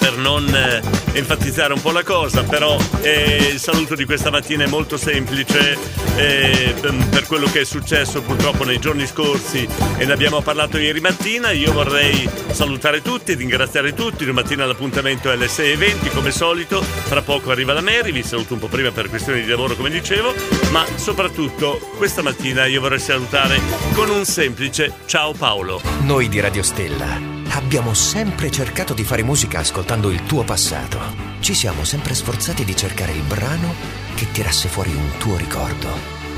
per 0.08 0.18
non 0.18 0.48
eh, 0.48 0.82
enfatizzare 1.18 1.74
un 1.74 1.82
po' 1.82 1.92
la 1.92 2.04
cosa, 2.04 2.44
però 2.44 2.78
eh, 3.02 3.50
il 3.52 3.60
saluto 3.60 3.94
di 3.94 4.06
questa 4.06 4.30
mattina 4.30 4.64
è 4.64 4.68
molto 4.68 4.96
semplice 4.96 5.78
eh, 6.16 6.74
per 7.10 7.26
quello 7.26 7.48
che 7.48 7.62
è 7.62 7.64
successo 7.66 8.22
purtroppo 8.22 8.64
nei 8.64 8.80
giorni 8.80 9.06
scorsi 9.06 9.68
e 9.98 10.06
ne 10.06 10.14
abbiamo 10.14 10.40
parlato 10.42 10.78
ieri 10.78 11.02
mattina. 11.02 11.52
Io 11.52 11.74
vorrei 11.74 12.30
salutare 12.52 13.02
tutti, 13.02 13.34
ringraziare 13.34 13.94
tutti. 13.94 14.24
Domattina 14.24 14.66
l'appuntamento 14.66 15.30
è 15.30 15.34
alle 15.34 15.48
6.20 15.48 16.14
come 16.14 16.32
solito. 16.32 16.82
Fra 16.82 17.22
poco 17.22 17.52
arriva 17.52 17.74
la 17.74 17.82
Mary, 17.82 18.14
vi 18.14 18.24
saluto 18.24 18.54
un 18.54 18.62
po' 18.62 18.68
prima 18.68 18.92
per 18.92 19.10
questioni 19.10 19.42
di 19.42 19.48
lavoro 19.48 19.76
come 19.76 19.90
dicevo, 19.90 20.34
ma 20.72 20.86
soprattutto 20.96 21.80
questa 21.98 22.22
mattina 22.22 22.66
io 22.66 22.80
vorrei 22.80 23.00
salutare 23.00 23.60
con 23.94 24.10
un 24.10 24.24
semplice 24.24 24.94
ciao 25.06 25.34
Paolo. 25.34 25.82
Noi 26.04 26.30
di 26.30 26.40
Radio 26.40 26.64
Stella 26.64 27.37
abbiamo 27.50 27.94
sempre 27.94 28.52
cercato 28.52 28.94
di 28.94 29.04
fare 29.04 29.24
musica 29.24 29.60
ascoltando 29.60 30.10
il 30.10 30.24
tuo 30.24 30.44
passato. 30.44 31.00
Ci 31.40 31.54
siamo 31.54 31.84
sempre 31.84 32.14
sforzati 32.14 32.64
di 32.64 32.76
cercare 32.76 33.12
il 33.12 33.22
brano 33.22 33.74
che 34.16 34.32
tirasse 34.32 34.68
fuori 34.68 34.94
un 34.94 35.18
tuo 35.18 35.38
ricordo, 35.38 35.88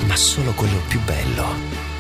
ma 0.06 0.15
solo 0.15 0.52
quello 0.53 0.81
più 0.88 0.99
bello. 1.02 1.45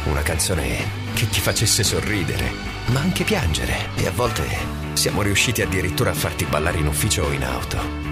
Una 0.05 0.21
canzone 0.21 1.07
che 1.13 1.27
ti 1.29 1.39
facesse 1.39 1.83
sorridere, 1.83 2.51
ma 2.87 2.99
anche 2.99 3.23
piangere. 3.23 3.89
E 3.95 4.07
a 4.07 4.11
volte 4.11 4.45
siamo 4.93 5.21
riusciti 5.21 5.61
addirittura 5.61 6.11
a 6.11 6.15
farti 6.15 6.45
ballare 6.45 6.79
in 6.79 6.87
ufficio 6.87 7.23
o 7.23 7.31
in 7.31 7.43
auto. 7.43 8.09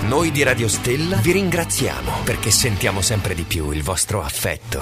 Noi 0.00 0.30
di 0.30 0.42
Radio 0.42 0.68
Stella 0.68 1.16
vi 1.16 1.32
ringraziamo 1.32 2.20
perché 2.22 2.50
sentiamo 2.50 3.00
sempre 3.00 3.34
di 3.34 3.42
più 3.42 3.70
il 3.70 3.82
vostro 3.82 4.22
affetto. 4.22 4.74